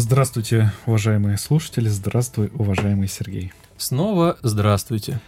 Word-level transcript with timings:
Здравствуйте, 0.00 0.72
уважаемые 0.86 1.38
слушатели, 1.38 1.88
здравствуй, 1.88 2.52
уважаемый 2.54 3.08
Сергей. 3.08 3.52
Снова 3.78 4.38
здравствуйте. 4.42 5.20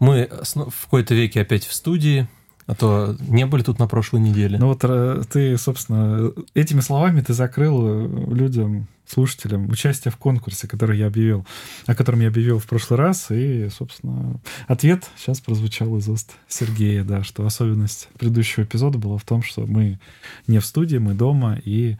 Мы 0.00 0.28
в 0.30 0.84
какой-то 0.84 1.14
веке 1.14 1.40
опять 1.40 1.64
в 1.64 1.72
студии, 1.72 2.28
а 2.66 2.74
то 2.74 3.16
не 3.20 3.46
были 3.46 3.62
тут 3.62 3.78
на 3.78 3.88
прошлой 3.88 4.20
неделе. 4.20 4.58
Ну 4.58 4.66
вот 4.66 4.80
э, 4.82 5.22
ты, 5.32 5.56
собственно, 5.56 6.30
этими 6.52 6.80
словами 6.80 7.22
ты 7.22 7.32
закрыл 7.32 7.80
э, 7.86 8.34
людям, 8.34 8.86
слушателям 9.06 9.70
участие 9.70 10.12
в 10.12 10.18
конкурсе, 10.18 10.68
который 10.68 10.98
я 10.98 11.06
объявил, 11.06 11.46
о 11.86 11.94
котором 11.94 12.20
я 12.20 12.28
объявил 12.28 12.58
в 12.58 12.66
прошлый 12.66 12.98
раз. 12.98 13.30
И, 13.30 13.70
собственно, 13.70 14.38
ответ 14.66 15.08
сейчас 15.16 15.40
прозвучал 15.40 15.96
из 15.96 16.06
уст 16.06 16.34
Сергея, 16.48 17.02
да, 17.02 17.24
что 17.24 17.46
особенность 17.46 18.10
предыдущего 18.18 18.64
эпизода 18.64 18.98
была 18.98 19.16
в 19.16 19.24
том, 19.24 19.42
что 19.42 19.64
мы 19.66 19.98
не 20.46 20.58
в 20.58 20.66
студии, 20.66 20.98
мы 20.98 21.14
дома, 21.14 21.58
и 21.64 21.96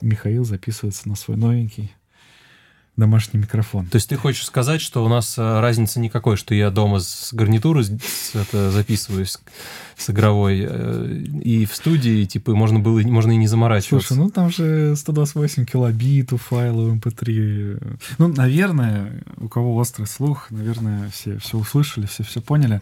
Михаил 0.00 0.44
записывается 0.44 1.08
на 1.08 1.16
свой 1.16 1.36
новенький 1.36 1.94
домашний 2.96 3.38
микрофон. 3.38 3.86
То 3.86 3.96
есть 3.96 4.08
ты 4.08 4.16
хочешь 4.16 4.46
сказать, 4.46 4.80
что 4.80 5.04
у 5.04 5.08
нас 5.08 5.36
э, 5.36 5.60
разницы 5.60 6.00
никакой, 6.00 6.36
что 6.36 6.54
я 6.54 6.70
дома 6.70 7.00
с 7.00 7.32
гарнитуры 7.32 7.84
это, 8.32 8.70
записываюсь 8.70 9.38
с 9.96 10.10
игровой 10.10 10.66
э, 10.66 11.24
и 11.42 11.66
в 11.66 11.74
студии, 11.74 12.24
типа, 12.24 12.54
можно 12.54 12.78
было 12.78 13.00
можно 13.00 13.32
и 13.32 13.36
не 13.36 13.48
заморачиваться. 13.48 14.14
Слушай, 14.14 14.18
ну 14.18 14.30
там 14.30 14.50
же 14.50 14.96
128 14.96 15.66
килобит 15.66 16.32
у 16.32 16.38
файла 16.38 16.90
MP3. 16.94 17.98
Ну, 18.16 18.28
наверное, 18.28 19.22
у 19.36 19.48
кого 19.48 19.76
острый 19.76 20.06
слух, 20.06 20.50
наверное, 20.50 21.10
все 21.10 21.38
все 21.38 21.58
услышали, 21.58 22.06
все 22.06 22.24
все 22.24 22.40
поняли. 22.40 22.80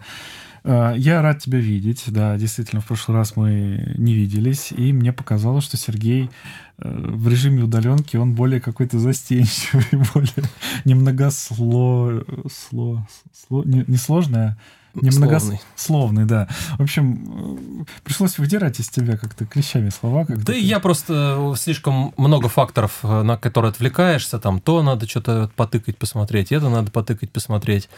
Э, 0.64 0.94
я 0.96 1.22
рад 1.22 1.40
тебя 1.40 1.58
видеть. 1.58 2.04
Да, 2.06 2.36
действительно, 2.36 2.80
в 2.80 2.86
прошлый 2.86 3.16
раз 3.16 3.36
мы 3.36 3.94
не 3.96 4.14
виделись, 4.14 4.72
и 4.72 4.92
мне 4.92 5.12
показалось, 5.12 5.64
что 5.64 5.76
Сергей 5.76 6.30
э, 6.78 6.88
в 6.88 7.28
режиме 7.28 7.64
удаленки, 7.64 8.16
он 8.16 8.34
более 8.34 8.60
какой-то 8.60 8.98
застенчивый, 8.98 9.84
более 10.14 10.48
немногосло... 10.84 12.22
Сло... 12.50 13.06
Сло... 13.32 13.62
Не, 13.64 13.84
не 13.86 13.98
сложное, 13.98 14.56
немногословный, 14.94 16.24
да. 16.24 16.48
В 16.78 16.82
общем, 16.82 17.82
э, 17.82 17.84
пришлось 18.02 18.38
выдирать 18.38 18.80
из 18.80 18.88
тебя 18.88 19.18
как-то 19.18 19.44
клещами 19.44 19.90
слова. 19.90 20.24
Как 20.24 20.42
да 20.42 20.54
и 20.54 20.62
я 20.62 20.80
просто 20.80 21.54
слишком 21.58 22.14
много 22.16 22.48
факторов, 22.48 23.02
на 23.02 23.36
которые 23.36 23.70
отвлекаешься, 23.70 24.38
там 24.38 24.60
то 24.60 24.82
надо 24.82 25.06
что-то 25.06 25.50
потыкать, 25.56 25.98
посмотреть, 25.98 26.52
это 26.52 26.70
надо 26.70 26.90
потыкать, 26.90 27.30
посмотреть. 27.30 27.90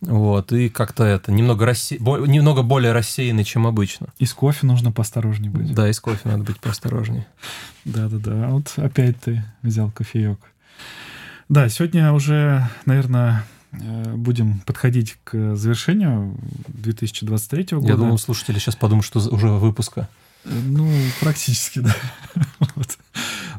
Вот, 0.00 0.52
и 0.52 0.70
как-то 0.70 1.04
это 1.04 1.30
немного, 1.30 1.66
рассе... 1.66 1.98
немного 1.98 2.62
более 2.62 2.92
рассеянный, 2.92 3.44
чем 3.44 3.66
обычно. 3.66 4.08
И 4.18 4.24
с 4.24 4.32
кофе 4.32 4.66
нужно 4.66 4.92
поосторожнее 4.92 5.50
быть. 5.50 5.74
Да, 5.74 5.88
и 5.88 5.92
с 5.92 6.00
кофе 6.00 6.20
надо 6.24 6.42
быть 6.42 6.58
поосторожнее. 6.58 7.26
Да-да-да. 7.84 8.48
Вот 8.48 8.72
опять 8.76 9.20
ты 9.20 9.44
взял 9.62 9.90
кофеек. 9.90 10.38
Да, 11.50 11.68
сегодня 11.68 12.12
уже, 12.12 12.66
наверное, 12.86 13.44
э, 13.72 14.14
будем 14.14 14.60
подходить 14.60 15.18
к 15.22 15.54
завершению 15.54 16.34
2023 16.68 17.76
года. 17.76 17.88
Я 17.88 17.96
думаю, 17.96 18.16
слушатели 18.16 18.58
сейчас 18.58 18.76
подумают, 18.76 19.04
что 19.04 19.18
уже 19.28 19.48
выпуска. 19.48 20.08
Ну, 20.44 20.90
практически, 21.20 21.80
да. 21.80 21.94
вот. 22.74 22.98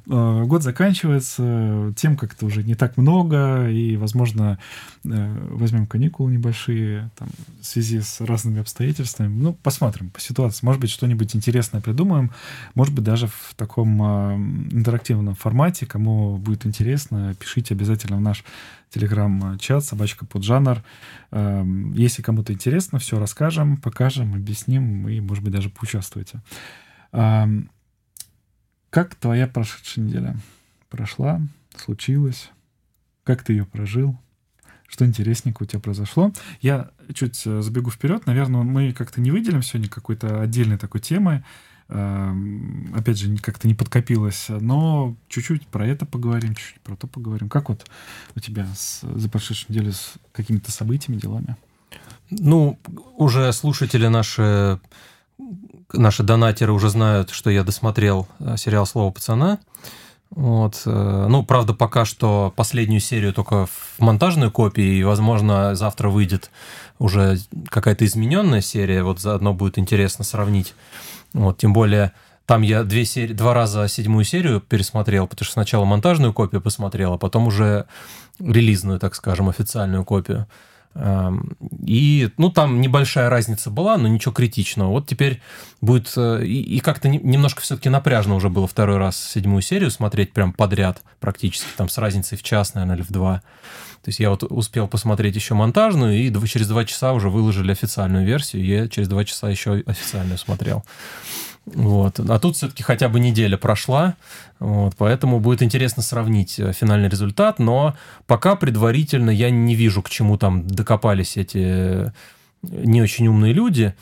А, 0.10 0.44
год 0.46 0.64
заканчивается, 0.64 1.94
тем 1.96 2.18
как-то 2.18 2.46
уже 2.46 2.64
не 2.64 2.76
так 2.76 2.98
много, 2.98 3.70
и, 3.70 3.96
возможно, 3.98 4.58
э, 5.04 5.48
возьмем 5.52 5.86
каникулы 5.86 6.32
небольшие 6.32 7.10
там, 7.18 7.30
в 7.62 7.66
связи 7.66 8.02
с 8.02 8.22
разными 8.22 8.60
обстоятельствами. 8.60 9.28
Ну, 9.28 9.54
посмотрим 9.54 10.10
по 10.10 10.20
ситуации. 10.20 10.66
Может 10.66 10.82
быть, 10.82 10.90
что-нибудь 10.90 11.36
интересное 11.36 11.82
придумаем. 11.82 12.32
Может 12.76 12.94
быть, 12.94 13.04
даже 13.04 13.28
в 13.28 13.54
таком 13.56 14.02
а, 14.02 14.36
интерактивном 14.36 15.36
формате. 15.36 15.86
Кому 15.86 16.38
будет 16.38 16.66
интересно, 16.66 17.36
пишите 17.40 17.74
обязательно 17.74 18.18
в 18.18 18.22
наш 18.22 18.44
телеграм-чат 18.90 19.86
«Собачка 19.86 20.26
под 20.26 20.44
жанр». 20.44 20.84
Эм, 21.32 21.94
если 21.94 22.22
кому-то 22.22 22.52
интересно, 22.52 23.00
все 23.00 23.20
расскажем, 23.20 23.78
покажем, 23.78 24.34
объясним 24.34 25.08
и, 25.08 25.22
может 25.22 25.44
быть, 25.44 25.54
даже 25.54 25.70
поучаствуйте. 25.70 26.42
Как 28.92 29.16
твоя 29.16 29.48
прошедшая 29.48 30.04
неделя? 30.04 30.38
Прошла, 30.90 31.42
случилось? 31.78 32.52
Как 33.24 33.42
ты 33.42 33.54
ее 33.54 33.66
прожил? 33.66 34.20
Что 34.86 35.06
интересненького 35.06 35.64
у 35.64 35.70
тебя 35.70 35.80
произошло? 35.80 36.34
Я 36.60 36.92
чуть 37.14 37.42
э, 37.48 37.62
забегу 37.62 37.90
вперед. 37.90 38.26
Наверное, 38.26 38.64
мы 38.64 38.92
как-то 38.92 39.22
не 39.22 39.32
выделим 39.32 39.64
сегодня 39.64 39.90
какой-то 39.90 40.42
отдельной 40.42 40.78
такой 40.78 41.00
темы. 41.00 41.46
Эм, 41.88 42.94
опять 42.94 43.18
же, 43.18 43.34
как-то 43.38 43.70
не 43.70 43.76
подкопилось. 43.76 44.48
Но 44.50 45.16
чуть-чуть 45.30 45.68
про 45.68 45.88
это 45.88 46.06
поговорим, 46.06 46.54
чуть-чуть 46.54 46.82
про 46.82 46.98
то 46.98 47.08
поговорим. 47.08 47.48
Как 47.48 47.70
вот 47.70 47.90
у 48.36 48.42
тебя 48.42 48.68
с, 48.76 49.04
за 49.04 49.30
прошедшую 49.30 49.68
неделю 49.70 49.94
с 49.94 50.16
какими-то 50.34 50.70
событиями, 50.74 51.18
делами? 51.18 51.56
Ну, 52.30 52.78
уже 53.16 53.54
слушатели 53.54 54.08
наши 54.08 54.82
наши 55.94 56.24
донатеры 56.24 56.72
уже 56.72 56.90
знают, 56.90 57.30
что 57.30 57.50
я 57.50 57.64
досмотрел 57.64 58.28
э, 58.40 58.58
сериал 58.58 58.86
«Слово 58.86 59.12
пацана». 59.12 59.60
Вот. 60.32 60.82
Э, 60.86 61.26
ну, 61.30 61.44
правда, 61.44 61.74
пока 61.74 62.06
что 62.06 62.54
последнюю 62.56 63.02
серию 63.02 63.34
только 63.34 63.66
в 63.66 64.00
монтажной 64.00 64.50
копии, 64.50 65.00
и, 65.00 65.04
возможно, 65.04 65.76
завтра 65.76 66.10
выйдет 66.10 66.52
уже 67.00 67.38
какая-то 67.70 68.06
измененная 68.06 68.62
серия. 68.62 69.04
Вот 69.04 69.20
заодно 69.20 69.54
будет 69.54 69.78
интересно 69.78 70.24
сравнить. 70.24 70.74
Вот, 71.34 71.58
тем 71.58 71.74
более, 71.74 72.14
там 72.46 72.62
я 72.62 72.84
две 72.84 73.06
серии, 73.06 73.34
два 73.34 73.54
раза 73.54 73.88
седьмую 73.88 74.24
серию 74.24 74.62
пересмотрел, 74.62 75.28
потому 75.28 75.46
что 75.46 75.54
сначала 75.54 75.86
монтажную 75.86 76.34
копию 76.34 76.62
посмотрел, 76.62 77.14
а 77.14 77.18
потом 77.18 77.48
уже 77.48 77.86
релизную, 78.40 79.00
так 79.00 79.16
скажем, 79.16 79.50
официальную 79.50 80.06
копию. 80.06 80.48
И, 80.94 82.30
ну, 82.38 82.50
там 82.50 82.82
небольшая 82.82 83.30
разница 83.30 83.70
была, 83.70 83.98
но 83.98 84.08
ничего 84.08 84.34
критичного. 84.34 84.90
Вот 84.90 85.08
теперь 85.08 85.42
будет... 85.80 86.12
Э, 86.18 86.44
и, 86.44 86.62
и 86.62 86.80
как-то 86.80 87.08
немножко 87.08 87.62
все-таки 87.62 87.90
напряжно 87.90 88.36
уже 88.36 88.50
было 88.50 88.68
второй 88.68 88.98
раз 88.98 89.18
седьмую 89.18 89.62
серию 89.62 89.90
смотреть 89.90 90.34
прям 90.34 90.52
подряд 90.52 91.02
практически, 91.20 91.68
там 91.78 91.88
с 91.88 91.98
разницей 91.98 92.38
в 92.38 92.44
час, 92.44 92.74
наверное, 92.74 92.98
или 92.98 93.04
в 93.04 93.10
два. 93.10 93.42
То 94.04 94.10
есть 94.10 94.20
я 94.20 94.32
вот 94.32 94.44
успел 94.44 94.88
посмотреть 94.88 95.36
еще 95.36 95.54
монтажную, 95.54 96.20
и 96.20 96.48
через 96.48 96.68
два 96.68 96.86
часа 96.86 97.14
уже 97.14 97.30
выложили 97.30 97.72
официальную 97.72 98.26
версию, 98.26 98.64
и 98.64 98.68
я 98.68 98.88
через 98.88 99.08
два 99.08 99.24
часа 99.24 99.50
еще 99.50 99.84
официальную 99.86 100.40
смотрел. 100.40 100.84
Вот. 101.66 102.20
А 102.20 102.40
тут 102.40 102.56
все-таки 102.56 102.82
хотя 102.82 103.08
бы 103.08 103.20
неделя 103.20 103.56
прошла, 103.56 104.16
вот, 104.60 104.96
поэтому 104.98 105.40
будет 105.40 105.62
интересно 105.62 106.02
сравнить 106.02 106.60
э, 106.60 106.74
финальный 106.74 107.08
результат, 107.08 107.60
но 107.60 107.96
пока 108.26 108.56
предварительно 108.56 109.30
я 109.30 109.52
не 109.52 109.76
вижу, 109.76 110.02
к 110.02 110.10
чему 110.10 110.38
там 110.38 110.66
докопались 110.66 111.38
эти 111.38 111.60
э, 111.60 112.12
не 112.64 113.02
очень 113.02 113.28
умные 113.28 113.54
люди 113.54 113.94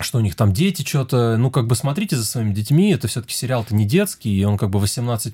что 0.00 0.18
у 0.18 0.20
них 0.20 0.34
там 0.34 0.52
дети 0.52 0.82
что-то, 0.82 1.36
ну, 1.36 1.50
как 1.50 1.68
бы 1.68 1.76
смотрите 1.76 2.16
за 2.16 2.24
своими 2.24 2.52
детьми, 2.52 2.90
это 2.90 3.06
все-таки 3.06 3.32
сериал-то 3.32 3.76
не 3.76 3.84
детский, 3.84 4.36
и 4.36 4.44
он 4.44 4.58
как 4.58 4.70
бы 4.70 4.80
18+, 4.80 5.32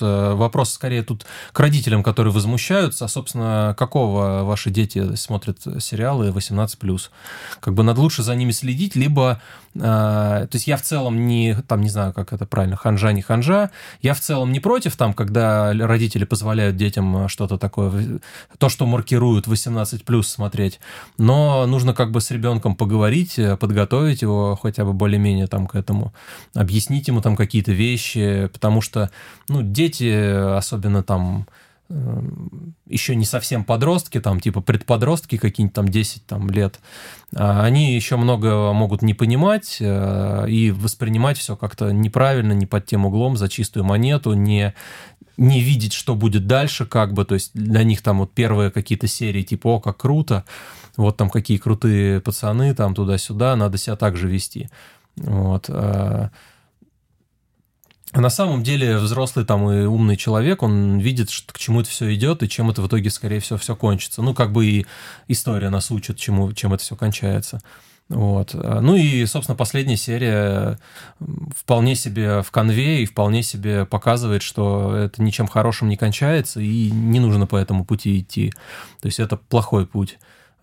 э, 0.00 0.34
вопрос 0.34 0.70
скорее 0.70 1.02
тут 1.02 1.26
к 1.52 1.58
родителям, 1.58 2.04
которые 2.04 2.32
возмущаются, 2.32 3.06
а, 3.06 3.08
собственно, 3.08 3.74
какого 3.76 4.44
ваши 4.44 4.70
дети 4.70 5.16
смотрят 5.16 5.58
сериалы 5.80 6.28
18+. 6.28 7.10
Как 7.58 7.74
бы 7.74 7.82
надо 7.82 8.00
лучше 8.00 8.22
за 8.22 8.36
ними 8.36 8.52
следить, 8.52 8.94
либо, 8.94 9.42
то 9.78 10.48
есть 10.52 10.66
я 10.66 10.76
в 10.76 10.82
целом 10.82 11.26
не, 11.26 11.56
там, 11.66 11.80
не 11.80 11.88
знаю, 11.88 12.12
как 12.12 12.32
это 12.32 12.46
правильно, 12.46 12.76
ханжа, 12.76 13.12
не 13.12 13.22
ханжа, 13.22 13.70
я 14.02 14.14
в 14.14 14.20
целом 14.20 14.52
не 14.52 14.60
против, 14.60 14.96
там, 14.96 15.12
когда 15.12 15.72
родители 15.72 16.24
позволяют 16.24 16.76
детям 16.76 17.28
что-то 17.28 17.58
такое, 17.58 18.20
то, 18.58 18.68
что 18.68 18.86
маркируют 18.86 19.46
18+, 19.46 20.22
смотреть, 20.22 20.80
но 21.18 21.66
нужно 21.66 21.94
как 21.94 22.10
бы 22.10 22.20
с 22.20 22.30
ребенком 22.30 22.76
поговорить, 22.76 23.38
э, 23.38 23.56
подготовить, 23.56 24.22
его 24.22 24.58
хотя 24.60 24.84
бы 24.84 24.92
более-менее 24.92 25.46
там 25.46 25.66
к 25.66 25.74
этому, 25.74 26.12
объяснить 26.54 27.08
ему 27.08 27.20
там 27.20 27.36
какие-то 27.36 27.72
вещи, 27.72 28.48
потому 28.52 28.80
что, 28.80 29.10
ну, 29.48 29.62
дети, 29.62 30.56
особенно 30.56 31.02
там 31.02 31.46
э, 31.48 31.65
еще 31.88 33.14
не 33.14 33.24
совсем 33.24 33.64
подростки, 33.64 34.20
там 34.20 34.40
типа 34.40 34.60
предподростки 34.60 35.38
какие-нибудь 35.38 35.74
там 35.74 35.88
10 35.88 36.26
там, 36.26 36.50
лет, 36.50 36.80
а 37.34 37.62
они 37.64 37.94
еще 37.94 38.16
много 38.16 38.72
могут 38.72 39.02
не 39.02 39.14
понимать 39.14 39.78
э, 39.80 40.46
и 40.48 40.72
воспринимать 40.72 41.38
все 41.38 41.54
как-то 41.54 41.92
неправильно, 41.92 42.52
не 42.52 42.66
под 42.66 42.86
тем 42.86 43.06
углом, 43.06 43.36
за 43.36 43.48
чистую 43.48 43.84
монету, 43.84 44.32
не, 44.32 44.74
не 45.36 45.60
видеть, 45.60 45.92
что 45.92 46.16
будет 46.16 46.48
дальше, 46.48 46.86
как 46.86 47.12
бы, 47.12 47.24
то 47.24 47.34
есть 47.34 47.52
для 47.54 47.84
них 47.84 48.02
там 48.02 48.18
вот 48.18 48.32
первые 48.32 48.72
какие-то 48.72 49.06
серии, 49.06 49.42
типа, 49.42 49.76
о, 49.76 49.80
как 49.80 49.98
круто, 49.98 50.44
вот 50.96 51.16
там 51.16 51.30
какие 51.30 51.58
крутые 51.58 52.20
пацаны, 52.20 52.74
там 52.74 52.94
туда-сюда, 52.94 53.54
надо 53.54 53.78
себя 53.78 53.94
так 53.94 54.16
же 54.16 54.28
вести. 54.28 54.68
Вот. 55.16 55.70
А, 58.16 58.20
на 58.20 58.30
самом 58.30 58.62
деле 58.62 58.96
взрослый 58.96 59.44
там 59.44 59.70
и 59.70 59.84
умный 59.84 60.16
человек, 60.16 60.62
он 60.62 60.98
видит, 60.98 61.28
что, 61.28 61.52
к 61.52 61.58
чему 61.58 61.82
это 61.82 61.90
все 61.90 62.14
идет 62.14 62.42
и 62.42 62.48
чем 62.48 62.70
это 62.70 62.80
в 62.80 62.86
итоге, 62.86 63.10
скорее 63.10 63.40
всего, 63.40 63.58
все 63.58 63.76
кончится. 63.76 64.22
Ну, 64.22 64.32
как 64.32 64.52
бы 64.52 64.64
и 64.64 64.86
история 65.28 65.68
нас 65.68 65.90
учит, 65.90 66.16
чему, 66.16 66.50
чем 66.54 66.72
это 66.72 66.82
все 66.82 66.96
кончается. 66.96 67.60
Вот. 68.08 68.54
Ну 68.54 68.96
и, 68.96 69.26
собственно, 69.26 69.56
последняя 69.56 69.98
серия 69.98 70.78
вполне 71.54 71.94
себе 71.94 72.42
в 72.42 72.50
конве 72.50 73.02
и 73.02 73.04
вполне 73.04 73.42
себе 73.42 73.84
показывает, 73.84 74.42
что 74.42 74.96
это 74.96 75.22
ничем 75.22 75.46
хорошим 75.46 75.90
не 75.90 75.98
кончается, 75.98 76.60
и 76.60 76.90
не 76.90 77.20
нужно 77.20 77.46
по 77.46 77.56
этому 77.56 77.84
пути 77.84 78.20
идти. 78.20 78.50
То 79.02 79.08
есть 79.08 79.20
это 79.20 79.36
плохой 79.36 79.86
путь. 79.86 80.18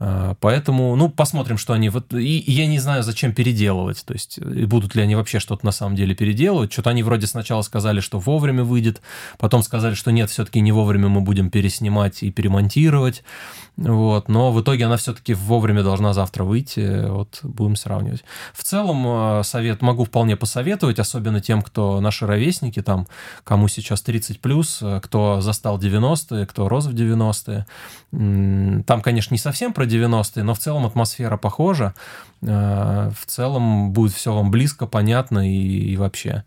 А, 0.06 0.36
поэтому, 0.42 0.98
ну, 0.98 1.08
посмотрим, 1.08 1.58
что 1.58 1.72
они... 1.72 1.88
Вот, 1.88 2.14
и, 2.14 2.44
я 2.46 2.68
не 2.68 2.78
знаю, 2.80 3.04
зачем 3.04 3.34
переделывать. 3.34 4.04
То 4.06 4.14
есть, 4.14 4.38
и 4.38 4.66
будут 4.66 4.96
ли 4.96 5.02
они 5.02 5.16
вообще 5.16 5.40
что-то 5.40 5.66
на 5.66 5.72
самом 5.72 5.96
деле 5.96 6.14
переделывать. 6.14 6.74
Что-то 6.74 6.90
они 6.90 7.04
вроде 7.04 7.26
сначала 7.26 7.62
сказали, 7.62 8.02
что 8.02 8.20
вовремя 8.20 8.66
выйдет, 8.66 9.02
потом 9.38 9.64
сказали, 9.64 9.94
что 9.94 10.12
нет, 10.12 10.30
все-таки 10.30 10.60
не 10.60 10.74
вовремя 10.74 11.08
мы 11.08 11.22
будем 11.22 11.50
переснимать 11.50 12.22
и 12.22 12.32
перемонтировать. 12.32 13.24
Вот, 13.78 14.28
но 14.28 14.52
в 14.52 14.62
итоге 14.62 14.86
она 14.86 14.98
все-таки 14.98 15.34
вовремя 15.34 15.84
должна 15.84 16.14
завтра 16.14 16.44
выйти, 16.44 17.08
вот 17.08 17.40
будем 17.42 17.76
сравнивать. 17.76 18.24
В 18.54 18.64
целом 18.64 19.40
э, 19.40 19.44
совет 19.44 19.82
могу 19.82 20.04
вполне 20.04 20.36
посоветовать, 20.36 21.00
особенно 21.00 21.42
тем, 21.42 21.64
кто 21.64 22.00
наши 22.00 22.28
ровесники, 22.28 22.84
там, 22.84 23.08
кому 23.44 23.68
сейчас 23.68 24.04
30+, 24.06 24.40
плюс, 24.40 24.84
кто 25.02 25.42
застал 25.42 25.80
90-е, 25.80 26.46
кто 26.46 26.70
рос 26.70 26.86
в 26.86 26.94
90-е. 26.94 27.66
Там, 28.84 29.02
конечно, 29.02 29.34
не 29.34 29.40
совсем 29.40 29.74
про 29.74 29.86
90-е, 29.94 30.44
но 30.44 30.54
в 30.54 30.60
целом 30.60 30.86
атмосфера 30.86 31.38
похожа. 31.38 31.94
Э, 32.42 33.12
в 33.18 33.26
целом 33.26 33.92
будет 33.92 34.14
все 34.14 34.34
вам 34.34 34.52
близко, 34.52 34.88
понятно 34.88 35.50
и, 35.50 35.94
и 35.94 35.98
вообще. 35.98 36.44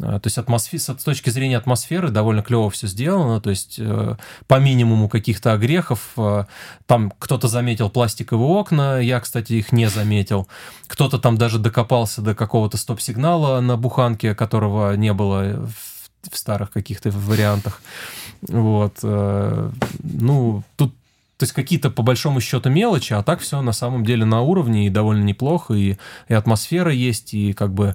А, 0.00 0.20
то 0.20 0.26
есть 0.26 0.38
атмосфер... 0.38 0.78
с 0.78 0.86
точки 1.04 1.30
зрения 1.30 1.56
атмосферы 1.56 2.10
довольно 2.10 2.42
клево 2.42 2.70
все 2.70 2.86
сделано, 2.86 3.40
то 3.40 3.50
есть 3.50 3.76
э, 3.78 4.16
по 4.46 4.58
минимуму 4.58 5.08
каких-то 5.08 5.52
огрехов. 5.52 6.10
Э, 6.16 6.44
там 6.86 7.12
кто-то 7.18 7.48
заметил 7.48 7.90
пластиковые 7.90 8.48
окна, 8.48 9.00
я, 9.00 9.20
кстати, 9.20 9.54
их 9.54 9.72
не 9.72 9.88
заметил. 9.88 10.46
Кто-то 10.86 11.18
там 11.18 11.36
даже 11.36 11.58
докопался 11.58 12.22
до 12.22 12.34
какого-то 12.34 12.76
стоп-сигнала 12.76 13.60
на 13.60 13.76
буханке, 13.76 14.34
которого 14.34 14.94
не 14.94 15.12
было 15.12 15.66
в, 15.66 16.30
в 16.30 16.38
старых 16.38 16.70
каких-то 16.70 17.10
вариантах. 17.10 17.82
Вот. 18.42 18.98
Э, 19.02 19.70
ну, 19.98 20.62
тут 20.76 20.94
то 21.38 21.44
есть 21.44 21.52
какие-то 21.52 21.90
по 21.90 22.02
большому 22.02 22.40
счету 22.40 22.68
мелочи, 22.68 23.12
а 23.12 23.22
так 23.22 23.40
все 23.40 23.62
на 23.62 23.72
самом 23.72 24.04
деле 24.04 24.24
на 24.24 24.42
уровне 24.42 24.86
и 24.86 24.90
довольно 24.90 25.22
неплохо, 25.22 25.72
и, 25.74 25.96
и 26.26 26.34
атмосфера 26.34 26.92
есть, 26.92 27.32
и 27.32 27.52
как 27.52 27.72
бы 27.72 27.94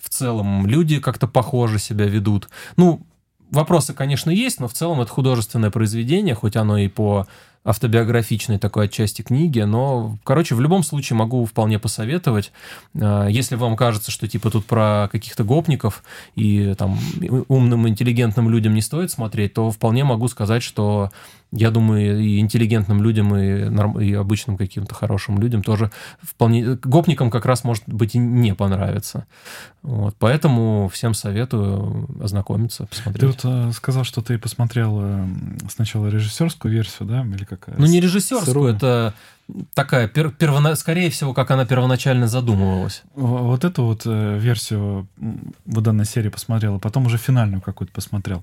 в 0.00 0.08
целом 0.08 0.66
люди 0.66 1.00
как-то 1.00 1.26
похоже 1.26 1.80
себя 1.80 2.06
ведут. 2.06 2.48
Ну, 2.76 3.04
вопросы, 3.50 3.94
конечно, 3.94 4.30
есть, 4.30 4.60
но 4.60 4.68
в 4.68 4.74
целом 4.74 5.00
это 5.00 5.10
художественное 5.10 5.70
произведение, 5.70 6.36
хоть 6.36 6.54
оно 6.54 6.78
и 6.78 6.86
по 6.86 7.26
автобиографичной 7.64 8.58
такой 8.58 8.86
отчасти 8.86 9.22
книги, 9.22 9.60
но, 9.60 10.18
короче, 10.22 10.54
в 10.54 10.60
любом 10.60 10.82
случае 10.82 11.16
могу 11.16 11.44
вполне 11.46 11.78
посоветовать. 11.78 12.52
А, 13.00 13.26
если 13.26 13.56
вам 13.56 13.74
кажется, 13.74 14.10
что 14.10 14.28
типа 14.28 14.50
тут 14.50 14.66
про 14.66 15.08
каких-то 15.10 15.44
гопников 15.44 16.04
и 16.34 16.74
там 16.74 16.98
умным, 17.48 17.88
интеллигентным 17.88 18.50
людям 18.50 18.74
не 18.74 18.82
стоит 18.82 19.10
смотреть, 19.10 19.54
то 19.54 19.70
вполне 19.70 20.04
могу 20.04 20.28
сказать, 20.28 20.62
что 20.62 21.10
я 21.56 21.70
думаю, 21.70 22.20
и 22.20 22.40
интеллигентным 22.40 23.02
людям, 23.02 23.34
и, 23.36 23.68
норм... 23.68 24.00
и 24.00 24.12
обычным 24.12 24.56
каким-то 24.56 24.94
хорошим 24.94 25.38
людям 25.38 25.62
тоже 25.62 25.90
вполне... 26.20 26.76
Гопникам 26.76 27.30
как 27.30 27.46
раз, 27.46 27.62
может 27.62 27.84
быть, 27.86 28.16
и 28.16 28.18
не 28.18 28.54
понравится. 28.54 29.26
Вот, 29.82 30.16
поэтому 30.18 30.88
всем 30.92 31.14
советую 31.14 32.08
ознакомиться, 32.20 32.86
посмотреть. 32.86 33.20
Ты 33.20 33.48
вот 33.48 33.68
э, 33.68 33.72
сказал, 33.72 34.02
что 34.02 34.20
ты 34.20 34.36
посмотрел 34.38 34.98
э, 35.00 35.26
сначала 35.70 36.08
режиссерскую 36.08 36.72
версию, 36.72 37.08
да, 37.08 37.22
или 37.22 37.44
какая? 37.44 37.76
Ну, 37.78 37.86
не 37.86 38.00
режиссерскую, 38.00 38.46
Сырую. 38.46 38.74
это 38.74 39.14
такая, 39.74 40.08
пер, 40.08 40.30
первона, 40.30 40.74
скорее 40.74 41.10
всего, 41.10 41.34
как 41.34 41.50
она 41.50 41.64
первоначально 41.64 42.28
задумывалась. 42.28 43.02
Вот 43.14 43.64
эту 43.64 43.84
вот 43.84 44.02
э, 44.06 44.38
версию 44.38 45.06
в 45.16 45.80
данной 45.80 46.06
серии 46.06 46.28
посмотрел, 46.28 46.76
а 46.76 46.78
потом 46.78 47.06
уже 47.06 47.18
финальную 47.18 47.60
какую-то 47.60 47.92
посмотрел. 47.92 48.42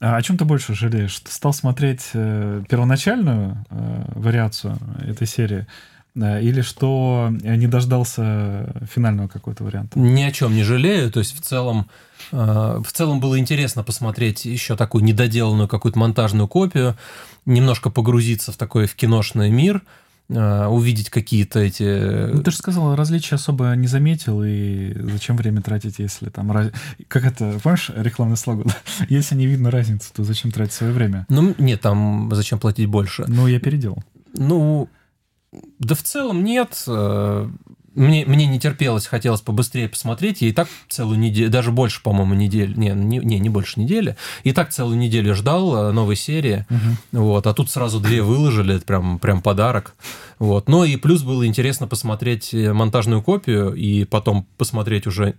А 0.00 0.16
о 0.16 0.22
чем 0.22 0.38
ты 0.38 0.44
больше 0.44 0.74
жалеешь? 0.74 1.18
Ты 1.20 1.30
стал 1.30 1.52
смотреть 1.52 2.10
э, 2.14 2.62
первоначальную 2.68 3.64
э, 3.70 4.04
вариацию 4.14 4.78
этой 5.06 5.26
серии, 5.26 5.66
или 6.14 6.62
что 6.62 7.28
не 7.30 7.68
дождался 7.68 8.74
финального 8.92 9.28
какого-то 9.28 9.62
варианта? 9.62 9.96
Ни 9.96 10.22
о 10.22 10.32
чем 10.32 10.52
не 10.52 10.64
жалею. 10.64 11.12
То 11.12 11.20
есть 11.20 11.38
в 11.38 11.42
целом, 11.42 11.88
в 12.32 12.86
целом 12.92 13.20
было 13.20 13.38
интересно 13.38 13.84
посмотреть 13.84 14.44
еще 14.44 14.74
такую 14.74 15.04
недоделанную 15.04 15.68
какую-то 15.68 15.96
монтажную 15.96 16.48
копию, 16.48 16.96
немножко 17.46 17.88
погрузиться 17.88 18.50
в 18.50 18.56
такой 18.56 18.86
в 18.86 18.96
киношный 18.96 19.50
мир– 19.50 19.82
увидеть 20.28 21.08
какие-то 21.08 21.60
эти... 21.60 22.32
Ну, 22.32 22.42
ты 22.42 22.50
же 22.50 22.56
сказал, 22.58 22.94
различия 22.94 23.36
особо 23.36 23.74
не 23.74 23.86
заметил, 23.86 24.42
и 24.44 24.92
зачем 24.94 25.36
время 25.36 25.62
тратить, 25.62 25.98
если 25.98 26.28
там... 26.28 26.52
Раз... 26.52 26.70
Как 27.08 27.24
это, 27.24 27.58
помнишь, 27.62 27.90
рекламный 27.94 28.36
слоган? 28.36 28.70
если 29.08 29.34
не 29.36 29.46
видно 29.46 29.70
разницы, 29.70 30.12
то 30.12 30.24
зачем 30.24 30.50
тратить 30.50 30.74
свое 30.74 30.92
время? 30.92 31.24
Ну, 31.30 31.54
нет, 31.58 31.80
там 31.80 32.28
зачем 32.32 32.58
платить 32.58 32.86
больше? 32.86 33.24
Ну, 33.26 33.46
я 33.46 33.58
переделал. 33.58 34.02
Ну, 34.34 34.88
да 35.78 35.94
в 35.94 36.02
целом 36.02 36.44
нет. 36.44 36.84
Мне, 37.98 38.24
мне 38.24 38.46
не 38.46 38.60
терпелось, 38.60 39.06
хотелось 39.06 39.40
побыстрее 39.40 39.88
посмотреть. 39.88 40.40
Я 40.40 40.48
и 40.48 40.52
так 40.52 40.68
целую 40.88 41.18
неделю, 41.18 41.50
даже 41.50 41.72
больше, 41.72 42.02
по-моему, 42.02 42.34
недели, 42.34 42.72
не, 42.74 42.90
не, 42.90 43.18
не, 43.18 43.38
не 43.40 43.48
больше 43.48 43.80
недели. 43.80 44.16
И 44.44 44.52
так 44.52 44.70
целую 44.70 44.96
неделю 44.96 45.34
ждал 45.34 45.88
э, 45.88 45.92
новой 45.92 46.16
серии. 46.16 46.64
Угу. 46.70 47.22
Вот, 47.24 47.46
а 47.46 47.54
тут 47.54 47.70
сразу 47.70 47.98
две 48.00 48.22
выложили, 48.22 48.76
это 48.76 48.84
прям, 48.84 49.18
прям 49.18 49.42
подарок. 49.42 49.94
Вот. 50.38 50.68
Но 50.68 50.84
и 50.84 50.96
плюс 50.96 51.22
было 51.22 51.46
интересно 51.46 51.88
посмотреть 51.88 52.54
э, 52.54 52.72
монтажную 52.72 53.20
копию 53.22 53.74
и 53.74 54.04
потом 54.04 54.46
посмотреть 54.56 55.06
уже 55.06 55.34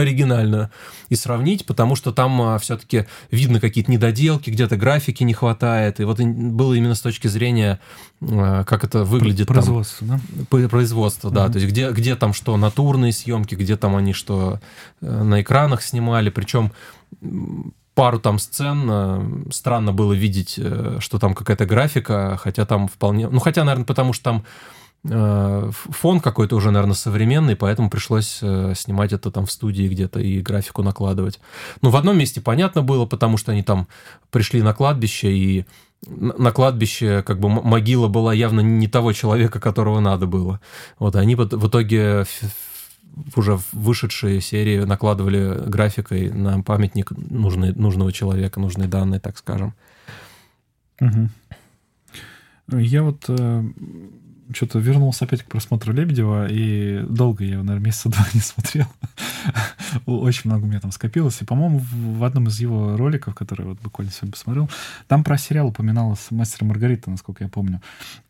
оригинальную 0.00 0.70
и 1.08 1.14
сравнить, 1.14 1.66
потому 1.66 1.96
что 1.96 2.12
там 2.12 2.40
а, 2.40 2.58
все-таки 2.58 3.06
видно 3.30 3.60
какие-то 3.60 3.90
недоделки, 3.90 4.50
где-то 4.50 4.76
графики 4.76 5.22
не 5.24 5.34
хватает. 5.34 6.00
И 6.00 6.04
вот 6.04 6.20
было 6.20 6.74
именно 6.74 6.94
с 6.94 7.00
точки 7.00 7.28
зрения, 7.28 7.80
а, 8.20 8.64
как 8.64 8.84
это 8.84 9.04
выглядит. 9.04 9.48
Производство, 9.48 10.06
там, 10.06 10.20
да? 10.50 10.68
Производство, 10.68 11.30
да. 11.30 11.46
Mm-hmm. 11.46 11.52
То 11.52 11.58
есть 11.58 11.70
где, 11.70 11.90
где 11.90 12.16
там 12.16 12.32
что 12.32 12.56
натурные 12.56 13.12
съемки, 13.12 13.54
где 13.54 13.76
там 13.76 13.96
они 13.96 14.12
что 14.12 14.60
э, 15.00 15.22
на 15.22 15.40
экранах 15.42 15.82
снимали. 15.82 16.30
Причем 16.30 16.72
пару 17.94 18.20
там 18.20 18.38
сцен 18.38 18.86
э, 18.88 19.50
странно 19.50 19.92
было 19.92 20.12
видеть, 20.12 20.54
э, 20.56 20.98
что 21.00 21.18
там 21.18 21.34
какая-то 21.34 21.66
графика, 21.66 22.38
хотя 22.40 22.64
там 22.64 22.86
вполне... 22.86 23.28
Ну, 23.28 23.40
хотя, 23.40 23.64
наверное, 23.64 23.86
потому 23.86 24.12
что 24.12 24.22
там 24.24 24.44
фон 25.04 26.20
какой-то 26.20 26.56
уже, 26.56 26.70
наверное, 26.70 26.94
современный, 26.94 27.56
поэтому 27.56 27.88
пришлось 27.88 28.40
э, 28.42 28.74
снимать 28.76 29.12
это 29.12 29.30
там 29.30 29.46
в 29.46 29.52
студии 29.52 29.88
где-то 29.88 30.20
и 30.20 30.40
графику 30.40 30.82
накладывать. 30.82 31.40
Ну, 31.82 31.90
в 31.90 31.96
одном 31.96 32.18
месте 32.18 32.40
понятно 32.40 32.82
было, 32.82 33.06
потому 33.06 33.36
что 33.36 33.52
они 33.52 33.62
там 33.62 33.86
пришли 34.30 34.60
на 34.60 34.74
кладбище, 34.74 35.30
и 35.30 35.66
на 36.06 36.52
кладбище 36.52 37.22
как 37.22 37.38
бы 37.40 37.48
могила 37.48 38.08
была 38.08 38.34
явно 38.34 38.60
не 38.60 38.88
того 38.88 39.12
человека, 39.12 39.60
которого 39.60 40.00
надо 40.00 40.26
было. 40.26 40.60
Вот 40.98 41.16
они 41.16 41.34
в 41.34 41.68
итоге 41.68 42.24
уже 43.36 43.58
вышедшие 43.72 44.40
серии 44.40 44.80
накладывали 44.80 45.62
графикой 45.66 46.30
на 46.30 46.62
памятник 46.62 47.10
нужный, 47.10 47.72
нужного 47.74 48.12
человека, 48.12 48.60
нужные 48.60 48.88
данные, 48.88 49.20
так 49.20 49.38
скажем. 49.38 49.74
Угу. 51.00 51.28
Я 52.78 53.02
вот 53.02 53.24
э, 53.28 53.64
что-то 54.52 54.78
вернулся 54.78 55.24
опять 55.24 55.42
к 55.42 55.46
просмотру 55.46 55.92
Лебедева, 55.92 56.46
и 56.48 57.04
долго 57.08 57.44
я 57.44 57.54
его, 57.54 57.62
наверное, 57.62 57.86
месяца 57.86 58.08
два 58.08 58.26
не 58.34 58.40
смотрел. 58.40 58.86
Очень 60.06 60.50
много 60.50 60.64
у 60.64 60.66
меня 60.66 60.80
там 60.80 60.92
скопилось. 60.92 61.40
И, 61.42 61.44
по-моему, 61.44 61.82
в 61.92 62.24
одном 62.24 62.48
из 62.48 62.60
его 62.60 62.96
роликов, 62.96 63.34
который 63.34 63.66
вот 63.66 63.80
буквально 63.80 64.12
сегодня 64.12 64.32
посмотрел, 64.32 64.70
там 65.06 65.24
про 65.24 65.38
сериал 65.38 65.68
упоминалось 65.68 66.26
«Мастер 66.30 66.64
Маргарита», 66.64 67.10
насколько 67.10 67.44
я 67.44 67.50
помню. 67.50 67.80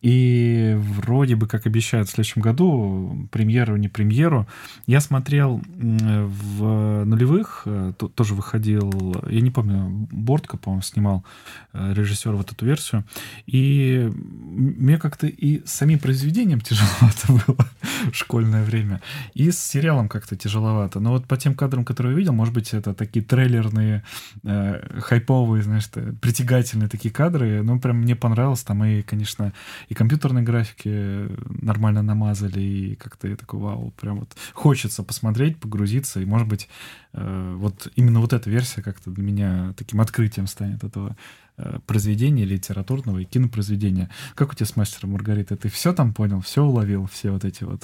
И 0.02 0.74
вроде 0.78 1.36
бы, 1.36 1.46
как 1.46 1.66
обещают 1.66 2.08
в 2.08 2.12
следующем 2.12 2.42
году, 2.42 3.28
премьеру, 3.30 3.76
не 3.76 3.88
премьеру, 3.88 4.46
я 4.86 5.00
смотрел 5.00 5.62
в 5.76 7.04
нулевых, 7.04 7.62
э, 7.66 7.92
тоже 8.14 8.34
выходил, 8.34 9.16
я 9.28 9.40
не 9.40 9.50
помню, 9.50 10.08
Бортко, 10.10 10.56
по-моему, 10.56 10.82
снимал 10.82 11.24
э, 11.72 11.92
режиссер 11.94 12.32
вот 12.32 12.52
эту 12.52 12.66
версию. 12.66 13.04
И 13.46 14.10
мне 14.14 14.98
как-то 14.98 15.26
и 15.26 15.62
сами 15.66 15.96
произведением 16.08 16.60
тяжеловато 16.60 17.26
было 17.28 17.68
в 18.10 18.14
школьное 18.14 18.64
время, 18.64 19.02
и 19.34 19.50
с 19.50 19.58
сериалом 19.58 20.08
как-то 20.08 20.36
тяжеловато. 20.36 21.00
Но 21.00 21.10
вот 21.10 21.26
по 21.26 21.36
тем 21.36 21.54
кадрам, 21.54 21.84
которые 21.84 22.12
я 22.12 22.18
видел, 22.18 22.32
может 22.32 22.54
быть, 22.54 22.72
это 22.72 22.94
такие 22.94 23.22
трейлерные, 23.22 24.02
э, 24.42 25.00
хайповые, 25.00 25.62
знаешь, 25.62 25.86
притягательные 26.22 26.88
такие 26.88 27.12
кадры. 27.12 27.62
Ну, 27.62 27.78
прям 27.78 27.98
мне 27.98 28.16
понравилось. 28.16 28.62
Там 28.62 28.84
и, 28.84 29.02
конечно, 29.02 29.52
и 29.90 29.94
компьютерные 29.94 30.44
графики 30.44 31.28
нормально 31.62 32.02
намазали, 32.02 32.60
и 32.60 32.94
как-то 32.94 33.28
я 33.28 33.36
такой, 33.36 33.60
вау, 33.60 33.90
прям 34.00 34.20
вот 34.20 34.34
хочется 34.54 35.02
посмотреть, 35.02 35.60
погрузиться, 35.60 36.20
и, 36.20 36.24
может 36.24 36.48
быть, 36.48 36.70
э, 37.12 37.54
вот 37.58 37.92
именно 37.96 38.20
вот 38.20 38.32
эта 38.32 38.48
версия 38.48 38.80
как-то 38.80 39.10
для 39.10 39.22
меня 39.22 39.74
таким 39.76 40.00
открытием 40.00 40.46
станет 40.46 40.84
этого 40.84 41.08
Э, 41.08 41.47
произведения 41.86 42.44
литературного 42.44 43.18
и 43.18 43.24
кинопроизведения. 43.24 44.10
Как 44.34 44.52
у 44.52 44.54
тебя 44.54 44.66
с 44.66 44.76
мастером 44.76 45.12
Маргаритой? 45.12 45.56
Ты 45.56 45.68
все 45.68 45.92
там 45.92 46.14
понял, 46.14 46.40
все 46.40 46.62
уловил, 46.62 47.08
все 47.12 47.30
вот 47.30 47.44
эти 47.44 47.64
вот 47.64 47.82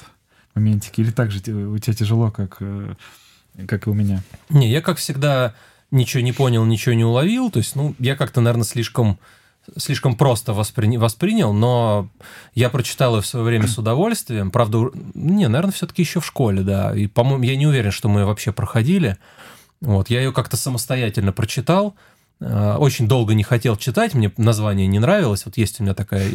моментики? 0.54 1.00
Или 1.00 1.10
так 1.10 1.30
же 1.30 1.38
у 1.38 1.78
тебя 1.78 1.94
тяжело, 1.94 2.30
как, 2.30 2.58
э, 2.60 2.94
как 3.66 3.86
и 3.86 3.90
у 3.90 3.94
меня? 3.94 4.22
Не, 4.48 4.70
я, 4.70 4.80
как 4.80 4.98
всегда, 4.98 5.54
ничего 5.90 6.22
не 6.22 6.32
понял, 6.32 6.64
ничего 6.64 6.94
не 6.94 7.04
уловил. 7.04 7.50
То 7.50 7.58
есть, 7.58 7.76
ну, 7.76 7.94
я 7.98 8.16
как-то, 8.16 8.40
наверное, 8.40 8.64
слишком 8.64 9.18
слишком 9.76 10.16
просто 10.16 10.52
воспри... 10.52 10.96
воспринял, 10.96 11.52
но 11.52 12.10
я 12.54 12.68
прочитал 12.70 13.16
ее 13.16 13.22
в 13.22 13.26
свое 13.26 13.44
время 13.44 13.66
с 13.66 13.78
удовольствием. 13.78 14.50
Правда, 14.50 14.90
не, 15.14 15.48
наверное, 15.48 15.72
все-таки 15.72 16.02
еще 16.02 16.20
в 16.20 16.26
школе, 16.26 16.62
да. 16.62 16.94
И, 16.94 17.06
по-моему, 17.06 17.44
я 17.44 17.56
не 17.56 17.66
уверен, 17.66 17.90
что 17.90 18.08
мы 18.08 18.20
ее 18.20 18.26
вообще 18.26 18.52
проходили. 18.52 19.16
Вот, 19.80 20.10
я 20.10 20.20
ее 20.20 20.32
как-то 20.32 20.56
самостоятельно 20.56 21.32
прочитал. 21.32 21.94
Э, 22.40 22.76
очень 22.78 23.06
долго 23.08 23.34
не 23.34 23.42
хотел 23.42 23.76
читать, 23.76 24.14
мне 24.14 24.32
название 24.36 24.86
не 24.86 24.98
нравилось. 24.98 25.46
Вот 25.46 25.56
есть 25.56 25.80
у 25.80 25.82
меня 25.82 25.94
такая 25.94 26.28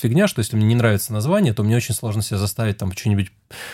фигня, 0.00 0.28
что 0.28 0.40
если 0.40 0.56
мне 0.56 0.66
не 0.66 0.74
нравится 0.74 1.12
название, 1.12 1.54
то 1.54 1.62
мне 1.62 1.76
очень 1.76 1.94
сложно 1.94 2.22
себя 2.22 2.38
заставить 2.38 2.78
там 2.78 2.92
что-нибудь, 2.92 3.32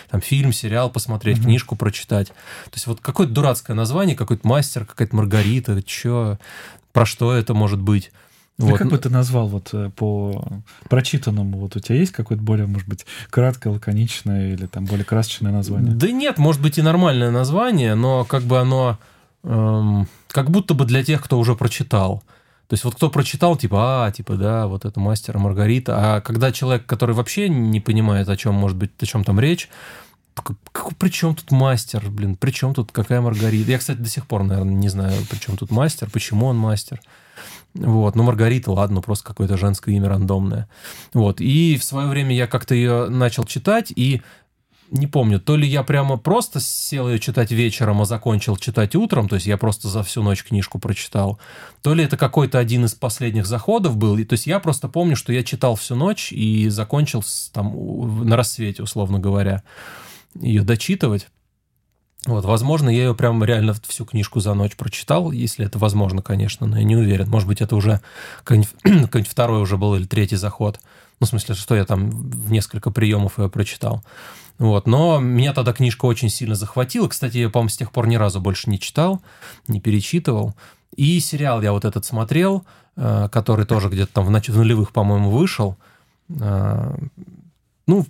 там 0.09 0.21
фильм, 0.21 0.52
сериал 0.52 0.90
посмотреть, 0.90 1.38
mm-hmm. 1.38 1.45
книжку 1.45 1.76
прочитать. 1.76 2.28
То 2.28 2.75
есть 2.75 2.87
вот 2.87 3.00
какое-то 3.00 3.33
дурацкое 3.33 3.76
название, 3.76 4.16
какой-то 4.16 4.47
мастер, 4.47 4.85
какая-то 4.85 5.16
Маргарита, 5.16 5.83
чё, 5.83 6.38
про 6.93 7.04
что 7.07 7.35
это 7.35 7.54
может 7.54 7.81
быть. 7.81 8.12
Ну, 8.57 8.69
вот. 8.69 8.78
как 8.78 8.88
бы 8.88 8.99
ты 8.99 9.11
назвал 9.11 9.49
вот 9.49 9.71
э, 9.73 9.90
по 9.97 10.47
прочитанному? 10.88 11.59
Вот 11.59 11.75
у 11.75 11.81
тебя 11.81 11.97
есть 11.97 12.12
какое-то 12.12 12.43
более, 12.43 12.66
может 12.66 12.88
быть, 12.88 13.04
краткое, 13.28 13.71
лаконичное 13.71 14.52
или 14.52 14.66
там 14.66 14.85
более 14.85 15.04
красочное 15.04 15.50
название? 15.50 15.93
Да 15.93 16.09
нет, 16.12 16.38
может 16.38 16.62
быть 16.62 16.78
и 16.78 16.83
нормальное 16.83 17.33
название, 17.33 17.97
но 17.97 18.25
как 18.25 18.45
бы 18.45 18.61
оно 18.61 18.99
эм, 19.45 20.09
как 20.29 20.51
будто 20.51 20.75
бы 20.75 20.85
для 20.85 21.05
тех, 21.05 21.23
кто 21.23 21.39
уже 21.39 21.55
прочитал. 21.55 22.23
То 22.69 22.75
есть 22.75 22.85
вот 22.85 22.95
кто 22.95 23.11
прочитал, 23.11 23.57
типа, 23.57 24.07
а, 24.07 24.11
типа, 24.11 24.35
да, 24.35 24.67
вот 24.67 24.85
это 24.85 24.99
мастер 24.99 25.39
Маргарита. 25.39 26.17
А 26.17 26.21
когда 26.21 26.51
человек, 26.51 26.87
который 26.87 27.15
вообще 27.15 27.49
не 27.49 27.81
понимает, 27.81 28.29
о 28.29 28.37
чем 28.37 28.55
может 28.55 28.77
быть, 28.77 28.91
о 29.01 29.07
чем 29.07 29.23
там 29.23 29.39
речь, 29.39 29.69
при 30.99 31.11
чем 31.11 31.35
тут 31.35 31.51
мастер, 31.53 32.11
блин, 32.11 32.37
при 32.37 32.51
чем 32.51 32.75
тут 32.75 32.91
какая 32.91 33.21
Маргарита? 33.21 33.71
Я, 33.71 33.79
кстати, 33.79 33.99
до 33.99 34.09
сих 34.09 34.27
пор, 34.27 34.43
наверное, 34.43 34.75
не 34.75 34.89
знаю, 34.89 35.15
при 35.31 35.39
чем 35.39 35.57
тут 35.57 35.71
мастер, 35.71 36.11
почему 36.11 36.47
он 36.47 36.57
мастер. 36.57 37.01
Вот, 37.75 38.15
ну 38.15 38.23
Маргарита, 38.23 38.71
ладно, 38.71 39.01
просто 39.01 39.25
какое-то 39.25 39.57
женское 39.57 39.95
имя 39.95 40.09
рандомное. 40.09 40.69
Вот, 41.13 41.41
и 41.41 41.77
в 41.77 41.85
свое 41.85 42.09
время 42.09 42.35
я 42.35 42.47
как-то 42.47 42.75
ее 42.75 43.09
начал 43.09 43.45
читать, 43.45 43.93
и 43.95 44.23
не 44.91 45.07
помню, 45.07 45.41
то 45.41 45.57
ли 45.57 45.67
я 45.67 45.83
прямо 45.83 46.17
просто 46.17 46.61
сел 46.61 47.09
ее 47.09 47.19
читать 47.19 47.50
вечером, 47.50 48.03
а 48.03 48.05
закончил 48.05 48.57
читать 48.57 48.95
утром, 48.95 49.29
то 49.29 49.37
есть 49.37 49.47
я 49.47 49.57
просто 49.57 49.88
за 49.88 50.03
всю 50.03 50.23
ночь 50.23 50.45
книжку 50.45 50.79
прочитал, 50.79 51.38
то 51.83 51.95
ли 51.95 52.05
это 52.05 52.17
какой-то 52.17 52.59
один 52.59 52.85
из 52.85 52.95
последних 52.95 53.47
заходов 53.47 53.97
был, 53.97 54.17
то 54.25 54.35
есть 54.35 54.47
я 54.47 54.61
просто 54.61 54.88
помню, 54.88 55.17
что 55.17 55.33
я 55.33 55.43
читал 55.43 55.76
всю 55.76 55.97
ночь 55.97 56.33
и 56.33 56.69
закончил 56.69 57.25
там 57.53 58.26
на 58.26 58.37
рассвете, 58.37 58.83
условно 58.83 59.19
говоря, 59.19 59.62
ее 60.41 60.62
дочитывать. 60.62 61.29
Вот, 62.26 62.45
возможно, 62.47 62.88
я 62.88 63.05
ее 63.05 63.14
прям 63.14 63.45
реально 63.45 63.75
всю 63.87 64.07
книжку 64.07 64.41
за 64.41 64.55
ночь 64.55 64.76
прочитал, 64.76 65.31
если 65.31 65.67
это 65.67 65.79
возможно, 65.79 66.23
конечно, 66.23 66.67
но 66.67 66.79
я 66.79 66.85
не 66.85 66.97
уверен. 66.97 67.29
Может 67.29 67.47
быть, 67.47 67.61
это 67.61 67.76
уже 67.76 68.00
какой-нибудь 68.45 69.29
второй 69.29 69.61
уже 69.61 69.76
был 69.76 69.95
или 69.95 70.07
третий 70.07 70.37
заход. 70.37 70.81
Ну, 71.21 71.26
в 71.26 71.29
смысле, 71.29 71.55
что 71.55 71.76
я 71.76 71.85
там 71.85 72.11
в 72.11 72.50
несколько 72.50 72.91
приемов 72.91 73.38
ее 73.38 73.50
прочитал. 73.50 74.03
Вот, 74.59 74.87
но 74.87 75.19
меня 75.19 75.53
тогда 75.53 75.73
книжка 75.73 76.05
очень 76.07 76.29
сильно 76.29 76.55
захватила. 76.55 77.09
Кстати, 77.09 77.39
я, 77.39 77.51
по-моему, 77.51 77.71
с 77.71 77.77
тех 77.77 77.91
пор 77.91 78.07
ни 78.07 78.15
разу 78.15 78.41
больше 78.41 78.71
не 78.71 78.79
читал, 78.79 79.21
не 79.67 79.81
перечитывал. 79.81 80.55
И 80.95 81.19
сериал 81.19 81.61
я 81.63 81.73
вот 81.73 81.85
этот 81.85 82.05
смотрел, 82.05 82.65
э, 82.97 83.29
который 83.33 83.67
тоже 83.67 83.89
где-то 83.89 84.13
там 84.13 84.27
в, 84.27 84.31
нач... 84.31 84.49
в 84.49 84.57
нулевых, 84.57 84.93
по-моему, 84.93 85.31
вышел. 85.31 85.77
Э, 86.29 86.97
ну, 87.87 88.07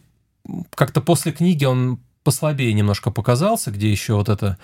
как-то 0.75 1.01
после 1.01 1.33
книги 1.33 1.65
он 1.65 1.99
послабее 2.25 2.75
немножко 2.75 3.11
показался, 3.11 3.71
где 3.71 3.91
еще 3.91 4.15
вот 4.15 4.29
эта 4.29 4.59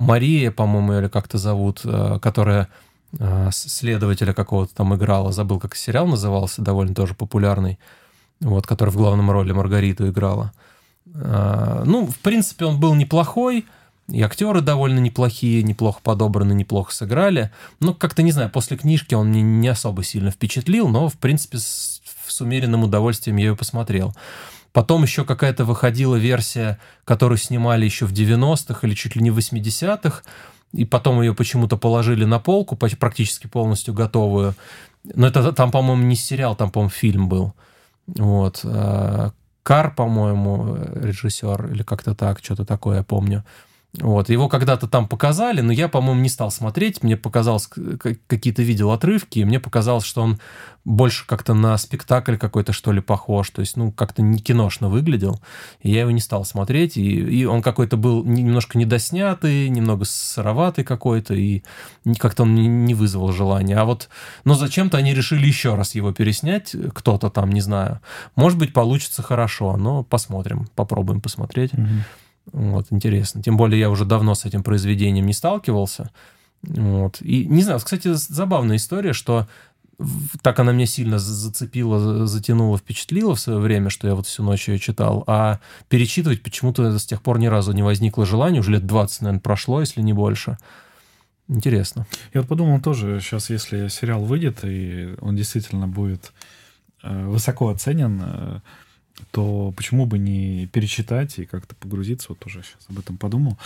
Мария, 0.00 0.50
по-моему, 0.50 0.94
или 0.94 1.08
как-то 1.08 1.38
зовут, 1.38 1.82
э, 1.84 2.18
которая 2.20 2.68
следователя 3.52 4.32
какого-то 4.32 4.74
там 4.74 4.92
играла, 4.96 5.30
забыл, 5.30 5.60
как 5.60 5.76
сериал 5.76 6.08
назывался, 6.08 6.62
довольно 6.62 6.96
тоже 6.96 7.14
популярный, 7.14 7.78
вот, 8.40 8.66
который 8.66 8.90
в 8.90 8.96
главном 8.96 9.30
роли 9.30 9.52
Маргариту 9.52 10.08
играла. 10.08 10.52
А, 11.14 11.82
ну, 11.84 12.06
в 12.06 12.18
принципе, 12.18 12.64
он 12.64 12.80
был 12.80 12.94
неплохой, 12.94 13.66
и 14.08 14.20
актеры 14.22 14.60
довольно 14.60 14.98
неплохие, 14.98 15.62
неплохо 15.62 16.00
подобраны, 16.02 16.52
неплохо 16.52 16.92
сыграли. 16.92 17.50
Ну, 17.80 17.94
как-то, 17.94 18.22
не 18.22 18.32
знаю, 18.32 18.50
после 18.50 18.76
книжки 18.76 19.14
он 19.14 19.28
мне 19.28 19.42
не 19.42 19.68
особо 19.68 20.02
сильно 20.04 20.30
впечатлил, 20.30 20.88
но, 20.88 21.08
в 21.08 21.14
принципе, 21.14 21.58
с, 21.58 22.02
с 22.26 22.40
умеренным 22.40 22.84
удовольствием 22.84 23.36
я 23.36 23.46
ее 23.46 23.56
посмотрел. 23.56 24.14
Потом 24.72 25.04
еще 25.04 25.24
какая-то 25.24 25.64
выходила 25.64 26.16
версия, 26.16 26.78
которую 27.04 27.38
снимали 27.38 27.84
еще 27.84 28.06
в 28.06 28.12
90-х 28.12 28.86
или 28.86 28.94
чуть 28.94 29.16
ли 29.16 29.22
не 29.22 29.30
в 29.30 29.38
80-х, 29.38 30.22
и 30.72 30.84
потом 30.84 31.22
ее 31.22 31.32
почему-то 31.32 31.76
положили 31.76 32.24
на 32.24 32.40
полку, 32.40 32.76
практически 32.76 33.46
полностью 33.46 33.94
готовую. 33.94 34.54
Но 35.04 35.28
это 35.28 35.52
там, 35.52 35.70
по-моему, 35.70 36.02
не 36.02 36.16
сериал, 36.16 36.56
там, 36.56 36.70
по-моему, 36.70 36.90
фильм 36.90 37.28
был. 37.28 37.54
Вот. 38.06 38.64
Кар, 39.64 39.94
по-моему, 39.94 40.76
режиссер, 40.94 41.72
или 41.72 41.82
как-то 41.82 42.14
так, 42.14 42.38
что-то 42.40 42.64
такое, 42.66 42.98
я 42.98 43.02
помню. 43.02 43.44
Вот, 44.00 44.28
его 44.28 44.48
когда-то 44.48 44.88
там 44.88 45.06
показали, 45.06 45.60
но 45.60 45.70
я, 45.72 45.88
по-моему, 45.88 46.20
не 46.20 46.28
стал 46.28 46.50
смотреть. 46.50 47.04
Мне 47.04 47.16
показалось, 47.16 47.68
какие-то 48.26 48.62
видел 48.62 48.90
отрывки, 48.90 49.38
и 49.38 49.44
мне 49.44 49.60
показалось, 49.60 50.04
что 50.04 50.22
он 50.22 50.40
больше 50.84 51.26
как-то 51.26 51.54
на 51.54 51.78
спектакль 51.78 52.36
какой-то, 52.36 52.72
что 52.72 52.90
ли, 52.90 53.00
похож. 53.00 53.50
То 53.50 53.60
есть, 53.60 53.76
ну, 53.76 53.92
как-то 53.92 54.20
не 54.20 54.38
киношно 54.38 54.88
выглядел. 54.88 55.40
И 55.80 55.92
я 55.92 56.00
его 56.00 56.10
не 56.10 56.20
стал 56.20 56.44
смотреть. 56.44 56.96
И, 56.96 57.02
и 57.02 57.44
он 57.44 57.62
какой-то 57.62 57.96
был 57.96 58.24
немножко 58.24 58.78
недоснятый, 58.78 59.68
немного 59.68 60.04
сыроватый 60.04 60.82
какой-то, 60.82 61.34
и 61.34 61.62
как-то 62.18 62.42
он 62.42 62.54
не 62.84 62.94
вызвал 62.94 63.30
желания. 63.30 63.76
А 63.76 63.84
вот, 63.84 64.08
но 64.44 64.54
зачем-то 64.54 64.98
они 64.98 65.14
решили 65.14 65.46
еще 65.46 65.76
раз 65.76 65.94
его 65.94 66.12
переснять, 66.12 66.74
кто-то 66.94 67.30
там, 67.30 67.50
не 67.50 67.60
знаю. 67.60 68.00
Может 68.34 68.58
быть, 68.58 68.72
получится 68.72 69.22
хорошо, 69.22 69.76
но 69.76 70.02
посмотрим, 70.02 70.66
попробуем 70.74 71.20
посмотреть. 71.20 71.72
Mm-hmm. 71.72 72.23
Вот, 72.52 72.86
интересно. 72.90 73.42
Тем 73.42 73.56
более 73.56 73.80
я 73.80 73.90
уже 73.90 74.04
давно 74.04 74.34
с 74.34 74.44
этим 74.44 74.62
произведением 74.62 75.26
не 75.26 75.32
сталкивался. 75.32 76.10
Вот. 76.62 77.20
И 77.20 77.46
не 77.46 77.62
знаю, 77.62 77.80
кстати, 77.80 78.12
забавная 78.12 78.76
история, 78.76 79.12
что 79.12 79.46
так 80.42 80.58
она 80.58 80.72
меня 80.72 80.86
сильно 80.86 81.18
зацепила, 81.18 82.26
затянула, 82.26 82.78
впечатлила 82.78 83.34
в 83.34 83.40
свое 83.40 83.58
время, 83.58 83.90
что 83.90 84.08
я 84.08 84.14
вот 84.14 84.26
всю 84.26 84.42
ночь 84.42 84.68
ее 84.68 84.78
читал, 84.78 85.24
а 85.26 85.60
перечитывать 85.88 86.42
почему-то 86.42 86.98
с 86.98 87.06
тех 87.06 87.22
пор 87.22 87.38
ни 87.38 87.46
разу 87.46 87.72
не 87.72 87.82
возникло 87.82 88.26
желания, 88.26 88.60
уже 88.60 88.72
лет 88.72 88.86
20, 88.86 89.22
наверное, 89.22 89.40
прошло, 89.40 89.80
если 89.80 90.00
не 90.00 90.12
больше. 90.12 90.58
Интересно. 91.48 92.06
Я 92.32 92.40
вот 92.40 92.48
подумал 92.48 92.80
тоже, 92.80 93.20
сейчас, 93.20 93.50
если 93.50 93.88
сериал 93.88 94.24
выйдет, 94.24 94.60
и 94.64 95.14
он 95.20 95.36
действительно 95.36 95.86
будет 95.86 96.32
э, 97.02 97.26
высоко 97.26 97.68
оценен, 97.68 98.22
э, 98.24 98.60
то 99.30 99.72
почему 99.76 100.06
бы 100.06 100.18
не 100.18 100.66
перечитать 100.66 101.38
и 101.38 101.44
как-то 101.44 101.74
погрузиться? 101.74 102.28
Вот 102.30 102.38
тоже 102.38 102.62
сейчас 102.62 102.86
об 102.88 102.98
этом 102.98 103.16
подумал. 103.16 103.58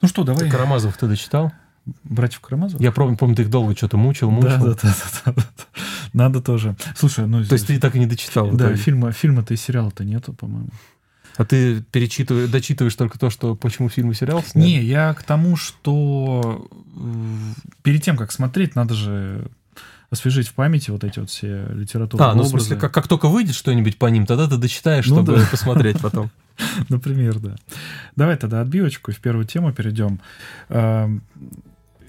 Ну 0.00 0.08
что, 0.08 0.24
давай. 0.24 0.44
Ты 0.44 0.50
Карамазов 0.50 0.96
ты 0.96 1.06
дочитал? 1.06 1.52
Братьев 2.02 2.40
Карамазов? 2.40 2.80
Я 2.80 2.92
помню, 2.92 3.16
помню, 3.16 3.36
ты 3.36 3.42
их 3.42 3.50
долго 3.50 3.76
что-то 3.76 3.96
мучил, 3.96 4.30
мучил. 4.30 4.50
Да, 4.50 4.74
да, 4.74 4.74
да, 4.82 4.94
да, 5.24 5.32
да. 5.34 5.42
Надо 6.12 6.40
тоже. 6.42 6.76
Слушай, 6.96 7.26
ну... 7.26 7.44
То 7.44 7.54
есть 7.54 7.66
ты 7.66 7.78
так 7.78 7.94
и 7.94 7.98
не 7.98 8.06
дочитал? 8.06 8.50
Да, 8.50 8.74
фильма, 8.74 9.12
фильма-то 9.12 9.54
и 9.54 9.56
сериала-то 9.56 10.04
нету, 10.04 10.32
по-моему. 10.32 10.70
А 11.36 11.44
ты 11.44 11.82
перечитываешь, 11.82 12.48
дочитываешь 12.50 12.94
только 12.94 13.18
то, 13.18 13.30
что 13.30 13.54
почему 13.54 13.88
фильм 13.88 14.10
и 14.10 14.14
сериал 14.14 14.42
сняли? 14.42 14.66
Не, 14.66 14.82
я 14.82 15.12
к 15.14 15.22
тому, 15.22 15.56
что 15.56 16.66
перед 17.82 18.02
тем, 18.02 18.16
как 18.16 18.32
смотреть, 18.32 18.74
надо 18.74 18.94
же 18.94 19.50
освежить 20.10 20.48
в 20.48 20.54
памяти 20.54 20.90
вот 20.90 21.04
эти 21.04 21.18
вот 21.18 21.30
все 21.30 21.66
литературные 21.70 22.30
А, 22.30 22.34
ну, 22.34 22.42
в 22.42 22.48
смысле, 22.48 22.76
как, 22.76 22.92
как 22.92 23.08
только 23.08 23.28
выйдет 23.28 23.54
что-нибудь 23.54 23.98
по 23.98 24.06
ним, 24.06 24.26
тогда 24.26 24.48
ты 24.48 24.56
дочитаешь, 24.56 25.06
ну, 25.06 25.16
чтобы 25.16 25.36
да. 25.36 25.46
посмотреть 25.50 26.00
потом. 26.00 26.30
Например, 26.88 27.38
да. 27.38 27.56
Давай 28.14 28.36
тогда 28.36 28.60
отбивочку 28.60 29.10
и 29.10 29.14
в 29.14 29.20
первую 29.20 29.46
тему 29.46 29.72
перейдем. 29.72 30.20
Эм, 30.68 31.22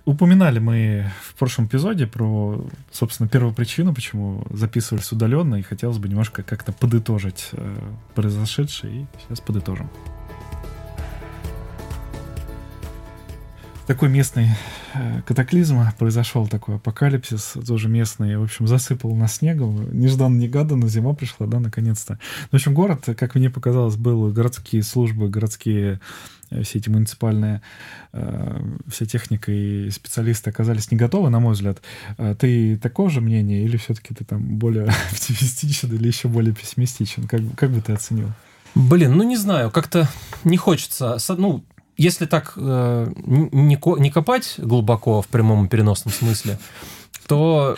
упоминали 0.06 0.60
мы 0.60 1.12
в 1.22 1.36
прошлом 1.36 1.66
эпизоде 1.66 2.08
про, 2.08 2.66
собственно, 2.92 3.28
первую 3.28 3.54
причину, 3.54 3.94
почему 3.94 4.46
записывались 4.52 5.12
удаленно, 5.12 5.56
и 5.56 5.62
хотелось 5.62 5.98
бы 5.98 6.08
немножко 6.08 6.44
как-то 6.44 6.72
подытожить 6.72 7.50
э, 7.52 7.78
произошедшее, 8.16 9.02
и 9.02 9.08
сейчас 9.22 9.42
подытожим. 9.42 9.90
Такой 13.88 14.10
местный 14.10 14.50
э, 14.94 15.22
катаклизм 15.26 15.80
произошел, 15.98 16.46
такой 16.48 16.76
апокалипсис, 16.76 17.56
тоже 17.66 17.88
местный, 17.88 18.38
в 18.38 18.44
общем, 18.44 18.68
засыпал 18.68 19.16
нас 19.16 19.38
снегом, 19.38 19.98
нежданно-негаданно 19.98 20.88
зима 20.90 21.14
пришла, 21.14 21.48
да, 21.48 21.60
наконец-то. 21.60 22.20
В 22.52 22.56
общем, 22.56 22.74
город, 22.74 23.06
как 23.18 23.36
мне 23.36 23.50
показалось, 23.50 23.96
был 23.96 24.30
городские 24.32 24.84
службы, 24.84 25.30
городские 25.30 26.02
э, 26.50 26.64
все 26.64 26.80
эти 26.80 26.90
муниципальные, 26.90 27.62
э, 28.12 28.62
вся 28.90 29.06
техника 29.06 29.54
и 29.54 29.90
специалисты 29.90 30.50
оказались 30.50 30.92
не 30.92 30.98
готовы, 30.98 31.30
на 31.30 31.40
мой 31.40 31.54
взгляд. 31.54 31.82
Ты 32.40 32.78
такого 32.78 33.10
же 33.10 33.22
мнения 33.22 33.64
или 33.64 33.78
все-таки 33.78 34.14
ты 34.14 34.26
там 34.26 34.58
более 34.58 34.84
оптимистичен 35.12 35.96
или 35.96 36.08
еще 36.08 36.28
более 36.28 36.54
пессимистичен? 36.54 37.26
Как, 37.26 37.40
как 37.56 37.72
бы 37.72 37.80
ты 37.80 37.94
оценил? 37.94 38.32
Блин, 38.76 39.16
ну 39.16 39.24
не 39.24 39.38
знаю, 39.38 39.72
как-то 39.72 40.10
не 40.44 40.58
хочется. 40.58 41.18
Ну, 41.30 41.64
если 41.98 42.28
так 42.28 42.54
э, 42.56 43.12
не, 43.26 43.80
не 44.00 44.12
копать 44.12 44.56
глубоко 44.58 45.22
в 45.22 45.28
прямом 45.28 45.66
и 45.66 45.70
переносном 45.70 46.14
смысле, 46.14 46.60
то, 47.28 47.76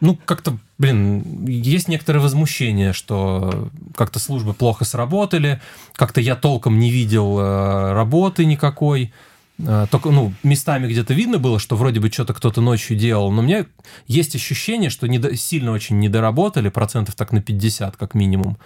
ну, 0.00 0.18
как-то, 0.24 0.58
блин, 0.78 1.46
есть 1.46 1.88
некоторое 1.88 2.18
возмущение, 2.18 2.92
что 2.92 3.70
как-то 3.94 4.18
службы 4.18 4.54
плохо 4.54 4.84
сработали, 4.84 5.60
как-то 5.94 6.20
я 6.20 6.34
толком 6.34 6.78
не 6.78 6.90
видел 6.90 7.38
э, 7.38 7.92
работы 7.92 8.44
никакой. 8.44 9.12
Э, 9.58 9.86
только, 9.88 10.10
ну, 10.10 10.32
местами 10.42 10.88
где-то 10.88 11.14
видно 11.14 11.38
было, 11.38 11.60
что 11.60 11.76
вроде 11.76 12.00
бы 12.00 12.10
что-то 12.10 12.34
кто-то 12.34 12.60
ночью 12.60 12.96
делал, 12.96 13.30
но 13.30 13.40
у 13.40 13.44
меня 13.44 13.66
есть 14.08 14.34
ощущение, 14.34 14.90
что 14.90 15.06
недо, 15.06 15.36
сильно 15.36 15.70
очень 15.70 16.00
недоработали, 16.00 16.70
процентов 16.70 17.14
так 17.14 17.30
на 17.32 17.40
50 17.40 17.96
как 17.96 18.14
минимум. 18.14 18.58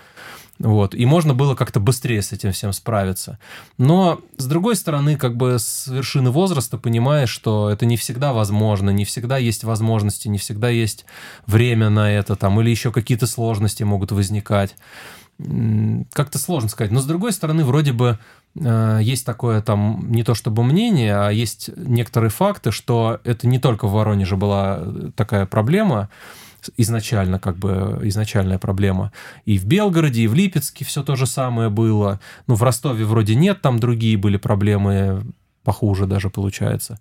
Вот, 0.60 0.94
и 0.94 1.04
можно 1.04 1.34
было 1.34 1.56
как-то 1.56 1.80
быстрее 1.80 2.22
с 2.22 2.32
этим 2.32 2.52
всем 2.52 2.72
справиться. 2.72 3.38
Но, 3.76 4.20
с 4.36 4.46
другой 4.46 4.76
стороны, 4.76 5.16
как 5.16 5.36
бы 5.36 5.58
с 5.58 5.88
вершины 5.88 6.30
возраста 6.30 6.78
понимаешь, 6.78 7.30
что 7.30 7.70
это 7.70 7.86
не 7.86 7.96
всегда 7.96 8.32
возможно, 8.32 8.90
не 8.90 9.04
всегда 9.04 9.36
есть 9.36 9.64
возможности, 9.64 10.28
не 10.28 10.38
всегда 10.38 10.68
есть 10.68 11.06
время 11.46 11.90
на 11.90 12.12
это, 12.12 12.36
там, 12.36 12.60
или 12.60 12.70
еще 12.70 12.92
какие-то 12.92 13.26
сложности 13.26 13.82
могут 13.82 14.12
возникать. 14.12 14.76
Как-то 16.12 16.38
сложно 16.38 16.68
сказать. 16.68 16.92
Но, 16.92 17.00
с 17.00 17.06
другой 17.06 17.32
стороны, 17.32 17.64
вроде 17.64 17.92
бы 17.92 18.20
э, 18.54 19.00
есть 19.02 19.26
такое 19.26 19.60
там 19.60 20.12
не 20.12 20.22
то 20.22 20.34
чтобы 20.34 20.62
мнение, 20.62 21.16
а 21.16 21.30
есть 21.30 21.70
некоторые 21.76 22.30
факты, 22.30 22.70
что 22.70 23.18
это 23.24 23.48
не 23.48 23.58
только 23.58 23.88
в 23.88 23.92
Воронеже 23.92 24.36
была 24.36 24.78
э, 24.78 25.10
такая 25.16 25.46
проблема, 25.46 26.08
изначально 26.76 27.38
как 27.38 27.56
бы 27.56 28.00
изначальная 28.04 28.58
проблема. 28.58 29.12
И 29.44 29.58
в 29.58 29.66
Белгороде, 29.66 30.22
и 30.22 30.26
в 30.26 30.34
Липецке 30.34 30.84
все 30.84 31.02
то 31.02 31.16
же 31.16 31.26
самое 31.26 31.70
было. 31.70 32.20
Ну, 32.46 32.54
в 32.54 32.62
Ростове 32.62 33.04
вроде 33.04 33.34
нет, 33.34 33.60
там 33.62 33.78
другие 33.78 34.16
были 34.16 34.36
проблемы, 34.36 35.24
похуже 35.62 36.06
даже 36.06 36.30
получается. 36.30 36.98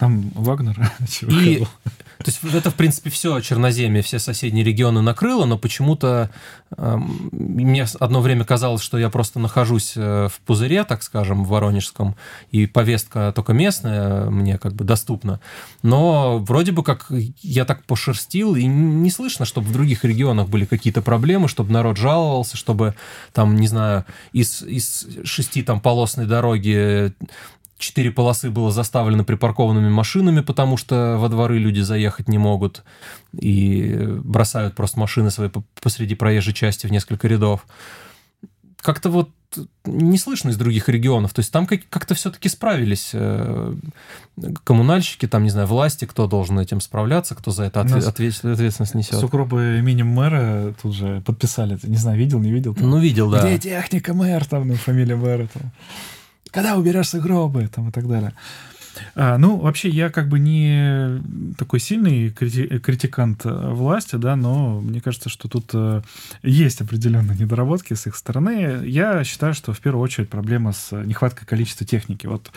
Там 0.00 0.30
Вагнер 0.34 0.90
и, 1.28 1.58
То 1.58 2.24
есть 2.24 2.40
это, 2.54 2.70
в 2.70 2.74
принципе, 2.74 3.10
все 3.10 3.38
Черноземье, 3.40 4.00
все 4.00 4.18
соседние 4.18 4.64
регионы 4.64 5.02
накрыло, 5.02 5.44
но 5.44 5.58
почему-то 5.58 6.30
э, 6.74 6.96
мне 7.32 7.86
одно 8.00 8.22
время 8.22 8.46
казалось, 8.46 8.80
что 8.80 8.96
я 8.96 9.10
просто 9.10 9.38
нахожусь 9.38 9.92
э, 9.96 10.28
в 10.32 10.40
пузыре, 10.46 10.84
так 10.84 11.02
скажем, 11.02 11.44
в 11.44 11.48
Воронежском, 11.48 12.16
и 12.50 12.64
повестка 12.64 13.30
только 13.36 13.52
местная 13.52 14.30
мне 14.30 14.56
как 14.56 14.72
бы 14.72 14.84
доступна. 14.84 15.38
Но 15.82 16.38
вроде 16.38 16.72
бы 16.72 16.82
как 16.82 17.12
я 17.42 17.66
так 17.66 17.84
пошерстил, 17.84 18.56
и 18.56 18.64
не 18.64 19.10
слышно, 19.10 19.44
чтобы 19.44 19.68
в 19.68 19.72
других 19.72 20.02
регионах 20.02 20.48
были 20.48 20.64
какие-то 20.64 21.02
проблемы, 21.02 21.46
чтобы 21.46 21.72
народ 21.72 21.98
жаловался, 21.98 22.56
чтобы 22.56 22.94
там, 23.34 23.54
не 23.56 23.68
знаю, 23.68 24.06
из, 24.32 24.62
из 24.62 25.06
шести 25.24 25.62
там 25.62 25.78
полосной 25.78 26.24
дороги 26.24 27.12
четыре 27.80 28.10
полосы 28.10 28.50
было 28.50 28.70
заставлено 28.70 29.24
припаркованными 29.24 29.88
машинами, 29.88 30.40
потому 30.40 30.76
что 30.76 31.16
во 31.18 31.28
дворы 31.28 31.58
люди 31.58 31.80
заехать 31.80 32.28
не 32.28 32.38
могут 32.38 32.84
и 33.32 34.06
бросают 34.22 34.74
просто 34.76 35.00
машины 35.00 35.30
свои 35.30 35.48
посреди 35.80 36.14
проезжей 36.14 36.54
части 36.54 36.86
в 36.86 36.92
несколько 36.92 37.26
рядов. 37.26 37.66
Как-то 38.80 39.10
вот 39.10 39.30
не 39.84 40.18
слышно 40.18 40.50
из 40.50 40.56
других 40.56 40.88
регионов. 40.88 41.34
То 41.34 41.40
есть 41.40 41.52
там 41.52 41.66
как-то 41.66 42.14
все-таки 42.14 42.48
справились 42.48 43.10
э, 43.14 43.74
коммунальщики, 44.64 45.26
там, 45.26 45.42
не 45.42 45.50
знаю, 45.50 45.66
власти, 45.66 46.04
кто 46.04 46.26
должен 46.28 46.58
этим 46.60 46.80
справляться, 46.80 47.34
кто 47.34 47.50
за 47.50 47.64
это 47.64 47.80
ответ, 47.80 48.06
ответственность 48.06 48.94
несет. 48.94 49.18
С 49.18 49.24
укропы 49.24 49.78
именем 49.80 50.06
мэра 50.06 50.74
тут 50.80 50.94
же 50.94 51.20
подписали. 51.26 51.78
Не 51.82 51.96
знаю, 51.96 52.16
видел, 52.18 52.38
не 52.38 52.52
видел? 52.52 52.74
Там. 52.74 52.88
Ну, 52.88 52.98
видел, 52.98 53.30
да. 53.30 53.40
Где 53.40 53.58
техника 53.58 54.14
мэр, 54.14 54.44
там, 54.44 54.68
ну, 54.68 54.74
фамилия 54.74 55.16
мэра. 55.16 55.48
Там 55.52 55.72
когда 56.50 56.76
уберешь 56.76 57.08
сугробы, 57.08 57.68
там 57.68 57.88
и 57.88 57.92
так 57.92 58.08
далее. 58.08 58.32
А, 59.14 59.38
ну, 59.38 59.56
вообще, 59.56 59.88
я 59.88 60.10
как 60.10 60.28
бы 60.28 60.38
не 60.38 61.20
такой 61.56 61.80
сильный 61.80 62.30
крити- 62.30 62.78
критикант 62.78 63.42
э, 63.44 63.70
власти, 63.72 64.16
да, 64.16 64.36
но 64.36 64.80
мне 64.80 65.00
кажется, 65.00 65.28
что 65.28 65.48
тут 65.48 65.70
э, 65.74 66.02
есть 66.42 66.80
определенные 66.80 67.36
недоработки 67.38 67.94
с 67.94 68.06
их 68.06 68.16
стороны. 68.16 68.82
Я 68.84 69.24
считаю, 69.24 69.54
что 69.54 69.72
в 69.72 69.80
первую 69.80 70.02
очередь 70.02 70.28
проблема 70.28 70.72
с 70.72 70.92
нехваткой 70.92 71.46
количества 71.46 71.86
техники. 71.86 72.26
Вот 72.26 72.50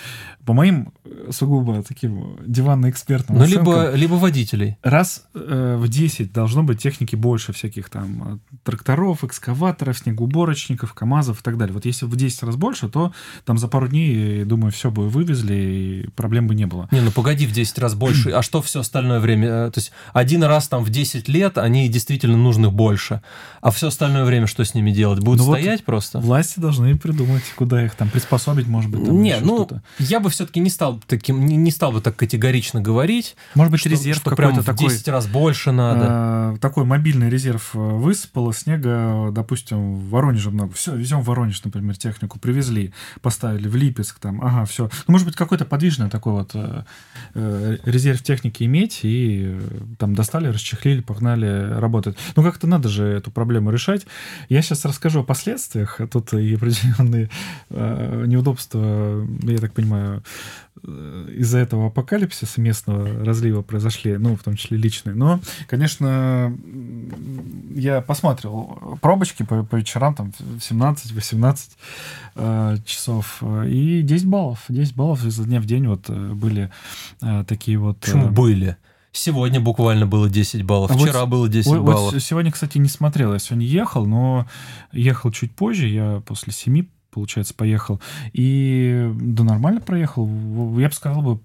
по 0.45 0.53
моим 0.53 0.93
э, 1.05 1.29
сугубо 1.31 1.83
таким 1.83 2.37
диванно-экспертным 2.45 3.37
Ну, 3.37 3.45
либо, 3.45 3.91
либо 3.93 4.15
водителей. 4.15 4.77
Раз 4.83 5.25
э, 5.33 5.75
в 5.79 5.87
10 5.87 6.31
должно 6.31 6.63
быть 6.63 6.81
техники 6.81 7.15
больше 7.15 7.53
всяких 7.53 7.89
там 7.89 8.41
э, 8.51 8.55
тракторов, 8.63 9.23
экскаваторов, 9.23 9.97
снегоуборочников, 9.97 10.93
КАМАЗов 10.93 11.41
и 11.41 11.43
так 11.43 11.57
далее. 11.57 11.73
Вот 11.73 11.85
если 11.85 12.05
в 12.05 12.15
10 12.15 12.43
раз 12.43 12.55
больше, 12.55 12.89
то 12.89 13.13
там 13.45 13.57
за 13.57 13.67
пару 13.67 13.87
дней, 13.87 14.43
думаю, 14.45 14.71
все 14.71 14.91
бы 14.91 15.09
вывезли, 15.09 15.53
и 15.53 16.07
проблем 16.23 16.47
бы 16.47 16.55
не 16.55 16.65
было. 16.65 16.87
Не, 16.91 17.01
ну 17.01 17.11
погоди, 17.11 17.45
в 17.45 17.51
10 17.51 17.77
раз 17.79 17.95
больше. 17.95 18.29
А 18.29 18.41
что 18.41 18.61
все 18.61 18.79
остальное 18.79 19.19
время? 19.19 19.47
Э, 19.49 19.71
то 19.71 19.79
есть 19.81 19.91
один 20.13 20.41
раз 20.45 20.69
там 20.69 20.81
в 20.81 20.89
10 20.89 21.27
лет 21.27 21.57
они 21.57 21.89
действительно 21.89 22.37
нужны 22.37 22.69
больше. 22.69 23.21
А 23.59 23.71
все 23.71 23.89
остальное 23.89 24.23
время 24.23 24.47
что 24.47 24.63
с 24.63 24.73
ними 24.73 24.91
делать? 24.91 25.19
Будут 25.19 25.45
ну 25.45 25.51
стоять 25.51 25.81
вот 25.81 25.85
просто? 25.85 26.19
Власти 26.19 26.61
должны 26.61 26.97
придумать, 26.97 27.43
куда 27.57 27.83
их 27.83 27.95
там 27.95 28.07
приспособить, 28.07 28.67
может 28.67 28.89
быть. 28.89 29.03
Там 29.03 29.21
не, 29.21 29.37
ну, 29.41 29.67
я 29.99 30.21
бы 30.21 30.29
все-таки 30.29 30.61
не 30.61 30.69
стал 30.69 31.01
таким, 31.07 31.45
не, 31.45 31.57
не 31.57 31.71
стал 31.71 31.91
бы 31.91 31.99
так 31.99 32.15
категорично 32.15 32.79
говорить. 32.79 33.35
Может 33.53 33.71
быть, 33.71 33.81
что, 33.81 33.89
резерв 33.89 34.19
что 34.19 34.33
прям 34.33 34.53
в 34.53 34.63
10 34.63 35.03
такой, 35.03 35.13
раз 35.13 35.27
больше 35.27 35.73
надо. 35.73 36.53
Э, 36.55 36.57
такой 36.61 36.85
мобильный 36.85 37.29
резерв 37.29 37.71
э, 37.73 37.77
высыпало, 37.77 38.53
снега, 38.53 39.27
допустим, 39.31 39.95
в 39.95 40.09
Воронеже 40.09 40.51
много. 40.51 40.71
Все, 40.71 40.95
везем 40.95 41.19
в 41.19 41.25
Воронеж, 41.25 41.61
например, 41.65 41.97
технику, 41.97 42.39
привезли, 42.39 42.93
поставили 43.21 43.67
в 43.67 43.75
Липецк, 43.75 44.19
там, 44.19 44.41
ага, 44.41 44.63
все. 44.63 44.89
Ну, 45.07 45.11
может 45.11 45.27
быть, 45.27 45.35
какой-то 45.35 45.65
подвижный 45.65 46.09
такой 46.13 46.33
вот 46.33 46.51
э, 46.53 46.83
э, 47.33 47.77
резерв 47.85 48.21
техники 48.21 48.63
иметь, 48.63 48.99
и 49.01 49.45
э, 49.47 49.59
там 49.97 50.13
достали, 50.13 50.47
расчехлили, 50.47 51.01
погнали, 51.01 51.73
работать. 51.79 52.15
Ну, 52.35 52.43
как-то 52.43 52.67
надо 52.67 52.87
же 52.87 53.03
эту 53.05 53.31
проблему 53.31 53.71
решать. 53.71 54.05
Я 54.47 54.61
сейчас 54.61 54.85
расскажу 54.85 55.21
о 55.21 55.23
последствиях. 55.23 55.99
Тут 56.11 56.33
и 56.33 56.53
определенные 56.53 57.29
неудобства, 57.69 59.27
я 59.41 59.57
так 59.57 59.73
понимаю, 59.73 60.23
из-за 60.83 61.59
этого 61.59 61.87
апокалипсиса 61.87 62.59
местного 62.59 63.23
разлива 63.23 63.61
произошли, 63.61 64.17
ну, 64.17 64.35
в 64.35 64.43
том 64.43 64.55
числе 64.55 64.77
личные. 64.77 65.15
Но, 65.15 65.39
конечно, 65.67 66.55
я 67.73 68.01
посмотрел 68.01 68.97
пробочки 69.01 69.43
по, 69.43 69.63
по 69.63 69.77
вечерам, 69.77 70.13
там, 70.13 70.33
17-18 70.59 71.57
э, 72.35 72.77
часов, 72.85 73.41
и 73.65 74.01
10 74.01 74.25
баллов. 74.27 74.65
10 74.67 74.95
баллов 74.95 75.25
изо 75.25 75.43
дня 75.45 75.61
в 75.61 75.65
день 75.65 75.87
вот 75.87 76.02
э, 76.09 76.33
были 76.33 76.71
э, 77.21 77.43
такие 77.47 77.77
вот... 77.77 77.99
Почему 77.99 78.27
э, 78.27 78.31
были? 78.31 78.77
Сегодня 79.11 79.59
буквально 79.61 80.07
было 80.07 80.27
10 80.27 80.63
баллов, 80.63 80.89
а 80.89 80.97
вчера 80.97 81.21
вот, 81.21 81.29
было 81.29 81.49
10 81.49 81.67
вот, 81.67 81.81
баллов. 81.81 82.13
Вот 82.13 82.23
сегодня, 82.23 82.51
кстати, 82.51 82.79
не 82.79 82.89
смотрел, 82.89 83.33
я 83.33 83.39
сегодня 83.39 83.67
ехал, 83.67 84.07
но 84.07 84.47
ехал 84.91 85.31
чуть 85.31 85.51
позже, 85.55 85.87
я 85.87 86.21
после 86.25 86.51
7 86.51 86.85
получается, 87.13 87.53
поехал. 87.53 88.01
И 88.33 89.07
да 89.13 89.43
нормально 89.43 89.81
проехал. 89.81 90.27
Я 90.79 90.89
бы 90.89 90.93
сказал 90.95 91.21
бы, 91.21 91.39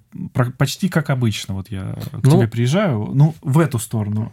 почти 0.56 0.88
как 0.88 1.10
обычно. 1.10 1.54
Вот 1.54 1.70
я 1.70 1.94
к 2.10 2.24
ну, 2.24 2.30
тебе 2.30 2.48
приезжаю, 2.48 3.10
ну, 3.12 3.34
в 3.42 3.58
эту 3.58 3.78
сторону, 3.78 4.32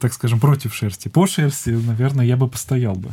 так 0.00 0.12
скажем, 0.12 0.40
против 0.40 0.74
шерсти. 0.74 1.08
По 1.08 1.26
шерсти, 1.26 1.70
наверное, 1.70 2.24
я 2.24 2.36
бы 2.36 2.48
постоял 2.48 2.94
бы. 2.94 3.10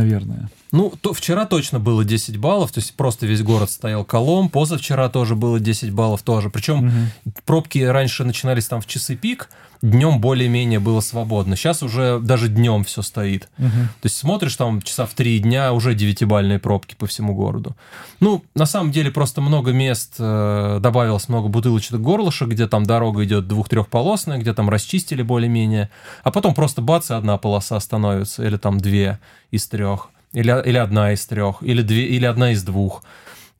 Наверное. 0.00 0.48
Ну, 0.72 0.94
то 1.00 1.12
вчера 1.12 1.44
точно 1.44 1.78
было 1.78 2.04
10 2.04 2.38
баллов, 2.38 2.72
то 2.72 2.80
есть 2.80 2.94
просто 2.94 3.26
весь 3.26 3.42
город 3.42 3.70
стоял 3.70 4.02
колом. 4.02 4.48
Позавчера 4.48 5.10
тоже 5.10 5.34
было 5.34 5.60
10 5.60 5.90
баллов 5.92 6.22
тоже. 6.22 6.48
Причем 6.48 6.86
угу. 6.86 7.32
пробки 7.44 7.80
раньше 7.80 8.24
начинались 8.24 8.66
там 8.66 8.80
в 8.80 8.86
часы 8.86 9.14
пик, 9.14 9.50
днем 9.82 10.20
более-менее 10.20 10.78
было 10.78 11.00
свободно. 11.00 11.56
Сейчас 11.56 11.82
уже 11.82 12.18
даже 12.20 12.48
днем 12.48 12.84
все 12.84 13.02
стоит. 13.02 13.48
Угу. 13.58 13.68
То 13.68 14.04
есть 14.04 14.16
смотришь 14.16 14.56
там 14.56 14.82
часа 14.82 15.06
в 15.06 15.14
три 15.14 15.38
дня, 15.38 15.72
уже 15.72 15.94
девятибальные 15.94 16.58
пробки 16.58 16.94
по 16.94 17.06
всему 17.06 17.34
городу. 17.34 17.74
Ну, 18.20 18.44
на 18.54 18.66
самом 18.66 18.92
деле 18.92 19.10
просто 19.10 19.40
много 19.40 19.72
мест, 19.72 20.16
э, 20.18 20.78
добавилось 20.80 21.28
много 21.28 21.48
бутылочных 21.48 22.00
горлышек, 22.00 22.48
где 22.48 22.66
там 22.66 22.84
дорога 22.84 23.24
идет 23.24 23.48
двух-трехполосная, 23.48 24.38
где 24.38 24.52
там 24.52 24.68
расчистили 24.68 25.22
более-менее. 25.22 25.90
А 26.22 26.30
потом 26.30 26.54
просто 26.54 26.82
бац, 26.82 27.10
и 27.10 27.14
одна 27.14 27.38
полоса 27.38 27.80
становится, 27.80 28.44
или 28.44 28.56
там 28.56 28.78
две 28.78 29.18
из 29.50 29.66
трех. 29.66 30.10
Или, 30.32 30.62
или 30.64 30.76
одна 30.76 31.12
из 31.12 31.26
трех, 31.26 31.62
или, 31.62 31.82
две, 31.82 32.04
или 32.06 32.24
одна 32.24 32.52
из 32.52 32.62
двух 32.62 33.02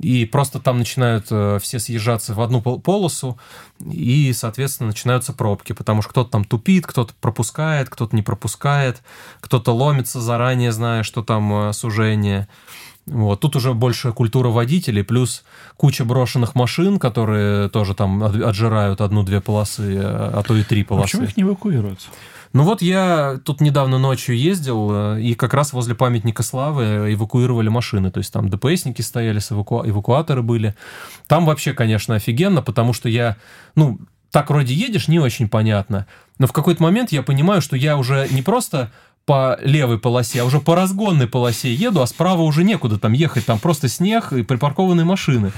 и 0.00 0.24
просто 0.24 0.60
там 0.60 0.78
начинают 0.78 1.26
э, 1.30 1.58
все 1.60 1.78
съезжаться 1.78 2.32
в 2.32 2.40
одну 2.40 2.62
полосу, 2.62 3.38
и, 3.84 4.32
соответственно, 4.32 4.88
начинаются 4.88 5.34
пробки, 5.34 5.74
потому 5.74 6.00
что 6.00 6.10
кто-то 6.10 6.30
там 6.30 6.44
тупит, 6.44 6.86
кто-то 6.86 7.12
пропускает, 7.20 7.90
кто-то 7.90 8.16
не 8.16 8.22
пропускает, 8.22 9.02
кто-то 9.40 9.72
ломится 9.72 10.20
заранее, 10.20 10.72
зная, 10.72 11.02
что 11.02 11.22
там 11.22 11.68
э, 11.68 11.72
сужение. 11.74 12.48
Вот. 13.06 13.40
Тут 13.40 13.56
уже 13.56 13.74
больше 13.74 14.12
культура 14.12 14.48
водителей, 14.48 15.04
плюс 15.04 15.44
куча 15.76 16.04
брошенных 16.04 16.54
машин, 16.54 16.98
которые 16.98 17.68
тоже 17.68 17.94
там 17.94 18.22
отжирают 18.22 19.00
одну-две 19.00 19.40
полосы, 19.40 20.00
а 20.02 20.42
то 20.46 20.56
и 20.56 20.62
три 20.62 20.84
полосы. 20.84 21.02
А 21.02 21.06
почему 21.06 21.24
их 21.24 21.36
не 21.36 21.42
эвакуируют? 21.42 22.00
Ну 22.52 22.64
вот 22.64 22.82
я 22.82 23.38
тут 23.44 23.60
недавно 23.60 23.98
ночью 23.98 24.36
ездил, 24.36 24.90
э, 24.92 25.20
и 25.22 25.34
как 25.34 25.54
раз 25.54 25.72
возле 25.72 25.94
памятника 25.94 26.42
славы 26.42 27.12
эвакуировали 27.12 27.68
машины. 27.68 28.10
То 28.10 28.18
есть 28.18 28.32
там 28.32 28.48
ДПСники 28.48 29.02
стояли, 29.02 29.38
эваку... 29.38 29.82
эвакуаторы 29.86 30.42
были. 30.42 30.74
Там 31.28 31.46
вообще, 31.46 31.72
конечно, 31.74 32.16
офигенно, 32.16 32.60
потому 32.60 32.92
что 32.92 33.08
я, 33.08 33.36
ну, 33.76 34.00
так 34.32 34.50
вроде 34.50 34.74
едешь, 34.74 35.06
не 35.06 35.20
очень 35.20 35.48
понятно. 35.48 36.06
Но 36.38 36.48
в 36.48 36.52
какой-то 36.52 36.82
момент 36.82 37.12
я 37.12 37.22
понимаю, 37.22 37.62
что 37.62 37.76
я 37.76 37.96
уже 37.96 38.26
не 38.30 38.42
просто 38.42 38.90
по 39.26 39.56
левой 39.62 39.98
полосе, 39.98 40.42
а 40.42 40.44
уже 40.44 40.60
по 40.60 40.74
разгонной 40.74 41.28
полосе 41.28 41.72
еду, 41.72 42.00
а 42.00 42.06
справа 42.06 42.42
уже 42.42 42.64
некуда 42.64 42.98
там 42.98 43.12
ехать, 43.12 43.46
там 43.46 43.60
просто 43.60 43.88
снег 43.88 44.32
и 44.32 44.42
припаркованные 44.42 45.04
машины. 45.04 45.52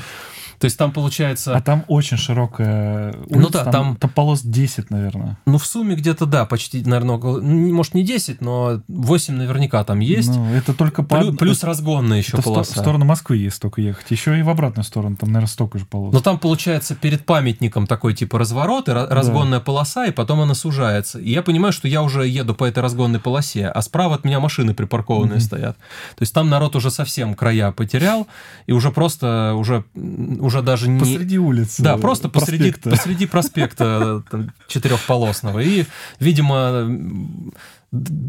То 0.63 0.67
есть 0.67 0.79
там 0.79 0.93
получается... 0.93 1.57
А 1.57 1.61
там 1.61 1.85
очень 1.89 2.17
широкая 2.17 3.13
улица, 3.13 3.37
ну, 3.37 3.49
да, 3.49 3.65
там, 3.65 3.73
там... 3.73 3.97
там 3.97 4.11
полос 4.11 4.43
10, 4.43 4.91
наверное. 4.91 5.37
Ну, 5.45 5.59
в 5.59 5.67
сумме 5.67 5.97
где-то, 5.97 6.25
да, 6.25 6.45
почти, 6.47 6.85
наверное, 6.85 7.17
около... 7.17 7.41
Ну, 7.41 7.75
может, 7.75 7.95
не 7.95 8.05
10, 8.05 8.41
но 8.41 8.81
8 8.87 9.35
наверняка 9.35 9.83
там 9.83 9.99
есть. 9.99 10.29
Ну, 10.29 10.55
это 10.55 10.73
только 10.73 11.03
по... 11.03 11.19
Плюс, 11.19 11.37
плюс 11.37 11.65
разгонная 11.65 12.19
еще 12.19 12.37
это 12.37 12.45
полоса. 12.45 12.75
В 12.75 12.79
сторону 12.79 13.05
Москвы 13.05 13.39
есть 13.39 13.61
только 13.61 13.81
ехать. 13.81 14.09
Еще 14.13 14.39
и 14.39 14.43
в 14.43 14.49
обратную 14.51 14.85
сторону, 14.85 15.17
там, 15.17 15.33
наверное, 15.33 15.49
столько 15.49 15.81
же 15.81 15.85
полос. 15.85 16.15
Но 16.15 16.21
там, 16.21 16.39
получается, 16.39 16.95
перед 16.95 17.27
памятником 17.27 17.89
такой 17.89 18.15
типа 18.15 18.39
разворот, 18.39 18.89
и 18.89 18.93
разгонная 18.93 19.59
да. 19.59 19.65
полоса, 19.65 20.07
и 20.07 20.13
потом 20.13 20.43
она 20.43 20.55
сужается. 20.55 21.19
И 21.19 21.33
я 21.33 21.43
понимаю, 21.43 21.73
что 21.73 21.89
я 21.89 22.05
уже 22.05 22.29
еду 22.29 22.55
по 22.55 22.67
этой 22.67 22.85
разгонной 22.85 23.19
полосе, 23.19 23.67
а 23.67 23.83
справа 23.83 24.15
от 24.15 24.25
меня 24.25 24.39
машины 24.39 24.75
припаркованные 24.75 25.39
mm-hmm. 25.39 25.41
стоят. 25.41 25.77
То 26.15 26.23
есть 26.23 26.33
там 26.33 26.49
народ 26.49 26.77
уже 26.77 26.93
совсем 26.93 27.35
края 27.35 27.73
потерял, 27.73 28.29
и 28.69 28.73
уже 28.73 28.93
просто, 28.93 29.55
уже, 29.57 29.83
уже 29.97 30.52
даже 30.61 30.89
не... 30.89 31.01
Посреди 31.01 31.39
улицы. 31.39 31.83
Да, 31.83 31.97
просто 31.97 32.29
посреди, 32.29 32.73
посреди 32.73 33.27
проспекта 33.27 34.23
четырехполосного. 34.69 35.61
И, 35.61 35.87
видимо, 36.21 36.87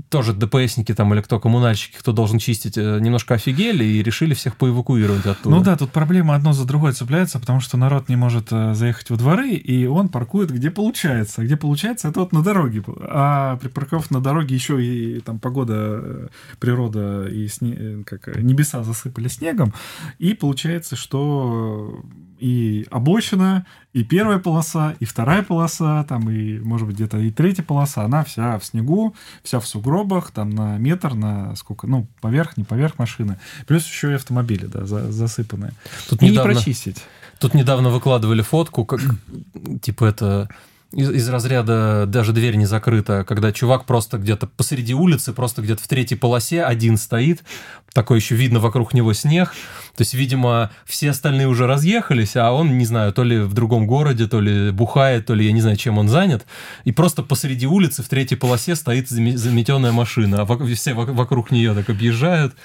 тоже 0.09 0.33
ДПСники 0.33 0.93
там 0.93 1.13
или 1.13 1.21
кто, 1.21 1.39
коммунальщики, 1.39 1.97
кто 1.97 2.11
должен 2.11 2.37
чистить, 2.37 2.77
э, 2.77 2.99
немножко 2.99 3.35
офигели 3.35 3.85
и 3.85 4.03
решили 4.03 4.33
всех 4.33 4.57
поэвакуировать 4.57 5.25
оттуда. 5.25 5.55
Ну 5.55 5.63
да, 5.63 5.77
тут 5.77 5.91
проблема 5.91 6.35
одно 6.35 6.51
за 6.51 6.65
другое 6.65 6.91
цепляется, 6.91 7.39
потому 7.39 7.61
что 7.61 7.77
народ 7.77 8.09
не 8.09 8.17
может 8.17 8.47
э, 8.51 8.73
заехать 8.73 9.09
во 9.09 9.15
дворы, 9.15 9.51
и 9.51 9.85
он 9.85 10.09
паркует 10.09 10.51
где 10.51 10.69
получается. 10.69 11.43
Где 11.43 11.55
получается, 11.55 12.09
это 12.09 12.19
вот 12.19 12.33
на 12.33 12.43
дороге. 12.43 12.83
А 13.03 13.55
при 13.57 13.69
парковке 13.69 14.13
на 14.13 14.19
дороге 14.19 14.53
еще 14.53 14.83
и 14.83 15.21
там 15.21 15.39
погода, 15.39 15.75
э, 15.77 16.27
природа 16.59 17.27
и 17.27 17.47
сне... 17.47 18.03
как, 18.05 18.35
небеса 18.35 18.83
засыпали 18.83 19.29
снегом, 19.29 19.73
и 20.19 20.33
получается, 20.33 20.97
что 20.97 22.03
и 22.43 22.85
обочина, 22.91 23.65
и 23.93 24.03
первая 24.03 24.37
полоса, 24.37 24.95
и 24.99 25.05
вторая 25.05 25.43
полоса, 25.43 26.03
там, 26.03 26.29
и, 26.29 26.59
может 26.59 26.85
быть, 26.87 26.97
где-то 26.97 27.17
и 27.17 27.31
третья 27.31 27.63
полоса, 27.63 28.03
она 28.03 28.25
вся 28.25 28.59
в 28.59 28.65
снегу, 28.65 29.15
вся 29.43 29.61
в 29.61 29.65
сугробах, 29.65 30.31
там, 30.31 30.49
на 30.49 30.77
метр, 30.77 31.13
на 31.13 31.55
сколько, 31.55 31.87
ну, 31.87 32.05
поверх, 32.19 32.57
не 32.57 32.65
поверх 32.65 32.99
машины. 32.99 33.39
Плюс 33.65 33.85
еще 33.85 34.11
и 34.11 34.15
автомобили, 34.15 34.65
да, 34.65 34.85
за, 34.85 35.09
засыпанные. 35.09 35.71
Тут 36.09 36.21
и 36.21 36.31
недавно, 36.31 36.49
не 36.49 36.55
прочистить. 36.55 37.05
Тут 37.39 37.53
недавно 37.53 37.89
выкладывали 37.89 38.41
фотку, 38.41 38.83
как, 38.83 38.99
типа, 39.81 40.03
это 40.03 40.49
из, 40.93 41.09
из 41.09 41.29
разряда 41.29 42.05
даже 42.07 42.31
дверь 42.31 42.55
не 42.55 42.65
закрыта, 42.65 43.23
когда 43.27 43.51
чувак 43.51 43.85
просто 43.85 44.17
где-то 44.17 44.47
посреди 44.47 44.93
улицы, 44.93 45.33
просто 45.33 45.61
где-то 45.61 45.83
в 45.83 45.87
третьей 45.87 46.17
полосе 46.17 46.63
один 46.63 46.97
стоит, 46.97 47.43
такой 47.93 48.19
еще 48.19 48.35
видно 48.35 48.59
вокруг 48.59 48.93
него 48.93 49.13
снег, 49.13 49.49
то 49.95 50.01
есть, 50.01 50.13
видимо, 50.13 50.71
все 50.85 51.11
остальные 51.11 51.47
уже 51.47 51.67
разъехались, 51.67 52.35
а 52.35 52.51
он, 52.51 52.77
не 52.77 52.85
знаю, 52.85 53.13
то 53.13 53.23
ли 53.23 53.39
в 53.39 53.53
другом 53.53 53.87
городе, 53.87 54.27
то 54.27 54.39
ли 54.39 54.71
бухает, 54.71 55.25
то 55.25 55.33
ли 55.33 55.45
я 55.45 55.51
не 55.51 55.61
знаю, 55.61 55.77
чем 55.77 55.97
он 55.97 56.07
занят, 56.09 56.45
и 56.85 56.91
просто 56.91 57.23
посреди 57.23 57.67
улицы 57.67 58.03
в 58.03 58.07
третьей 58.07 58.37
полосе 58.37 58.75
стоит 58.75 59.09
заметенная 59.09 59.91
машина, 59.91 60.41
а 60.41 60.73
все 60.73 60.93
вокруг 60.93 61.51
нее 61.51 61.73
так 61.73 61.89
объезжают. 61.89 62.55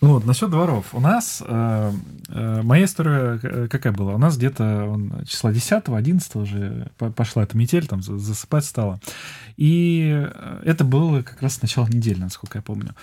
Ну 0.00 0.12
вот, 0.12 0.24
насчет 0.24 0.50
дворов. 0.50 0.94
У 0.94 1.00
нас, 1.00 1.42
э, 1.44 1.92
э, 2.28 2.62
моя 2.62 2.84
история 2.84 3.38
какая 3.68 3.92
была? 3.92 4.14
У 4.14 4.18
нас 4.18 4.36
где-то 4.36 4.96
числа 5.26 5.52
10 5.52 5.88
11 5.88 6.36
уже 6.36 6.90
пошла 7.16 7.42
эта 7.42 7.56
метель, 7.56 7.86
там 7.86 8.02
засыпать 8.02 8.64
стало. 8.64 9.00
И 9.56 10.10
э, 10.14 10.62
это 10.64 10.84
было 10.84 11.22
как 11.22 11.42
раз 11.42 11.60
начало 11.62 11.88
недели, 11.88 12.20
насколько 12.20 12.58
я 12.58 12.62
помню. 12.62 12.94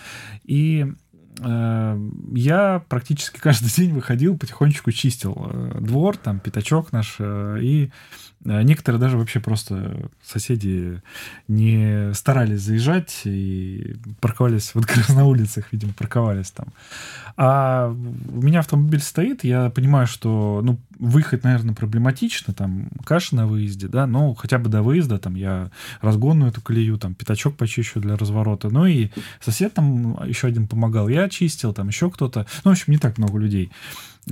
И 0.46 0.94
э, 1.42 2.10
я 2.34 2.84
практически 2.88 3.40
каждый 3.40 3.72
день 3.76 3.94
выходил, 3.94 4.38
потихонечку 4.38 4.92
чистил 4.94 5.50
э, 5.52 5.80
двор, 5.82 6.16
там, 6.16 6.40
пятачок 6.40 6.94
наш, 6.94 7.18
э, 7.20 7.58
и 7.62 7.92
некоторые 8.46 9.02
даже 9.02 9.18
вообще 9.18 9.40
просто 9.40 10.10
соседи 10.24 11.02
не 11.48 12.14
старались 12.14 12.62
заезжать 12.62 13.22
и 13.26 13.96
парковались 14.22 14.72
вот 14.74 14.86
как 14.86 14.98
раз 14.98 15.10
на 15.10 15.26
улицах, 15.26 15.66
видимо, 15.72 15.94
парковались 15.94 16.52
там. 16.52 16.68
А 17.38 17.90
у 17.90 18.42
меня 18.42 18.60
автомобиль 18.60 19.02
стоит, 19.02 19.44
я 19.44 19.70
понимаю, 19.70 20.08
что, 20.08 20.62
ну, 20.64 20.80
выехать, 21.00 21.44
наверное, 21.44 21.76
проблематично, 21.76 22.54
там, 22.54 22.88
каша 23.04 23.36
на 23.36 23.46
выезде, 23.46 23.88
да, 23.88 24.08
но 24.08 24.34
хотя 24.36 24.58
бы 24.58 24.70
до 24.70 24.82
выезда, 24.82 25.18
там, 25.18 25.36
я 25.36 25.70
разгонную 26.02 26.52
эту 26.52 26.62
колею, 26.62 26.98
там, 26.98 27.14
пятачок 27.14 27.58
почищу 27.58 28.00
для 28.00 28.16
разворота, 28.16 28.70
ну, 28.70 28.86
и 28.86 29.10
сосед 29.42 29.74
там 29.74 30.24
еще 30.26 30.48
один 30.48 30.68
помогал, 30.68 31.10
я 31.10 31.28
чистил, 31.28 31.74
там, 31.74 31.90
еще 31.90 32.10
кто-то, 32.10 32.46
ну, 32.64 32.72
в 32.72 32.74
общем, 32.74 32.94
не 32.94 33.00
так 33.00 33.18
много 33.18 33.38
людей. 33.38 33.70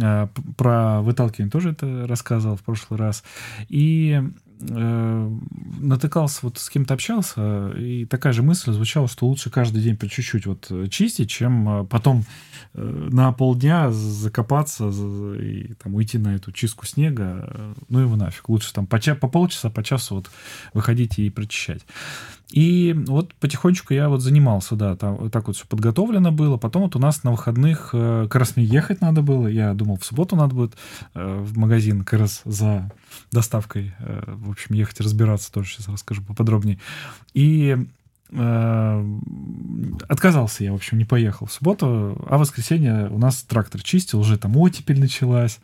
А, 0.02 0.30
про 0.58 1.02
выталкивание 1.02 1.52
тоже 1.52 1.72
это 1.72 2.08
рассказывал 2.08 2.56
в 2.56 2.64
прошлый 2.64 3.00
раз. 3.00 3.24
И 3.70 4.22
э, 4.60 5.38
натыкался, 5.80 6.40
вот 6.44 6.58
с 6.58 6.70
кем-то 6.70 6.94
общался, 6.94 7.72
и 7.72 8.06
такая 8.06 8.34
же 8.34 8.44
мысль 8.44 8.72
звучала, 8.72 9.08
что 9.08 9.28
лучше 9.28 9.50
каждый 9.50 9.82
день 9.82 9.98
по 9.98 10.08
чуть-чуть 10.08 10.46
вот 10.46 10.72
чистить, 10.90 11.30
чем 11.30 11.70
э, 11.70 11.86
потом 11.86 12.26
э, 12.74 13.10
на 13.12 13.32
полдня 13.32 13.92
закопаться 13.92 14.90
и 14.90 15.74
там 15.76 15.96
уйти 15.96 16.18
на 16.18 16.36
эту 16.36 16.52
чистку 16.52 16.86
снега. 16.86 17.76
Ну 17.90 18.00
его 18.00 18.16
нафиг. 18.16 18.48
Лучше 18.50 18.74
там 18.74 18.88
по, 18.88 19.00
по 19.00 19.28
полчаса, 19.28 19.70
по 19.70 19.84
часу 19.84 20.16
вот 20.16 20.32
выходить 20.74 21.20
и 21.20 21.30
прочищать. 21.30 21.86
И 22.54 22.94
вот 23.08 23.34
потихонечку 23.36 23.96
я 23.96 24.10
вот 24.10 24.22
занимался, 24.22 24.76
да, 24.76 24.96
там, 24.96 25.32
так 25.32 25.48
вот 25.48 25.56
все 25.56 25.66
подготовлено 25.66 26.32
было. 26.32 26.58
Потом 26.58 26.84
вот 26.84 26.96
у 26.96 27.00
нас 27.00 27.24
на 27.24 27.32
выходных 27.32 27.90
э, 27.94 28.28
как 28.30 28.36
раз 28.36 28.56
мне 28.56 28.64
ехать 28.64 29.02
надо 29.02 29.24
было. 29.24 29.48
Я 29.48 29.74
думал, 29.74 29.98
в 29.98 30.06
субботу 30.06 30.36
надо 30.36 30.54
будет 30.54 30.74
э, 31.16 31.40
в 31.42 31.58
магазин 31.58 32.04
как 32.04 32.20
раз 32.20 32.42
за 32.46 32.92
доставкой. 33.32 33.94
Э, 34.00 34.24
в 34.28 34.50
общем, 34.50 34.76
ехать 34.76 35.00
разбираться 35.02 35.52
тоже 35.52 35.70
сейчас 35.70 35.88
расскажу 35.88 36.24
поподробнее. 36.24 36.80
И 37.34 37.78
отказался 40.10 40.64
я, 40.64 40.72
в 40.72 40.76
общем, 40.76 40.98
не 40.98 41.06
поехал 41.06 41.46
в 41.46 41.52
субботу, 41.52 42.18
а 42.28 42.38
в 42.38 42.42
воскресенье 42.42 43.08
у 43.10 43.18
нас 43.18 43.44
трактор 43.44 43.82
чистил, 43.82 44.20
уже 44.20 44.38
там 44.38 44.58
оттепель 44.58 45.00
началась, 45.00 45.60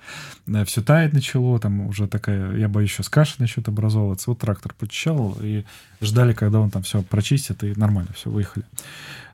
э, 0.47 0.65
все 0.65 0.81
тает 0.81 1.13
начало, 1.13 1.59
там 1.59 1.87
уже 1.87 2.07
такая, 2.07 2.55
я 2.57 2.67
боюсь, 2.67 2.91
сейчас 2.91 3.09
каша 3.09 3.35
начнет 3.39 3.67
образовываться. 3.67 4.29
Вот 4.29 4.39
трактор 4.39 4.73
почищал 4.77 5.35
и 5.41 5.65
ждали, 6.01 6.33
когда 6.33 6.59
он 6.59 6.69
там 6.69 6.83
все 6.83 7.01
прочистит, 7.01 7.63
и 7.63 7.73
нормально 7.75 8.09
все, 8.15 8.29
выехали. 8.29 8.65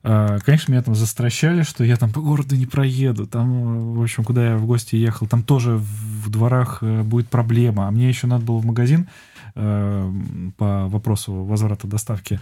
Э, 0.04 0.40
конечно, 0.46 0.72
меня 0.72 0.84
там 0.84 0.96
застращали, 0.96 1.64
что 1.64 1.84
я 1.84 1.98
там 1.98 2.14
по 2.14 2.22
городу 2.22 2.56
не 2.56 2.66
проеду. 2.66 3.28
Там, 3.28 3.96
в 3.96 4.02
общем, 4.02 4.24
куда 4.24 4.52
я 4.52 4.58
в 4.58 4.66
гости 4.66 4.96
ехал, 4.96 5.28
там 5.28 5.44
тоже 5.44 5.78
в 5.78 6.30
дворах 6.30 6.82
будет 6.82 7.28
проблема. 7.28 7.88
А 7.88 7.92
мне 7.92 8.08
еще 8.08 8.28
надо 8.28 8.46
было 8.46 8.60
в 8.60 8.66
магазин 8.66 9.08
Э, 9.08 9.35
по 9.56 10.88
вопросу 10.88 11.34
возврата 11.46 11.88
доставки 11.88 12.42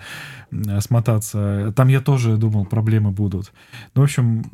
э, 0.52 0.82
смотаться. 0.82 1.72
Там 1.76 1.88
я 1.88 2.02
тоже 2.02 2.38
думал, 2.38 2.66
проблемы 2.66 3.12
будут. 3.12 3.54
Ну, 3.94 4.02
в 4.02 4.06
общем, 4.06 4.46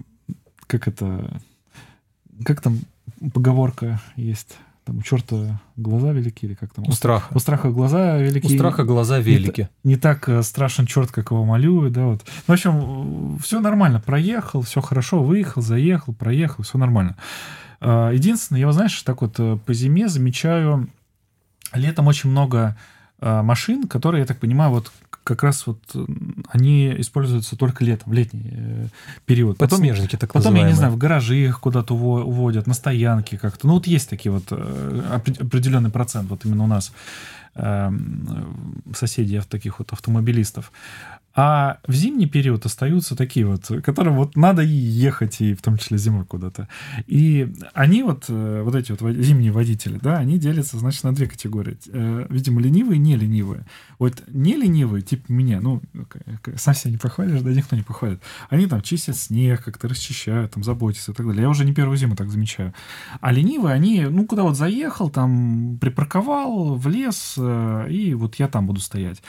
как 0.68 0.88
это... 0.88 1.42
Как 2.44 2.62
там 2.62 2.80
поговорка 3.34 4.02
есть? 4.18 4.58
Там 4.84 4.98
у 4.98 5.02
черта 5.02 5.62
глаза 5.78 6.12
велики 6.12 6.46
или 6.46 6.54
как 6.54 6.74
там? 6.74 6.84
У 6.86 6.92
страха. 6.92 7.34
У 7.34 7.40
страха 7.40 7.70
глаза 7.70 8.18
велики. 8.18 8.48
У 8.48 8.50
страха 8.50 8.84
глаза 8.84 9.20
велики. 9.20 9.70
Не, 9.86 9.94
не 9.94 9.96
так 9.98 10.28
э, 10.28 10.44
страшен 10.44 10.86
черт, 10.86 11.12
как 11.12 11.32
его 11.32 11.46
малюют, 11.46 11.94
да, 11.94 12.08
вот. 12.08 12.26
Ну, 12.48 12.54
в 12.54 12.58
общем, 12.58 13.38
все 13.40 13.62
нормально. 13.62 14.02
Проехал, 14.06 14.64
все 14.64 14.82
хорошо, 14.82 15.24
выехал, 15.24 15.62
заехал, 15.62 16.14
проехал, 16.14 16.64
все 16.64 16.78
нормально. 16.78 17.16
Единственное, 17.82 18.60
я, 18.60 18.72
знаешь, 18.74 19.02
так 19.04 19.22
вот 19.22 19.38
по 19.38 19.74
зиме 19.74 20.10
замечаю 20.10 20.90
летом 21.74 22.08
очень 22.08 22.30
много 22.30 22.76
э, 23.20 23.42
машин, 23.42 23.88
которые, 23.88 24.22
я 24.22 24.26
так 24.26 24.40
понимаю, 24.40 24.72
вот 24.72 24.92
как 25.24 25.44
раз 25.44 25.68
вот 25.68 25.80
они 26.50 26.94
используются 26.98 27.56
только 27.56 27.86
летом, 27.86 28.12
в 28.12 28.14
летний 28.16 28.50
э, 28.52 28.88
период. 29.26 29.58
Потом, 29.58 29.80
Подснежники, 29.80 30.16
так 30.16 30.34
Потом, 30.34 30.54
называемые. 30.54 30.64
я 30.64 30.70
не 30.70 30.76
знаю, 30.76 30.94
в 30.94 30.98
гаражи 30.98 31.38
их 31.38 31.60
куда-то 31.60 31.96
уводят, 31.96 32.66
на 32.66 32.74
стоянки 32.74 33.38
как-то. 33.38 33.68
Ну, 33.68 33.74
вот 33.74 33.86
есть 33.86 34.10
такие 34.10 34.32
вот 34.32 34.46
э, 34.50 35.20
определенный 35.40 35.92
процент 35.92 36.30
вот 36.30 36.46
именно 36.46 36.64
у 36.64 36.68
нас 36.68 36.92
э, 37.56 37.92
соседей 38.96 39.42
таких 39.42 39.80
вот 39.80 39.94
автомобилистов. 39.94 40.72
А 41.42 41.80
в 41.88 41.94
зимний 41.94 42.26
период 42.26 42.66
остаются 42.66 43.16
такие 43.16 43.46
вот, 43.46 43.66
которым 43.82 44.18
вот 44.18 44.36
надо 44.36 44.62
и 44.62 44.68
ехать, 44.68 45.40
и 45.40 45.54
в 45.54 45.62
том 45.62 45.78
числе 45.78 45.98
зимой 45.98 46.26
куда-то. 46.26 46.68
И 47.08 47.56
они 47.74 48.04
вот, 48.04 48.26
э, 48.28 48.62
вот 48.62 48.76
эти 48.76 48.92
вот 48.92 49.00
зимние 49.16 49.54
водители, 49.54 49.98
да, 50.02 50.18
они 50.18 50.38
делятся, 50.38 50.78
значит, 50.78 51.02
на 51.06 51.16
две 51.16 51.28
категории. 51.28 51.78
Э, 51.94 52.26
видимо, 52.30 52.60
ленивые 52.60 52.98
и 52.98 53.00
не 53.00 53.16
ленивые. 53.16 53.66
Вот 54.00 54.22
не 54.28 54.58
ленивые, 54.58 55.02
типа 55.02 55.32
меня, 55.32 55.62
ну, 55.62 55.82
сам 56.58 56.74
себя 56.74 56.92
не 56.92 56.98
похвалишь, 56.98 57.40
да 57.40 57.52
никто 57.52 57.78
не 57.78 57.84
похвалит. 57.84 58.22
Они 58.50 58.68
там 58.68 58.82
чистят 58.82 59.16
снег, 59.16 59.64
как-то 59.64 59.88
расчищают, 59.88 60.52
там 60.52 60.66
заботятся 60.66 61.14
и 61.14 61.16
так 61.16 61.26
далее. 61.26 61.44
Я 61.44 61.50
уже 61.50 61.64
не 61.64 61.74
первую 61.74 61.96
зиму 61.96 62.18
так 62.18 62.30
замечаю. 62.30 62.74
А 63.22 63.32
ленивые, 63.32 63.76
они, 63.76 64.02
ну, 64.10 64.26
куда 64.26 64.44
вот 64.44 64.58
заехал, 64.58 65.10
там 65.10 65.78
припарковал 65.80 66.76
в 66.76 66.86
лес, 66.90 67.36
э, 67.38 67.88
и 67.90 68.14
вот 68.14 68.36
я 68.36 68.50
там 68.50 68.68
буду 68.68 68.82
стоять. 68.82 69.24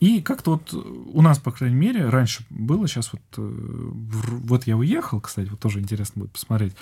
И 0.00 0.20
как-то 0.20 0.50
вот 0.50 0.74
у 0.74 1.22
нас, 1.22 1.38
по 1.38 1.53
крайней 1.54 1.76
мере, 1.76 2.08
раньше 2.08 2.44
было, 2.50 2.86
сейчас 2.86 3.12
вот, 3.12 3.22
э, 3.36 3.40
вот 3.40 4.66
я 4.66 4.76
уехал, 4.76 5.20
кстати, 5.20 5.48
вот 5.48 5.60
тоже 5.60 5.80
интересно 5.80 6.20
будет 6.22 6.32
посмотреть. 6.32 6.74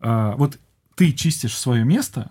А, 0.00 0.34
вот 0.36 0.58
ты 0.94 1.12
чистишь 1.12 1.56
свое 1.56 1.84
место, 1.84 2.30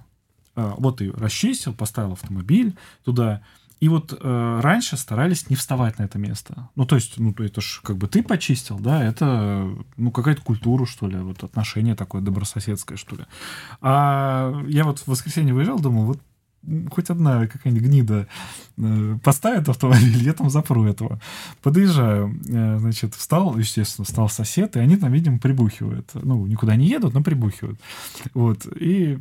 а, 0.56 0.76
вот 0.78 0.98
ты 0.98 1.12
расчистил, 1.12 1.74
поставил 1.74 2.14
автомобиль 2.14 2.76
туда, 3.04 3.42
и 3.80 3.90
вот 3.90 4.18
э, 4.18 4.60
раньше 4.62 4.96
старались 4.96 5.50
не 5.50 5.58
вставать 5.58 6.00
на 6.00 6.04
это 6.04 6.18
место. 6.18 6.70
Ну, 6.76 6.86
то 6.86 6.96
есть, 6.96 7.18
ну, 7.18 7.36
это 7.40 7.60
ж 7.60 7.82
как 7.84 7.98
бы 7.98 8.08
ты 8.08 8.24
почистил, 8.24 8.80
да, 8.80 9.04
это, 9.04 9.70
ну, 9.98 10.10
какая-то 10.10 10.42
культура, 10.42 10.86
что 10.86 11.10
ли, 11.10 11.18
вот 11.18 11.44
отношение 11.44 11.94
такое 11.94 12.22
добрососедское, 12.22 12.98
что 12.98 13.18
ли. 13.18 13.26
А 13.82 14.64
я 14.70 14.86
вот 14.86 15.00
в 15.00 15.08
воскресенье 15.10 15.54
выезжал, 15.54 15.82
думал, 15.82 16.06
вот 16.06 16.22
хоть 16.92 17.10
одна 17.10 17.48
какая-нибудь 17.48 17.84
гнида 17.84 18.28
э, 18.78 19.18
поставит 19.24 19.70
автомобиль, 19.70 20.24
я 20.24 20.34
там 20.34 20.50
запру 20.50 20.86
этого. 20.86 21.20
Подъезжаю, 21.62 22.40
э, 22.48 22.78
значит, 22.80 23.16
встал, 23.16 23.58
естественно, 23.58 24.06
встал 24.06 24.30
сосед, 24.30 24.76
и 24.76 24.80
они 24.80 24.98
там, 24.98 25.12
видимо, 25.12 25.40
прибухивают. 25.40 26.12
Ну, 26.14 26.46
никуда 26.48 26.76
не 26.76 26.88
едут, 26.88 27.14
но 27.14 27.22
прибухивают. 27.22 27.80
Вот. 28.34 28.66
И 28.80 29.20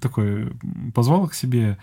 такой 0.00 0.52
позвал 0.94 1.28
к 1.28 1.34
себе 1.34 1.78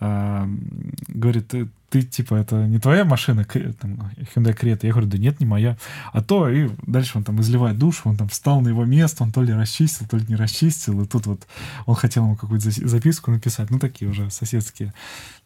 говорит, 0.00 1.52
ты, 1.88 2.02
типа, 2.02 2.34
это 2.34 2.66
не 2.66 2.78
твоя 2.78 3.04
машина, 3.04 3.44
там, 3.44 4.10
Hyundai 4.34 4.58
Creta? 4.58 4.80
Я 4.82 4.90
говорю, 4.90 5.06
да 5.06 5.18
нет, 5.18 5.38
не 5.38 5.46
моя. 5.46 5.76
А 6.12 6.20
то, 6.20 6.48
и 6.48 6.68
дальше 6.86 7.16
он 7.16 7.24
там 7.24 7.40
изливает 7.40 7.78
душ, 7.78 8.02
он 8.04 8.16
там 8.16 8.28
встал 8.28 8.60
на 8.60 8.68
его 8.68 8.84
место, 8.84 9.22
он 9.22 9.30
то 9.30 9.42
ли 9.42 9.52
расчистил, 9.52 10.06
то 10.06 10.16
ли 10.16 10.24
не 10.28 10.34
расчистил, 10.34 11.00
и 11.00 11.06
тут 11.06 11.26
вот 11.26 11.46
он 11.86 11.94
хотел 11.94 12.24
ему 12.24 12.36
какую-то 12.36 12.70
записку 12.70 13.30
написать, 13.30 13.70
ну, 13.70 13.78
такие 13.78 14.10
уже 14.10 14.30
соседские 14.30 14.92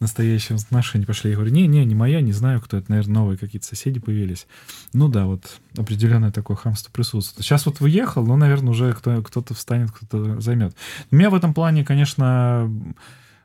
настоящие 0.00 0.56
отношения 0.56 1.04
пошли. 1.04 1.30
Я 1.30 1.36
говорю, 1.36 1.52
не, 1.52 1.66
не, 1.66 1.94
моя, 1.94 2.22
не 2.22 2.32
знаю, 2.32 2.60
кто 2.60 2.78
это, 2.78 2.90
наверное, 2.90 3.14
новые 3.14 3.38
какие-то 3.38 3.66
соседи 3.66 4.00
появились. 4.00 4.46
Ну, 4.94 5.08
да, 5.08 5.26
вот 5.26 5.60
определенное 5.76 6.32
такое 6.32 6.56
хамство 6.56 6.90
присутствует. 6.90 7.44
Сейчас 7.44 7.66
вот 7.66 7.80
выехал, 7.80 8.24
ну, 8.24 8.36
наверное, 8.36 8.70
уже 8.70 8.94
кто, 8.94 9.20
кто-то 9.22 9.52
встанет, 9.52 9.90
кто-то 9.90 10.40
займет. 10.40 10.74
У 11.10 11.16
меня 11.16 11.28
в 11.28 11.34
этом 11.34 11.52
плане, 11.52 11.84
конечно, 11.84 12.70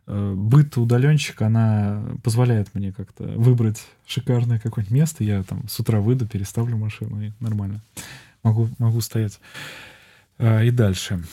быт 0.08 0.78
удаленщика, 0.78 1.48
она 1.48 2.04
позволяет 2.24 2.74
мне 2.74 2.92
как-то 2.92 3.24
выбрать 3.24 3.84
шикарное 4.06 4.60
какое-нибудь 4.60 4.96
место. 4.96 5.24
Я 5.24 5.44
там 5.44 5.68
с 5.68 5.80
утра 5.80 6.00
выйду, 6.00 6.28
переставлю 6.28 6.78
машину 6.78 7.22
и 7.22 7.32
нормально 7.40 7.82
могу, 8.46 8.70
могу 8.78 9.02
стоять. 9.02 9.40
Э, 10.38 10.66
и 10.66 10.72
дальше. 10.72 11.24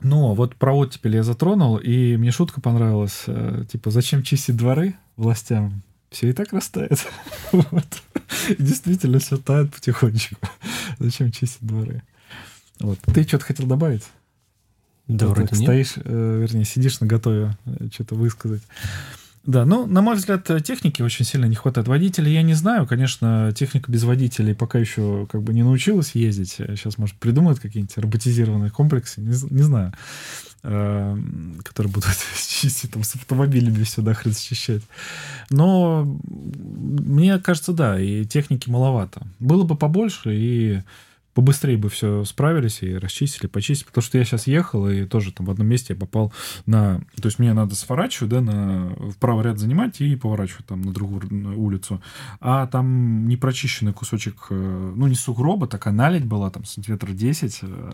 Но 0.00 0.34
вот 0.34 0.56
про 0.56 0.74
оттепель 0.74 1.16
я 1.16 1.22
затронул, 1.22 1.76
и 1.76 2.16
мне 2.16 2.30
шутка 2.30 2.60
понравилась. 2.60 3.24
Э, 3.26 3.64
типа, 3.70 3.90
зачем 3.90 4.22
чистить 4.22 4.56
дворы 4.56 4.94
властям? 5.16 5.82
Все 6.10 6.30
и 6.30 6.32
так 6.32 6.52
растает. 6.52 7.06
вот. 7.52 8.02
действительно, 8.58 9.18
все 9.18 9.36
тает 9.36 9.74
потихонечку. 9.74 10.36
зачем 10.98 11.30
чистить 11.30 11.66
дворы? 11.66 12.02
Вот. 12.78 12.98
Ты 13.00 13.24
что-то 13.24 13.44
хотел 13.44 13.66
добавить? 13.66 14.04
Да, 15.10 15.26
Ты 15.26 15.32
вроде 15.32 15.48
так 15.48 15.58
стоишь, 15.58 15.94
э, 15.96 16.38
вернее, 16.40 16.64
сидишь 16.64 17.00
на 17.00 17.06
готове 17.06 17.56
э, 17.66 17.88
что-то 17.92 18.14
высказать. 18.14 18.62
Да, 19.44 19.64
ну, 19.64 19.86
на 19.86 20.02
мой 20.02 20.14
взгляд, 20.14 20.48
техники 20.62 21.02
очень 21.02 21.24
сильно 21.24 21.46
не 21.46 21.56
хватает. 21.56 21.88
Водителей 21.88 22.32
я 22.32 22.42
не 22.42 22.54
знаю, 22.54 22.86
конечно, 22.86 23.52
техника 23.56 23.90
без 23.90 24.04
водителей 24.04 24.54
пока 24.54 24.78
еще 24.78 25.26
как 25.30 25.42
бы 25.42 25.52
не 25.52 25.64
научилась 25.64 26.14
ездить. 26.14 26.50
Сейчас, 26.50 26.96
может, 26.96 27.16
придумают 27.16 27.58
какие-нибудь 27.58 27.96
роботизированные 27.98 28.70
комплексы, 28.70 29.20
не, 29.20 29.34
не 29.52 29.62
знаю, 29.62 29.92
э, 30.62 31.18
которые 31.64 31.92
будут 31.92 32.10
чистить 32.48 32.92
там 32.92 33.02
с 33.02 33.16
автомобилями 33.16 33.82
все 33.82 34.02
нахрен 34.02 34.34
счищать. 34.34 34.82
Но 35.48 36.04
мне 36.04 37.36
кажется, 37.40 37.72
да, 37.72 37.98
и 37.98 38.24
техники 38.26 38.70
маловато. 38.70 39.26
Было 39.40 39.64
бы 39.64 39.74
побольше, 39.74 40.36
и 40.36 40.82
побыстрее 41.34 41.76
бы 41.76 41.88
все 41.88 42.24
справились 42.24 42.82
и 42.82 42.96
расчистили, 42.96 43.46
почистили. 43.46 43.88
Потому 43.88 44.02
что 44.02 44.18
я 44.18 44.24
сейчас 44.24 44.46
ехал, 44.46 44.88
и 44.88 45.04
тоже 45.04 45.32
там 45.32 45.46
в 45.46 45.50
одном 45.50 45.68
месте 45.68 45.94
я 45.94 45.98
попал 45.98 46.32
на... 46.66 47.00
То 47.20 47.26
есть 47.26 47.38
мне 47.38 47.52
надо 47.52 47.74
сворачивать, 47.74 48.30
да, 48.30 48.40
на... 48.40 48.86
в 48.96 49.16
правый 49.18 49.44
ряд 49.44 49.58
занимать 49.58 50.00
и 50.00 50.16
поворачивать 50.16 50.66
там 50.66 50.82
на 50.82 50.92
другую 50.92 51.22
улицу. 51.58 52.02
А 52.40 52.66
там 52.66 53.28
непрочищенный 53.28 53.92
кусочек, 53.92 54.46
э, 54.50 54.92
ну, 54.96 55.06
не 55.06 55.14
сугроба, 55.14 55.66
такая 55.66 55.94
наледь 55.94 56.24
была, 56.24 56.50
там, 56.50 56.64
сантиметров 56.64 57.14
10, 57.14 57.58
э, 57.62 57.90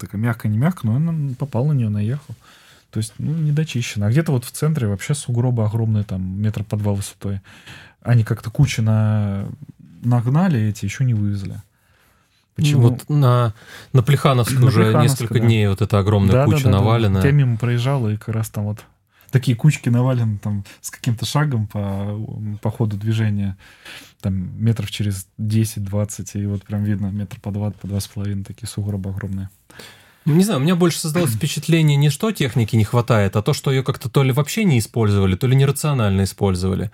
такая 0.00 0.20
мягкая-не 0.20 0.58
мягкая, 0.58 0.92
но 0.92 0.96
он 0.96 1.34
попал 1.34 1.66
на 1.66 1.72
нее, 1.72 1.88
наехал. 1.88 2.34
То 2.90 2.98
есть, 2.98 3.14
ну, 3.18 3.32
не 3.32 3.52
дочищено. 3.52 4.06
А 4.06 4.10
где-то 4.10 4.32
вот 4.32 4.44
в 4.44 4.50
центре 4.50 4.86
вообще 4.86 5.14
сугробы 5.14 5.64
огромные, 5.64 6.04
там, 6.04 6.22
метр 6.40 6.62
по 6.62 6.76
два 6.76 6.92
высотой. 6.92 7.40
Они 8.02 8.24
как-то 8.24 8.50
куча 8.50 8.82
на... 8.82 9.46
нагнали 10.02 10.60
эти, 10.60 10.84
еще 10.84 11.04
не 11.04 11.14
вывезли. 11.14 11.62
Почему? 12.54 12.90
Вот 12.90 13.08
на, 13.08 13.54
на 13.92 14.02
Плехановской 14.02 14.62
уже 14.62 14.92
несколько 14.94 15.34
да. 15.34 15.40
дней 15.40 15.68
вот 15.68 15.80
эта 15.80 15.98
огромная 15.98 16.32
да, 16.32 16.44
куча 16.44 16.64
да, 16.64 16.70
да, 16.70 16.78
навалена. 16.78 17.20
Да. 17.20 17.26
Я 17.26 17.32
мимо 17.32 17.56
проезжал, 17.56 18.08
и 18.08 18.16
как 18.16 18.34
раз 18.34 18.50
там 18.50 18.64
вот 18.64 18.84
такие 19.30 19.56
кучки 19.56 19.88
навалены 19.88 20.38
там 20.38 20.64
с 20.80 20.90
каким-то 20.90 21.24
шагом 21.24 21.66
по, 21.66 22.20
по 22.60 22.70
ходу 22.70 22.96
движения, 22.96 23.56
там 24.20 24.34
метров 24.62 24.90
через 24.90 25.26
10-20, 25.40 26.40
и 26.40 26.46
вот 26.46 26.62
прям 26.64 26.84
видно 26.84 27.06
метр 27.06 27.40
по 27.40 27.50
два, 27.50 27.70
по 27.70 27.88
два 27.88 27.98
с 27.98 28.06
половиной, 28.06 28.44
такие 28.44 28.68
сугробы 28.68 29.10
огромные. 29.10 29.48
Не 30.24 30.44
знаю, 30.44 30.60
у 30.60 30.62
меня 30.62 30.76
больше 30.76 31.00
создалось 31.00 31.30
впечатление 31.34 31.96
не 31.96 32.08
что 32.10 32.30
техники 32.30 32.76
не 32.76 32.84
хватает, 32.84 33.34
а 33.34 33.42
то, 33.42 33.52
что 33.52 33.70
ее 33.70 33.82
как-то 33.82 34.08
то 34.08 34.22
ли 34.22 34.32
вообще 34.32 34.64
не 34.64 34.78
использовали, 34.78 35.34
то 35.34 35.46
ли 35.46 35.56
нерационально 35.56 36.24
использовали. 36.24 36.92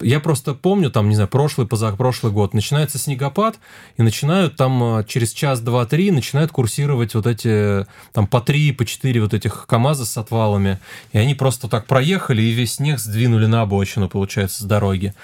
Я 0.00 0.20
просто 0.20 0.54
помню, 0.54 0.90
там, 0.90 1.08
не 1.08 1.16
знаю, 1.16 1.28
прошлый, 1.28 1.66
позапрошлый 1.66 2.32
год, 2.32 2.54
начинается 2.54 2.98
снегопад, 2.98 3.58
и 3.96 4.02
начинают 4.02 4.54
там 4.54 4.82
а, 4.82 5.04
через 5.04 5.32
час, 5.32 5.60
два, 5.60 5.86
три 5.86 6.12
начинают 6.12 6.52
курсировать 6.52 7.14
вот 7.14 7.26
эти, 7.26 7.84
там, 8.12 8.28
по 8.28 8.40
три, 8.40 8.70
по 8.70 8.84
четыре 8.84 9.20
вот 9.20 9.34
этих 9.34 9.66
КАМАЗа 9.66 10.06
с 10.06 10.16
отвалами, 10.16 10.78
и 11.12 11.18
они 11.18 11.34
просто 11.34 11.68
так 11.68 11.86
проехали, 11.86 12.42
и 12.42 12.52
весь 12.52 12.74
снег 12.74 13.00
сдвинули 13.00 13.46
на 13.46 13.62
обочину, 13.62 14.08
получается, 14.08 14.62
с 14.62 14.66
дороги. 14.66 15.14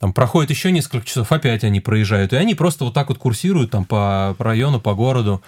Там 0.00 0.12
проходит 0.12 0.50
еще 0.50 0.72
несколько 0.72 1.06
часов, 1.06 1.30
опять 1.30 1.62
они 1.62 1.80
проезжают, 1.80 2.32
и 2.32 2.36
они 2.36 2.56
просто 2.56 2.84
вот 2.84 2.94
так 2.94 3.08
вот 3.08 3.18
курсируют 3.18 3.70
там 3.70 3.84
по 3.84 4.34
району, 4.38 4.80
по 4.80 4.94
городу. 4.94 5.42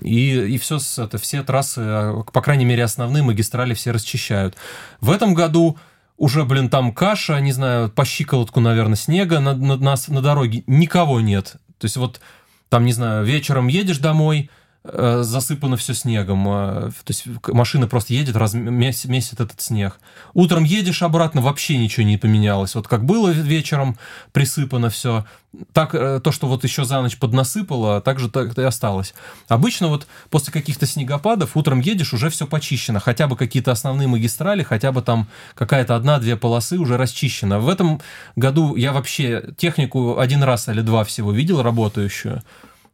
И, 0.00 0.54
и 0.54 0.58
все, 0.58 0.78
это, 0.98 1.18
все 1.18 1.42
трассы, 1.42 1.80
а, 1.80 2.22
по 2.22 2.40
крайней 2.40 2.64
мере, 2.64 2.84
основные 2.84 3.22
магистрали 3.22 3.74
все 3.74 3.90
расчищают. 3.90 4.56
В 5.00 5.10
этом 5.10 5.34
году 5.34 5.78
уже, 6.16 6.44
блин, 6.44 6.68
там 6.68 6.92
каша, 6.92 7.40
не 7.40 7.52
знаю, 7.52 7.90
по 7.90 8.04
щиколотку, 8.04 8.60
наверное, 8.60 8.96
снега 8.96 9.40
на, 9.40 9.54
на, 9.54 9.76
на, 9.76 9.94
на 10.08 10.22
дороге. 10.22 10.64
Никого 10.66 11.20
нет. 11.20 11.56
То 11.78 11.84
есть 11.84 11.96
вот 11.96 12.20
там, 12.68 12.84
не 12.84 12.92
знаю, 12.92 13.24
вечером 13.24 13.68
едешь 13.68 13.98
домой, 13.98 14.48
засыпано 14.84 15.76
все 15.76 15.94
снегом. 15.94 16.48
Э, 16.48 16.90
то 16.90 17.10
есть 17.10 17.24
машина 17.46 17.86
просто 17.86 18.14
едет, 18.14 18.36
раз, 18.36 18.54
месяц 18.54 19.32
этот 19.34 19.60
снег. 19.60 20.00
Утром 20.34 20.64
едешь 20.64 21.02
обратно, 21.02 21.40
вообще 21.40 21.78
ничего 21.78 22.04
не 22.04 22.16
поменялось. 22.16 22.74
Вот 22.74 22.88
как 22.88 23.04
было 23.04 23.30
вечером 23.30 23.96
присыпано 24.32 24.90
все, 24.90 25.24
так 25.72 25.94
э, 25.94 26.20
то, 26.22 26.32
что 26.32 26.48
вот 26.48 26.64
еще 26.64 26.84
за 26.84 27.00
ночь 27.00 27.16
поднасыпало, 27.16 28.00
так 28.00 28.18
же 28.18 28.28
так 28.28 28.58
и 28.58 28.62
осталось. 28.62 29.14
Обычно 29.46 29.86
вот 29.86 30.08
после 30.30 30.52
каких-то 30.52 30.86
снегопадов 30.86 31.56
утром 31.56 31.78
едешь, 31.78 32.12
уже 32.12 32.28
все 32.28 32.48
почищено. 32.48 32.98
Хотя 32.98 33.28
бы 33.28 33.36
какие-то 33.36 33.70
основные 33.70 34.08
магистрали, 34.08 34.64
хотя 34.64 34.90
бы 34.90 35.02
там 35.02 35.28
какая-то 35.54 35.94
одна-две 35.94 36.36
полосы 36.36 36.78
уже 36.78 36.96
расчищена. 36.96 37.60
В 37.60 37.68
этом 37.68 38.00
году 38.34 38.74
я 38.74 38.92
вообще 38.92 39.50
технику 39.56 40.18
один 40.18 40.42
раз 40.42 40.68
или 40.68 40.80
два 40.80 41.04
всего 41.04 41.30
видел 41.30 41.62
работающую 41.62 42.42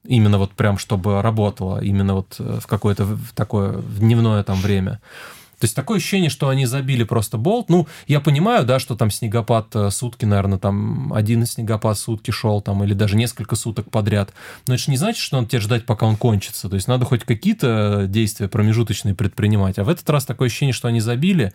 именно 0.09 0.39
вот 0.39 0.53
прям, 0.53 0.79
чтобы 0.79 1.23
работало, 1.23 1.83
именно 1.83 2.15
вот 2.15 2.37
э, 2.39 2.59
в 2.61 2.67
какое-то 2.67 3.19
такое 3.35 3.73
в 3.73 4.01
дневное 4.01 4.43
там 4.43 4.61
время. 4.61 5.01
То 5.61 5.65
есть 5.65 5.75
такое 5.75 5.99
ощущение, 5.99 6.31
что 6.31 6.49
они 6.49 6.67
забили 6.67 7.03
просто 7.03 7.37
болт. 7.37 7.69
Ну, 7.69 7.89
я 8.07 8.21
понимаю, 8.21 8.65
да, 8.65 8.79
что 8.79 8.95
там 8.95 9.11
снегопад 9.11 9.75
э, 9.75 9.91
сутки, 9.91 10.25
наверное, 10.25 10.59
там 10.59 11.13
один 11.13 11.45
снегопад 11.47 11.99
сутки 11.99 12.31
шел, 12.31 12.61
там, 12.61 12.85
или 12.85 12.95
даже 12.95 13.17
несколько 13.17 13.57
суток 13.57 13.91
подряд. 13.91 14.33
Но 14.67 14.75
это 14.75 14.85
же 14.85 14.91
не 14.93 14.97
значит, 14.97 15.21
что 15.21 15.37
надо 15.37 15.49
тебе 15.49 15.61
ждать, 15.61 15.85
пока 15.85 16.07
он 16.07 16.17
кончится. 16.17 16.69
То 16.69 16.77
есть 16.77 16.87
надо 16.87 17.05
хоть 17.05 17.25
какие-то 17.25 18.07
действия 18.09 18.49
промежуточные 18.49 19.17
предпринимать. 19.17 19.79
А 19.79 19.85
в 19.85 19.89
этот 19.89 20.09
раз 20.09 20.25
такое 20.25 20.47
ощущение, 20.47 20.73
что 20.73 20.89
они 20.89 21.01
забили, 21.01 21.53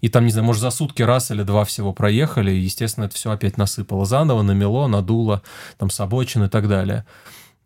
и 0.00 0.08
там, 0.08 0.24
не 0.24 0.32
знаю, 0.32 0.46
может, 0.46 0.60
за 0.60 0.70
сутки 0.70 1.02
раз 1.02 1.30
или 1.30 1.42
два 1.44 1.64
всего 1.64 1.92
проехали, 1.92 2.50
и, 2.50 2.58
естественно, 2.58 3.04
это 3.04 3.14
все 3.14 3.30
опять 3.30 3.56
насыпало 3.56 4.04
заново, 4.04 4.42
намело, 4.42 4.88
надуло, 4.88 5.42
там, 5.78 5.90
с 5.90 6.00
обочин 6.00 6.42
и 6.42 6.48
так 6.48 6.68
далее. 6.68 7.06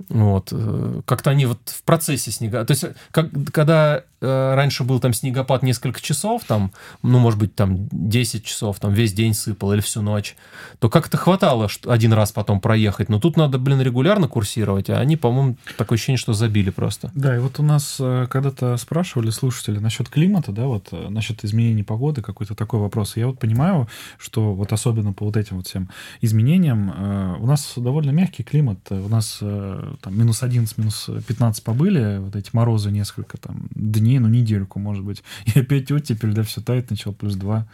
Вот. 0.09 0.49
Э, 0.53 1.01
как-то 1.05 1.31
они 1.31 1.47
вот 1.47 1.59
в 1.67 1.83
процессе 1.83 2.31
снега... 2.31 2.65
То 2.65 2.73
есть, 2.73 2.85
как, 3.11 3.31
когда 3.53 3.99
э, 3.99 4.03
раньше 4.21 4.85
был 4.85 5.01
там 5.01 5.13
снегопад 5.13 5.63
несколько 5.63 6.01
часов, 6.01 6.45
там, 6.45 6.73
ну, 7.03 7.19
может 7.19 7.39
быть, 7.39 7.55
там 7.55 7.89
10 7.93 8.45
часов, 8.45 8.79
там 8.81 8.93
весь 8.93 9.13
день 9.13 9.35
сыпал 9.35 9.73
или 9.73 9.81
всю 9.81 10.03
ночь, 10.03 10.37
то 10.79 10.89
как-то 10.89 11.17
хватало 11.17 11.69
что 11.69 11.93
один 11.93 12.13
раз 12.13 12.33
потом 12.33 12.61
проехать. 12.61 13.09
Но 13.09 13.21
тут 13.21 13.37
надо, 13.37 13.59
блин, 13.59 13.81
регулярно 13.81 14.29
курсировать, 14.29 14.91
а 14.91 14.99
они, 14.99 15.17
по-моему, 15.17 15.57
такое 15.77 15.97
ощущение, 15.97 16.19
что 16.19 16.33
забили 16.33 16.71
просто. 16.71 17.11
Да, 17.15 17.37
и 17.37 17.39
вот 17.39 17.59
у 17.61 17.63
нас 17.63 17.97
э, 18.01 18.27
когда-то 18.29 18.77
спрашивали 18.77 19.31
слушатели 19.31 19.79
насчет 19.79 20.09
климата, 20.09 20.53
да, 20.53 20.67
вот 20.67 20.89
э, 20.93 21.09
насчет 21.09 21.45
изменений 21.45 21.83
погоды, 21.83 22.23
какой-то 22.23 22.55
такой 22.55 22.81
вопрос. 22.81 23.17
Я 23.17 23.27
вот 23.27 23.39
понимаю, 23.39 23.89
что 24.19 24.55
вот 24.55 24.73
особенно 24.73 25.13
по 25.13 25.25
вот 25.25 25.37
этим 25.37 25.57
вот 25.59 25.67
всем 25.67 25.89
изменениям 26.21 26.93
э, 26.97 27.37
у 27.41 27.47
нас 27.47 27.75
довольно 27.77 28.11
мягкий 28.11 28.43
климат. 28.43 28.79
У 28.91 29.09
нас 29.09 29.39
э, 29.41 29.95
там 30.01 30.19
минус 30.19 30.43
11, 30.43 30.79
минус 30.79 31.09
15 31.27 31.63
побыли, 31.63 32.19
вот 32.19 32.37
эти 32.37 32.51
морозы 32.53 32.91
несколько 32.91 33.39
там 33.39 33.69
дней, 33.75 34.08
ну, 34.17 34.29
недельку, 34.29 34.79
может 34.79 35.05
быть. 35.05 35.23
И 35.55 35.61
опять 35.61 35.91
оттепель, 35.93 36.33
да, 36.33 36.43
все 36.43 36.61
тает, 36.61 36.91
начал 36.91 37.13
плюс 37.13 37.35
2. 37.35 37.61
То 37.61 37.69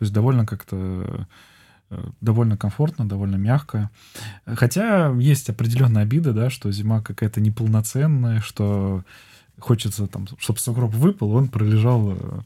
есть 0.00 0.12
довольно 0.12 0.44
как-то 0.46 1.26
э, 1.90 2.04
довольно 2.20 2.56
комфортно, 2.56 3.08
довольно 3.08 3.36
мягко. 3.36 3.90
Хотя 4.44 5.14
есть 5.18 5.48
определенная 5.48 6.02
обида, 6.02 6.32
да, 6.32 6.50
что 6.50 6.70
зима 6.70 7.00
какая-то 7.00 7.40
неполноценная, 7.40 8.40
что 8.40 9.04
хочется 9.58 10.06
там, 10.06 10.26
чтобы 10.38 10.58
сугроб 10.58 10.92
выпал, 10.94 11.32
он 11.32 11.48
пролежал 11.48 12.16
Э, 12.16 12.40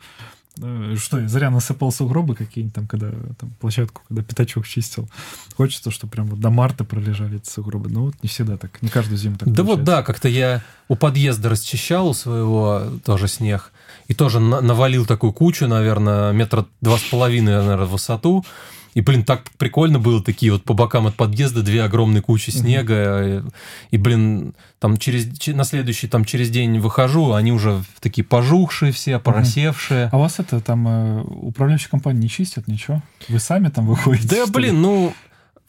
что, 0.97 1.21
я 1.21 1.29
зря 1.29 1.51
насыпал 1.51 1.93
сугробы 1.93 2.35
какие-нибудь 2.35 2.75
там, 2.75 2.87
когда 2.87 3.11
там 3.39 3.51
площадку, 3.61 4.03
когда 4.09 4.23
пятачок 4.23 4.67
чистил. 4.67 5.09
Хочется, 5.57 5.91
чтобы 5.91 6.13
прям 6.13 6.27
вот 6.27 6.41
до 6.41 6.51
марта 6.51 6.85
пролежали 6.85 7.37
эти 7.37 7.49
сугробы. 7.49 7.89
Но 7.89 8.05
вот 8.07 8.15
не 8.23 8.29
всегда 8.29 8.57
так, 8.57 8.83
не 8.83 8.89
каждую 8.89 9.19
зиму 9.19 9.37
так 9.37 9.49
Да 9.49 9.63
получается. 9.63 9.77
вот 9.77 9.85
да, 9.85 10.03
как-то 10.03 10.29
я 10.29 10.63
у 10.89 10.97
подъезда 10.97 11.49
расчищал 11.49 12.09
у 12.09 12.15
своего 12.15 12.83
тоже 13.05 13.29
снег, 13.29 13.73
и 14.09 14.15
тоже 14.15 14.41
навалил 14.41 15.07
такую 15.07 15.33
кучу, 15.33 15.67
наверное, 15.67 16.33
метра 16.33 16.67
два 16.81 16.99
с 16.99 17.03
половиной, 17.03 17.53
наверное, 17.55 17.87
в 17.87 17.91
высоту. 17.91 18.45
И, 18.95 19.01
блин, 19.01 19.25
так 19.25 19.45
прикольно 19.59 19.99
было, 19.99 20.23
такие 20.23 20.53
вот 20.53 20.65
по 20.65 20.75
бокам 20.75 21.07
от 21.07 21.15
подъезда 21.15 21.63
две 21.63 21.83
огромные 21.83 22.23
кучи 22.23 22.51
снега. 22.51 22.95
Mm-hmm. 22.95 23.55
И, 23.91 23.97
блин, 23.97 24.55
там 24.79 24.97
через, 24.99 25.29
на 25.47 25.65
следующий, 25.65 26.09
там 26.09 26.25
через 26.25 26.51
день 26.51 26.79
выхожу, 26.79 27.33
они 27.33 27.53
уже 27.53 27.83
такие 28.01 28.25
пожухшие 28.25 28.93
все, 28.93 29.19
поросевшие. 29.19 30.05
Mm-hmm. 30.07 30.11
А 30.13 30.17
у 30.17 30.21
вас 30.21 30.39
это, 30.39 30.61
там, 30.61 30.87
э, 30.89 31.23
управляющая 31.23 31.89
компания 31.89 32.21
не 32.21 32.29
чистят, 32.29 32.69
ничего? 32.69 33.03
Вы 33.29 33.39
сами 33.39 33.69
там 33.69 33.87
выходите? 33.87 34.29
Да, 34.29 34.47
блин, 34.47 34.83
ну... 34.83 35.15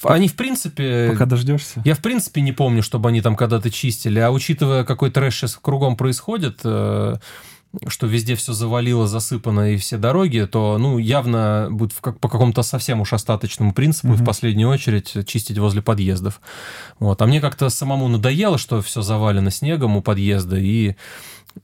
Они, 0.03 0.27
в 0.27 0.36
принципе... 0.36 1.07
Пока 1.12 1.25
дождешься. 1.25 1.81
Я, 1.86 1.95
в 1.95 1.99
принципе, 1.99 2.41
не 2.41 2.51
помню, 2.51 2.83
чтобы 2.83 3.07
они 3.07 3.21
там 3.21 3.38
когда-то 3.38 3.71
чистили. 3.71 4.19
А 4.19 4.31
учитывая, 4.31 4.83
какой 4.83 5.12
трэш 5.12 5.33
сейчас 5.33 5.55
кругом 5.55 5.95
происходит, 5.95 6.59
э, 6.65 7.15
что 7.88 8.07
везде 8.07 8.36
все 8.36 8.53
завалило, 8.53 9.07
засыпано 9.07 9.73
и 9.73 9.77
все 9.77 9.97
дороги, 9.97 10.47
то, 10.49 10.77
ну, 10.77 10.97
явно 10.97 11.69
будет 11.71 11.93
как, 11.99 12.19
по 12.19 12.29
какому-то 12.29 12.62
совсем 12.62 13.01
уж 13.01 13.13
остаточному 13.13 13.73
принципу 13.73 14.09
mm-hmm. 14.09 14.21
в 14.21 14.25
последнюю 14.25 14.69
очередь 14.69 15.15
чистить 15.25 15.57
возле 15.57 15.81
подъездов. 15.81 16.39
Вот. 16.99 17.21
А 17.21 17.25
мне 17.25 17.41
как-то 17.41 17.69
самому 17.69 18.07
надоело, 18.07 18.57
что 18.57 18.81
все 18.81 19.01
завалено 19.01 19.49
снегом 19.49 19.97
у 19.97 20.01
подъезда, 20.01 20.57
и 20.57 20.95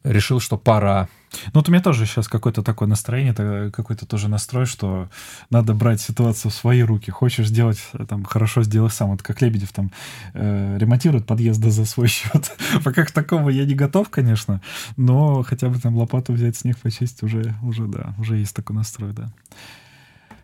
решил, 0.04 0.40
что 0.40 0.58
пора. 0.58 1.10
Ну, 1.48 1.52
вот 1.56 1.70
у 1.70 1.72
меня 1.72 1.82
тоже 1.82 2.06
сейчас 2.06 2.28
какое-то 2.28 2.64
такое 2.64 2.88
настроение, 2.88 3.72
какой-то 3.72 4.06
тоже 4.06 4.30
настрой, 4.30 4.66
что 4.66 5.10
надо 5.50 5.74
брать 5.74 6.02
ситуацию 6.02 6.52
в 6.52 6.56
свои 6.56 6.82
руки. 6.82 7.12
Хочешь 7.12 7.48
сделать 7.48 7.80
там 8.08 8.24
хорошо, 8.24 8.64
сделай 8.64 8.90
сам. 8.90 9.12
Вот 9.12 9.22
как 9.22 9.42
Лебедев 9.42 9.72
там 9.72 9.92
э, 10.34 10.78
ремонтирует 10.80 11.28
подъезды 11.28 11.70
за 11.70 11.86
свой 11.86 12.08
счет. 12.10 12.52
Пока 12.84 13.06
к 13.06 13.12
такому 13.12 13.50
я 13.50 13.66
не 13.66 13.76
готов, 13.76 14.10
конечно, 14.10 14.62
но 14.98 15.44
хотя 15.44 15.70
бы 15.70 15.80
там 15.80 15.96
лопату 15.96 16.34
взять, 16.34 16.58
снег 16.58 16.78
почистить 16.80 17.24
уже, 17.24 17.56
уже 17.62 17.86
да, 17.86 18.16
уже 18.18 18.38
есть 18.38 18.56
такой 18.56 18.76
настрой, 18.76 19.14
да. 19.14 19.32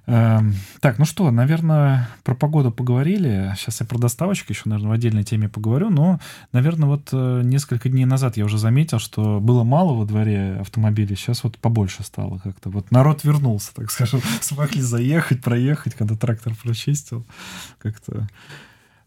Эм, 0.07 0.53
так, 0.81 0.99
ну 0.99 1.05
что, 1.05 1.31
наверное, 1.31 2.09
про 2.23 2.35
погоду 2.35 2.71
поговорили. 2.71 3.53
Сейчас 3.57 3.79
я 3.79 3.87
про 3.87 3.97
доставочку 3.97 4.51
еще, 4.51 4.63
наверное, 4.65 4.89
в 4.89 4.93
отдельной 4.93 5.23
теме 5.23 5.49
поговорю. 5.49 5.89
Но, 5.89 6.19
наверное, 6.51 6.87
вот 6.87 7.09
э, 7.11 7.41
несколько 7.43 7.89
дней 7.89 8.05
назад 8.05 8.37
я 8.37 8.45
уже 8.45 8.57
заметил, 8.57 8.99
что 8.99 9.39
было 9.39 9.63
мало 9.63 9.93
во 9.93 10.05
дворе 10.05 10.57
автомобилей. 10.59 11.15
Сейчас 11.15 11.43
вот 11.43 11.57
побольше 11.57 12.03
стало 12.03 12.37
как-то. 12.37 12.69
Вот 12.69 12.91
народ 12.91 13.23
вернулся, 13.23 13.73
так 13.73 13.91
скажем. 13.91 14.21
Смогли 14.41 14.81
заехать, 14.81 15.41
проехать, 15.41 15.95
когда 15.95 16.15
трактор 16.15 16.53
прочистил. 16.55 17.25
Как-то 17.79 18.27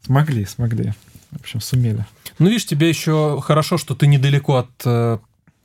смогли, 0.02 0.44
смогли. 0.46 0.94
В 1.30 1.40
общем, 1.40 1.60
сумели. 1.60 2.06
Ну, 2.38 2.46
видишь, 2.46 2.66
тебе 2.66 2.88
еще 2.88 3.40
хорошо, 3.42 3.76
что 3.76 3.94
ты 3.94 4.06
недалеко 4.06 4.56
от 4.56 4.70
э, 4.84 5.18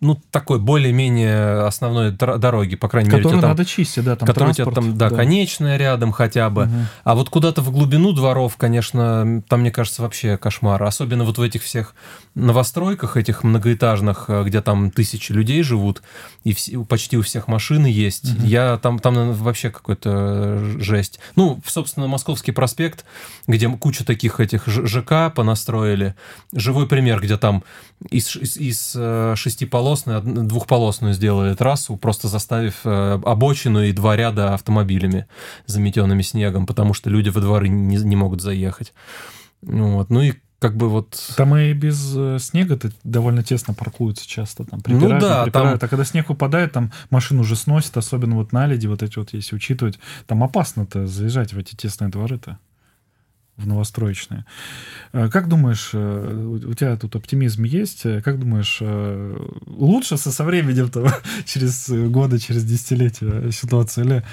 ну, 0.03 0.21
такой 0.31 0.59
более-менее 0.59 1.65
основной 1.65 2.11
дороги, 2.11 2.75
по 2.75 2.87
крайней 2.87 3.09
Которую 3.09 3.23
мере. 3.23 3.37
Которую 3.37 3.57
надо 3.57 3.65
чистить, 3.65 4.03
да, 4.03 4.15
там 4.15 4.27
Которая 4.27 4.51
у 4.51 4.53
тебя 4.53 4.65
там, 4.71 4.97
да, 4.97 5.09
да, 5.09 5.15
конечная 5.15 5.77
рядом 5.77 6.11
хотя 6.11 6.49
бы. 6.49 6.63
Угу. 6.63 6.71
А 7.03 7.15
вот 7.15 7.29
куда-то 7.29 7.61
в 7.61 7.71
глубину 7.71 8.11
дворов, 8.11 8.57
конечно, 8.57 9.41
там, 9.47 9.61
мне 9.61 9.71
кажется, 9.71 10.01
вообще 10.01 10.37
кошмар. 10.37 10.83
Особенно 10.83 11.23
вот 11.23 11.37
в 11.37 11.41
этих 11.41 11.63
всех 11.63 11.95
новостройках, 12.35 13.17
этих 13.17 13.43
многоэтажных, 13.43 14.25
э, 14.27 14.43
где 14.43 14.61
там 14.61 14.91
тысячи 14.91 15.31
людей 15.31 15.63
живут, 15.63 16.03
и 16.43 16.53
все, 16.53 16.83
почти 16.83 17.17
у 17.17 17.21
всех 17.21 17.47
машины 17.47 17.87
есть. 17.87 18.35
Угу. 18.37 18.45
Я 18.45 18.77
там, 18.77 18.99
там 18.99 19.33
вообще 19.33 19.69
какой-то 19.69 20.59
жесть. 20.79 21.19
Ну, 21.35 21.59
собственно, 21.65 22.07
Московский 22.07 22.51
проспект, 22.51 23.05
где 23.47 23.69
куча 23.69 24.03
таких 24.03 24.39
этих 24.39 24.67
ЖК 24.67 25.33
понастроили. 25.33 26.15
Живой 26.53 26.87
пример, 26.87 27.21
где 27.21 27.37
там 27.37 27.63
из, 28.09 28.35
из, 28.35 28.57
из 28.57 28.93
э, 28.95 29.33
шести 29.37 29.65
полосной, 29.93 30.21
двухполосную 30.21 31.13
сделали 31.13 31.53
трассу, 31.53 31.97
просто 31.97 32.27
заставив 32.27 32.81
э, 32.85 33.19
обочину 33.23 33.83
и 33.83 33.91
два 33.91 34.15
ряда 34.15 34.53
автомобилями, 34.53 35.27
заметенными 35.65 36.21
снегом, 36.21 36.65
потому 36.65 36.93
что 36.93 37.09
люди 37.09 37.29
во 37.29 37.41
дворы 37.41 37.67
не, 37.67 37.97
не 37.97 38.15
могут 38.15 38.41
заехать. 38.41 38.93
Вот. 39.61 40.09
Ну 40.09 40.21
и 40.21 40.33
как 40.59 40.75
бы 40.77 40.89
вот... 40.89 41.19
Там 41.35 41.55
и 41.57 41.73
без 41.73 42.13
э, 42.15 42.37
снега-то 42.39 42.91
довольно 43.03 43.43
тесно 43.43 43.73
паркуются 43.73 44.27
часто. 44.27 44.63
Там 44.63 44.81
припирают, 44.81 45.13
ну 45.13 45.19
да, 45.19 45.43
припирают. 45.43 45.79
Там... 45.79 45.87
А 45.87 45.89
когда 45.89 46.05
снег 46.05 46.29
выпадает, 46.29 46.71
там 46.71 46.91
машину 47.09 47.41
уже 47.41 47.55
сносит, 47.55 47.95
особенно 47.97 48.35
вот 48.35 48.51
на 48.51 48.65
леди, 48.65 48.87
вот 48.87 49.03
эти 49.03 49.19
вот, 49.19 49.33
если 49.33 49.55
учитывать, 49.55 49.99
там 50.25 50.43
опасно-то 50.43 51.05
заезжать 51.05 51.53
в 51.53 51.57
эти 51.57 51.75
тесные 51.75 52.09
дворы-то 52.09 52.57
в 53.57 53.67
новостроечные. 53.67 54.45
Э, 55.11 55.29
как 55.29 55.47
думаешь, 55.47 55.91
э, 55.93 56.59
у 56.65 56.73
тебя 56.73 56.97
тут 56.97 57.15
оптимизм 57.15 57.63
есть? 57.63 58.03
Как 58.23 58.39
думаешь, 58.39 58.81
лучше 59.67 60.17
со 60.17 60.43
временем, 60.43 60.89
через 61.45 61.89
годы, 61.89 62.39
через 62.39 62.63
десятилетия 62.63 63.51
ситуация 63.51 64.05
или 64.05 64.23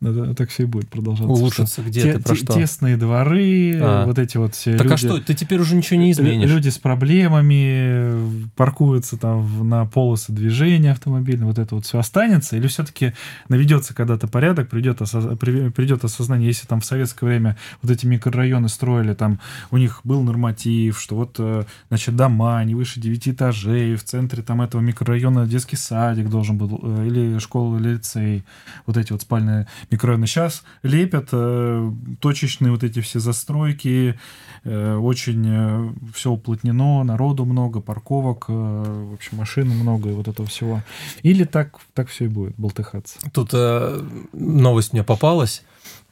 так 0.00 0.50
все 0.50 0.62
и 0.62 0.66
будет 0.66 0.88
продолжаться. 0.88 1.32
Улучшится 1.32 1.82
где 1.82 2.02
те, 2.02 2.12
ты 2.14 2.22
про 2.22 2.34
что? 2.36 2.52
Тесные 2.52 2.96
дворы, 2.96 3.78
а. 3.80 4.06
вот 4.06 4.18
эти 4.18 4.36
вот 4.36 4.54
все 4.54 4.76
Так 4.76 4.86
а 4.86 4.90
люди, 4.90 4.94
а 4.94 4.96
что, 4.96 5.20
ты 5.20 5.34
теперь 5.34 5.60
уже 5.60 5.74
ничего 5.74 5.98
не 5.98 6.12
изменишь? 6.12 6.48
Люди 6.48 6.68
с 6.68 6.78
проблемами 6.78 8.48
паркуются 8.54 9.16
там 9.16 9.68
на 9.68 9.86
полосы 9.86 10.32
движения 10.32 10.92
автомобильного, 10.92 11.48
вот 11.48 11.58
это 11.58 11.74
вот 11.74 11.84
все 11.84 11.98
останется? 11.98 12.56
Или 12.56 12.68
все-таки 12.68 13.12
наведется 13.48 13.92
когда-то 13.92 14.28
порядок, 14.28 14.68
придет, 14.68 15.02
осоз... 15.02 15.36
придет 15.38 16.04
осознание, 16.04 16.46
если 16.46 16.66
там 16.66 16.80
в 16.80 16.84
советское 16.84 17.26
время 17.26 17.56
вот 17.82 17.90
эти 17.90 18.06
микрорайоны 18.06 18.68
строили, 18.68 19.14
там 19.14 19.40
у 19.70 19.78
них 19.78 20.00
был 20.04 20.22
норматив, 20.22 21.00
что 21.00 21.16
вот, 21.16 21.36
э, 21.38 21.64
значит, 21.88 22.14
дома 22.14 22.62
не 22.64 22.74
выше 22.74 23.00
9 23.00 23.28
этажей, 23.28 23.96
в 23.96 24.04
центре 24.04 24.42
там 24.42 24.62
этого 24.62 24.80
микрорайона 24.80 25.46
детский 25.46 25.76
садик 25.76 26.28
должен 26.28 26.56
был, 26.56 26.78
э, 26.82 27.06
или 27.06 27.38
школа, 27.38 27.78
или 27.78 27.94
лицей, 27.94 28.44
вот 28.86 28.96
эти 28.96 29.12
вот 29.12 29.22
спальные 29.22 29.66
микрорайоны. 29.90 30.26
Сейчас 30.26 30.62
лепят 30.82 31.28
э, 31.32 31.90
точечные 32.20 32.70
вот 32.70 32.84
эти 32.84 33.00
все 33.00 33.20
застройки, 33.20 34.18
э, 34.64 34.94
очень 34.96 35.44
э, 35.46 35.92
все 36.14 36.30
уплотнено, 36.30 37.02
народу 37.04 37.44
много, 37.44 37.80
парковок, 37.80 38.46
э, 38.48 38.52
в 38.52 39.14
общем, 39.14 39.38
машин 39.38 39.68
много 39.68 40.10
и 40.10 40.14
вот 40.14 40.28
этого 40.28 40.48
всего. 40.48 40.82
Или 41.22 41.44
так, 41.44 41.78
так 41.94 42.08
все 42.08 42.26
и 42.26 42.28
будет 42.28 42.54
болтыхаться. 42.56 43.18
Тут 43.32 43.50
э, 43.52 44.02
новость 44.32 44.92
мне 44.92 45.04
попалась. 45.04 45.62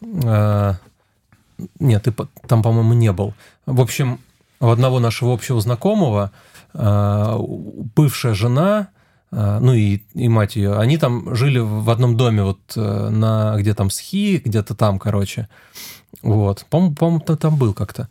Э, 0.01 0.75
нет, 1.79 2.03
ты 2.03 2.13
там, 2.47 2.63
по-моему, 2.63 2.93
не 2.95 3.13
был. 3.13 3.35
В 3.67 3.81
общем, 3.81 4.21
у 4.61 4.69
одного 4.69 5.01
нашего 5.01 5.35
общего 5.35 5.61
знакомого 5.61 6.33
э, 6.75 7.39
бывшая 7.95 8.35
жена 8.35 8.89
ну 9.61 9.75
и, 9.75 10.03
и 10.15 10.29
мать 10.29 10.57
ее, 10.57 10.79
они 10.79 10.99
там 10.99 11.35
жили 11.35 11.59
в 11.59 11.91
одном 11.91 12.17
доме, 12.17 12.43
вот 12.43 12.61
э, 12.77 13.09
на 13.11 13.57
где 13.59 13.75
там 13.75 13.91
Схи, 13.91 14.41
где-то 14.45 14.75
там, 14.75 14.99
короче. 14.99 15.49
Вот, 16.23 16.65
по-моему, 16.71 17.21
по 17.21 17.37
там 17.37 17.57
был 17.57 17.75
как-то. 17.75 18.09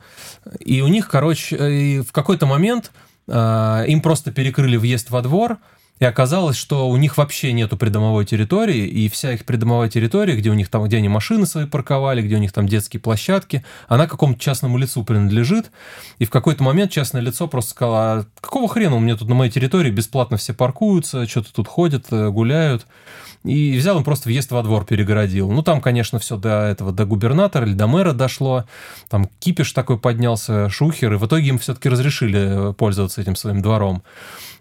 И 0.59 0.82
у 0.82 0.88
них, 0.88 1.07
короче, 1.07 2.01
в 2.01 2.11
какой-то 2.11 2.45
момент 2.45 2.91
э, 3.28 3.86
им 3.88 4.01
просто 4.01 4.32
перекрыли 4.32 4.78
въезд 4.78 5.09
во 5.09 5.22
двор, 5.22 5.57
и 6.00 6.06
оказалось, 6.06 6.58
что 6.58 6.89
у 6.89 6.98
них 6.98 7.18
вообще 7.18 7.54
нету 7.54 7.78
придомовой 7.78 8.26
территории, 8.26 8.86
и 8.86 9.08
вся 9.08 9.34
их 9.34 9.46
придомовая 9.46 9.89
территория, 9.89 10.36
где 10.36 10.50
у 10.50 10.54
них 10.54 10.70
там, 10.70 10.84
где 10.84 10.98
они 10.98 11.08
машины 11.08 11.46
свои 11.46 11.66
парковали, 11.66 12.22
где 12.22 12.36
у 12.36 12.39
них 12.39 12.52
там 12.52 12.68
детские 12.68 13.00
площадки, 13.00 13.64
она 13.88 14.06
какому-то 14.08 14.39
частному 14.39 14.78
лицу 14.78 15.04
принадлежит. 15.04 15.72
И 16.20 16.26
в 16.26 16.30
какой-то 16.30 16.64
момент 16.64 16.91
частное 16.91 17.22
лицо 17.22 17.48
просто 17.48 17.72
сказало, 17.72 17.98
а 17.98 18.26
какого 18.41 18.68
хрена 18.68 18.96
у 18.96 19.00
меня 19.00 19.16
тут 19.16 19.30
на 19.30 19.36
моей 19.36 19.52
территории 19.52 19.89
бесплатно 19.89 20.36
все 20.36 20.54
паркуются, 20.54 21.28
что-то 21.28 21.54
тут 21.54 21.68
ходят, 21.68 22.08
э, 22.12 22.30
гуляют. 22.30 22.86
И 23.46 23.78
взял 23.78 23.96
он 23.96 24.04
просто 24.04 24.28
въезд 24.28 24.52
во 24.52 24.64
двор 24.64 24.86
перегородил. 24.86 25.52
Ну, 25.52 25.62
там, 25.62 25.80
конечно, 25.80 26.18
все 26.18 26.36
до 26.36 26.64
этого, 26.64 26.91
до 26.91 27.06
губернатора 27.06 27.68
или 27.68 27.74
до 27.74 27.86
мэра 27.86 28.12
дошло. 28.12 28.66
Там 29.08 29.30
кипиш 29.39 29.72
такой 29.72 30.00
поднялся, 30.00 30.68
шухер, 30.70 31.14
и 31.14 31.18
в 31.18 31.28
итоге 31.28 31.50
им 31.50 31.60
все-таки 31.60 31.88
разрешили 31.88 32.74
пользоваться 32.74 33.22
этим 33.22 33.36
своим 33.36 33.62
двором. 33.62 34.02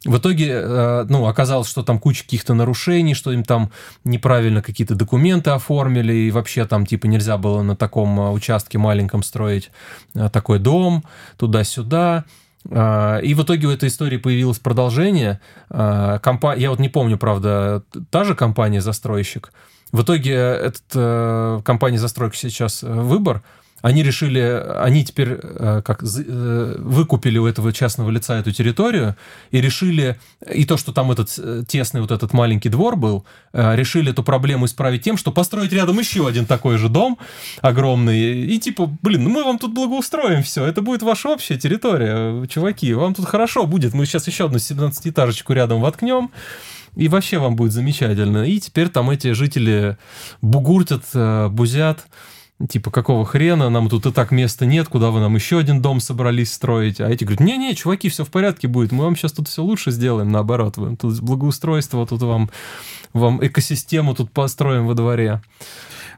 В 0.05 0.19
итоге, 0.19 0.51
э, 0.53 1.07
ну, 1.09 1.27
оказалось, 1.27 1.69
что 1.69 1.83
там 1.83 1.99
куча 1.99 2.25
каких-то 2.25 2.53
нарушений, 2.55 3.15
что 3.15 3.33
им 3.33 3.43
там 3.43 3.71
неправильно 4.05 4.63
какие-то 4.63 4.95
документы 4.95 5.51
оформили, 5.51 6.13
и 6.13 6.31
вообще 6.31 6.67
там, 6.67 6.85
типа, 6.85 7.07
нельзя 7.07 7.39
было 7.39 7.63
на 7.63 7.75
таком 7.75 8.21
э, 8.21 8.31
участке 8.31 8.77
маленьком 8.77 9.23
строить 9.23 9.71
э, 10.15 10.29
такой 10.31 10.59
дом, 10.59 11.05
туда-сюда. 11.37 12.25
И 12.67 13.35
в 13.37 13.43
итоге 13.43 13.67
у 13.67 13.71
этой 13.71 13.91
истории 13.91 14.17
появилось 14.17 14.59
продолжение. 14.59 15.39
Компа... 15.69 16.55
Я 16.57 16.71
вот 16.71 16.79
не 16.79 16.89
помню, 16.89 17.19
правда, 17.19 17.83
та 18.09 18.25
же 18.25 18.35
компания-застройщик. 18.35 19.53
В 19.93 20.01
итоге 20.01 20.33
этот 20.33 21.63
компания-застройщик 21.63 22.51
сейчас 22.51 22.83
выбор– 22.83 23.43
они 23.85 24.03
решили, 24.03 24.41
они 24.79 25.05
теперь 25.05 25.39
э, 25.43 25.83
как 25.85 26.03
э, 26.03 26.75
выкупили 26.79 27.37
у 27.37 27.47
этого 27.47 27.71
частного 27.71 28.09
лица 28.09 28.39
эту 28.39 28.51
территорию 28.51 29.15
и 29.51 29.61
решили, 29.61 30.19
и 30.51 30.65
то, 30.65 30.79
что 30.79 30.95
там 30.95 31.13
этот 31.13 31.35
э, 31.37 31.65
тесный 31.69 32.01
вот 32.01 32.11
этот 32.11 32.33
маленький 32.33 32.71
двор 32.71 32.97
был, 32.97 33.27
решили 33.53 34.11
эту 34.11 34.23
проблему 34.23 34.65
исправить 34.65 35.03
тем, 35.03 35.19
что 35.19 35.33
построить 35.33 35.71
рядом 35.75 35.99
еще 35.99 36.27
один 36.27 36.47
такой 36.47 36.79
же 36.79 36.89
дом 36.89 37.19
огромный, 37.61 38.47
и 38.47 38.59
типа, 38.59 38.87
блин, 39.03 39.25
ну 39.25 39.29
мы 39.29 39.45
вам 39.45 39.59
тут 39.59 39.75
благоустроим 39.75 40.43
все, 40.43 40.65
это 40.65 40.81
будет 40.81 41.03
ваша 41.03 41.29
общая 41.29 41.59
территория, 41.59 42.47
чуваки, 42.47 42.95
вам 42.95 43.13
тут 43.13 43.27
хорошо 43.27 43.67
будет, 43.67 43.93
мы 43.93 44.07
сейчас 44.07 44.27
еще 44.27 44.47
одну 44.47 44.57
17-этажечку 44.57 45.53
рядом 45.53 45.83
воткнем, 45.83 46.31
и 46.97 47.09
вообще 47.09 47.39
вам 47.39 47.57
будет 47.57 47.73
замечательно. 47.73 48.45
И 48.45 48.61
теперь 48.61 48.89
там 48.89 49.11
эти 49.11 49.33
жители 49.33 49.99
бугуртят, 50.41 51.03
бузят, 51.51 52.07
типа, 52.69 52.91
какого 52.91 53.25
хрена, 53.25 53.69
нам 53.69 53.89
тут 53.89 54.07
и 54.07 54.13
так 54.13 54.31
места 54.31 54.67
нет, 54.67 54.89
куда 54.89 55.11
вы 55.11 55.21
нам 55.21 55.35
еще 55.35 55.59
один 55.59 55.83
дом 55.83 56.01
собрались 56.01 56.53
строить? 56.53 57.01
А 57.01 57.09
эти 57.09 57.25
говорят, 57.25 57.41
не-не, 57.41 57.75
чуваки, 57.75 58.09
все 58.09 58.25
в 58.25 58.31
порядке 58.31 58.69
будет, 58.69 58.93
мы 58.93 59.05
вам 59.05 59.17
сейчас 59.17 59.33
тут 59.33 59.49
все 59.49 59.63
лучше 59.63 59.91
сделаем, 59.91 60.31
наоборот, 60.31 60.77
вы, 60.77 60.97
тут 60.97 61.21
благоустройство, 61.21 62.07
тут 62.07 62.23
вам, 62.23 62.51
вам 63.13 63.45
экосистему 63.45 64.15
тут 64.15 64.31
построим 64.31 64.87
во 64.87 64.95
дворе. 64.95 65.43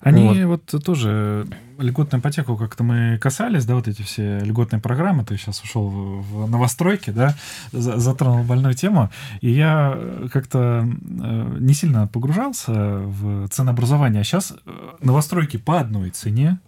Они 0.01 0.45
вот, 0.45 0.73
вот 0.73 0.85
тоже 0.85 1.47
льготную 1.79 2.21
ипотеку 2.21 2.57
как-то 2.57 2.85
мы 2.85 3.19
касались, 3.19 3.65
да, 3.65 3.75
вот 3.75 3.89
эти 3.89 4.03
все 4.03 4.41
льготные 4.41 4.81
программы, 4.81 5.25
ты 5.25 5.37
сейчас 5.37 5.63
ушел 5.63 5.89
в, 5.89 6.45
в 6.47 6.51
новостройки, 6.51 7.11
да, 7.11 7.35
затронул 7.73 8.45
больную 8.45 8.75
тему, 8.75 9.11
и 9.41 9.51
я 9.51 9.99
как-то 10.33 10.87
э, 10.87 11.57
не 11.61 11.75
сильно 11.75 12.07
погружался 12.07 12.73
в 12.73 13.49
ценообразование, 13.49 14.21
а 14.23 14.25
сейчас 14.25 14.55
э, 14.65 14.71
новостройки 15.01 15.57
по 15.57 15.81
одной 15.81 16.11
цене, 16.11 16.59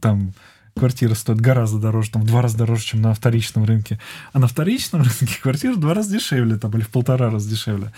там 0.00 0.32
квартира 0.74 1.14
стоит 1.14 1.40
гораздо 1.40 1.78
дороже, 1.78 2.10
там 2.10 2.22
в 2.22 2.26
два 2.26 2.42
раза 2.42 2.58
дороже, 2.58 2.82
чем 2.82 3.02
на 3.02 3.14
вторичном 3.14 3.64
рынке. 3.64 3.98
А 4.32 4.38
на 4.38 4.46
вторичном 4.46 5.02
рынке 5.02 5.38
квартира 5.40 5.74
в 5.74 5.80
два 5.80 5.94
раза 5.94 6.12
дешевле, 6.12 6.56
там, 6.56 6.70
или 6.72 6.82
в 6.82 6.88
полтора 6.88 7.30
раза 7.30 7.48
дешевле. 7.48 7.92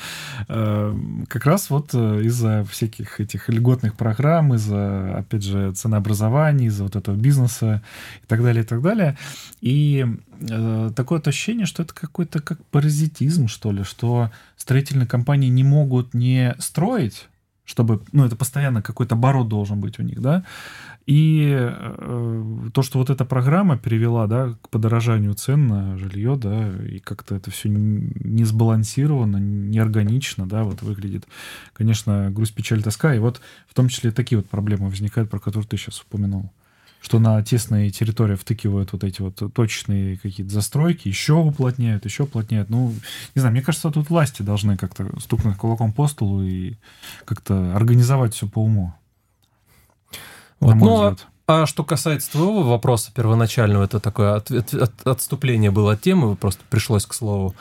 Э, 0.49 0.97
как 1.29 1.47
раз 1.47 1.71
вот 1.71 1.91
э, 1.95 2.23
из-за 2.25 2.65
всяких 2.65 3.21
этих 3.21 3.49
льготных 3.49 3.95
программ, 3.95 4.55
из-за, 4.55 5.19
опять 5.19 5.45
же, 5.45 5.73
ценообразования, 5.73 6.67
из-за 6.67 6.85
вот 6.85 6.97
этого 6.97 7.15
бизнеса 7.15 7.83
и 8.23 8.27
так 8.27 8.43
далее, 8.43 8.65
и 8.65 8.67
так 8.67 8.83
далее. 8.83 9.17
И 9.61 10.07
э, 10.41 10.91
такое 10.95 11.21
ощущение, 11.21 11.67
что 11.67 11.83
это 11.83 11.95
какой-то 11.95 12.41
как 12.41 12.65
паразитизм, 12.67 13.49
что 13.49 13.73
ли, 13.73 13.85
что 13.85 14.31
строительные 14.57 15.07
компании 15.07 15.49
не 15.49 15.65
могут 15.65 16.15
не 16.15 16.55
строить, 16.59 17.29
чтобы, 17.65 18.03
ну, 18.13 18.25
это 18.25 18.37
постоянно 18.37 18.83
какой-то 18.83 19.15
оборот 19.15 19.49
должен 19.49 19.81
быть 19.81 19.99
у 19.99 20.03
них, 20.03 20.21
да, 20.21 20.45
и 21.07 21.53
э, 21.53 22.71
то, 22.73 22.83
что 22.83 22.99
вот 22.99 23.11
эта 23.11 23.25
программа 23.25 23.77
привела, 23.77 24.27
да, 24.27 24.57
к 24.63 24.69
подорожанию 24.69 25.35
цен 25.35 25.67
на 25.67 25.99
жилье, 25.99 26.37
да, 26.37 26.71
и 26.85 27.01
как-то 27.01 27.35
это 27.35 27.51
все 27.51 27.69
не 27.69 28.45
сбалансировано, 28.45 29.39
не 29.39 29.79
органично, 29.79 30.47
да, 30.47 30.63
вот 30.63 30.83
выглядит, 30.83 31.27
конечно, 31.73 32.31
грусть, 32.31 32.55
печаль, 32.55 32.83
тоска, 32.83 33.15
и 33.15 33.19
вот 33.19 33.41
в 33.69 33.75
том 33.75 33.89
числе 33.89 34.13
такие 34.13 34.39
вот 34.39 34.49
проблемы 34.49 34.89
возникают, 34.89 35.31
про 35.31 35.41
которые 35.41 35.69
ты 35.69 35.77
сейчас 35.77 36.01
упомянул 36.01 36.51
что 37.03 37.19
на 37.19 37.43
тесные 37.43 37.91
территории 37.91 38.37
втыкивают 38.37 38.93
вот 38.93 39.03
эти 39.03 39.21
вот 39.23 39.43
точечные 39.53 40.17
какие-то 40.19 40.53
застройки, 40.53 41.09
еще 41.09 41.35
уплотняют, 41.35 42.05
еще 42.05 42.23
уплотняют. 42.23 42.71
Ну, 42.71 42.95
не 43.35 43.41
знаю, 43.41 43.51
мне 43.53 43.61
кажется, 43.61 43.91
тут 43.91 44.09
власти 44.09 44.43
должны 44.43 44.77
как-то 44.77 45.11
стукнуть 45.19 45.57
кулаком 45.57 45.93
по 45.93 46.07
столу 46.07 46.45
и 46.45 46.77
как-то 47.25 47.75
организовать 47.75 48.35
все 48.35 48.47
по 48.47 48.61
уму. 48.61 48.95
Вот, 50.63 50.75
ну, 50.77 51.17
а 51.49 51.67
что 51.67 51.83
касается 51.83 52.31
твоего 52.31 52.63
вопроса 52.63 53.11
первоначального, 53.13 53.85
это 53.85 53.99
такое 53.99 54.37
от, 54.37 54.51
от, 54.51 54.73
от, 54.73 55.07
отступление 55.07 55.71
было 55.71 55.95
от 55.95 56.01
темы, 56.01 56.37
просто 56.37 56.63
пришлось 56.71 57.05
к 57.05 57.15
слову. 57.15 57.55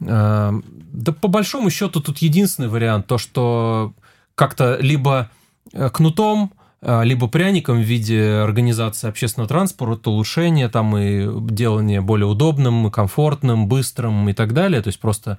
Э, 0.00 0.52
да 0.92 1.12
по 1.12 1.28
большому 1.28 1.70
счету 1.70 2.00
тут 2.00 2.18
единственный 2.18 2.68
вариант, 2.68 3.08
то, 3.08 3.18
что 3.18 3.94
как-то 4.36 4.78
либо 4.80 5.28
э, 5.72 5.90
кнутом, 5.90 6.52
э, 6.82 7.04
либо 7.04 7.26
пряником 7.26 7.78
в 7.78 7.84
виде 7.84 8.22
организации 8.22 9.08
общественного 9.08 9.48
транспорта, 9.48 10.10
улучшения 10.10 10.68
там 10.68 10.96
и 10.96 11.28
делания 11.50 12.00
более 12.00 12.28
удобным, 12.28 12.92
комфортным, 12.92 13.66
быстрым 13.66 14.28
и 14.28 14.34
так 14.34 14.54
далее. 14.54 14.82
То 14.82 14.88
есть 14.88 15.00
просто 15.00 15.38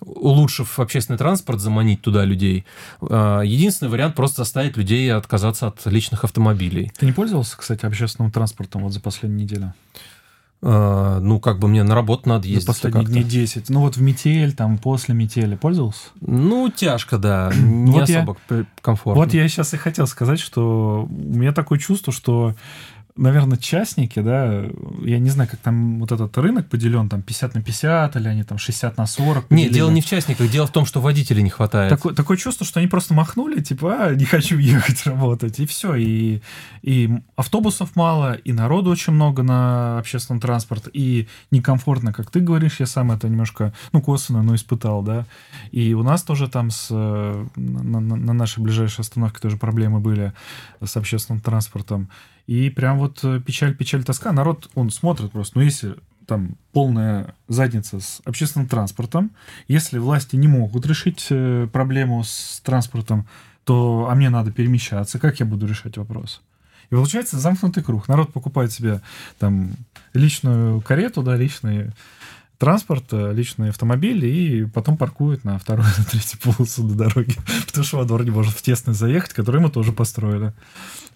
улучшив 0.00 0.78
общественный 0.78 1.18
транспорт, 1.18 1.60
заманить 1.60 2.02
туда 2.02 2.24
людей. 2.24 2.64
А, 3.00 3.40
единственный 3.40 3.88
вариант 3.88 4.14
просто 4.14 4.42
заставить 4.42 4.76
людей 4.76 5.12
отказаться 5.12 5.66
от 5.66 5.84
личных 5.86 6.24
автомобилей. 6.24 6.92
Ты 6.98 7.06
не 7.06 7.12
пользовался, 7.12 7.56
кстати, 7.56 7.84
общественным 7.84 8.30
транспортом 8.30 8.82
вот 8.82 8.92
за 8.92 9.00
последнюю 9.00 9.42
неделю? 9.42 9.74
Uh, 10.60 11.20
ну, 11.20 11.38
как 11.38 11.60
бы 11.60 11.68
мне 11.68 11.84
на 11.84 11.94
работу 11.94 12.28
надо 12.28 12.48
ездить. 12.48 12.62
За 12.62 12.72
последние 12.72 13.04
дней 13.04 13.22
10. 13.22 13.70
Ну, 13.70 13.78
вот 13.78 13.96
в 13.96 14.02
метель, 14.02 14.52
там, 14.54 14.76
после 14.78 15.14
метели 15.14 15.54
пользовался? 15.54 16.08
Ну, 16.20 16.68
тяжко, 16.68 17.16
да. 17.16 17.52
Не 17.54 17.92
вот 17.92 18.10
особо 18.10 18.36
я, 18.50 18.64
комфортно. 18.80 19.22
Вот 19.22 19.32
я 19.34 19.48
сейчас 19.48 19.72
и 19.74 19.76
хотел 19.76 20.08
сказать, 20.08 20.40
что 20.40 21.06
у 21.08 21.14
меня 21.14 21.52
такое 21.52 21.78
чувство, 21.78 22.12
что 22.12 22.56
наверное, 23.18 23.58
частники, 23.58 24.20
да, 24.20 24.64
я 25.02 25.18
не 25.18 25.30
знаю, 25.30 25.50
как 25.50 25.60
там 25.60 25.98
вот 25.98 26.12
этот 26.12 26.36
рынок 26.38 26.68
поделен, 26.68 27.08
там 27.08 27.22
50 27.22 27.54
на 27.54 27.62
50, 27.62 28.16
или 28.16 28.28
они 28.28 28.44
там 28.44 28.58
60 28.58 28.96
на 28.96 29.06
40. 29.06 29.50
Нет, 29.50 29.72
дело 29.72 29.90
не 29.90 30.00
в 30.00 30.06
частниках, 30.06 30.50
дело 30.50 30.66
в 30.66 30.72
том, 30.72 30.86
что 30.86 31.00
водителей 31.00 31.42
не 31.42 31.50
хватает. 31.50 31.90
Такое, 31.90 32.14
такое 32.14 32.36
чувство, 32.36 32.64
что 32.64 32.78
они 32.78 32.88
просто 32.88 33.14
махнули, 33.14 33.60
типа, 33.60 34.04
а, 34.04 34.14
не 34.14 34.24
хочу 34.24 34.56
ехать 34.58 35.04
работать, 35.04 35.58
и 35.58 35.66
все. 35.66 35.96
И, 35.96 36.40
и 36.82 37.10
автобусов 37.36 37.96
мало, 37.96 38.34
и 38.34 38.52
народу 38.52 38.90
очень 38.90 39.12
много 39.12 39.42
на 39.42 39.98
общественном 39.98 40.40
транспорте, 40.40 40.90
и 40.92 41.28
некомфортно, 41.50 42.12
как 42.12 42.30
ты 42.30 42.40
говоришь, 42.40 42.76
я 42.78 42.86
сам 42.86 43.10
это 43.10 43.28
немножко, 43.28 43.74
ну, 43.92 44.00
косвенно, 44.00 44.42
но 44.42 44.54
испытал, 44.54 45.02
да. 45.02 45.26
И 45.72 45.92
у 45.94 46.02
нас 46.02 46.22
тоже 46.22 46.48
там 46.48 46.70
с, 46.70 46.90
на, 46.90 47.46
на, 47.56 48.00
на 48.00 48.32
нашей 48.32 48.62
ближайшей 48.62 49.02
остановке 49.02 49.40
тоже 49.40 49.56
проблемы 49.56 49.98
были 49.98 50.32
с 50.80 50.96
общественным 50.96 51.40
транспортом. 51.40 52.08
И 52.48 52.70
прям 52.70 52.98
вот 52.98 53.20
э, 53.24 53.40
печаль, 53.44 53.76
печаль, 53.76 54.02
тоска. 54.02 54.32
Народ, 54.32 54.70
он 54.74 54.90
смотрит 54.90 55.30
просто, 55.30 55.58
ну 55.58 55.64
если 55.64 55.94
там 56.26 56.56
полная 56.72 57.34
задница 57.46 58.00
с 58.00 58.22
общественным 58.24 58.68
транспортом, 58.68 59.30
если 59.68 59.98
власти 59.98 60.34
не 60.34 60.48
могут 60.48 60.86
решить 60.86 61.26
э, 61.28 61.68
проблему 61.70 62.24
с 62.24 62.60
транспортом, 62.64 63.28
то 63.64 64.08
а 64.10 64.14
мне 64.14 64.30
надо 64.30 64.50
перемещаться, 64.50 65.18
как 65.18 65.40
я 65.40 65.46
буду 65.46 65.66
решать 65.66 65.98
вопрос? 65.98 66.40
И 66.90 66.94
получается 66.94 67.38
замкнутый 67.38 67.82
круг. 67.82 68.08
Народ 68.08 68.32
покупает 68.32 68.72
себе 68.72 69.02
там 69.38 69.72
личную 70.14 70.80
карету, 70.80 71.22
да, 71.22 71.36
личный 71.36 71.90
транспорт, 72.58 73.04
э, 73.12 73.32
личный 73.32 73.70
автомобиль, 73.70 74.24
и 74.24 74.66
потом 74.66 74.96
паркует 74.96 75.44
на 75.44 75.58
второй, 75.58 75.86
на 75.98 76.04
третью 76.04 76.38
полосу 76.40 76.82
до 76.82 76.94
дороги. 76.94 77.34
Потому 77.66 77.84
что 77.84 77.96
во 77.98 78.04
двор 78.04 78.24
не 78.24 78.30
может 78.30 78.54
в 78.54 78.62
тесный 78.62 78.94
заехать, 78.94 79.32
который 79.32 79.60
мы 79.60 79.70
тоже 79.70 79.92
построили. 79.92 80.52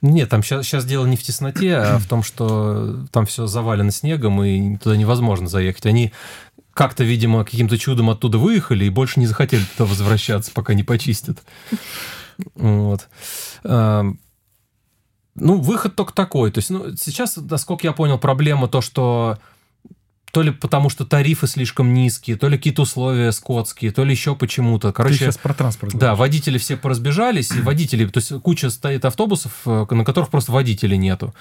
Нет, 0.01 0.28
там 0.28 0.43
сейчас, 0.43 0.66
сейчас 0.66 0.84
дело 0.84 1.07
не 1.07 1.16
в 1.16 1.22
тесноте, 1.22 1.76
а 1.76 1.99
в 1.99 2.07
том, 2.07 2.22
что 2.22 3.07
там 3.12 3.26
все 3.26 3.47
завалено 3.47 3.90
снегом, 3.90 4.43
и 4.43 4.76
туда 4.78 4.97
невозможно 4.97 5.49
заехать. 5.49 5.86
Они 5.86 6.12
как-то, 6.74 7.05
видимо, 7.05 7.45
каким-то 7.45 7.76
чудом 7.76 8.11
оттуда 8.11 8.38
выехали 8.38 8.84
и 8.84 8.90
больше 8.90 9.20
не 9.20 9.26
захотели 9.26 9.64
туда 9.76 9.88
возвращаться, 9.88 10.51
пока 10.53 10.74
не 10.74 10.82
почистят. 10.82 11.43
Вот. 12.55 13.09
Ну, 15.34 15.61
выход 15.61 15.97
только 15.97 16.12
такой. 16.12 16.51
То 16.51 16.59
есть, 16.59 16.70
ну, 16.70 16.95
сейчас, 16.97 17.36
насколько 17.36 17.86
я 17.86 17.93
понял, 17.93 18.18
проблема 18.18 18.68
то, 18.68 18.80
что 18.80 19.38
то 20.32 20.40
ли 20.40 20.50
потому, 20.50 20.88
что 20.88 21.04
тарифы 21.04 21.46
слишком 21.46 21.92
низкие, 21.92 22.36
то 22.36 22.48
ли 22.48 22.56
какие-то 22.56 22.82
условия 22.82 23.32
скотские, 23.32 23.92
то 23.92 24.02
ли 24.02 24.12
еще 24.12 24.34
почему-то. 24.34 24.90
Короче, 24.90 25.18
Ты 25.18 25.24
сейчас 25.24 25.36
про 25.36 25.52
транспорт. 25.52 25.94
Да, 25.94 26.14
водители 26.14 26.56
все 26.56 26.78
поразбежались, 26.78 27.50
и 27.50 27.60
водители, 27.62 28.06
то 28.06 28.18
есть 28.18 28.32
куча 28.40 28.70
стоит 28.70 29.04
автобусов, 29.04 29.52
э, 29.66 29.84
на 29.90 30.04
которых 30.06 30.30
просто 30.30 30.50
водителей 30.50 30.96
нету. 30.96 31.34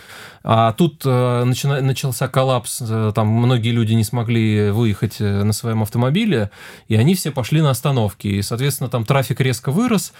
А 0.43 0.73
тут 0.73 1.03
э, 1.05 1.43
начина, 1.45 1.79
начался 1.79 2.27
коллапс, 2.27 2.81
э, 2.81 3.13
там 3.15 3.29
многие 3.29 3.69
люди 3.69 3.93
не 3.93 4.03
смогли 4.03 4.71
выехать 4.71 5.21
на 5.21 5.53
своем 5.53 5.83
автомобиле, 5.83 6.51
и 6.89 6.95
они 6.95 7.15
все 7.15 7.31
пошли 7.31 7.61
на 7.61 7.69
остановки. 7.69 8.27
И, 8.27 8.41
соответственно, 8.41 8.89
там 8.89 9.05
трафик 9.05 9.39
резко 9.39 9.71
вырос, 9.71 10.11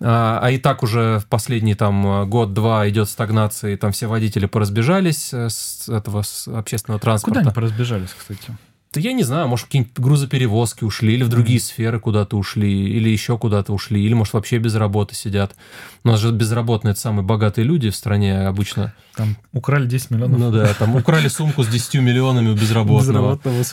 а, 0.00 0.38
а 0.40 0.50
и 0.52 0.58
так 0.58 0.84
уже 0.84 1.18
в 1.18 1.26
последний 1.26 1.74
там 1.74 2.30
год-два 2.30 2.88
идет 2.88 3.10
стагнация, 3.10 3.72
и 3.72 3.76
там 3.76 3.90
все 3.90 4.06
водители 4.06 4.46
поразбежались 4.46 5.34
с 5.34 5.88
этого 5.88 6.22
с 6.22 6.46
общественного 6.46 7.00
транспорта. 7.00 7.40
Куда 7.40 7.50
они 7.50 7.54
поразбежались? 7.54 8.10
Кстати? 8.20 8.56
Да 8.92 9.00
я 9.00 9.12
не 9.12 9.22
знаю, 9.22 9.46
может, 9.46 9.66
какие-нибудь 9.66 9.96
грузоперевозки 10.00 10.82
ушли, 10.82 11.14
или 11.14 11.22
в 11.22 11.28
другие 11.28 11.60
mm. 11.60 11.62
сферы 11.62 12.00
куда-то 12.00 12.36
ушли, 12.36 12.68
или 12.68 13.08
еще 13.08 13.38
куда-то 13.38 13.72
ушли, 13.72 14.04
или, 14.04 14.14
может, 14.14 14.34
вообще 14.34 14.58
без 14.58 14.74
работы 14.74 15.14
сидят. 15.14 15.54
У 16.02 16.08
нас 16.08 16.18
же 16.18 16.32
безработные– 16.32 16.90
это 16.92 17.00
самые 17.00 17.24
богатые 17.24 17.64
люди 17.64 17.88
в 17.90 17.94
стране 17.94 18.48
обычно. 18.48 18.92
Там 19.14 19.36
украли 19.52 19.86
10 19.86 20.10
миллионов. 20.10 20.40
Ну 20.40 20.50
да, 20.50 20.74
там 20.74 20.96
украли 20.96 21.28
сумку 21.28 21.62
с 21.62 21.68
10 21.68 22.00
миллионами 22.00 22.48
у 22.48 22.54
безработного. 22.54 23.36
Безработного 23.36 23.64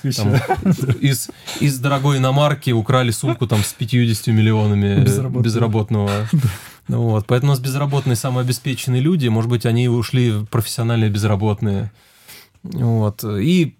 Там, 0.63 0.91
из, 1.01 1.31
из 1.61 1.79
дорогой 1.79 2.17
иномарки 2.17 2.69
украли 2.69 3.09
сумку 3.09 3.47
там 3.47 3.63
с 3.63 3.73
50 3.73 4.27
миллионами 4.27 5.01
безработного. 5.01 5.43
безработного. 5.43 6.11
Ну 6.89 7.01
вот, 7.01 7.25
поэтому 7.25 7.53
у 7.53 7.55
нас 7.55 7.59
безработные 7.59 8.15
самые 8.15 8.43
обеспеченные 8.43 9.01
люди, 9.01 9.27
может 9.29 9.49
быть, 9.49 9.65
они 9.65 9.89
ушли 9.89 10.29
в 10.29 10.45
профессиональные 10.45 11.09
безработные. 11.09 11.91
Вот. 12.63 13.23
И 13.23 13.75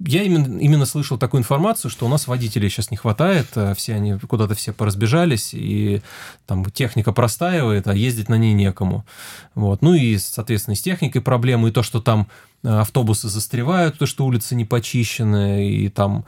я 0.00 0.22
именно, 0.22 0.58
именно 0.58 0.86
слышал 0.86 1.18
такую 1.18 1.40
информацию, 1.40 1.90
что 1.90 2.06
у 2.06 2.08
нас 2.08 2.26
водителей 2.26 2.68
сейчас 2.68 2.90
не 2.90 2.96
хватает, 2.96 3.48
э, 3.54 3.74
все 3.74 3.94
они 3.94 4.18
куда-то 4.18 4.54
все 4.54 4.72
поразбежались, 4.72 5.54
и 5.54 6.02
там 6.46 6.64
техника 6.66 7.12
простаивает, 7.12 7.86
а 7.86 7.94
ездить 7.94 8.28
на 8.28 8.36
ней 8.36 8.52
некому. 8.52 9.04
Вот. 9.54 9.82
Ну 9.82 9.94
и, 9.94 10.18
соответственно, 10.18 10.76
с 10.76 10.82
техникой 10.82 11.22
проблемы, 11.22 11.68
и 11.68 11.72
то, 11.72 11.82
что 11.82 12.00
там 12.00 12.28
э, 12.62 12.68
автобусы 12.68 13.28
застревают, 13.28 13.98
то, 13.98 14.06
что 14.06 14.24
улицы 14.24 14.54
не 14.54 14.64
почищены, 14.64 15.68
и 15.70 15.88
там 15.88 16.24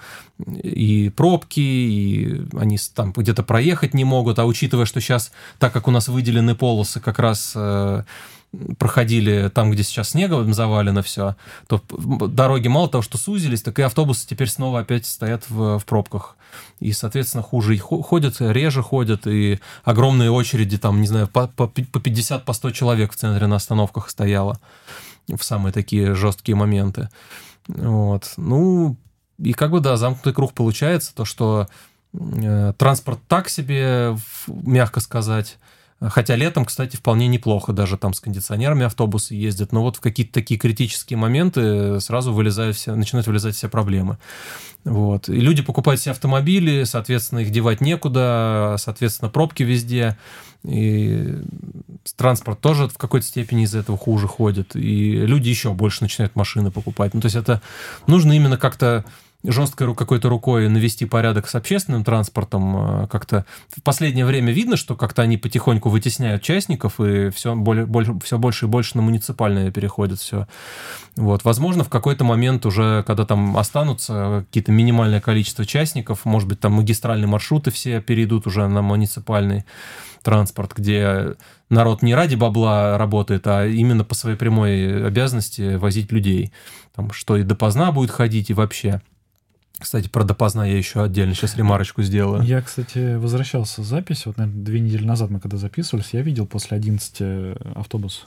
и 0.62 1.10
пробки, 1.10 1.60
и 1.60 2.42
они 2.56 2.78
там 2.94 3.12
где-то 3.12 3.42
проехать 3.42 3.94
не 3.94 4.04
могут, 4.04 4.38
а 4.38 4.44
учитывая, 4.44 4.86
что 4.86 5.00
сейчас, 5.00 5.32
так 5.58 5.72
как 5.72 5.88
у 5.88 5.90
нас 5.90 6.08
выделены 6.08 6.54
полосы 6.54 7.00
как 7.00 7.18
раз 7.18 7.52
э, 7.54 8.04
проходили 8.78 9.50
там, 9.54 9.70
где 9.70 9.82
сейчас 9.82 10.10
снегом 10.10 10.52
завалено 10.54 11.02
все, 11.02 11.36
то 11.66 11.82
дороги 11.88 12.68
мало 12.68 12.88
того, 12.88 13.02
что 13.02 13.18
сузились, 13.18 13.62
так 13.62 13.78
и 13.78 13.82
автобусы 13.82 14.26
теперь 14.26 14.48
снова 14.48 14.80
опять 14.80 15.06
стоят 15.06 15.48
в, 15.48 15.78
в 15.78 15.84
пробках. 15.84 16.36
И, 16.80 16.92
соответственно, 16.92 17.42
хуже 17.42 17.76
ходят, 17.78 18.36
реже 18.40 18.82
ходят, 18.82 19.26
и 19.26 19.60
огромные 19.84 20.30
очереди, 20.30 20.78
там, 20.78 21.00
не 21.00 21.06
знаю, 21.06 21.28
по, 21.28 21.46
по 21.46 21.68
50, 21.68 22.44
по 22.44 22.52
100 22.52 22.70
человек 22.70 23.12
в 23.12 23.16
центре 23.16 23.46
на 23.46 23.56
остановках 23.56 24.10
стояло 24.10 24.60
в 25.28 25.42
самые 25.42 25.72
такие 25.72 26.14
жесткие 26.14 26.56
моменты. 26.56 27.08
Вот. 27.68 28.34
Ну, 28.36 28.96
и 29.38 29.52
как 29.52 29.70
бы, 29.70 29.80
да, 29.80 29.96
замкнутый 29.96 30.32
круг 30.32 30.52
получается, 30.52 31.14
то, 31.14 31.24
что 31.24 31.68
э, 32.12 32.72
транспорт 32.76 33.20
так 33.26 33.48
себе, 33.48 34.16
мягко 34.46 35.00
сказать, 35.00 35.58
Хотя 36.10 36.36
летом, 36.36 36.64
кстати, 36.64 36.96
вполне 36.96 37.26
неплохо, 37.28 37.72
даже 37.72 37.96
там 37.96 38.14
с 38.14 38.20
кондиционерами 38.20 38.84
автобусы 38.84 39.34
ездят, 39.34 39.72
но 39.72 39.82
вот 39.82 39.96
в 39.96 40.00
какие-то 40.00 40.32
такие 40.32 40.58
критические 40.58 41.16
моменты 41.16 42.00
сразу 42.00 42.32
вылезают 42.32 42.76
все, 42.76 42.94
начинают 42.94 43.26
вылезать 43.26 43.54
все 43.54 43.68
проблемы. 43.68 44.18
Вот. 44.84 45.28
И 45.28 45.34
люди 45.34 45.62
покупают 45.62 46.00
себе 46.00 46.12
автомобили, 46.12 46.84
соответственно, 46.84 47.40
их 47.40 47.50
девать 47.50 47.80
некуда, 47.80 48.76
соответственно, 48.78 49.30
пробки 49.30 49.62
везде. 49.62 50.18
И 50.62 51.36
транспорт 52.16 52.60
тоже 52.60 52.88
в 52.88 52.98
какой-то 52.98 53.26
степени 53.26 53.64
из 53.64 53.74
этого 53.74 53.96
хуже 53.96 54.28
ходит. 54.28 54.76
И 54.76 55.12
люди 55.12 55.48
еще 55.48 55.72
больше 55.72 56.02
начинают 56.02 56.36
машины 56.36 56.70
покупать. 56.70 57.14
Ну, 57.14 57.20
то 57.20 57.26
есть 57.26 57.36
это 57.36 57.62
нужно 58.06 58.32
именно 58.32 58.58
как-то 58.58 59.04
жесткой 59.44 59.94
какой-то 59.94 60.28
рукой 60.28 60.68
навести 60.68 61.06
порядок 61.06 61.48
с 61.48 61.54
общественным 61.54 62.04
транспортом. 62.04 63.04
Э, 63.04 63.06
как-то 63.08 63.44
в 63.68 63.82
последнее 63.82 64.24
время 64.24 64.52
видно, 64.52 64.76
что 64.76 64.96
как-то 64.96 65.22
они 65.22 65.36
потихоньку 65.36 65.90
вытесняют 65.90 66.42
частников, 66.42 67.00
и 67.00 67.30
все, 67.30 67.54
более, 67.54 67.86
больше, 67.86 68.18
все 68.22 68.38
больше 68.38 68.66
и 68.66 68.68
больше 68.68 68.96
на 68.96 69.02
муниципальное 69.02 69.70
переходит 69.70 70.18
все. 70.18 70.46
Вот. 71.16 71.44
Возможно, 71.44 71.84
в 71.84 71.88
какой-то 71.88 72.24
момент 72.24 72.66
уже, 72.66 73.04
когда 73.06 73.24
там 73.24 73.56
останутся 73.56 74.44
какие-то 74.46 74.72
минимальное 74.72 75.20
количество 75.20 75.64
частников, 75.64 76.24
может 76.24 76.48
быть, 76.48 76.60
там 76.60 76.72
магистральные 76.72 77.28
маршруты 77.28 77.70
все 77.70 78.00
перейдут 78.00 78.46
уже 78.46 78.66
на 78.66 78.82
муниципальный 78.82 79.64
транспорт, 80.22 80.72
где 80.74 81.34
народ 81.68 82.02
не 82.02 82.14
ради 82.14 82.34
бабла 82.34 82.96
работает, 82.96 83.46
а 83.46 83.66
именно 83.66 84.04
по 84.04 84.14
своей 84.14 84.36
прямой 84.36 85.06
обязанности 85.06 85.76
возить 85.76 86.10
людей. 86.10 86.52
Там, 86.94 87.12
что 87.12 87.36
и 87.36 87.42
допоздна 87.42 87.92
будет 87.92 88.10
ходить, 88.10 88.50
и 88.50 88.54
вообще. 88.54 89.02
Кстати, 89.78 90.08
про 90.08 90.22
допоздна 90.22 90.66
я 90.66 90.78
еще 90.78 91.02
отдельно 91.02 91.34
сейчас 91.34 91.56
ремарочку 91.56 92.02
сделаю. 92.02 92.42
Я, 92.42 92.62
кстати, 92.62 93.16
возвращался 93.16 93.82
с 93.82 93.86
записи, 93.86 94.22
вот, 94.26 94.38
наверное, 94.38 94.64
две 94.64 94.78
недели 94.78 95.04
назад 95.04 95.30
мы 95.30 95.40
когда 95.40 95.56
записывались, 95.56 96.10
я 96.12 96.22
видел 96.22 96.46
после 96.46 96.76
11 96.76 97.16
э, 97.18 97.56
автобус. 97.74 98.24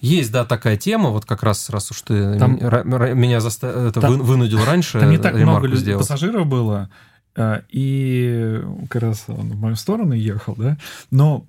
Есть, 0.00 0.30
да, 0.30 0.44
такая 0.44 0.76
тема, 0.76 1.10
вот 1.10 1.24
как 1.24 1.42
раз, 1.42 1.68
раз 1.68 1.90
уж 1.90 2.02
ты 2.02 2.38
там, 2.38 2.54
меня 2.54 3.40
заста... 3.40 3.88
это 3.88 4.00
там, 4.00 4.18
вынудил 4.18 4.64
раньше 4.64 5.00
Там 5.00 5.10
не 5.10 5.18
так 5.18 5.34
много 5.34 5.74
сделать. 5.74 6.06
пассажиров 6.06 6.46
было, 6.46 6.88
э, 7.34 7.62
и 7.70 8.62
как 8.88 9.02
раз 9.02 9.24
он 9.26 9.50
в 9.50 9.60
мою 9.60 9.74
сторону 9.74 10.12
ехал, 10.12 10.54
да, 10.56 10.78
но 11.10 11.44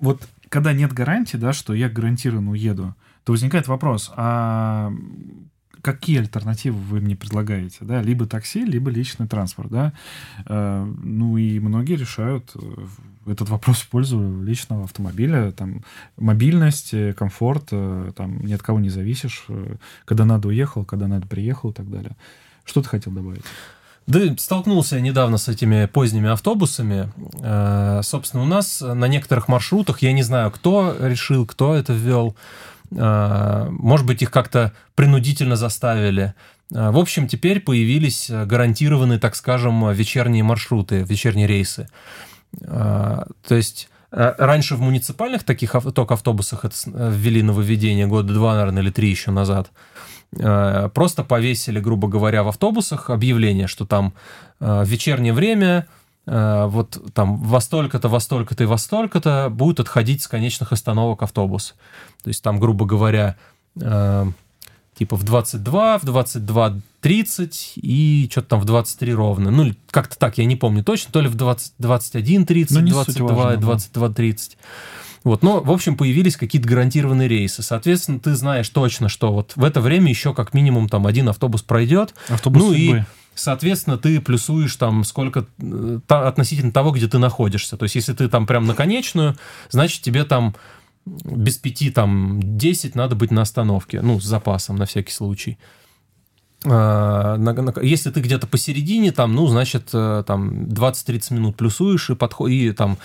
вот 0.00 0.22
когда 0.48 0.72
нет 0.72 0.92
гарантии, 0.92 1.36
да, 1.36 1.52
что 1.52 1.74
я 1.74 1.88
гарантированно 1.88 2.52
уеду, 2.52 2.94
то 3.24 3.32
возникает 3.32 3.66
вопрос, 3.66 4.12
а 4.14 4.92
какие 5.84 6.18
альтернативы 6.18 6.78
вы 6.78 7.00
мне 7.00 7.14
предлагаете, 7.14 7.78
да, 7.82 8.00
либо 8.00 8.26
такси, 8.26 8.64
либо 8.64 8.90
личный 8.90 9.28
транспорт, 9.28 9.70
да, 9.70 9.92
э, 10.46 10.92
ну 11.02 11.36
и 11.36 11.60
многие 11.60 11.96
решают 11.96 12.50
э, 12.54 12.86
этот 13.26 13.50
вопрос 13.50 13.80
в 13.80 13.88
пользу 13.88 14.42
личного 14.42 14.84
автомобиля, 14.84 15.52
там, 15.52 15.84
мобильность, 16.16 16.94
э, 16.94 17.12
комфорт, 17.12 17.66
там, 17.66 18.40
ни 18.46 18.54
от 18.54 18.62
кого 18.62 18.80
не 18.80 18.88
зависишь, 18.88 19.46
когда 20.06 20.24
надо 20.24 20.48
уехал, 20.48 20.86
когда 20.86 21.06
надо 21.06 21.26
приехал 21.26 21.70
и 21.70 21.74
так 21.74 21.90
далее. 21.90 22.16
Что 22.64 22.80
ты 22.80 22.88
хотел 22.88 23.12
добавить? 23.12 23.44
Да, 24.06 24.20
столкнулся 24.38 24.96
я 24.96 25.02
недавно 25.02 25.36
с 25.36 25.48
этими 25.48 25.86
поздними 25.86 26.30
автобусами. 26.30 27.10
Собственно, 28.02 28.42
у 28.42 28.46
нас 28.46 28.80
на 28.82 29.08
некоторых 29.08 29.48
маршрутах, 29.48 30.02
я 30.02 30.12
не 30.12 30.22
знаю, 30.22 30.50
кто 30.50 30.94
решил, 31.00 31.46
кто 31.46 31.74
это 31.74 31.94
ввел, 31.94 32.36
может 32.96 34.06
быть, 34.06 34.22
их 34.22 34.30
как-то 34.30 34.72
принудительно 34.94 35.56
заставили. 35.56 36.34
А, 36.72 36.92
в 36.92 36.98
общем, 36.98 37.26
теперь 37.28 37.60
появились 37.60 38.30
гарантированные, 38.30 39.18
так 39.18 39.36
скажем, 39.36 39.90
вечерние 39.90 40.42
маршруты, 40.42 41.02
вечерние 41.02 41.46
рейсы. 41.46 41.88
А, 42.66 43.26
то 43.46 43.54
есть 43.54 43.88
раньше 44.10 44.76
в 44.76 44.80
муниципальных 44.80 45.42
таких 45.42 45.74
только 45.92 46.14
автобусах 46.14 46.64
это 46.64 46.76
ввели 46.86 47.42
нововведение 47.42 48.06
года 48.06 48.32
два, 48.32 48.54
наверное, 48.54 48.82
или 48.82 48.90
три 48.90 49.10
еще 49.10 49.32
назад. 49.32 49.70
Просто 50.30 51.24
повесили, 51.24 51.80
грубо 51.80 52.06
говоря, 52.06 52.44
в 52.44 52.48
автобусах 52.48 53.10
объявление, 53.10 53.66
что 53.66 53.86
там 53.86 54.14
вечернее 54.60 55.32
время 55.32 55.86
вот 56.26 56.98
там 57.12 57.36
во 57.36 57.60
столько-то, 57.60 58.08
во 58.08 58.18
столько-то 58.20 58.64
и 58.64 58.66
во 58.66 58.78
столько-то 58.78 59.48
будет 59.50 59.80
отходить 59.80 60.22
с 60.22 60.28
конечных 60.28 60.72
остановок 60.72 61.22
автобус. 61.22 61.74
То 62.22 62.28
есть 62.28 62.42
там, 62.42 62.58
грубо 62.58 62.86
говоря, 62.86 63.36
э, 63.80 64.26
типа 64.96 65.16
в 65.16 65.22
22, 65.22 65.98
в 65.98 66.04
22.30 66.04 67.72
и 67.76 68.28
что-то 68.30 68.48
там 68.48 68.60
в 68.60 68.64
23 68.64 69.14
ровно. 69.14 69.50
Ну, 69.50 69.74
как-то 69.90 70.18
так, 70.18 70.38
я 70.38 70.44
не 70.44 70.56
помню 70.56 70.84
точно, 70.84 71.12
то 71.12 71.20
ли 71.20 71.28
в 71.28 71.34
20, 71.34 71.74
21.30, 71.80 72.66
ну, 72.70 72.88
22, 72.88 73.54
22.30. 73.56 74.56
Вот, 75.24 75.42
но, 75.42 75.60
в 75.60 75.70
общем, 75.70 75.96
появились 75.96 76.36
какие-то 76.36 76.68
гарантированные 76.68 77.28
рейсы. 77.28 77.62
Соответственно, 77.62 78.20
ты 78.20 78.34
знаешь 78.34 78.68
точно, 78.68 79.08
что 79.08 79.32
вот 79.32 79.52
в 79.56 79.64
это 79.64 79.80
время 79.80 80.10
еще 80.10 80.34
как 80.34 80.52
минимум 80.52 80.88
там 80.88 81.06
один 81.06 81.30
автобус 81.30 81.62
пройдет. 81.62 82.14
Автобус 82.28 82.62
ну 82.62 82.68
судьбы. 82.72 82.98
и 82.98 83.02
соответственно, 83.34 83.98
ты 83.98 84.20
плюсуешь 84.20 84.76
там 84.76 85.04
сколько 85.04 85.46
э, 85.58 86.00
та, 86.06 86.28
относительно 86.28 86.72
того, 86.72 86.92
где 86.92 87.08
ты 87.08 87.18
находишься. 87.18 87.76
То 87.76 87.84
есть, 87.84 87.94
если 87.94 88.12
ты 88.12 88.28
там 88.28 88.46
прям 88.46 88.66
на 88.66 88.74
конечную, 88.74 89.36
значит, 89.70 90.02
тебе 90.02 90.24
там 90.24 90.54
без 91.06 91.58
пяти, 91.58 91.90
там, 91.90 92.40
10 92.56 92.94
надо 92.94 93.14
быть 93.14 93.30
на 93.30 93.42
остановке, 93.42 94.00
ну, 94.00 94.20
с 94.20 94.24
запасом 94.24 94.76
на 94.76 94.86
всякий 94.86 95.12
случай. 95.12 95.58
А, 96.66 97.36
если 97.82 98.10
ты 98.10 98.20
где-то 98.20 98.46
посередине, 98.46 99.12
там, 99.12 99.34
ну, 99.34 99.46
значит, 99.46 99.90
э, 99.92 100.24
там 100.26 100.64
20-30 100.64 101.34
минут 101.34 101.56
плюсуешь 101.56 102.08
и, 102.08 102.14
подход, 102.14 102.48
и 102.50 102.72
там 102.72 102.96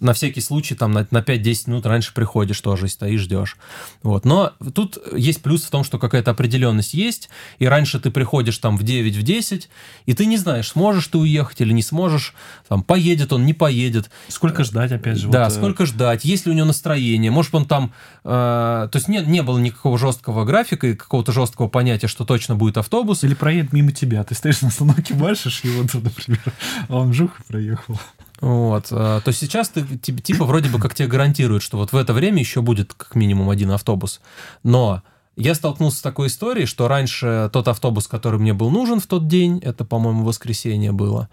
на 0.00 0.12
всякий 0.12 0.40
случай 0.40 0.76
там 0.76 0.92
на, 0.92 1.06
на 1.10 1.18
5-10 1.18 1.70
минут 1.70 1.86
раньше 1.86 2.14
приходишь 2.14 2.60
тоже, 2.60 2.86
стоишь, 2.88 3.22
ждешь. 3.22 3.56
Вот. 4.02 4.24
Но 4.24 4.52
тут 4.74 4.98
есть 5.12 5.42
плюс 5.42 5.64
в 5.64 5.70
том, 5.70 5.82
что 5.82 5.98
какая-то 5.98 6.30
определенность 6.30 6.94
есть, 6.94 7.30
и 7.58 7.66
раньше 7.66 7.98
ты 7.98 8.10
приходишь 8.12 8.58
там 8.58 8.76
в 8.76 8.84
9, 8.84 9.16
в 9.16 9.22
10, 9.22 9.68
и 10.06 10.14
ты 10.14 10.26
не 10.26 10.36
знаешь, 10.36 10.68
сможешь 10.68 11.08
ты 11.08 11.18
уехать 11.18 11.60
или 11.60 11.72
не 11.72 11.82
сможешь, 11.82 12.34
там, 12.68 12.84
поедет 12.84 13.32
он, 13.32 13.44
не 13.44 13.54
поедет. 13.54 14.10
Сколько 14.28 14.62
ждать, 14.62 14.92
опять 14.92 15.18
же. 15.18 15.28
Да, 15.28 15.44
вот, 15.44 15.52
э, 15.52 15.56
сколько 15.56 15.86
ждать, 15.86 16.24
есть 16.24 16.46
ли 16.46 16.52
у 16.52 16.54
него 16.54 16.66
настроение, 16.66 17.32
может 17.32 17.54
он 17.56 17.66
там, 17.66 17.92
э, 18.22 18.28
то 18.28 18.90
есть 18.94 19.08
нет, 19.08 19.26
не 19.26 19.42
было 19.42 19.58
никакого 19.58 19.98
жесткого 19.98 20.44
графика 20.44 20.86
и 20.86 20.94
какого-то 20.94 21.32
жесткого 21.32 21.68
понятия, 21.68 22.06
что 22.06 22.24
точно 22.24 22.54
будет 22.54 22.83
автобус. 22.84 23.24
Или 23.24 23.34
проедет 23.34 23.72
мимо 23.72 23.92
тебя. 23.92 24.22
Ты 24.24 24.34
стоишь 24.34 24.60
на 24.62 24.68
остановке, 24.68 25.14
машешь 25.14 25.64
его, 25.64 25.82
например, 25.82 26.52
а 26.88 26.98
он 26.98 27.12
жух 27.12 27.40
и 27.40 27.42
проехал. 27.44 27.98
Вот. 28.40 28.88
А, 28.90 29.20
то 29.20 29.32
сейчас 29.32 29.70
ты 29.70 29.82
типа 29.82 30.44
вроде 30.44 30.68
бы 30.68 30.78
как 30.78 30.94
тебе 30.94 31.08
гарантируют, 31.08 31.62
что 31.62 31.78
вот 31.78 31.92
в 31.92 31.96
это 31.96 32.12
время 32.12 32.40
еще 32.40 32.60
будет 32.60 32.92
как 32.92 33.14
минимум 33.14 33.48
один 33.48 33.70
автобус. 33.70 34.20
Но 34.62 35.02
я 35.36 35.54
столкнулся 35.54 35.98
с 35.98 36.02
такой 36.02 36.28
историей, 36.28 36.66
что 36.66 36.86
раньше 36.86 37.50
тот 37.52 37.68
автобус, 37.68 38.06
который 38.06 38.38
мне 38.38 38.52
был 38.52 38.70
нужен 38.70 39.00
в 39.00 39.06
тот 39.06 39.26
день, 39.28 39.58
это, 39.58 39.84
по-моему, 39.84 40.24
воскресенье 40.24 40.92
было, 40.92 41.28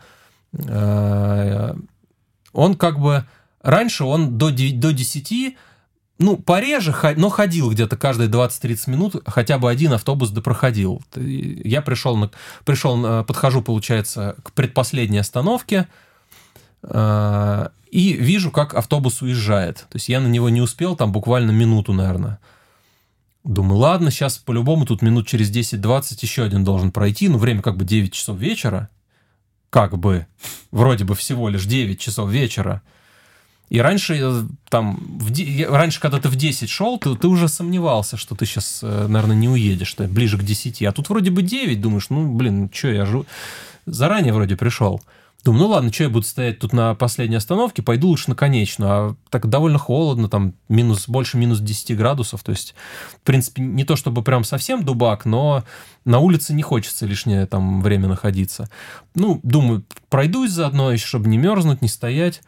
а, 0.54 1.76
он 2.54 2.76
как 2.76 3.00
бы... 3.00 3.26
Раньше 3.62 4.06
он 4.06 4.40
до 4.40 4.50
10 4.50 5.56
ну, 6.22 6.38
пореже, 6.38 6.96
но 7.18 7.30
ходил 7.30 7.72
где-то 7.72 7.98
каждые 7.98 8.30
20-30 8.30 8.90
минут, 8.90 9.16
хотя 9.26 9.58
бы 9.58 9.70
один 9.70 9.94
автобус 9.94 10.30
допроходил. 10.30 11.02
Я 11.16 11.82
пришел, 11.82 12.16
на, 12.16 12.30
пришел, 12.64 13.24
подхожу, 13.24 13.62
получается, 13.62 14.36
к 14.44 14.52
предпоследней 14.54 15.20
остановке, 15.20 15.88
э, 16.84 17.70
и 17.90 18.14
вижу, 18.14 18.52
как 18.52 18.76
автобус 18.76 19.22
уезжает. 19.22 19.78
То 19.90 19.96
есть 19.96 20.10
я 20.10 20.22
на 20.22 20.28
него 20.28 20.50
не 20.50 20.62
успел, 20.62 20.96
там 20.96 21.12
буквально 21.12 21.52
минуту, 21.52 21.92
наверное. 21.92 22.40
Думаю, 23.44 23.80
ладно, 23.80 24.12
сейчас 24.12 24.38
по-любому 24.38 24.86
тут 24.86 25.02
минут 25.02 25.28
через 25.28 25.52
10-20 25.52 26.18
еще 26.22 26.44
один 26.44 26.64
должен 26.64 26.92
пройти. 26.92 27.28
Ну, 27.28 27.40
время 27.40 27.62
как 27.62 27.76
бы 27.76 27.84
9 27.84 28.14
часов 28.14 28.38
вечера. 28.38 28.90
Как 29.72 29.98
бы. 29.98 30.28
Вроде 30.70 31.04
бы 31.04 31.16
всего 31.16 31.50
лишь 31.50 31.66
9 31.66 32.00
часов 32.00 32.30
вечера. 32.30 32.84
И 33.72 33.80
раньше, 33.80 34.18
э, 34.20 34.44
там, 34.68 35.00
в, 35.02 35.32
раньше, 35.70 36.02
когда 36.02 36.20
ты 36.20 36.28
в 36.28 36.36
10 36.36 36.70
шел, 36.70 37.00
ты, 37.00 37.16
ты 37.16 37.30
уже 37.30 37.48
сомневался, 37.48 38.18
что 38.18 38.36
ты 38.36 38.46
сейчас, 38.46 38.82
э, 38.84 39.08
наверное, 39.08 39.38
не 39.38 39.48
уедешь, 39.48 39.94
ты 39.94 40.10
ближе 40.10 40.38
к 40.38 40.44
10. 40.44 40.84
А 40.84 40.92
тут 40.92 41.08
вроде 41.08 41.32
бы 41.32 41.42
9, 41.42 41.80
думаешь, 41.80 42.10
ну, 42.10 42.30
блин, 42.34 42.70
что 42.74 42.90
я 42.90 43.06
жу... 43.06 43.26
Заранее 43.86 44.34
вроде 44.34 44.58
пришел. 44.58 45.02
Думаю, 45.46 45.64
ну 45.64 45.70
ладно, 45.70 45.94
что 45.94 46.04
я 46.04 46.10
буду 46.10 46.26
стоять 46.26 46.60
тут 46.60 46.74
на 46.74 46.96
последней 46.96 47.38
остановке, 47.38 47.82
пойду 47.82 48.10
лучше 48.10 48.30
на 48.30 48.36
конечную. 48.36 48.92
А 48.92 49.16
так 49.30 49.48
довольно 49.48 49.78
холодно, 49.78 50.28
там 50.28 50.54
минус, 50.68 51.08
больше 51.08 51.38
минус 51.38 51.62
10 51.62 51.96
градусов. 51.96 52.44
То 52.44 52.52
есть, 52.52 52.76
в 53.22 53.22
принципе, 53.22 53.62
не 53.62 53.86
то 53.86 53.96
чтобы 53.96 54.22
прям 54.22 54.44
совсем 54.44 54.84
дубак, 54.84 55.24
но 55.24 55.64
на 56.04 56.20
улице 56.20 56.54
не 56.54 56.62
хочется 56.62 57.06
лишнее 57.06 57.46
там 57.46 57.82
время 57.82 58.10
находиться. 58.10 58.70
Ну, 59.16 59.40
думаю, 59.44 59.86
пройдусь 60.10 60.52
заодно, 60.52 60.92
еще 60.92 61.08
чтобы 61.08 61.30
не 61.30 61.38
мерзнуть, 61.38 61.82
не 61.82 61.88
стоять 61.88 62.42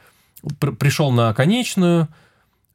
пришел 0.79 1.11
на 1.11 1.33
конечную, 1.33 2.07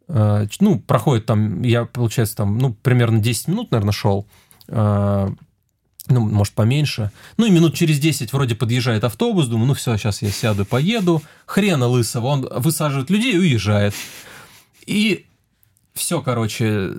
э, 0.08 0.46
ну, 0.60 0.78
проходит 0.78 1.26
там, 1.26 1.62
я, 1.62 1.84
получается, 1.84 2.36
там, 2.36 2.58
ну, 2.58 2.74
примерно 2.74 3.18
10 3.18 3.48
минут, 3.48 3.70
наверное, 3.70 3.92
шел, 3.92 4.26
э, 4.68 5.28
ну, 6.08 6.20
может, 6.20 6.54
поменьше. 6.54 7.10
Ну, 7.36 7.46
и 7.46 7.50
минут 7.50 7.74
через 7.74 7.98
10 7.98 8.32
вроде 8.32 8.54
подъезжает 8.54 9.04
автобус, 9.04 9.46
думаю, 9.46 9.66
ну, 9.68 9.74
все, 9.74 9.96
сейчас 9.96 10.22
я 10.22 10.30
сяду, 10.30 10.64
поеду. 10.64 11.22
Хрена 11.46 11.86
лысого, 11.86 12.26
он 12.26 12.48
высаживает 12.50 13.10
людей 13.10 13.34
и 13.34 13.38
уезжает. 13.38 13.94
И 14.86 15.26
все, 15.92 16.22
короче, 16.22 16.94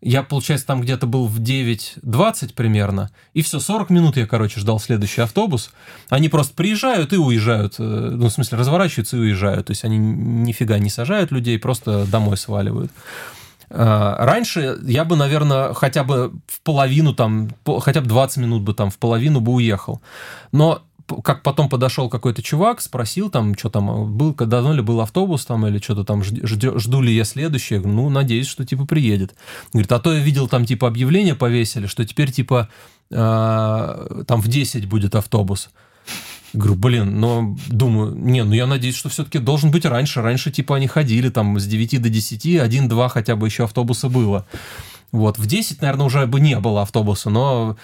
я, 0.00 0.22
получается, 0.22 0.66
там 0.66 0.80
где-то 0.80 1.06
был 1.06 1.26
в 1.26 1.40
9.20 1.40 2.54
примерно, 2.54 3.10
и 3.34 3.42
все, 3.42 3.60
40 3.60 3.90
минут 3.90 4.16
я, 4.16 4.26
короче, 4.26 4.60
ждал 4.60 4.78
следующий 4.78 5.22
автобус. 5.22 5.70
Они 6.08 6.28
просто 6.28 6.54
приезжают 6.54 7.12
и 7.12 7.16
уезжают, 7.16 7.76
э, 7.78 7.82
ну, 7.82 8.28
в 8.28 8.32
смысле, 8.32 8.58
разворачиваются 8.58 9.16
и 9.16 9.20
уезжают. 9.20 9.66
То 9.66 9.70
есть 9.72 9.84
они 9.84 9.98
нифига 9.98 10.78
не 10.78 10.90
сажают 10.90 11.32
людей, 11.32 11.58
просто 11.58 12.06
домой 12.06 12.36
сваливают. 12.36 12.92
А, 13.68 14.24
раньше 14.24 14.78
я 14.82 15.04
бы, 15.04 15.16
наверное, 15.16 15.74
хотя 15.74 16.04
бы 16.04 16.32
в 16.46 16.60
половину 16.60 17.14
там, 17.14 17.50
хотя 17.80 18.00
бы 18.00 18.06
20 18.06 18.36
минут 18.38 18.62
бы 18.62 18.74
там 18.74 18.90
в 18.90 18.98
половину 18.98 19.40
бы 19.40 19.52
уехал. 19.52 20.00
Но 20.52 20.82
как 21.22 21.42
потом 21.42 21.68
подошел 21.68 22.08
какой-то 22.08 22.42
чувак, 22.42 22.80
спросил 22.80 23.30
там, 23.30 23.56
что 23.56 23.70
там, 23.70 24.16
был, 24.16 24.34
давно 24.34 24.72
ли 24.72 24.82
был 24.82 25.00
автобус 25.00 25.44
там, 25.44 25.66
или 25.66 25.78
что-то 25.78 26.04
там, 26.04 26.22
жду, 26.24 26.78
жду 26.78 27.00
ли 27.00 27.14
я 27.14 27.24
следующее, 27.24 27.80
ну, 27.80 28.08
надеюсь, 28.08 28.46
что, 28.46 28.64
типа, 28.64 28.86
приедет. 28.86 29.34
Говорит, 29.72 29.92
а 29.92 29.98
то 29.98 30.12
я 30.12 30.20
видел 30.20 30.48
там, 30.48 30.64
типа, 30.64 30.88
объявление 30.88 31.34
повесили, 31.34 31.86
что 31.86 32.04
теперь, 32.04 32.32
типа, 32.32 32.68
э, 33.10 34.24
там 34.26 34.40
в 34.40 34.48
10 34.48 34.86
будет 34.86 35.14
автобус. 35.14 35.70
Говорю, 36.52 36.74
блин, 36.76 37.20
но 37.20 37.56
думаю, 37.68 38.14
не, 38.14 38.42
ну 38.42 38.54
я 38.54 38.66
надеюсь, 38.66 38.96
что 38.96 39.08
все-таки 39.08 39.38
должен 39.38 39.70
быть 39.70 39.84
раньше. 39.84 40.22
Раньше, 40.22 40.50
типа, 40.50 40.76
они 40.76 40.86
ходили 40.86 41.28
там 41.28 41.58
с 41.58 41.66
9 41.66 42.00
до 42.00 42.08
10, 42.08 42.60
один-два 42.60 43.08
хотя 43.08 43.36
бы 43.36 43.46
еще 43.46 43.64
автобуса 43.64 44.08
было. 44.08 44.46
Вот, 45.12 45.38
в 45.38 45.46
10, 45.46 45.82
наверное, 45.82 46.06
уже 46.06 46.26
бы 46.26 46.40
не 46.40 46.58
было 46.58 46.82
автобуса, 46.82 47.30
но 47.30 47.76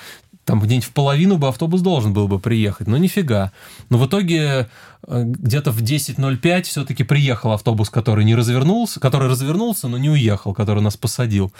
там 0.44 0.60
где-нибудь 0.60 0.88
в 0.88 0.92
половину 0.92 1.38
бы 1.38 1.48
автобус 1.48 1.80
должен 1.82 2.12
был 2.12 2.28
бы 2.28 2.38
приехать, 2.38 2.86
но 2.86 2.96
нифига. 2.96 3.52
Но 3.90 3.98
в 3.98 4.06
итоге 4.06 4.68
э, 5.06 5.22
где-то 5.24 5.70
в 5.70 5.82
10.05 5.82 6.62
все-таки 6.62 7.04
приехал 7.04 7.52
автобус, 7.52 7.90
который 7.90 8.24
не 8.24 8.34
развернулся, 8.34 8.98
который 8.98 9.28
развернулся, 9.28 9.88
но 9.88 9.98
не 9.98 10.10
уехал, 10.10 10.52
который 10.52 10.82
нас 10.82 10.96
посадил. 10.96 11.52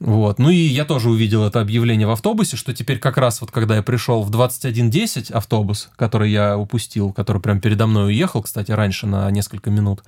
Вот. 0.00 0.38
Ну 0.38 0.48
и 0.48 0.56
я 0.56 0.86
тоже 0.86 1.10
увидел 1.10 1.44
это 1.44 1.60
объявление 1.60 2.06
в 2.06 2.10
автобусе, 2.10 2.56
что 2.56 2.72
теперь 2.72 2.98
как 2.98 3.18
раз 3.18 3.42
вот 3.42 3.50
когда 3.50 3.76
я 3.76 3.82
пришел 3.82 4.22
в 4.22 4.30
21.10 4.30 5.30
автобус, 5.30 5.90
который 5.96 6.30
я 6.30 6.56
упустил, 6.56 7.12
который 7.12 7.42
прям 7.42 7.60
передо 7.60 7.86
мной 7.86 8.06
уехал, 8.06 8.42
кстати, 8.42 8.72
раньше 8.72 9.06
на 9.06 9.30
несколько 9.30 9.70
минут, 9.70 10.02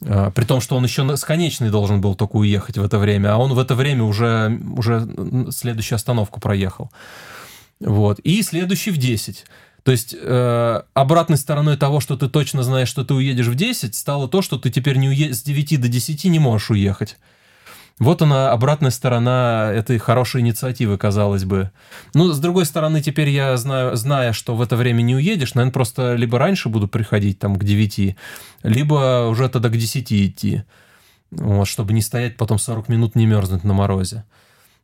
при 0.00 0.44
том, 0.44 0.60
что 0.60 0.76
он 0.76 0.84
еще 0.84 1.16
с 1.16 1.24
конечной 1.24 1.70
должен 1.70 2.00
был 2.00 2.14
только 2.14 2.36
уехать 2.36 2.78
в 2.78 2.84
это 2.84 2.98
время, 2.98 3.34
а 3.34 3.36
он 3.38 3.52
в 3.52 3.58
это 3.58 3.74
время 3.74 4.04
уже, 4.04 4.60
уже 4.76 5.08
следующую 5.50 5.96
остановку 5.96 6.40
проехал. 6.40 6.90
Вот. 7.80 8.18
И 8.20 8.42
следующий 8.42 8.90
в 8.90 8.96
10. 8.96 9.44
То 9.84 9.92
есть 9.92 10.16
э, 10.18 10.82
обратной 10.94 11.36
стороной 11.36 11.76
того, 11.76 12.00
что 12.00 12.16
ты 12.16 12.28
точно 12.28 12.62
знаешь, 12.62 12.88
что 12.88 13.04
ты 13.04 13.12
уедешь 13.12 13.46
в 13.46 13.54
10, 13.54 13.94
стало 13.94 14.28
то, 14.28 14.40
что 14.40 14.58
ты 14.58 14.70
теперь 14.70 14.96
не 14.96 15.08
уе... 15.08 15.34
с 15.34 15.42
9 15.42 15.80
до 15.80 15.88
10 15.88 16.24
не 16.24 16.38
можешь 16.38 16.70
уехать. 16.70 17.18
Вот 18.00 18.22
она, 18.22 18.50
обратная 18.50 18.90
сторона 18.90 19.70
этой 19.72 19.98
хорошей 19.98 20.40
инициативы, 20.40 20.98
казалось 20.98 21.44
бы. 21.44 21.70
Ну, 22.12 22.32
с 22.32 22.40
другой 22.40 22.66
стороны, 22.66 23.00
теперь 23.00 23.28
я 23.28 23.56
знаю, 23.56 23.94
зная, 23.94 24.32
что 24.32 24.56
в 24.56 24.62
это 24.62 24.74
время 24.74 25.02
не 25.02 25.14
уедешь, 25.14 25.54
наверное, 25.54 25.72
просто 25.72 26.14
либо 26.14 26.38
раньше 26.38 26.68
буду 26.68 26.88
приходить 26.88 27.38
там 27.38 27.54
к 27.56 27.62
9, 27.62 28.16
либо 28.64 29.28
уже 29.28 29.48
тогда 29.48 29.68
к 29.68 29.76
10 29.76 30.12
идти. 30.12 30.64
Вот, 31.30 31.68
чтобы 31.68 31.92
не 31.92 32.02
стоять 32.02 32.36
потом 32.36 32.58
40 32.58 32.88
минут, 32.88 33.14
не 33.14 33.26
мерзнуть 33.26 33.62
на 33.62 33.74
морозе. 33.74 34.24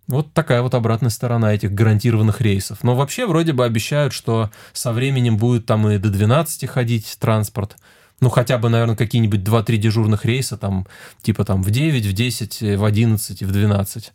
Вот 0.06 0.32
такая 0.32 0.62
вот 0.62 0.74
обратная 0.74 1.10
сторона 1.10 1.52
этих 1.52 1.72
гарантированных 1.72 2.40
рейсов. 2.40 2.82
Но 2.82 2.96
вообще 2.96 3.26
вроде 3.26 3.52
бы 3.52 3.64
обещают, 3.64 4.12
что 4.12 4.50
со 4.72 4.92
временем 4.92 5.36
будет 5.36 5.66
там 5.66 5.88
и 5.88 5.98
до 5.98 6.10
12 6.10 6.68
ходить 6.68 7.16
транспорт 7.20 7.76
ну, 8.20 8.28
хотя 8.28 8.58
бы, 8.58 8.68
наверное, 8.68 8.96
какие-нибудь 8.96 9.40
2-3 9.40 9.76
дежурных 9.76 10.24
рейса, 10.24 10.56
там, 10.56 10.86
типа 11.22 11.44
там 11.44 11.62
в 11.62 11.70
9, 11.70 12.06
в 12.06 12.12
10, 12.12 12.62
в 12.78 12.84
11 12.84 13.42
и 13.42 13.44
в 13.44 13.52
12 13.52 14.12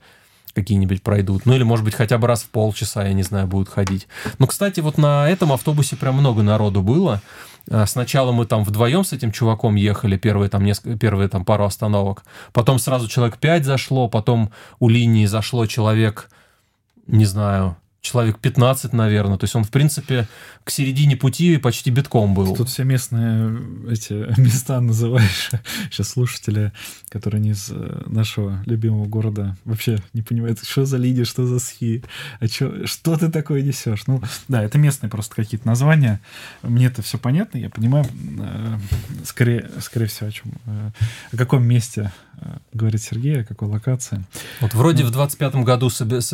какие-нибудь 0.54 1.04
пройдут. 1.04 1.46
Ну, 1.46 1.54
или, 1.54 1.64
может 1.64 1.84
быть, 1.84 1.96
хотя 1.96 2.18
бы 2.18 2.28
раз 2.28 2.44
в 2.44 2.50
полчаса, 2.50 3.04
я 3.04 3.14
не 3.14 3.24
знаю, 3.24 3.46
будут 3.46 3.68
ходить. 3.68 4.08
Ну, 4.40 4.48
кстати, 4.48 4.80
вот 4.80 4.98
на 4.98 5.30
этом 5.30 5.52
автобусе 5.52 5.98
прям 5.98 6.16
много 6.16 6.44
народу 6.44 6.82
было. 6.82 7.22
А, 7.70 7.86
сначала 7.86 8.32
мы 8.32 8.46
там 8.46 8.64
вдвоем 8.64 9.04
с 9.04 9.12
этим 9.12 9.32
чуваком 9.32 9.76
ехали, 9.76 10.18
первые 10.18 10.50
там, 10.50 10.64
несколько, 10.64 10.98
первые 10.98 11.28
там 11.28 11.44
пару 11.44 11.66
остановок. 11.66 12.24
Потом 12.54 12.80
сразу 12.80 13.10
человек 13.10 13.38
5 13.38 13.66
зашло, 13.66 14.08
потом 14.08 14.52
у 14.80 14.88
линии 14.88 15.26
зашло 15.26 15.66
человек, 15.66 16.30
не 17.08 17.26
знаю, 17.26 17.76
человек 18.00 18.40
15, 18.40 18.94
наверное. 18.94 19.38
То 19.38 19.44
есть 19.44 19.56
он, 19.56 19.64
в 19.64 19.72
принципе, 19.72 20.28
к 20.66 20.72
середине 20.72 21.16
пути 21.16 21.58
почти 21.58 21.92
битком 21.92 22.34
был. 22.34 22.56
Тут 22.56 22.70
все 22.70 22.84
местные 22.84 23.56
э, 23.86 23.94
эти 23.94 24.14
места 24.42 24.82
называешь. 24.82 25.52
Сейчас 25.92 26.10
слушатели, 26.10 26.74
которые 27.10 27.40
не 27.40 27.52
из 27.52 27.70
э, 27.70 28.04
нашего 28.08 28.64
любимого 28.66 29.06
города, 29.06 29.56
вообще 29.64 30.00
не 30.14 30.24
понимают, 30.24 30.64
что 30.64 30.86
за 30.86 30.98
лиди, 30.98 31.24
что 31.24 31.46
за 31.46 31.60
схи, 31.60 32.04
а 32.40 32.48
чё, 32.48 32.88
что 32.88 33.16
ты 33.16 33.30
такое 33.30 33.62
несешь. 33.62 34.08
Ну, 34.08 34.24
да, 34.48 34.64
это 34.64 34.80
местные 34.80 35.12
просто 35.12 35.36
какие-то 35.36 35.68
названия. 35.68 36.20
Мне 36.64 36.88
это 36.88 37.04
все 37.04 37.20
понятно, 37.20 37.60
я 37.60 37.70
понимаю, 37.70 38.08
э, 38.40 38.80
скорее, 39.24 39.70
скорее 39.82 40.08
всего, 40.08 40.30
о 40.30 40.32
чем, 40.32 40.52
о 41.32 41.38
каком 41.38 41.64
месте 41.64 42.12
говорит 42.74 43.02
Сергей, 43.02 43.42
о 43.42 43.46
какой 43.46 43.68
локации. 43.68 44.24
Вот 44.62 44.74
вроде 44.74 45.04
ну, 45.04 45.12
в 45.12 45.16
25-м 45.16 45.64
году 45.64 45.90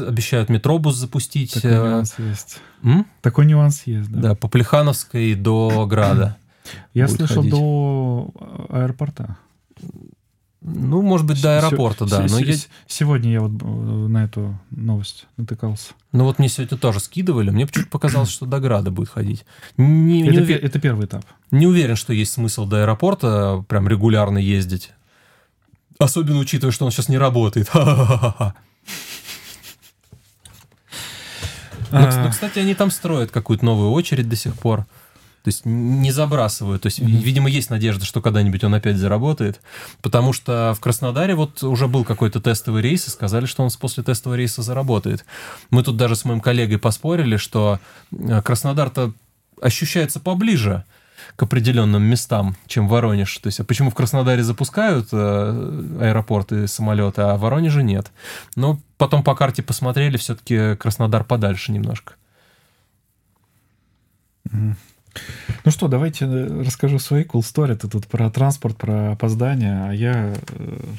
обещают 0.07 0.49
метробус 0.49 0.95
запустить. 0.95 1.53
Такой 1.53 1.71
нюанс 1.71 2.15
есть. 2.17 2.59
М? 2.83 3.05
Такой 3.21 3.45
нюанс 3.45 3.83
есть, 3.85 4.11
да. 4.11 4.20
Да, 4.21 4.35
по 4.35 4.47
Плехановской 4.47 5.35
до 5.35 5.85
Града. 5.87 6.37
Я 6.93 7.07
слышал 7.07 7.37
ходить. 7.37 7.51
до 7.51 8.31
аэропорта. 8.69 9.37
Ну, 10.61 11.01
может 11.01 11.25
быть, 11.25 11.41
до 11.41 11.57
аэропорта, 11.57 12.05
да. 12.05 12.25
Но 12.29 12.37
я... 12.37 12.55
Сегодня 12.85 13.31
я 13.31 13.41
вот 13.41 13.51
э, 13.63 13.65
на 13.65 14.25
эту 14.25 14.59
новость 14.69 15.25
натыкался. 15.35 15.93
Ну 16.11 16.25
вот 16.25 16.37
мне 16.37 16.49
сегодня 16.49 16.77
тоже 16.77 16.99
скидывали, 16.99 17.49
мне 17.49 17.65
почему-то 17.65 17.89
показалось, 17.89 18.29
что 18.29 18.45
до 18.45 18.59
Града 18.59 18.91
будет 18.91 19.09
ходить. 19.09 19.43
Не, 19.77 20.21
это, 20.21 20.31
не 20.31 20.37
увер... 20.37 20.59
это 20.63 20.79
первый 20.79 21.07
этап. 21.07 21.25
Не 21.49 21.65
уверен, 21.65 21.95
что 21.95 22.13
есть 22.13 22.33
смысл 22.33 22.67
до 22.67 22.83
аэропорта 22.83 23.65
прям 23.67 23.87
регулярно 23.87 24.37
ездить. 24.37 24.91
Особенно 25.97 26.37
учитывая, 26.37 26.71
что 26.71 26.85
он 26.85 26.91
сейчас 26.91 27.09
не 27.09 27.17
работает. 27.17 27.71
Ну, 31.91 32.23
ну, 32.23 32.29
кстати, 32.29 32.59
они 32.59 32.73
там 32.73 32.91
строят 32.91 33.31
какую-то 33.31 33.65
новую 33.65 33.91
очередь 33.91 34.29
до 34.29 34.35
сих 34.35 34.55
пор. 34.55 34.85
То 35.43 35.47
есть 35.47 35.65
не 35.65 36.11
забрасывают. 36.11 36.83
То 36.83 36.87
есть, 36.87 36.99
mm-hmm. 36.99 37.21
видимо, 37.23 37.49
есть 37.49 37.71
надежда, 37.71 38.05
что 38.05 38.21
когда-нибудь 38.21 38.63
он 38.63 38.75
опять 38.75 38.97
заработает. 38.97 39.59
Потому 40.01 40.33
что 40.33 40.75
в 40.77 40.79
Краснодаре 40.79 41.33
вот 41.33 41.63
уже 41.63 41.87
был 41.87 42.03
какой-то 42.03 42.39
тестовый 42.39 42.83
рейс, 42.83 43.07
и 43.07 43.09
сказали, 43.09 43.47
что 43.47 43.63
он 43.63 43.71
после 43.79 44.03
тестового 44.03 44.37
рейса 44.37 44.61
заработает. 44.61 45.25
Мы 45.71 45.83
тут 45.83 45.97
даже 45.97 46.15
с 46.15 46.25
моим 46.25 46.41
коллегой 46.41 46.77
поспорили, 46.77 47.37
что 47.37 47.79
э, 48.11 48.41
Краснодар-то 48.43 49.13
ощущается 49.59 50.19
поближе 50.19 50.83
к 51.35 51.43
определенным 51.43 52.03
местам, 52.03 52.55
чем 52.67 52.87
Воронеж. 52.87 53.35
То 53.39 53.47
есть, 53.47 53.59
а 53.59 53.63
почему 53.63 53.89
в 53.89 53.95
Краснодаре 53.95 54.43
запускают 54.43 55.09
э, 55.11 55.97
аэропорты, 56.01 56.67
самолеты, 56.67 57.21
а 57.23 57.35
в 57.35 57.41
Воронеже 57.41 57.81
нет? 57.81 58.11
Но 58.55 58.79
потом 59.01 59.23
по 59.23 59.33
карте 59.33 59.63
посмотрели, 59.63 60.17
все-таки 60.17 60.75
Краснодар 60.75 61.23
подальше 61.23 61.71
немножко. 61.71 62.13
Ну 64.51 64.75
что, 65.65 65.87
давайте 65.87 66.25
э, 66.25 66.61
расскажу 66.61 66.99
свои 66.99 67.23
cool 67.23 67.41
story. 67.41 67.75
Ты 67.75 67.87
тут 67.87 68.05
про 68.05 68.29
транспорт, 68.29 68.77
про 68.77 69.13
опоздание, 69.13 69.85
а 69.89 69.91
я 69.91 70.35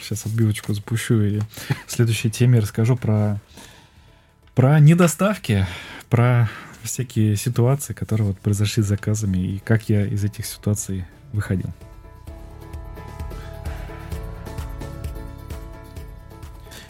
сейчас 0.02 0.26
отбивочку 0.26 0.74
запущу 0.74 1.20
и 1.20 1.40
в 1.86 1.92
следующей 1.92 2.28
теме 2.28 2.58
расскажу 2.58 2.96
про, 2.96 3.40
про 4.56 4.80
недоставки, 4.80 5.64
про 6.10 6.50
всякие 6.82 7.36
ситуации, 7.36 7.92
которые 7.92 8.26
вот 8.26 8.40
произошли 8.40 8.82
с 8.82 8.86
заказами, 8.86 9.38
и 9.38 9.58
как 9.60 9.88
я 9.88 10.04
из 10.06 10.24
этих 10.24 10.44
ситуаций 10.44 11.04
выходил. 11.32 11.70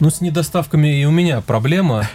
Ну, 0.03 0.09
с 0.09 0.19
недоставками 0.19 0.99
и 0.99 1.05
у 1.05 1.11
меня 1.11 1.39
проблема. 1.39 2.09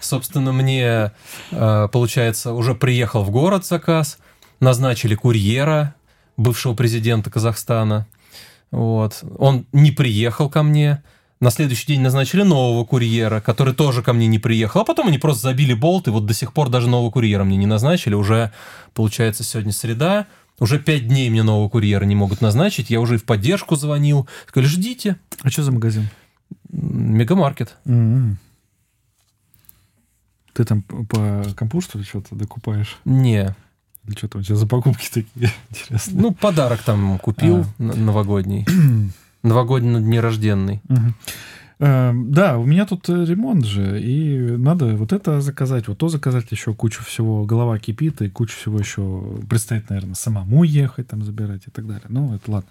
Собственно, 0.00 0.50
мне, 0.52 1.12
э, 1.52 1.88
получается, 1.92 2.52
уже 2.54 2.74
приехал 2.74 3.22
в 3.22 3.30
город 3.30 3.64
заказ, 3.64 4.18
назначили 4.58 5.14
курьера, 5.14 5.94
бывшего 6.36 6.74
президента 6.74 7.30
Казахстана. 7.30 8.08
Вот. 8.72 9.22
Он 9.38 9.64
не 9.72 9.92
приехал 9.92 10.50
ко 10.50 10.64
мне, 10.64 11.04
на 11.38 11.52
следующий 11.52 11.86
день 11.86 12.00
назначили 12.00 12.42
нового 12.42 12.84
курьера, 12.84 13.40
который 13.40 13.74
тоже 13.74 14.02
ко 14.02 14.12
мне 14.12 14.26
не 14.26 14.40
приехал. 14.40 14.80
А 14.80 14.84
потом 14.84 15.06
они 15.06 15.18
просто 15.18 15.42
забили 15.42 15.72
болт, 15.72 16.08
и 16.08 16.10
вот 16.10 16.26
до 16.26 16.34
сих 16.34 16.52
пор 16.52 16.68
даже 16.68 16.88
нового 16.88 17.12
курьера 17.12 17.44
мне 17.44 17.56
не 17.56 17.66
назначили. 17.66 18.14
Уже, 18.14 18.50
получается, 18.92 19.44
сегодня 19.44 19.70
среда. 19.70 20.26
Уже 20.58 20.80
пять 20.80 21.06
дней 21.06 21.30
мне 21.30 21.44
нового 21.44 21.68
курьера 21.68 22.04
не 22.04 22.16
могут 22.16 22.40
назначить. 22.40 22.90
Я 22.90 23.00
уже 23.00 23.14
и 23.14 23.18
в 23.18 23.24
поддержку 23.24 23.76
звонил. 23.76 24.28
Сказали, 24.48 24.68
ждите. 24.68 25.16
А 25.42 25.50
что 25.50 25.62
за 25.62 25.70
магазин? 25.70 26.08
Мегамаркет. 26.72 27.76
Mm-hmm. 27.84 28.34
Ты 30.52 30.64
там 30.64 30.82
по 30.82 31.42
ли 31.98 32.04
что-то 32.04 32.34
докупаешь? 32.34 32.98
Не. 33.04 33.54
Или 34.06 34.16
что 34.16 34.28
там 34.28 34.40
у 34.40 34.44
тебя 34.44 34.56
за 34.56 34.66
покупки 34.66 35.08
такие 35.12 35.52
интересные? 35.70 36.20
Ну, 36.20 36.32
подарок 36.32 36.82
там 36.82 37.18
купил 37.18 37.64
а. 37.78 37.82
новогодний. 37.82 38.66
Новогодний 39.42 40.00
днерожденный. 40.00 40.82
Угу. 40.88 41.14
Да, 41.80 42.58
у 42.58 42.66
меня 42.66 42.84
тут 42.84 43.08
э, 43.08 43.24
ремонт 43.24 43.64
же, 43.64 44.02
и 44.02 44.38
надо 44.58 44.94
вот 44.96 45.14
это 45.14 45.40
заказать, 45.40 45.88
вот 45.88 45.96
то 45.96 46.10
заказать, 46.10 46.44
еще 46.50 46.74
кучу 46.74 47.02
всего, 47.02 47.46
голова 47.46 47.78
кипит, 47.78 48.20
и 48.20 48.28
кучу 48.28 48.54
всего 48.54 48.78
еще 48.78 49.40
предстоит, 49.48 49.88
наверное, 49.88 50.14
самому 50.14 50.62
ехать, 50.64 51.08
там, 51.08 51.24
забирать 51.24 51.62
и 51.68 51.70
так 51.70 51.86
далее. 51.86 52.04
Ну, 52.10 52.34
это 52.34 52.50
ладно, 52.50 52.68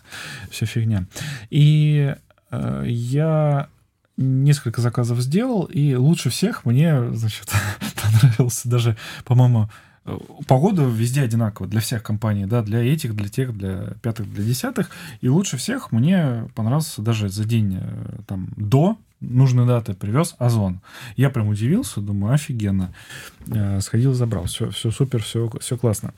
все 0.52 0.68
фигня. 0.68 1.08
И 1.50 2.16
э, 2.52 2.84
я 2.86 3.70
несколько 4.20 4.82
заказов 4.82 5.20
сделал, 5.20 5.64
и 5.64 5.96
лучше 5.96 6.30
всех 6.30 6.66
мне, 6.66 7.14
значит, 7.14 7.50
понравился 8.02 8.70
даже, 8.70 8.98
по-моему, 9.26 9.70
погода 10.48 10.84
везде 10.84 11.22
одинаковая 11.22 11.70
для 11.70 11.80
всех 11.80 12.04
компаний, 12.04 12.46
да, 12.46 12.62
для 12.62 12.80
этих, 12.80 13.16
для 13.16 13.30
тех, 13.30 13.56
для 13.58 13.94
пятых, 14.02 14.32
для 14.32 14.44
десятых. 14.44 14.90
И 15.22 15.30
лучше 15.30 15.58
всех 15.58 15.92
мне 15.92 16.50
понравился 16.56 17.02
даже 17.02 17.30
за 17.30 17.46
день 17.46 17.80
э, 17.82 18.20
там 18.28 18.50
до 18.56 18.98
нужной 19.22 19.66
даты 19.66 19.94
привез 19.94 20.36
Озон. 20.40 20.82
Я 21.16 21.30
прям 21.30 21.48
удивился, 21.48 22.02
думаю, 22.02 22.34
офигенно. 22.34 22.94
Э, 23.48 23.80
сходил, 23.82 24.14
забрал. 24.14 24.46
Все, 24.46 24.70
все 24.70 24.92
супер, 24.92 25.22
все, 25.22 25.50
все 25.60 25.78
классно. 25.78 26.14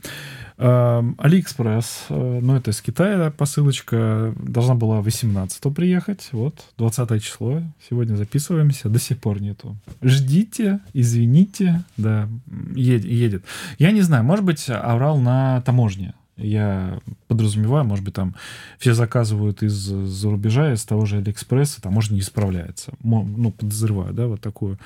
Эм, 0.58 1.16
Алиэкспресс, 1.18 2.06
э, 2.10 2.40
ну, 2.42 2.56
это 2.56 2.70
из 2.72 2.82
Китая 2.82 3.32
посылочка, 3.32 4.34
должна 4.38 4.76
была 4.76 5.02
18 5.02 5.74
приехать, 5.74 6.30
вот, 6.34 6.66
20 6.78 7.24
число, 7.24 7.64
сегодня 7.90 8.16
записываемся, 8.16 8.90
до 8.90 9.00
сих 9.00 9.18
пор 9.18 9.42
нету. 9.42 9.76
Ждите, 10.04 10.80
извините, 10.94 11.84
да, 11.98 12.30
едет. 12.76 13.44
Я 13.80 13.92
не 13.92 14.02
знаю, 14.02 14.24
может 14.24 14.46
быть, 14.46 14.70
аврал 14.70 15.18
на 15.18 15.62
таможне, 15.62 16.14
я 16.42 17.00
подразумеваю, 17.28 17.86
может 17.86 18.04
быть, 18.04 18.14
там 18.14 18.36
все 18.78 18.94
заказывают 18.94 19.64
из-за 19.64 20.30
рубежа, 20.30 20.74
из 20.74 20.84
того 20.84 21.06
же 21.06 21.18
Алиэкспресса, 21.18 21.82
там, 21.82 21.94
может, 21.94 22.12
не 22.12 22.20
исправляется. 22.20 22.94
Ну, 23.04 23.52
подозреваю, 23.52 24.14
да, 24.14 24.28
вот 24.28 24.42
такую 24.42 24.78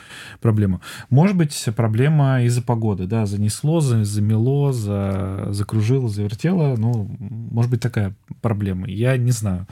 проблему. 0.42 0.82
Может 1.10 1.36
быть, 1.36 1.68
проблема 1.76 2.44
из-за 2.44 2.62
погоды, 2.62 3.08
да, 3.08 3.26
занесло, 3.26 3.80
замело, 3.82 4.72
за, 4.72 5.48
закружило, 5.50 6.10
завертело, 6.10 6.76
ну, 6.78 7.10
может 7.20 7.72
быть, 7.72 7.82
такая 7.82 8.14
проблема. 8.42 8.88
Я 8.88 9.18
не 9.18 9.32
знаю. 9.32 9.68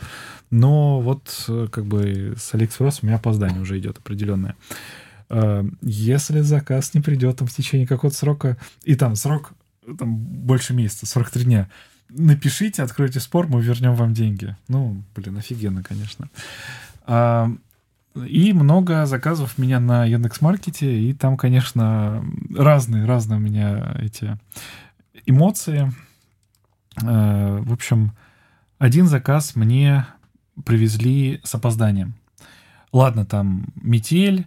Но 0.49 1.01
вот, 1.01 1.49
как 1.71 1.86
бы, 1.86 2.36
с 2.38 2.53
Алиэкспресс 2.53 2.99
у 3.01 3.05
меня 3.05 3.17
опоздание 3.17 3.61
уже 3.61 3.77
идет 3.79 3.97
определенное. 3.97 4.55
Э, 5.29 5.63
если 5.81 6.41
заказ 6.41 6.93
не 6.93 7.01
придет 7.01 7.38
там 7.38 7.47
в 7.47 7.53
течение 7.53 7.88
какого-то 7.88 8.17
срока, 8.17 8.57
и 8.84 8.95
там 8.95 9.15
срок 9.15 9.53
там 9.97 10.15
больше 10.17 10.73
месяца, 10.73 11.05
43 11.05 11.43
дня. 11.43 11.69
Напишите, 12.09 12.84
откройте 12.84 13.19
спор, 13.19 13.47
мы 13.47 13.61
вернем 13.61 13.95
вам 13.95 14.13
деньги. 14.13 14.55
Ну, 14.67 15.03
блин, 15.15 15.38
офигенно, 15.38 15.84
конечно. 15.84 16.29
А, 17.05 17.49
и 18.15 18.53
много 18.53 19.05
заказов 19.05 19.55
у 19.57 19.61
меня 19.61 19.79
на 19.79 20.05
Яндекс.Маркете, 20.05 20.99
и 20.99 21.13
там, 21.13 21.38
конечно, 21.38 22.23
разные, 22.55 23.05
разные 23.05 23.38
у 23.38 23.41
меня 23.41 23.95
эти 23.99 24.38
эмоции. 25.25 25.91
А, 27.03 27.59
в 27.61 27.73
общем, 27.73 28.11
один 28.77 29.07
заказ 29.07 29.55
мне 29.55 30.05
привезли 30.65 31.41
с 31.43 31.55
опозданием. 31.55 32.13
Ладно, 32.91 33.25
там 33.25 33.65
метель, 33.75 34.45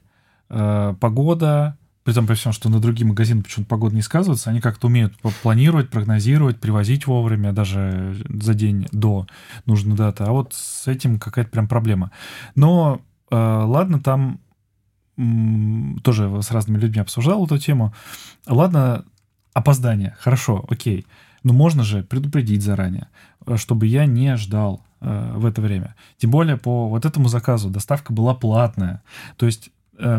э, 0.50 0.94
погода, 1.00 1.75
при 2.06 2.12
том, 2.12 2.24
при 2.28 2.34
всем, 2.34 2.52
что 2.52 2.68
на 2.68 2.78
другие 2.78 3.04
магазины 3.04 3.42
почему-то 3.42 3.68
погода 3.68 3.96
не 3.96 4.00
сказывается, 4.00 4.48
они 4.48 4.60
как-то 4.60 4.86
умеют 4.86 5.12
планировать, 5.42 5.90
прогнозировать, 5.90 6.60
привозить 6.60 7.08
вовремя, 7.08 7.52
даже 7.52 8.16
за 8.28 8.54
день 8.54 8.86
до 8.92 9.26
нужной 9.64 9.96
даты. 9.96 10.22
А 10.22 10.30
вот 10.30 10.54
с 10.54 10.86
этим 10.86 11.18
какая-то 11.18 11.50
прям 11.50 11.66
проблема. 11.66 12.12
Но 12.54 13.00
э, 13.32 13.36
ладно, 13.36 13.98
там 13.98 14.38
тоже 16.04 16.42
с 16.42 16.52
разными 16.52 16.78
людьми 16.78 17.00
обсуждал 17.00 17.44
эту 17.44 17.58
тему. 17.58 17.92
Ладно, 18.46 19.04
опоздание, 19.52 20.14
хорошо, 20.20 20.64
окей. 20.68 21.06
Но 21.42 21.54
можно 21.54 21.82
же 21.82 22.04
предупредить 22.04 22.62
заранее, 22.62 23.08
э, 23.46 23.56
чтобы 23.56 23.88
я 23.88 24.06
не 24.06 24.36
ждал 24.36 24.80
э, 25.00 25.32
в 25.34 25.44
это 25.44 25.60
время. 25.60 25.96
Тем 26.18 26.30
более 26.30 26.56
по 26.56 26.88
вот 26.88 27.04
этому 27.04 27.26
заказу 27.26 27.68
доставка 27.68 28.12
была 28.12 28.32
платная. 28.36 29.02
То 29.38 29.46
есть 29.46 29.70
э, 29.70 29.72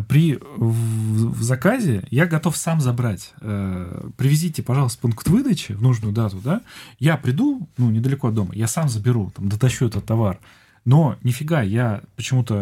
при 0.08 0.40
в, 0.56 1.34
в 1.34 1.44
заказе 1.44 2.04
я 2.10 2.26
готов 2.26 2.58
сам 2.58 2.82
забрать. 2.82 3.34
Э, 3.42 4.10
привезите, 4.18 4.64
пожалуйста, 4.64 5.02
пункт 5.02 5.28
выдачи 5.28 5.74
в 5.74 5.82
нужную 5.82 6.14
дату, 6.14 6.40
да? 6.44 6.62
Я 7.00 7.18
приду, 7.18 7.70
ну, 7.78 7.90
недалеко 7.90 8.30
от 8.30 8.34
дома, 8.34 8.54
я 8.54 8.68
сам 8.68 8.90
заберу, 8.90 9.32
там, 9.36 9.50
дотащу 9.50 9.86
этот 9.86 10.06
товар. 10.06 10.40
Но 10.86 11.18
нифига, 11.22 11.62
я 11.62 12.02
почему-то, 12.16 12.56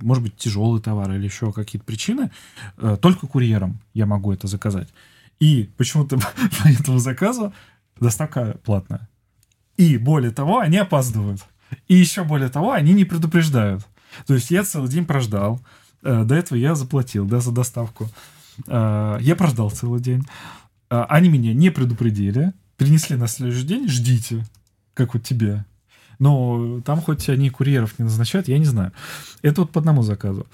может 0.00 0.22
быть, 0.22 0.36
тяжелый 0.36 0.80
товар 0.80 1.12
или 1.12 1.24
еще 1.24 1.52
какие-то 1.52 1.84
причины, 1.84 2.30
э, 2.78 2.96
только 3.00 3.26
курьером 3.26 3.80
я 3.94 4.06
могу 4.06 4.32
это 4.32 4.46
заказать. 4.46 4.88
И 5.38 5.70
почему-то 5.76 6.18
по 6.62 6.68
этому 6.68 6.98
заказу 6.98 7.52
доставка 8.00 8.56
платная. 8.64 9.08
И 9.76 9.96
более 9.96 10.30
того, 10.30 10.58
они 10.58 10.78
опаздывают. 10.78 11.44
И 11.86 11.94
еще 11.94 12.24
более 12.24 12.48
того, 12.48 12.72
они 12.72 12.94
не 12.94 13.04
предупреждают. 13.04 13.86
То 14.26 14.34
есть 14.34 14.50
я 14.50 14.64
целый 14.64 14.88
день 14.88 15.04
прождал. 15.04 15.60
Э, 16.08 16.24
до 16.24 16.34
этого 16.34 16.56
я 16.56 16.74
заплатил, 16.74 17.26
да, 17.26 17.40
за 17.40 17.52
доставку. 17.52 18.08
Э, 18.66 19.18
я 19.20 19.36
прождал 19.36 19.70
целый 19.70 20.00
день. 20.00 20.24
Э, 20.90 21.04
они 21.08 21.28
меня 21.28 21.52
не 21.52 21.70
предупредили. 21.70 22.54
Принесли 22.78 23.16
на 23.16 23.28
следующий 23.28 23.66
день. 23.66 23.88
Ждите. 23.88 24.46
Как 24.94 25.12
вот 25.12 25.22
тебе. 25.22 25.66
Но 26.18 26.80
там 26.80 27.00
хоть 27.00 27.28
они 27.28 27.50
курьеров 27.50 27.98
не 27.98 28.04
назначают, 28.04 28.48
я 28.48 28.58
не 28.58 28.64
знаю. 28.64 28.92
Это 29.42 29.60
вот 29.60 29.70
по 29.70 29.80
одному 29.80 30.02
заказу. 30.02 30.46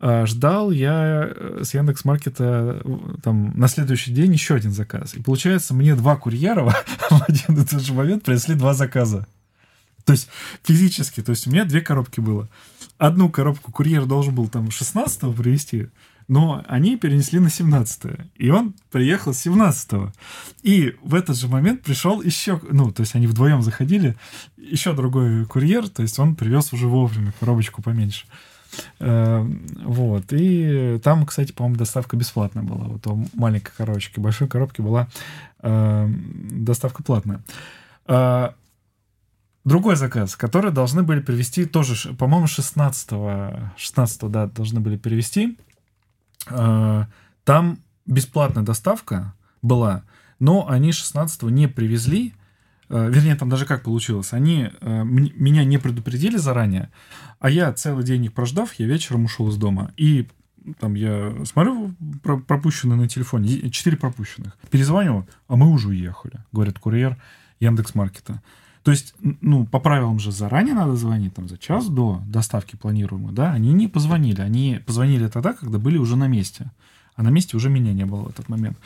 Ждал 0.00 0.70
я 0.70 1.30
с 1.60 1.74
Яндекс 1.74 2.06
Маркета 2.06 2.82
там 3.22 3.52
на 3.54 3.68
следующий 3.68 4.14
день 4.14 4.32
еще 4.32 4.54
один 4.54 4.72
заказ. 4.72 5.14
И 5.14 5.20
получается, 5.20 5.74
мне 5.74 5.94
два 5.94 6.16
курьера 6.16 6.64
в 7.10 7.22
один 7.28 7.60
и 7.60 7.66
тот 7.66 7.82
же 7.82 7.92
момент 7.92 8.22
принесли 8.22 8.54
два 8.54 8.72
заказа. 8.72 9.26
То 10.04 10.12
есть 10.12 10.28
физически, 10.62 11.22
то 11.22 11.30
есть 11.30 11.46
у 11.46 11.50
меня 11.50 11.64
две 11.64 11.80
коробки 11.80 12.20
было. 12.20 12.48
Одну 12.98 13.28
коробку 13.30 13.72
курьер 13.72 14.06
должен 14.06 14.34
был 14.34 14.48
там 14.48 14.70
16 14.70 15.34
привезти, 15.34 15.88
но 16.28 16.64
они 16.68 16.96
перенесли 16.96 17.40
на 17.40 17.50
17 17.50 18.12
И 18.36 18.50
он 18.50 18.74
приехал 18.92 19.34
17 19.34 19.92
-го. 19.92 20.12
И 20.62 20.94
в 21.02 21.14
этот 21.14 21.36
же 21.36 21.48
момент 21.48 21.82
пришел 21.82 22.22
еще, 22.22 22.60
ну, 22.70 22.92
то 22.92 23.00
есть 23.00 23.16
они 23.16 23.26
вдвоем 23.26 23.62
заходили, 23.62 24.16
еще 24.56 24.92
другой 24.92 25.44
курьер, 25.46 25.88
то 25.88 26.02
есть 26.02 26.18
он 26.18 26.36
привез 26.36 26.72
уже 26.72 26.86
вовремя 26.86 27.32
коробочку 27.40 27.82
поменьше. 27.82 28.26
Эм, 29.00 29.66
вот. 29.84 30.24
И 30.30 31.00
там, 31.02 31.26
кстати, 31.26 31.52
по-моему, 31.52 31.76
доставка 31.76 32.16
бесплатная 32.16 32.62
была. 32.62 32.84
Вот 32.84 33.06
у 33.06 33.26
маленькой 33.34 33.72
коробочки. 33.76 34.20
Большой 34.20 34.48
коробки 34.48 34.80
была 34.80 35.08
эм, 35.62 36.64
доставка 36.64 37.02
платная. 37.02 37.42
Другой 39.64 39.96
заказ, 39.96 40.36
который 40.36 40.72
должны 40.72 41.02
были 41.02 41.20
привезти 41.20 41.66
тоже, 41.66 42.14
по-моему, 42.14 42.46
16 42.46 43.10
16 43.76 44.30
да, 44.30 44.46
должны 44.46 44.80
были 44.80 44.96
перевести. 44.96 45.58
Э, 46.48 47.04
там 47.44 47.78
бесплатная 48.06 48.62
доставка 48.62 49.34
была, 49.60 50.02
но 50.38 50.68
они 50.68 50.92
16 50.92 51.42
не 51.42 51.68
привезли, 51.68 52.34
э, 52.88 53.10
вернее, 53.10 53.36
там 53.36 53.50
даже 53.50 53.66
как 53.66 53.82
получилось, 53.82 54.32
они 54.32 54.70
э, 54.80 55.04
меня 55.04 55.64
не 55.64 55.76
предупредили 55.78 56.38
заранее, 56.38 56.90
а 57.38 57.50
я 57.50 57.72
целый 57.72 58.04
день 58.04 58.24
их 58.24 58.32
прождав, 58.32 58.72
я 58.74 58.86
вечером 58.86 59.24
ушел 59.26 59.48
из 59.48 59.56
дома. 59.56 59.92
И 59.98 60.26
там 60.78 60.94
я 60.94 61.34
смотрю 61.44 61.94
пропущенные 62.46 62.96
на 62.98 63.08
телефоне, 63.08 63.70
4 63.70 63.96
пропущенных. 63.96 64.56
Перезвоню, 64.70 65.26
а 65.48 65.56
мы 65.56 65.68
уже 65.68 65.88
уехали, 65.88 66.40
говорит 66.52 66.78
курьер 66.78 67.16
Яндекс 67.60 67.94
Маркета. 67.94 68.42
То 68.82 68.90
есть, 68.90 69.14
ну, 69.20 69.66
по 69.66 69.78
правилам 69.78 70.18
же 70.18 70.32
заранее 70.32 70.74
надо 70.74 70.96
звонить, 70.96 71.34
там, 71.34 71.48
за 71.48 71.58
час 71.58 71.88
до 71.88 72.22
доставки 72.26 72.76
планируемой, 72.76 73.34
да, 73.34 73.52
они 73.52 73.72
не 73.72 73.88
позвонили, 73.88 74.40
они 74.40 74.80
позвонили 74.86 75.28
тогда, 75.28 75.52
когда 75.52 75.78
были 75.78 75.98
уже 75.98 76.16
на 76.16 76.28
месте, 76.28 76.70
а 77.14 77.22
на 77.22 77.28
месте 77.28 77.56
уже 77.56 77.68
меня 77.68 77.92
не 77.92 78.06
было 78.06 78.22
в 78.22 78.28
этот 78.30 78.48
момент. 78.48 78.78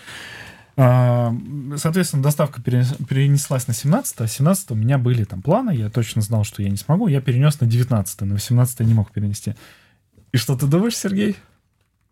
А, 0.77 1.33
соответственно, 1.77 2.25
доставка 2.25 2.61
перенеслась 2.61 3.69
на 3.69 3.75
17 3.75 4.21
а 4.23 4.27
17 4.27 4.73
у 4.73 4.75
меня 4.75 4.99
были 4.99 5.23
там 5.23 5.41
планы, 5.41 5.71
я 5.71 5.89
точно 5.89 6.21
знал, 6.21 6.43
что 6.43 6.63
я 6.63 6.71
не 6.71 6.77
смогу, 6.77 7.07
я 7.07 7.21
перенес 7.21 7.61
на 7.61 7.69
19 7.69 8.23
на 8.23 8.35
18 8.35 8.81
не 8.81 8.95
мог 8.95 9.13
перенести. 9.13 9.55
И 10.33 10.37
что 10.37 10.57
ты 10.57 10.67
думаешь, 10.67 10.97
Сергей? 10.97 11.37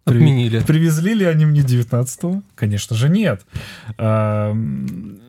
Отменили. 0.04 0.60
Привезли 0.60 1.14
ли 1.14 1.24
они 1.24 1.46
мне 1.46 1.60
19-го? 1.60 2.42
Конечно 2.56 2.96
же, 2.96 3.08
нет. 3.08 3.46
А, 3.98 4.52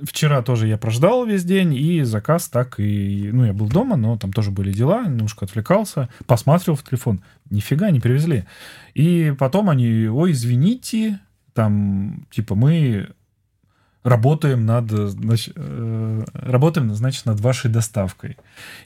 вчера 0.04 0.42
тоже 0.42 0.68
я 0.68 0.78
прождал 0.78 1.26
весь 1.26 1.44
день, 1.44 1.76
и 1.76 2.02
заказ 2.04 2.50
так 2.50 2.80
и... 2.80 3.30
Ну, 3.32 3.46
я 3.46 3.54
был 3.54 3.68
дома, 3.68 3.96
но 3.98 4.18
там 4.18 4.34
тоже 4.34 4.50
были 4.50 4.72
дела, 4.72 5.06
немножко 5.06 5.46
отвлекался, 5.46 6.10
посмотрел 6.26 6.76
в 6.76 6.84
телефон. 6.84 7.22
Нифига 7.52 7.92
не 7.92 8.00
привезли. 8.00 8.46
И 8.96 9.36
потом 9.38 9.70
они, 9.70 10.08
ой, 10.08 10.32
извините, 10.32 11.20
там, 11.54 12.26
типа, 12.32 12.56
мы 12.56 13.10
работаем 14.04 14.66
над, 14.66 14.90
значит, 14.92 15.54
э, 15.56 16.24
работаем, 16.34 16.94
значит, 16.94 17.26
над 17.26 17.40
вашей 17.40 17.72
доставкой. 17.72 18.38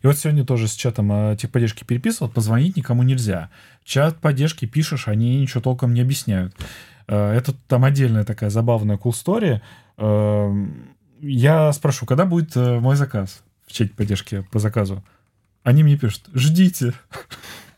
И 0.01 0.07
вот 0.07 0.17
сегодня 0.17 0.45
тоже 0.45 0.67
с 0.67 0.73
чатом 0.73 1.11
э, 1.11 1.35
техподдержки 1.35 1.83
переписывал, 1.83 2.29
позвонить 2.29 2.77
никому 2.77 3.03
нельзя. 3.03 3.49
Чат 3.83 4.17
поддержки 4.17 4.65
пишешь, 4.65 5.07
они 5.07 5.39
ничего 5.39 5.61
толком 5.61 5.93
не 5.93 6.01
объясняют. 6.01 6.55
Э, 7.07 7.31
это 7.31 7.53
там 7.67 7.83
отдельная 7.83 8.23
такая 8.23 8.49
забавная 8.49 8.97
cool 8.97 9.13
story. 9.13 9.61
Я 11.19 11.73
спрошу, 11.73 12.05
когда 12.05 12.25
будет 12.25 12.55
мой 12.55 12.95
заказ 12.95 13.41
в 13.65 13.71
чате 13.71 13.91
поддержки 13.95 14.45
по 14.51 14.59
заказу? 14.59 15.03
Они 15.63 15.83
мне 15.83 15.97
пишут, 15.97 16.21
ждите. 16.35 16.93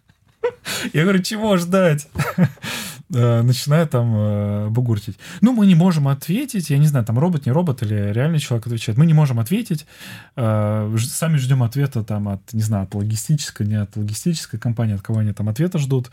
Я 0.94 1.04
говорю, 1.04 1.24
чего 1.24 1.58
ждать? 1.58 2.10
Э, 3.12 3.42
начинает 3.42 3.90
там 3.90 4.14
э, 4.16 4.70
бугуртить. 4.70 5.18
Ну, 5.42 5.52
мы 5.54 5.66
не 5.66 5.74
можем 5.74 6.08
ответить, 6.08 6.70
я 6.70 6.78
не 6.78 6.86
знаю, 6.86 7.06
там 7.06 7.18
робот, 7.18 7.48
не 7.48 7.52
робот 7.52 7.82
или 7.82 8.12
реальный 8.14 8.38
человек 8.38 8.68
отвечает. 8.68 9.00
Мы 9.00 9.08
не 9.08 9.16
можем 9.16 9.40
ответить, 9.40 9.88
э, 10.36 10.98
сами 11.00 11.38
ждем 11.38 11.64
ответа 11.64 12.04
там 12.04 12.30
от, 12.30 12.54
не 12.54 12.62
знаю, 12.62 12.84
от 12.84 12.94
логистической, 12.94 13.66
не 13.66 13.82
от 13.82 13.96
логистической 13.98 14.60
компании, 14.60 14.94
от 14.94 15.02
кого 15.02 15.20
они 15.20 15.34
там 15.34 15.50
ответа 15.50 15.80
ждут. 15.80 16.12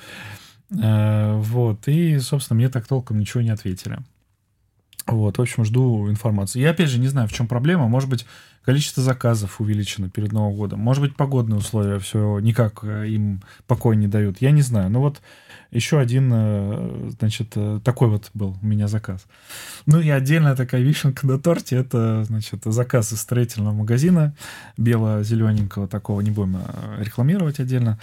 Вот, 0.68 1.86
и, 1.86 2.18
собственно, 2.18 2.56
мне 2.56 2.68
так 2.68 2.88
толком 2.88 3.20
ничего 3.20 3.40
не 3.40 3.50
ответили. 3.50 3.98
Вот, 5.06 5.38
в 5.38 5.40
общем, 5.40 5.64
жду 5.64 6.10
информации. 6.10 6.60
Я, 6.60 6.70
опять 6.70 6.88
же, 6.88 6.98
не 6.98 7.06
знаю, 7.06 7.28
в 7.28 7.32
чем 7.32 7.46
проблема. 7.46 7.86
Может 7.86 8.10
быть, 8.10 8.26
количество 8.66 9.02
заказов 9.02 9.60
увеличено 9.60 10.10
перед 10.10 10.32
Новым 10.32 10.56
годом. 10.56 10.80
Может 10.80 11.02
быть, 11.02 11.16
погодные 11.16 11.58
условия 11.58 11.98
все 11.98 12.38
никак 12.40 12.84
им 12.84 13.40
покой 13.66 13.96
не 13.96 14.08
дают. 14.08 14.42
Я 14.42 14.50
не 14.50 14.60
знаю. 14.60 14.90
Но 14.90 15.00
вот 15.00 15.22
еще 15.70 15.98
один, 15.98 16.30
э, 16.32 17.10
значит, 17.18 17.52
э, 17.54 17.80
такой 17.82 18.08
вот 18.08 18.30
был 18.34 18.56
у 18.60 18.66
меня 18.66 18.88
заказ. 18.88 19.26
Ну 19.86 20.00
и 20.00 20.08
отдельная 20.08 20.56
такая 20.56 20.80
вишенка 20.80 21.26
на 21.26 21.38
торте, 21.38 21.76
это, 21.76 22.24
значит, 22.24 22.62
заказ 22.64 23.12
из 23.12 23.20
строительного 23.20 23.74
магазина, 23.74 24.34
бело-зелененького 24.76 25.88
такого, 25.88 26.20
не 26.20 26.30
будем 26.30 26.56
э, 26.56 27.02
рекламировать 27.02 27.60
отдельно. 27.60 27.98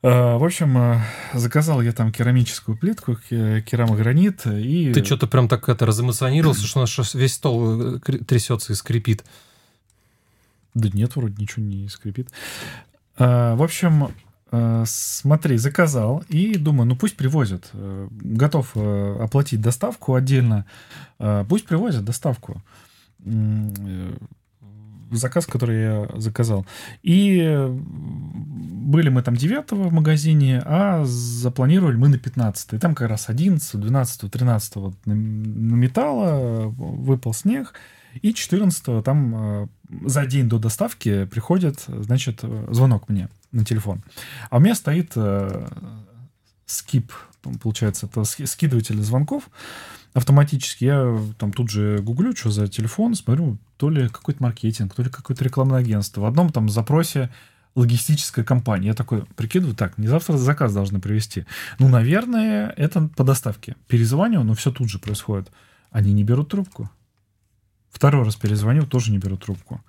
В 0.00 0.44
общем, 0.44 1.02
заказал 1.34 1.82
я 1.82 1.90
там 1.90 2.12
керамическую 2.12 2.78
плитку, 2.78 3.16
керамогранит 3.16 4.46
и... 4.46 4.92
Ты 4.92 5.04
что-то 5.04 5.26
прям 5.26 5.48
так 5.48 5.68
это 5.68 5.86
разэмоционировался, 5.86 6.66
что 6.68 6.78
у 6.78 6.82
нас 6.82 7.14
весь 7.14 7.34
стол 7.34 7.98
трясется 7.98 8.72
и 8.72 8.76
скрипит. 8.76 9.24
Да 10.74 10.88
нет, 10.92 11.16
вроде 11.16 11.34
ничего 11.38 11.64
не 11.64 11.88
скрипит. 11.88 12.30
В 13.16 13.62
общем, 13.62 14.10
Э, 14.50 14.84
смотри, 14.86 15.58
заказал 15.58 16.24
и 16.28 16.56
думаю, 16.56 16.86
ну 16.86 16.96
пусть 16.96 17.16
привозят. 17.16 17.68
Э, 17.72 18.08
готов 18.10 18.72
э, 18.74 19.16
оплатить 19.20 19.60
доставку 19.60 20.14
отдельно. 20.14 20.64
Пусть 21.48 21.66
привозят 21.66 22.04
доставку. 22.04 22.62
Заказ, 25.10 25.46
который 25.46 25.80
я 25.80 26.08
заказал. 26.16 26.64
И 27.02 27.66
были 27.68 29.08
мы 29.08 29.22
там 29.22 29.34
9 29.34 29.72
в 29.72 29.92
магазине, 29.92 30.62
а 30.64 31.04
запланировали 31.04 31.96
мы 31.96 32.08
на 32.08 32.18
15. 32.18 32.74
И 32.74 32.78
там 32.78 32.94
как 32.94 33.08
раз 33.08 33.28
11, 33.28 33.80
12, 33.80 34.30
13 34.30 34.76
вот 34.76 34.94
наметало, 35.06 36.68
выпал 36.68 37.34
снег. 37.34 37.74
И 38.22 38.32
14 38.32 39.04
там 39.04 39.70
за 40.04 40.26
день 40.26 40.48
до 40.48 40.58
доставки 40.58 41.24
приходит, 41.26 41.84
значит, 41.86 42.42
звонок 42.68 43.08
мне 43.08 43.28
на 43.52 43.64
телефон. 43.64 44.02
А 44.50 44.58
у 44.58 44.60
меня 44.60 44.74
стоит 44.74 45.12
э, 45.16 45.68
скип, 46.66 47.12
получается, 47.62 48.06
это 48.06 48.24
скидыватель 48.24 49.00
звонков 49.02 49.48
автоматически. 50.14 50.84
Я 50.84 51.18
там 51.38 51.52
тут 51.52 51.70
же 51.70 51.98
гуглю, 51.98 52.36
что 52.36 52.50
за 52.50 52.68
телефон, 52.68 53.14
смотрю, 53.14 53.58
то 53.76 53.90
ли 53.90 54.08
какой-то 54.08 54.42
маркетинг, 54.42 54.94
то 54.94 55.02
ли 55.02 55.10
какое-то 55.10 55.44
рекламное 55.44 55.78
агентство. 55.78 56.22
В 56.22 56.24
одном 56.26 56.50
там 56.50 56.68
запросе 56.68 57.30
логистическая 57.74 58.44
компания. 58.44 58.88
Я 58.88 58.94
такой 58.94 59.24
прикидываю, 59.36 59.76
так, 59.76 59.98
не 59.98 60.08
завтра 60.08 60.36
заказ 60.36 60.74
должны 60.74 61.00
привезти. 61.00 61.46
Ну, 61.78 61.88
наверное, 61.88 62.70
это 62.76 63.08
по 63.16 63.24
доставке. 63.24 63.76
Перезваниваю, 63.86 64.44
но 64.44 64.54
все 64.54 64.72
тут 64.72 64.90
же 64.90 64.98
происходит. 64.98 65.50
Они 65.90 66.12
не 66.12 66.24
берут 66.24 66.48
трубку. 66.48 66.90
Второй 67.90 68.24
раз 68.24 68.36
перезвонил, 68.36 68.86
тоже 68.86 69.10
не 69.10 69.18
беру 69.18 69.36
трубку. 69.36 69.82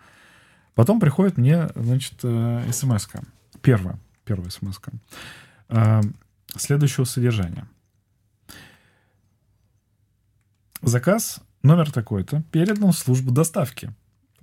Потом 0.75 0.99
приходит 0.99 1.37
мне, 1.37 1.69
значит, 1.75 2.13
э, 2.23 2.71
смс 2.71 3.07
-ка. 3.07 3.23
Первая, 3.61 3.99
первая 4.23 4.49
смс. 4.49 4.79
Э, 5.69 6.01
следующего 6.55 7.05
содержания. 7.05 7.67
Заказ 10.81 11.41
номер 11.63 11.91
такой-то 11.91 12.43
передан 12.51 12.91
в 12.91 12.97
службу 12.97 13.31
доставки. 13.31 13.93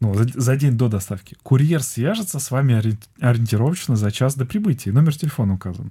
Ну, 0.01 0.15
за, 0.15 0.25
за 0.29 0.57
день 0.57 0.77
до 0.77 0.89
доставки. 0.89 1.37
Курьер 1.43 1.83
свяжется 1.83 2.39
с 2.39 2.51
вами 2.51 2.99
ориентировочно 3.21 3.97
за 3.97 4.11
час 4.11 4.35
до 4.35 4.45
прибытия. 4.45 4.93
Номер 4.93 5.17
телефона 5.17 5.55
указан. 5.55 5.91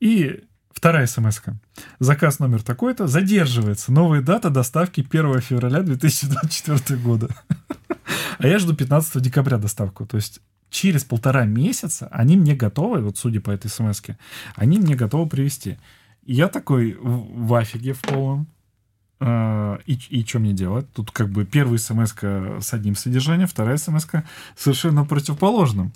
И 0.00 0.42
Вторая 0.72 1.06
смс 1.06 1.40
-ка. 1.40 1.54
Заказ 2.00 2.38
номер 2.38 2.62
такой-то. 2.62 3.06
Задерживается. 3.06 3.92
Новая 3.92 4.22
дата 4.22 4.50
доставки 4.50 5.06
1 5.08 5.40
февраля 5.40 5.82
2024 5.82 7.00
года. 7.00 7.28
А 8.38 8.46
я 8.48 8.58
жду 8.58 8.74
15 8.74 9.22
декабря 9.22 9.56
доставку. 9.56 10.04
То 10.04 10.16
есть 10.16 10.40
через 10.68 11.04
полтора 11.04 11.44
месяца 11.44 12.08
они 12.10 12.36
мне 12.36 12.56
готовы, 12.56 13.00
вот 13.00 13.16
судя 13.16 13.40
по 13.40 13.50
этой 13.50 13.70
смс 13.70 14.02
они 14.56 14.78
мне 14.78 14.96
готовы 14.96 15.28
привезти. 15.28 15.78
Я 16.24 16.48
такой 16.48 16.96
в 17.00 17.52
офиге 17.54 17.92
в 17.92 18.00
полном. 18.00 18.48
А, 19.20 19.78
и, 19.86 19.96
и 20.10 20.24
что 20.24 20.40
мне 20.40 20.52
делать? 20.52 20.92
Тут 20.92 21.12
как 21.12 21.28
бы 21.28 21.44
первая 21.44 21.78
смс 21.78 22.14
с 22.20 22.74
одним 22.74 22.96
содержанием, 22.96 23.46
вторая 23.46 23.76
смс 23.76 24.06
совершенно 24.56 25.04
противоположным. 25.04 25.92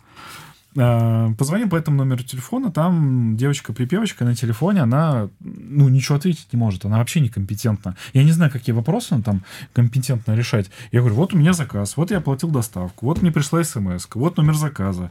А, 0.79 1.33
позвонил 1.39 1.69
по 1.69 1.77
этому 1.77 1.99
номеру 1.99 2.23
телефона, 2.23 2.71
там 2.71 3.37
девочка-припевочка 3.37 4.25
на 4.25 4.35
телефоне, 4.35 4.83
она, 4.83 5.29
ну, 5.41 5.89
ничего 5.89 6.17
ответить 6.17 6.53
не 6.53 6.59
может, 6.59 6.85
она 6.85 6.99
вообще 6.99 7.21
некомпетентна. 7.21 7.97
Я 8.13 8.25
не 8.25 8.33
знаю, 8.33 8.51
какие 8.51 8.75
вопросы 8.75 9.15
она 9.15 9.23
там 9.23 9.45
компетентно 9.73 10.35
решать. 10.35 10.71
Я 10.93 11.01
говорю, 11.01 11.17
вот 11.17 11.33
у 11.33 11.39
меня 11.39 11.53
заказ, 11.53 11.97
вот 11.97 12.11
я 12.11 12.19
оплатил 12.19 12.51
доставку, 12.51 13.07
вот 13.07 13.23
мне 13.23 13.33
пришла 13.33 13.65
смс, 13.65 14.07
вот 14.15 14.37
номер 14.37 14.55
заказа. 14.55 15.11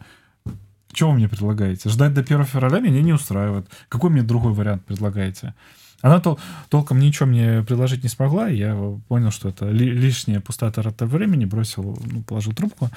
Что 0.93 1.09
вы 1.09 1.16
мне 1.16 1.28
предлагаете? 1.28 1.89
Ждать 1.89 2.13
до 2.13 2.22
1 2.22 2.45
февраля 2.45 2.80
меня 2.80 3.01
не 3.01 3.11
устраивает. 3.11 3.68
Какой 3.89 4.09
мне 4.11 4.24
другой 4.24 4.53
вариант 4.53 4.86
предлагаете? 4.86 5.53
Она 6.01 6.20
тол 6.20 6.39
толком 6.70 6.99
ничего 6.99 7.28
мне 7.28 7.63
предложить 7.63 8.03
не 8.03 8.09
смогла, 8.09 8.49
и 8.49 8.57
я 8.57 8.78
понял, 9.07 9.32
что 9.32 9.49
это 9.49 9.70
ли 9.70 9.89
лишняя 9.89 10.39
пустая 10.39 10.72
трата 10.72 11.05
времени, 11.05 11.45
бросил, 11.45 11.97
ну, 12.05 12.22
положил 12.22 12.53
трубку. 12.53 12.89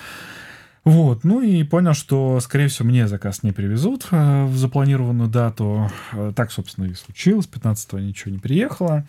Вот, 0.84 1.24
ну 1.24 1.40
и 1.40 1.64
понял, 1.64 1.92
что, 1.92 2.40
скорее 2.40 2.68
всего, 2.68 2.88
мне 2.88 3.08
заказ 3.08 3.42
не 3.42 3.52
привезут 3.52 4.06
э, 4.10 4.44
в 4.44 4.56
запланированную 4.56 5.28
дату. 5.28 5.90
Э, 6.12 6.32
так, 6.34 6.52
собственно, 6.52 6.86
и 6.86 6.94
случилось. 6.94 7.48
15-го 7.52 7.98
ничего 7.98 8.32
не 8.32 8.38
приехало. 8.38 9.06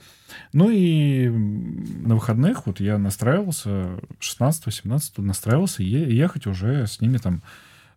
Ну 0.51 0.69
и 0.69 1.29
на 1.29 2.15
выходных 2.15 2.65
вот 2.65 2.79
я 2.79 2.97
настраивался, 2.97 3.99
16-17 4.19 5.21
настраивался 5.21 5.83
ехать 5.83 6.47
уже 6.47 6.85
с 6.87 7.01
ними 7.01 7.17
там 7.17 7.43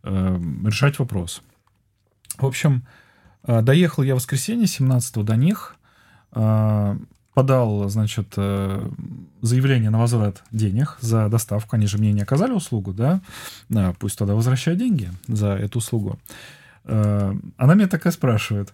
э, 0.02 0.40
решать 0.64 0.98
вопрос. 0.98 1.42
В 2.38 2.46
общем, 2.46 2.86
э, 3.44 3.62
доехал 3.62 4.02
я 4.02 4.14
в 4.14 4.18
воскресенье 4.18 4.66
17 4.66 5.24
до 5.24 5.36
них. 5.36 5.76
Подал, 7.34 7.88
значит, 7.88 8.34
э, 8.36 8.88
заявление 9.40 9.88
на 9.88 9.98
возврат 9.98 10.42
денег 10.50 10.98
за 11.00 11.28
доставку. 11.28 11.76
Они 11.76 11.86
же 11.86 11.96
мне 11.96 12.12
не 12.12 12.20
оказали 12.20 12.52
услугу, 12.52 12.92
да? 12.92 13.22
А, 13.74 13.94
пусть 13.98 14.18
тогда 14.18 14.34
возвращают 14.34 14.78
деньги 14.78 15.10
за 15.28 15.48
эту 15.48 15.78
услугу. 15.78 16.18
Э, 16.84 17.34
она 17.56 17.74
меня 17.74 17.88
такая 17.88 18.12
спрашивает. 18.12 18.72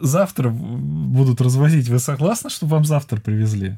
Завтра 0.00 0.50
будут 0.50 1.40
развозить. 1.40 1.88
Вы 1.88 1.98
согласны, 1.98 2.48
чтобы 2.50 2.72
вам 2.72 2.84
завтра 2.84 3.20
привезли? 3.20 3.76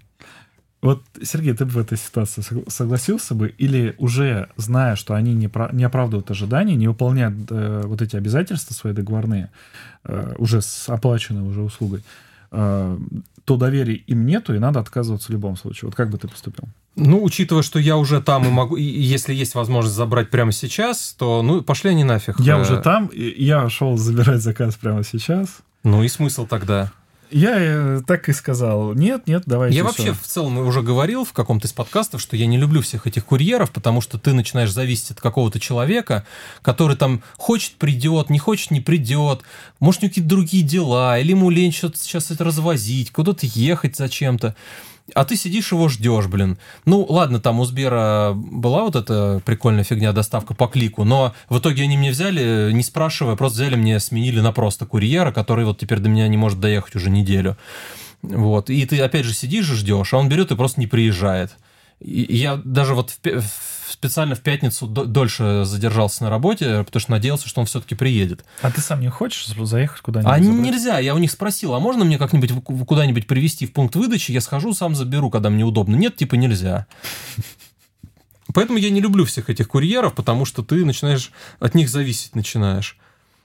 Вот, 0.83 1.03
Сергей, 1.23 1.55
ты 1.55 1.67
бы 1.67 1.73
в 1.73 1.79
этой 1.79 1.99
ситуации 1.99 2.43
согласился 2.69 3.35
бы? 3.35 3.49
Или 3.49 3.95
уже 3.99 4.49
зная, 4.57 4.97
что 4.97 5.15
они 5.15 5.35
не, 5.35 5.49
про, 5.49 5.71
не 5.73 5.85
оправдывают 5.85 6.31
ожидания, 6.31 6.75
не 6.75 6.89
выполняют 6.89 7.35
э, 7.51 7.83
вот 7.85 8.01
эти 8.01 8.17
обязательства 8.17 8.73
свои 8.73 8.93
договорные, 8.95 9.51
э, 10.05 10.35
уже 10.39 10.63
с 10.63 10.89
оплаченной 10.89 11.47
уже 11.47 11.61
услугой, 11.61 12.03
то 12.51 13.57
доверия 13.57 13.95
им 13.95 14.27
нету, 14.27 14.55
и 14.55 14.59
надо 14.59 14.81
отказываться 14.81 15.29
в 15.29 15.31
любом 15.31 15.57
случае. 15.57 15.89
Вот 15.89 15.97
как 15.97 16.11
бы 16.11 16.19
ты 16.19 16.29
поступил? 16.29 16.65
Ну, 16.97 17.23
учитывая, 17.23 17.63
что 17.63 17.79
я 17.79 17.97
уже 17.97 18.21
там 18.21 18.47
и 18.47 18.51
могу, 18.51 18.77
и 18.77 18.83
если 18.83 19.33
есть 19.33 19.55
возможность 19.55 19.97
забрать 19.97 20.31
прямо 20.31 20.53
сейчас, 20.53 21.15
то 21.19 21.43
ну 21.43 21.63
пошли 21.63 21.91
они 21.91 22.05
нафиг. 22.05 22.39
Я 22.41 22.59
уже 22.59 22.75
э, 22.75 22.83
там, 22.83 23.07
и 23.07 23.43
я 23.43 23.69
шел 23.69 23.97
забирать 23.97 24.43
заказ 24.43 24.77
прямо 24.77 25.05
сейчас. 25.05 25.61
Ну 25.83 26.03
и 26.03 26.09
смысл 26.09 26.47
тогда? 26.47 26.93
Я 27.31 27.55
э, 27.57 28.01
так 28.07 28.29
и 28.29 28.33
сказал, 28.33 28.95
нет, 28.95 29.27
нет, 29.27 29.45
давайте. 29.47 29.77
Я 29.77 29.85
вообще 29.85 30.13
в 30.13 30.23
целом 30.23 30.59
уже 30.59 30.83
говорил 30.83 31.25
в 31.25 31.33
каком-то 31.33 31.67
из 31.67 31.73
подкастов, 31.73 32.21
что 32.21 32.37
я 32.37 32.47
не 32.47 32.57
люблю 32.57 32.83
всех 32.83 33.07
этих 33.07 33.25
курьеров, 33.25 33.71
потому 33.71 34.01
что 34.01 34.19
ты 34.19 34.33
начинаешь 34.33 34.73
зависеть 34.73 35.13
от 35.13 35.21
какого-то 35.21 35.61
человека, 35.61 36.27
который 36.63 36.97
там 36.97 37.23
хочет 37.37 37.75
придет, 37.75 38.31
не 38.31 38.39
хочет 38.39 38.71
не 38.71 38.81
придет, 38.81 39.43
может 39.79 40.03
у 40.03 40.07
него 40.07 40.11
какие-то 40.11 40.31
другие 40.31 40.63
дела, 40.63 41.19
или 41.19 41.31
ему 41.31 41.51
лень 41.51 41.73
что-то 41.73 41.99
сейчас 41.99 42.31
это 42.31 42.45
развозить, 42.45 43.13
куда-то 43.13 43.47
ехать 43.47 43.97
зачем-то 43.97 44.57
а 45.15 45.25
ты 45.25 45.37
сидишь 45.37 45.73
его 45.73 45.89
ждешь, 45.89 46.27
блин. 46.27 46.59
Ну, 46.85 47.07
ладно, 47.09 47.41
там 47.41 47.61
у 47.61 47.65
Сбера 47.65 48.33
была 48.35 48.85
вот 48.85 48.97
эта 48.97 49.41
прикольная 49.45 49.85
фигня, 49.85 50.13
доставка 50.13 50.55
по 50.55 50.67
клику, 50.67 51.05
но 51.05 51.35
в 51.49 51.59
итоге 51.59 51.85
они 51.85 51.97
мне 51.97 52.11
взяли, 52.11 52.71
не 52.73 52.83
спрашивая, 52.83 53.37
просто 53.37 53.63
взяли 53.63 53.77
мне, 53.77 54.01
сменили 54.01 54.41
на 54.41 54.53
просто 54.53 54.87
курьера, 54.87 55.33
который 55.33 55.65
вот 55.65 55.79
теперь 55.79 55.99
до 56.01 56.09
меня 56.09 56.29
не 56.29 56.37
может 56.37 56.61
доехать 56.61 56.97
уже 56.97 57.11
неделю. 57.11 57.57
Вот. 58.23 58.71
И 58.71 58.85
ты 58.87 59.01
опять 59.01 59.25
же 59.25 59.35
сидишь 59.35 59.71
и 59.71 59.75
ждешь, 59.75 60.13
а 60.13 60.19
он 60.19 60.29
берет 60.29 60.51
и 60.51 60.57
просто 60.57 60.81
не 60.81 60.87
приезжает. 60.87 61.57
Я 62.01 62.57
даже 62.57 62.95
вот 62.95 63.15
в, 63.23 63.43
специально 63.91 64.35
в 64.35 64.41
пятницу 64.41 64.87
дольше 64.87 65.65
задержался 65.65 66.25
на 66.25 66.31
работе, 66.31 66.83
потому 66.85 67.01
что 67.01 67.11
надеялся, 67.11 67.47
что 67.49 67.61
он 67.61 67.67
все-таки 67.67 67.95
приедет. 67.95 68.45
А 68.63 68.71
ты 68.71 68.81
сам 68.81 69.01
не 69.01 69.11
хочешь 69.11 69.47
заехать 69.47 70.01
куда-нибудь? 70.01 70.33
А 70.33 70.43
забрать? 70.43 70.61
нельзя. 70.61 70.99
Я 70.99 71.15
у 71.15 71.19
них 71.19 71.31
спросил, 71.31 71.75
а 71.75 71.81
можно 71.81 72.05
мне 72.05 72.19
как-нибудь 72.19 72.53
куда-нибудь 72.65 73.27
привезти 73.27 73.67
в 73.67 73.73
пункт 73.73 73.97
выдачи? 73.97 74.33
Я 74.33 74.41
схожу, 74.41 74.73
сам 74.73 74.95
заберу, 74.95 75.31
когда 75.31 75.51
мне 75.51 75.65
удобно. 75.65 75.97
Нет, 75.97 76.17
типа 76.17 76.37
нельзя. 76.37 76.87
Поэтому 78.55 78.79
я 78.79 78.91
не 78.91 79.01
люблю 79.01 79.25
всех 79.25 79.51
этих 79.51 79.69
курьеров, 79.69 80.15
потому 80.15 80.45
что 80.45 80.63
ты 80.63 80.85
начинаешь 80.85 81.31
от 81.61 81.75
них 81.75 81.89
зависеть 81.89 82.35
начинаешь. 82.35 82.97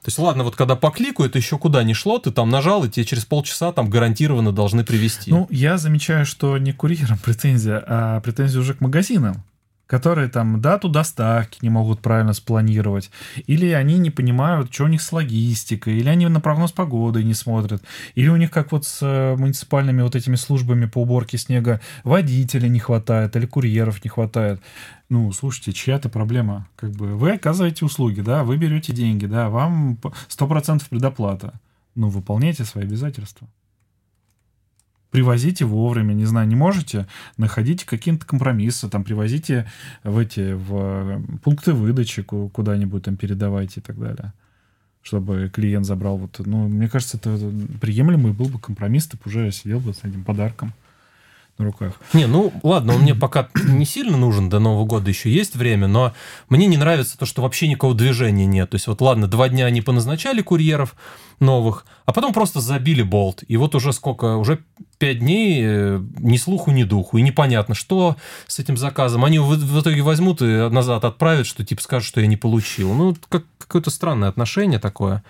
То 0.05 0.09
есть, 0.09 0.19
ладно, 0.19 0.43
вот 0.43 0.55
когда 0.55 0.75
по 0.75 0.91
клику 0.91 1.23
это 1.23 1.39
еще 1.39 1.57
куда 1.57 1.81
не 1.81 1.95
шло, 1.95 2.19
ты 2.19 2.29
там 2.29 2.51
нажал, 2.51 2.85
и 2.85 2.89
тебе 2.89 3.07
через 3.07 3.25
полчаса 3.25 3.71
там 3.71 3.89
гарантированно 3.89 4.51
должны 4.51 4.83
привезти. 4.83 5.31
Ну, 5.31 5.47
я 5.49 5.79
замечаю, 5.79 6.27
что 6.27 6.59
не 6.59 6.73
курьерам 6.73 7.17
претензия, 7.17 7.83
а 7.87 8.21
претензия 8.21 8.61
уже 8.61 8.75
к 8.75 8.81
магазинам 8.81 9.43
которые 9.87 10.29
там 10.29 10.61
дату 10.61 10.89
доставки 10.89 11.59
не 11.61 11.69
могут 11.69 12.01
правильно 12.01 12.33
спланировать, 12.33 13.11
или 13.45 13.67
они 13.69 13.97
не 13.99 14.09
понимают, 14.09 14.73
что 14.73 14.85
у 14.85 14.87
них 14.87 15.01
с 15.01 15.11
логистикой, 15.11 15.97
или 15.97 16.09
они 16.09 16.27
на 16.27 16.39
прогноз 16.39 16.71
погоды 16.71 17.23
не 17.23 17.33
смотрят, 17.33 17.83
или 18.15 18.27
у 18.29 18.35
них, 18.35 18.51
как 18.51 18.71
вот 18.71 18.85
с 18.85 18.99
э, 19.01 19.35
муниципальными 19.35 20.01
вот 20.01 20.15
этими 20.15 20.35
службами 20.35 20.85
по 20.85 21.01
уборке 21.03 21.37
снега, 21.37 21.81
водителей 22.03 22.69
не 22.69 22.79
хватает, 22.79 23.35
или 23.35 23.45
курьеров 23.45 24.03
не 24.03 24.09
хватает. 24.09 24.59
Ну, 25.09 25.31
слушайте, 25.31 25.71
чья-то 25.71 26.09
проблема. 26.09 26.67
Как 26.75 26.91
бы 26.91 27.15
вы 27.15 27.33
оказываете 27.33 27.85
услуги, 27.85 28.21
да, 28.21 28.43
вы 28.43 28.57
берете 28.57 28.91
деньги, 28.93 29.25
да, 29.25 29.49
вам 29.49 29.99
100% 30.29 30.83
предоплата. 30.89 31.59
Ну, 31.93 32.09
выполняйте 32.09 32.65
свои 32.65 32.83
обязательства 32.85 33.47
привозите 35.15 35.63
вовремя, 35.63 36.11
не 36.13 36.25
знаю, 36.25 36.45
не 36.45 36.57
можете, 36.57 37.07
находите 37.37 37.85
какие-то 37.85 38.25
компромиссы, 38.25 38.89
там, 38.89 39.05
привозите 39.05 39.65
в 40.03 40.17
эти, 40.17 40.51
в 40.51 41.39
пункты 41.41 41.71
выдачи 41.71 42.21
куда-нибудь 42.21 43.03
там 43.03 43.15
передавайте 43.15 43.79
и 43.79 43.83
так 43.83 43.97
далее 43.97 44.33
чтобы 45.05 45.51
клиент 45.53 45.85
забрал 45.85 46.17
вот, 46.17 46.41
ну, 46.45 46.67
мне 46.67 46.89
кажется, 46.89 47.17
это 47.17 47.37
приемлемый 47.79 48.33
был 48.33 48.47
бы 48.47 48.59
компромисс, 48.59 49.05
ты 49.05 49.17
бы 49.17 49.23
уже 49.27 49.51
сидел 49.51 49.79
бы 49.79 49.93
с 49.93 49.99
этим 49.99 50.23
подарком 50.23 50.73
на 51.57 51.65
руках. 51.65 51.93
Не, 52.13 52.27
ну 52.27 52.51
ладно, 52.63 52.95
он 52.95 53.01
мне 53.01 53.15
пока 53.15 53.49
не 53.55 53.85
сильно 53.85 54.17
нужен, 54.17 54.49
до 54.49 54.59
Нового 54.59 54.85
года 54.85 55.09
еще 55.09 55.29
есть 55.31 55.55
время, 55.55 55.87
но 55.87 56.13
мне 56.49 56.67
не 56.67 56.77
нравится 56.77 57.17
то, 57.17 57.25
что 57.25 57.41
вообще 57.41 57.67
никакого 57.67 57.93
движения 57.93 58.45
нет. 58.45 58.71
То 58.71 58.75
есть 58.75 58.87
вот 58.87 59.01
ладно, 59.01 59.27
два 59.27 59.47
дня 59.49 59.65
они 59.65 59.81
поназначали 59.81 60.41
курьеров 60.41 60.95
новых, 61.39 61.85
а 62.05 62.13
потом 62.13 62.33
просто 62.33 62.59
забили 62.59 63.01
болт. 63.01 63.43
И 63.47 63.57
вот 63.57 63.75
уже 63.75 63.93
сколько, 63.93 64.35
уже 64.35 64.59
пять 64.97 65.19
дней 65.19 65.61
э, 65.63 66.01
ни 66.19 66.37
слуху, 66.37 66.71
ни 66.71 66.83
духу. 66.83 67.17
И 67.17 67.21
непонятно, 67.21 67.75
что 67.75 68.15
с 68.47 68.59
этим 68.59 68.77
заказом. 68.77 69.25
Они 69.25 69.39
в, 69.39 69.47
в 69.47 69.81
итоге 69.81 70.01
возьмут 70.01 70.41
и 70.41 70.69
назад 70.69 71.05
отправят, 71.05 71.45
что 71.45 71.65
типа 71.65 71.81
скажут, 71.81 72.07
что 72.07 72.21
я 72.21 72.27
не 72.27 72.37
получил. 72.37 72.93
Ну, 72.93 73.15
как, 73.29 73.43
какое-то 73.57 73.89
странное 73.89 74.29
отношение 74.29 74.79
такое. 74.79 75.23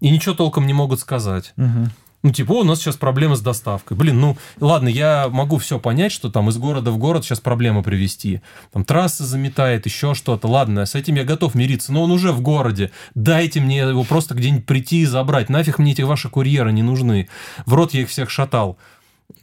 И 0.00 0.10
ничего 0.10 0.34
толком 0.34 0.66
не 0.66 0.72
могут 0.72 1.00
сказать. 1.00 1.52
Угу. 1.56 1.88
Ну, 2.24 2.32
типа, 2.32 2.52
у 2.52 2.64
нас 2.64 2.78
сейчас 2.78 2.96
проблемы 2.96 3.36
с 3.36 3.42
доставкой. 3.42 3.98
Блин, 3.98 4.18
ну, 4.18 4.38
ладно, 4.58 4.88
я 4.88 5.28
могу 5.28 5.58
все 5.58 5.78
понять, 5.78 6.10
что 6.10 6.30
там 6.30 6.48
из 6.48 6.56
города 6.56 6.90
в 6.90 6.96
город 6.96 7.22
сейчас 7.22 7.38
проблемы 7.38 7.82
привезти. 7.82 8.40
Там 8.72 8.82
трасса 8.82 9.26
заметает, 9.26 9.84
еще 9.84 10.14
что-то. 10.14 10.48
Ладно, 10.48 10.86
с 10.86 10.94
этим 10.94 11.16
я 11.16 11.24
готов 11.24 11.54
мириться, 11.54 11.92
но 11.92 12.02
он 12.02 12.10
уже 12.10 12.32
в 12.32 12.40
городе. 12.40 12.90
Дайте 13.14 13.60
мне 13.60 13.80
его 13.80 14.04
просто 14.04 14.34
где-нибудь 14.34 14.64
прийти 14.64 15.02
и 15.02 15.04
забрать. 15.04 15.50
Нафиг 15.50 15.78
мне 15.78 15.92
эти 15.92 16.00
ваши 16.00 16.30
курьеры 16.30 16.72
не 16.72 16.82
нужны. 16.82 17.28
В 17.66 17.74
рот 17.74 17.92
я 17.92 18.00
их 18.00 18.08
всех 18.08 18.30
шатал. 18.30 18.78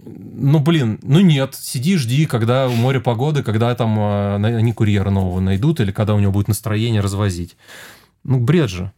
Ну, 0.03 0.57
блин, 0.57 0.97
ну 1.03 1.19
нет, 1.19 1.53
сиди, 1.53 1.97
жди, 1.97 2.25
когда 2.25 2.67
у 2.67 2.73
моря 2.73 2.99
погоды, 2.99 3.43
когда 3.43 3.75
там 3.75 3.99
э, 3.99 4.57
они 4.57 4.73
курьера 4.73 5.11
нового 5.11 5.39
найдут, 5.39 5.79
или 5.81 5.91
когда 5.91 6.15
у 6.15 6.19
него 6.19 6.31
будет 6.31 6.47
настроение 6.47 7.01
развозить. 7.01 7.55
Ну, 8.23 8.39
бред 8.39 8.71
же. 8.71 8.91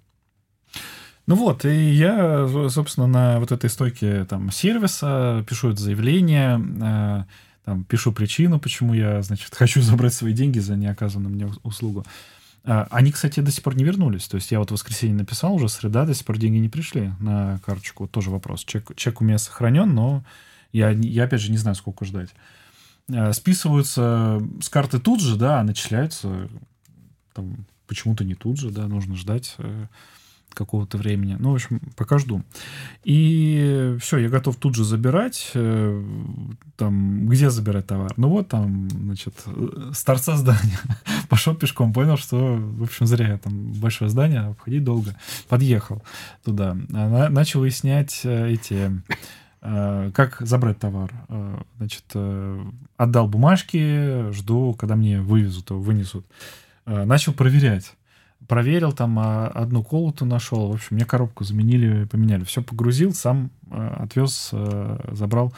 Ну 1.26 1.36
вот, 1.36 1.64
и 1.64 1.92
я, 1.92 2.48
собственно, 2.70 3.08
на 3.08 3.40
вот 3.40 3.52
этой 3.52 3.70
стойке 3.70 4.26
там 4.26 4.52
сервиса 4.52 5.46
пишу 5.48 5.70
это 5.70 5.82
заявление, 5.82 6.60
э, 6.82 7.24
там, 7.64 7.84
пишу 7.86 8.12
причину, 8.12 8.60
почему 8.60 8.94
я, 8.94 9.22
значит, 9.22 9.56
хочу 9.56 9.82
забрать 9.82 10.14
свои 10.14 10.34
деньги 10.34 10.60
за 10.60 10.76
неоказанную 10.76 11.34
мне 11.34 11.52
услугу. 11.64 12.06
А, 12.66 12.88
они, 12.92 13.12
кстати, 13.12 13.40
до 13.40 13.52
сих 13.52 13.64
пор 13.64 13.76
не 13.76 13.84
вернулись. 13.84 14.28
То 14.28 14.36
есть 14.36 14.52
я 14.52 14.60
вот 14.60 14.70
в 14.70 14.74
воскресенье 14.74 15.16
написал, 15.16 15.54
уже 15.54 15.70
среда, 15.70 16.06
до 16.06 16.14
сих 16.14 16.26
пор 16.26 16.38
деньги 16.38 16.58
не 16.58 16.70
пришли 16.70 17.12
на 17.20 17.60
карточку. 17.66 18.08
Тоже 18.08 18.30
вопрос. 18.30 18.64
Чек, 18.66 18.96
чек 18.96 19.22
у 19.22 19.24
меня 19.24 19.38
сохранен, 19.38 19.94
но 19.94 20.24
я, 20.72 20.90
я 20.90 21.24
опять 21.26 21.42
же 21.42 21.52
не 21.52 21.58
знаю, 21.58 21.76
сколько 21.76 22.06
ждать. 22.06 22.30
А, 23.14 23.34
списываются 23.34 24.42
с 24.62 24.70
карты 24.70 25.00
тут 25.00 25.22
же, 25.22 25.36
да, 25.38 25.60
а 25.60 25.64
начисляются 25.64 26.50
там 27.34 27.66
почему-то 27.88 28.24
не 28.24 28.36
тут 28.36 28.60
же, 28.60 28.70
да, 28.70 28.88
нужно 28.88 29.16
ждать 29.16 29.56
э, 29.58 29.88
какого-то 30.54 30.98
времени. 30.98 31.36
Ну, 31.40 31.52
в 31.52 31.56
общем, 31.56 31.80
пока 31.96 32.18
жду. 32.18 32.44
И 33.04 33.96
все, 34.00 34.18
я 34.18 34.30
готов 34.30 34.56
тут 34.58 34.76
же 34.76 34.84
забирать. 34.84 35.52
Э, 35.54 36.04
там, 36.76 37.28
где 37.28 37.50
забирать 37.50 37.88
товар? 37.88 38.14
Ну 38.18 38.30
вот 38.30 38.50
там, 38.50 38.90
значит, 38.90 39.34
с 39.94 40.04
торца 40.04 40.38
здания. 40.38 40.80
Пошел 41.30 41.56
пешком, 41.56 41.94
понял, 41.94 42.18
что, 42.18 42.56
в 42.58 42.84
общем, 42.84 43.06
зря. 43.06 43.38
Там 43.38 43.74
большое 43.74 44.10
здание, 44.10 44.42
обходить 44.42 44.84
долго. 44.84 45.16
Подъехал 45.50 46.04
туда. 46.44 46.74
Начал 46.74 47.62
выяснять 47.62 48.22
э, 48.24 48.52
эти 48.52 49.02
э, 49.62 50.12
как 50.14 50.42
забрать 50.42 50.80
товар. 50.80 51.12
Значит, 51.78 52.06
отдал 52.98 53.28
бумажки, 53.28 54.32
жду, 54.32 54.74
когда 54.74 54.96
мне 54.96 55.22
вывезут, 55.22 55.72
вынесут. 55.72 56.26
Начал 56.86 57.34
проверять 57.34 57.94
проверил, 58.48 58.92
там 58.92 59.18
а, 59.20 59.48
одну 59.48 59.84
колоту 59.84 60.26
нашел. 60.26 60.70
В 60.70 60.76
общем, 60.76 60.96
мне 60.96 61.06
коробку 61.06 61.44
заменили, 61.44 62.06
поменяли. 62.06 62.44
Все 62.44 62.62
погрузил, 62.62 63.14
сам 63.14 63.52
а, 63.70 64.04
отвез, 64.04 64.50
а, 64.54 65.12
забрал. 65.12 65.54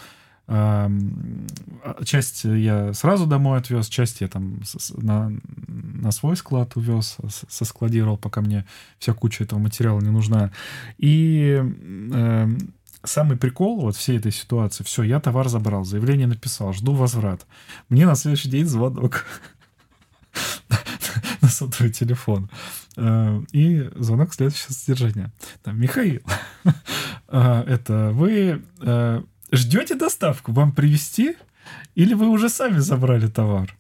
Часть 2.04 2.44
я 2.44 2.94
сразу 2.94 3.26
домой 3.26 3.58
отвез, 3.58 3.88
часть 3.88 4.22
я 4.22 4.28
там 4.28 4.60
на, 4.96 5.32
на 5.68 6.12
свой 6.12 6.38
склад 6.38 6.76
увез, 6.76 7.18
соскладировал, 7.50 8.16
пока 8.18 8.42
мне 8.42 8.64
вся 9.00 9.14
куча 9.14 9.44
этого 9.44 9.58
материала 9.58 10.00
не 10.02 10.12
нужна. 10.12 10.52
И 11.00 11.64
самый 13.04 13.38
прикол 13.38 13.80
вот 13.80 13.96
всей 13.96 14.20
этой 14.20 14.32
ситуации, 14.32 14.84
все, 14.84 15.02
я 15.02 15.20
товар 15.20 15.50
забрал, 15.50 15.84
заявление 15.84 16.28
написал, 16.28 16.74
жду 16.74 16.94
возврат. 16.94 17.48
Мне 17.90 18.06
на 18.06 18.14
следующий 18.14 18.50
день 18.50 18.68
звонок 18.68 19.26
на 21.46 21.52
сотовый 21.52 21.92
телефон. 21.92 22.50
Э, 22.98 23.42
и 23.52 23.90
звонок 23.96 24.34
следующего 24.34 24.74
содержания. 24.74 25.32
Там, 25.64 25.80
Михаил, 25.80 26.22
э, 27.28 27.64
это 27.68 28.12
вы 28.14 28.64
э, 28.82 29.22
ждете 29.52 29.96
доставку? 29.96 30.52
Вам 30.52 30.72
привезти? 30.72 31.36
Или 31.96 32.14
вы 32.14 32.30
уже 32.30 32.50
сами 32.50 32.80
забрали 32.80 33.28
товар? 33.28 33.76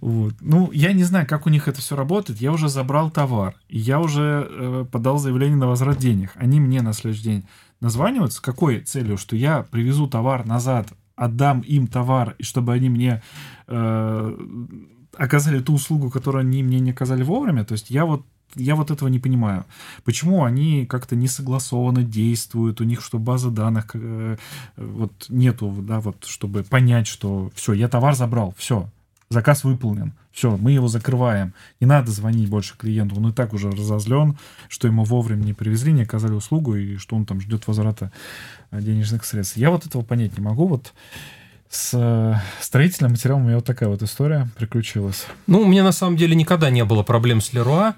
Вот. 0.00 0.34
Ну, 0.40 0.72
я 0.72 0.92
не 0.92 1.04
знаю, 1.04 1.26
как 1.26 1.46
у 1.46 1.50
них 1.50 1.68
это 1.68 1.80
все 1.80 1.96
работает. 1.96 2.40
Я 2.40 2.52
уже 2.52 2.68
забрал 2.68 3.10
товар. 3.10 3.54
Я 3.68 4.00
уже 4.00 4.48
э, 4.48 4.86
подал 4.90 5.18
заявление 5.18 5.56
на 5.56 5.66
возврат 5.66 5.98
денег. 5.98 6.32
Они 6.34 6.60
мне 6.60 6.82
на 6.82 6.92
следующий 6.94 7.24
день 7.24 7.44
названивают. 7.80 8.32
С 8.32 8.40
какой 8.40 8.80
целью? 8.80 9.18
Что 9.18 9.36
я 9.36 9.62
привезу 9.62 10.08
товар 10.08 10.46
назад, 10.46 10.92
отдам 11.14 11.60
им 11.60 11.86
товар, 11.86 12.34
и 12.38 12.42
чтобы 12.42 12.72
они 12.72 12.88
мне 12.88 13.22
оказали 15.16 15.60
ту 15.60 15.74
услугу, 15.74 16.10
которую 16.10 16.40
они 16.42 16.62
мне 16.62 16.80
не 16.80 16.90
оказали 16.90 17.22
вовремя. 17.22 17.64
То 17.64 17.72
есть 17.72 17.90
я 17.90 18.04
вот 18.04 18.24
я 18.54 18.74
вот 18.76 18.90
этого 18.90 19.08
не 19.08 19.18
понимаю. 19.18 19.64
Почему 20.04 20.44
они 20.44 20.86
как-то 20.86 21.16
не 21.16 21.28
согласованно 21.28 22.02
действуют, 22.02 22.80
у 22.80 22.84
них 22.84 23.00
что 23.00 23.18
база 23.18 23.50
данных 23.50 23.90
э, 23.94 24.36
вот 24.76 25.12
нету, 25.28 25.74
да, 25.80 26.00
вот 26.00 26.24
чтобы 26.26 26.62
понять, 26.62 27.06
что 27.06 27.50
все, 27.54 27.72
я 27.72 27.88
товар 27.88 28.14
забрал, 28.14 28.54
все, 28.58 28.90
заказ 29.30 29.64
выполнен, 29.64 30.12
все, 30.32 30.56
мы 30.56 30.72
его 30.72 30.88
закрываем. 30.88 31.54
Не 31.80 31.86
надо 31.86 32.10
звонить 32.10 32.48
больше 32.48 32.76
клиенту, 32.76 33.16
он 33.16 33.28
и 33.28 33.32
так 33.32 33.52
уже 33.52 33.70
разозлен, 33.70 34.36
что 34.68 34.86
ему 34.86 35.04
вовремя 35.04 35.44
не 35.44 35.54
привезли, 35.54 35.92
не 35.92 36.02
оказали 36.02 36.32
услугу, 36.32 36.76
и 36.76 36.96
что 36.96 37.16
он 37.16 37.24
там 37.24 37.40
ждет 37.40 37.66
возврата 37.66 38.12
э, 38.70 38.80
денежных 38.80 39.24
средств. 39.24 39.56
Я 39.56 39.70
вот 39.70 39.86
этого 39.86 40.02
понять 40.02 40.36
не 40.36 40.44
могу. 40.44 40.66
Вот 40.66 40.92
с 41.72 41.92
э, 41.94 42.34
строительным 42.60 43.12
материалом 43.12 43.44
у 43.44 43.46
меня 43.46 43.56
вот 43.56 43.64
такая 43.64 43.88
вот 43.88 44.02
история 44.02 44.46
приключилась. 44.58 45.24
Ну, 45.46 45.62
у 45.62 45.64
меня 45.64 45.82
на 45.82 45.92
самом 45.92 46.18
деле 46.18 46.36
никогда 46.36 46.68
не 46.68 46.84
было 46.84 47.02
проблем 47.02 47.40
с 47.40 47.54
Леруа. 47.54 47.94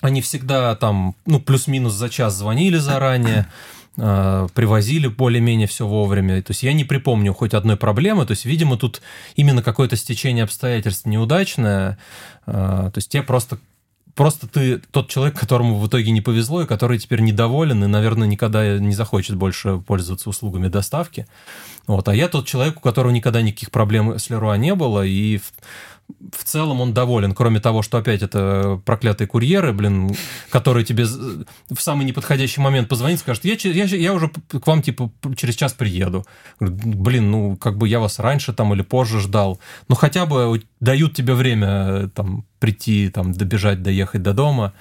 Они 0.00 0.20
всегда 0.20 0.76
там, 0.76 1.16
ну, 1.26 1.40
плюс-минус 1.40 1.92
за 1.92 2.08
час 2.08 2.36
звонили 2.36 2.76
заранее, 2.76 3.48
э, 3.96 4.46
привозили 4.54 5.08
более-менее 5.08 5.66
все 5.66 5.88
вовремя. 5.88 6.40
То 6.40 6.52
есть 6.52 6.62
я 6.62 6.72
не 6.72 6.84
припомню 6.84 7.34
хоть 7.34 7.52
одной 7.52 7.76
проблемы. 7.76 8.26
То 8.26 8.30
есть, 8.30 8.44
видимо, 8.44 8.76
тут 8.76 9.02
именно 9.34 9.60
какое-то 9.60 9.96
стечение 9.96 10.44
обстоятельств 10.44 11.04
неудачное. 11.04 11.98
Э, 12.46 12.90
то 12.92 12.94
есть 12.94 13.08
тебе 13.08 13.24
просто 13.24 13.58
просто 14.14 14.46
ты 14.46 14.78
тот 14.90 15.08
человек, 15.08 15.38
которому 15.38 15.78
в 15.78 15.86
итоге 15.86 16.10
не 16.10 16.20
повезло, 16.20 16.62
и 16.62 16.66
который 16.66 16.98
теперь 16.98 17.20
недоволен, 17.20 17.84
и, 17.84 17.86
наверное, 17.86 18.28
никогда 18.28 18.78
не 18.78 18.94
захочет 18.94 19.36
больше 19.36 19.78
пользоваться 19.78 20.28
услугами 20.28 20.68
доставки. 20.68 21.26
Вот. 21.86 22.08
А 22.08 22.14
я 22.14 22.28
тот 22.28 22.46
человек, 22.46 22.78
у 22.78 22.80
которого 22.80 23.12
никогда 23.12 23.42
никаких 23.42 23.70
проблем 23.70 24.18
с 24.18 24.30
Леруа 24.30 24.56
не 24.56 24.74
было, 24.74 25.04
и 25.04 25.40
в 26.32 26.44
целом 26.44 26.80
он 26.80 26.94
доволен, 26.94 27.34
кроме 27.34 27.60
того, 27.60 27.82
что 27.82 27.98
опять 27.98 28.22
это 28.22 28.80
проклятые 28.84 29.28
курьеры, 29.28 29.72
блин, 29.72 30.14
которые 30.50 30.84
тебе 30.84 31.04
в 31.04 31.80
самый 31.80 32.04
неподходящий 32.04 32.60
момент 32.60 32.88
позвонит, 32.88 33.20
скажут, 33.20 33.44
я, 33.44 33.56
я, 33.62 33.84
я 33.84 34.12
уже 34.12 34.30
к 34.48 34.66
вам, 34.66 34.82
типа, 34.82 35.10
через 35.36 35.54
час 35.54 35.72
приеду. 35.72 36.26
Блин, 36.60 37.30
ну, 37.30 37.56
как 37.56 37.76
бы 37.78 37.88
я 37.88 38.00
вас 38.00 38.18
раньше 38.18 38.52
там 38.52 38.72
или 38.74 38.82
позже 38.82 39.20
ждал. 39.20 39.60
Ну, 39.88 39.94
хотя 39.94 40.26
бы 40.26 40.62
дают 40.80 41.14
тебе 41.14 41.34
время 41.34 42.08
там 42.14 42.44
прийти, 42.58 43.10
там, 43.10 43.32
добежать, 43.32 43.82
доехать 43.82 44.22
до 44.22 44.32
дома, 44.32 44.72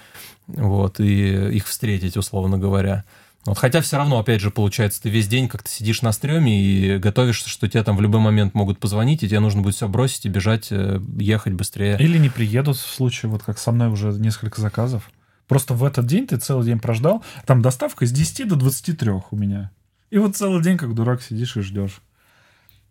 вот, 0.48 1.00
и 1.00 1.56
их 1.56 1.68
встретить, 1.68 2.18
условно 2.18 2.58
говоря. 2.58 3.04
Вот, 3.46 3.58
хотя 3.58 3.82
все 3.82 3.98
равно, 3.98 4.20
опять 4.20 4.40
же, 4.40 4.52
получается, 4.52 5.02
ты 5.02 5.10
весь 5.10 5.28
день 5.28 5.50
как-то 5.50 5.70
сидишь 5.70 6.02
на 6.02 6.14
стреме 6.14 6.62
и 6.62 6.98
готовишься, 6.98 7.50
что 7.50 7.68
тебе 7.68 7.84
там 7.84 7.98
в 7.98 8.02
любой 8.02 8.22
момент 8.22 8.54
могут 8.54 8.80
позвонить, 8.80 9.22
и 9.22 9.28
тебе 9.28 9.42
нужно 9.42 9.62
будет 9.62 9.76
все 9.76 9.90
бросить 9.90 10.26
и 10.26 10.30
бежать, 10.30 10.68
э, 10.72 11.02
ехать 11.18 11.54
быстрее. 11.54 11.98
Или 12.00 12.18
не 12.18 12.30
приедут 12.30 12.78
в 12.78 12.88
случае, 12.88 13.30
вот 13.30 13.44
как 13.44 13.60
со 13.60 13.74
мной 13.74 13.90
уже 13.90 14.12
несколько 14.14 14.62
заказов. 14.62 15.12
Просто 15.48 15.74
в 15.74 15.84
этот 15.84 16.06
день 16.06 16.26
ты 16.26 16.38
целый 16.38 16.66
день 16.66 16.80
прождал. 16.80 17.24
Там 17.46 17.62
доставка 17.62 18.06
с 18.06 18.12
10 18.12 18.48
до 18.48 18.56
23 18.56 19.12
у 19.30 19.36
меня. 19.36 19.72
И 20.10 20.18
вот 20.18 20.38
целый 20.38 20.64
день 20.64 20.78
как 20.78 20.96
дурак 20.96 21.22
сидишь 21.22 21.58
и 21.58 21.62
ждешь. 21.62 22.02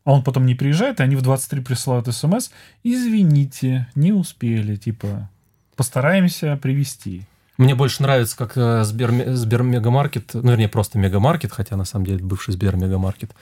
А 0.04 0.12
он 0.12 0.22
потом 0.22 0.44
не 0.44 0.54
приезжает, 0.54 1.00
и 1.00 1.02
они 1.02 1.16
в 1.16 1.22
23 1.22 1.62
присылают 1.62 2.12
смс. 2.14 2.50
Извините, 2.82 3.86
не 3.94 4.12
успели, 4.12 4.76
типа, 4.76 5.30
постараемся 5.76 6.58
привести. 6.60 7.26
Мне 7.58 7.74
больше 7.74 8.02
нравится, 8.02 8.36
как 8.36 8.52
э, 8.56 8.84
Сбер, 8.84 9.12
Сбер 9.34 9.62
Мегамаркет, 9.62 10.30
ну, 10.34 10.50
вернее, 10.50 10.68
просто 10.68 10.98
Мегамаркет, 10.98 11.52
хотя 11.52 11.76
на 11.76 11.84
самом 11.84 12.06
деле 12.06 12.24
бывший 12.24 12.52
Сбер 12.52 12.76
Мегамаркет, 12.76 13.32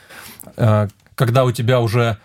э, 0.57 0.89
когда 1.15 1.45
у 1.45 1.53
тебя 1.53 1.81
уже 1.81 2.19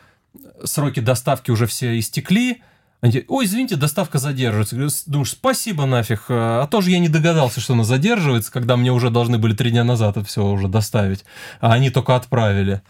сроки 0.64 1.00
доставки 1.00 1.52
уже 1.52 1.68
все 1.68 1.98
истекли, 2.00 2.64
они, 3.02 3.24
ой, 3.28 3.46
извините, 3.46 3.76
доставка 3.76 4.18
задерживается. 4.18 4.76
Думаешь, 5.06 5.32
спасибо 5.32 5.86
нафиг, 5.86 6.22
э, 6.30 6.34
а 6.34 6.68
то 6.68 6.82
же 6.82 6.90
я 6.90 6.98
не 6.98 7.10
догадался, 7.10 7.60
что 7.60 7.74
она 7.74 7.84
задерживается, 7.84 8.52
когда 8.52 8.78
мне 8.78 8.92
уже 8.92 9.12
должны 9.12 9.38
были 9.38 9.54
три 9.54 9.70
дня 9.70 9.84
назад 9.84 10.18
это 10.18 10.26
все 10.26 10.44
уже 10.44 10.68
доставить, 10.68 11.24
а 11.60 11.74
они 11.74 11.92
только 11.92 12.16
отправили. 12.16 12.82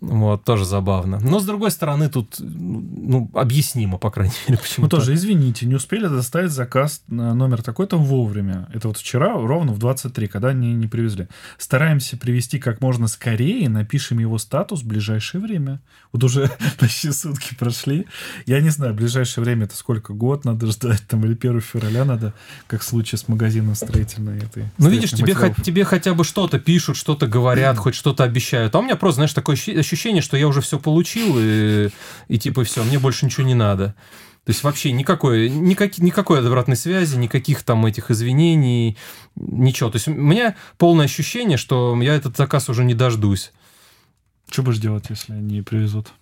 Вот, 0.00 0.44
тоже 0.44 0.64
забавно. 0.64 1.18
Но, 1.22 1.40
с 1.40 1.44
другой 1.44 1.70
стороны, 1.70 2.08
тут, 2.08 2.36
ну, 2.38 3.30
объяснимо, 3.34 3.98
по 3.98 4.10
крайней 4.10 4.34
мере, 4.48 4.60
почему 4.60 4.84
Ну, 4.84 4.88
тоже, 4.90 5.14
извините, 5.14 5.66
не 5.66 5.74
успели 5.74 6.06
доставить 6.06 6.50
заказ 6.50 7.02
на 7.08 7.34
номер 7.34 7.62
такой-то 7.62 7.98
вовремя. 7.98 8.68
Это 8.72 8.88
вот 8.88 8.98
вчера, 8.98 9.34
ровно 9.34 9.72
в 9.72 9.78
23, 9.78 10.28
когда 10.28 10.48
они 10.48 10.74
не 10.74 10.86
привезли. 10.86 11.28
Стараемся 11.58 12.16
привезти 12.16 12.58
как 12.58 12.80
можно 12.80 13.08
скорее, 13.08 13.68
напишем 13.68 14.18
его 14.18 14.38
статус 14.38 14.82
в 14.82 14.86
ближайшее 14.86 15.40
время. 15.40 15.80
Вот 16.12 16.24
уже 16.24 16.50
почти 16.78 17.12
сутки 17.12 17.54
прошли. 17.54 18.06
Я 18.46 18.60
не 18.60 18.70
знаю, 18.70 18.92
в 18.92 18.96
ближайшее 18.96 19.44
время 19.44 19.64
это 19.64 19.76
сколько? 19.76 20.12
Год 20.12 20.44
надо 20.44 20.66
ждать, 20.66 21.02
там, 21.08 21.24
или 21.24 21.34
1 21.34 21.60
февраля 21.60 22.04
надо, 22.04 22.34
как 22.66 22.80
в 22.80 22.84
случае 22.84 23.18
с 23.18 23.28
магазином 23.28 23.74
строительной 23.74 24.38
этой. 24.38 24.64
Ну, 24.78 24.88
видишь, 24.88 25.10
тебе, 25.10 25.34
хоть, 25.34 25.56
тебе 25.62 25.84
хотя 25.84 26.14
бы 26.14 26.24
что-то 26.24 26.58
пишут, 26.58 26.96
что-то 26.96 27.26
говорят, 27.26 27.76
хоть 27.78 27.94
что-то 27.94 28.24
обещают. 28.24 28.74
А 28.74 28.78
у 28.78 28.82
меня 28.82 28.96
просто, 28.96 29.16
знаешь, 29.16 29.32
такое 29.32 29.54
ощущение, 29.54 29.80
что 30.20 30.36
я 30.36 30.48
уже 30.48 30.60
все 30.60 30.78
получил, 30.78 31.36
и, 31.38 31.90
и 32.28 32.38
типа 32.38 32.64
все, 32.64 32.82
мне 32.84 32.98
больше 32.98 33.26
ничего 33.26 33.46
не 33.46 33.54
надо. 33.54 33.94
То 34.44 34.50
есть 34.50 34.62
вообще 34.62 34.92
никакой, 34.92 35.48
никак, 35.48 35.96
никакой 35.98 36.46
обратной 36.46 36.76
связи, 36.76 37.16
никаких 37.16 37.62
там 37.62 37.86
этих 37.86 38.10
извинений, 38.10 38.98
ничего. 39.36 39.90
То 39.90 39.96
есть 39.96 40.06
у 40.06 40.12
меня 40.12 40.54
полное 40.76 41.06
ощущение, 41.06 41.56
что 41.56 41.98
я 42.02 42.14
этот 42.14 42.36
заказ 42.36 42.68
уже 42.68 42.84
не 42.84 42.94
дождусь. 42.94 43.52
Что 44.50 44.62
будешь 44.62 44.78
делать, 44.78 45.06
если 45.08 45.32
они 45.32 45.62
привезут? 45.62 46.12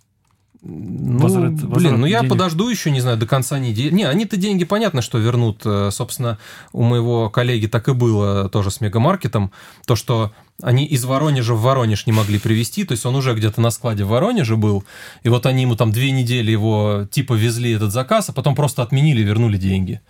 Ну, 0.65 1.19
возврат, 1.19 1.55
блин, 1.55 1.69
возврат 1.69 1.99
ну 1.99 2.07
я 2.07 2.21
денег. 2.21 2.31
подожду 2.31 2.69
еще, 2.69 2.93
не 2.93 3.01
знаю, 3.01 3.17
до 3.17 3.27
конца 3.27 3.59
недели. 3.59 3.93
Не, 3.93 4.05
они-то 4.05 4.37
деньги, 4.37 4.63
понятно, 4.63 5.03
что 5.03 5.19
вернут. 5.19 5.63
Э, 5.65 5.91
собственно, 5.91 6.39
у 6.73 6.83
моего 6.83 7.31
коллеги 7.31 7.67
так 7.67 7.89
и 7.89 7.93
было 7.93 8.49
тоже 8.49 8.71
с 8.71 8.81
мегамаркетом. 8.81 9.51
То, 9.87 9.97
что 9.97 10.33
они 10.63 10.85
из 10.85 11.05
Воронежа 11.05 11.55
в 11.55 11.63
Воронеж 11.63 12.07
не 12.07 12.13
могли 12.13 12.39
привезти, 12.39 12.85
то 12.85 12.93
есть 12.93 13.05
он 13.05 13.17
уже 13.17 13.35
где-то 13.35 13.61
на 13.61 13.71
складе 13.71 14.05
в 14.05 14.09
Воронеже 14.09 14.57
был, 14.57 14.85
и 15.25 15.29
вот 15.29 15.47
они 15.47 15.63
ему 15.63 15.75
там 15.75 15.91
две 15.91 16.13
недели 16.13 16.53
его 16.53 17.09
типа 17.11 17.35
везли 17.35 17.73
этот 17.73 17.91
заказ, 17.91 18.29
а 18.29 18.33
потом 18.33 18.55
просто 18.55 18.83
отменили, 18.83 19.23
вернули 19.23 19.57
деньги. 19.57 20.01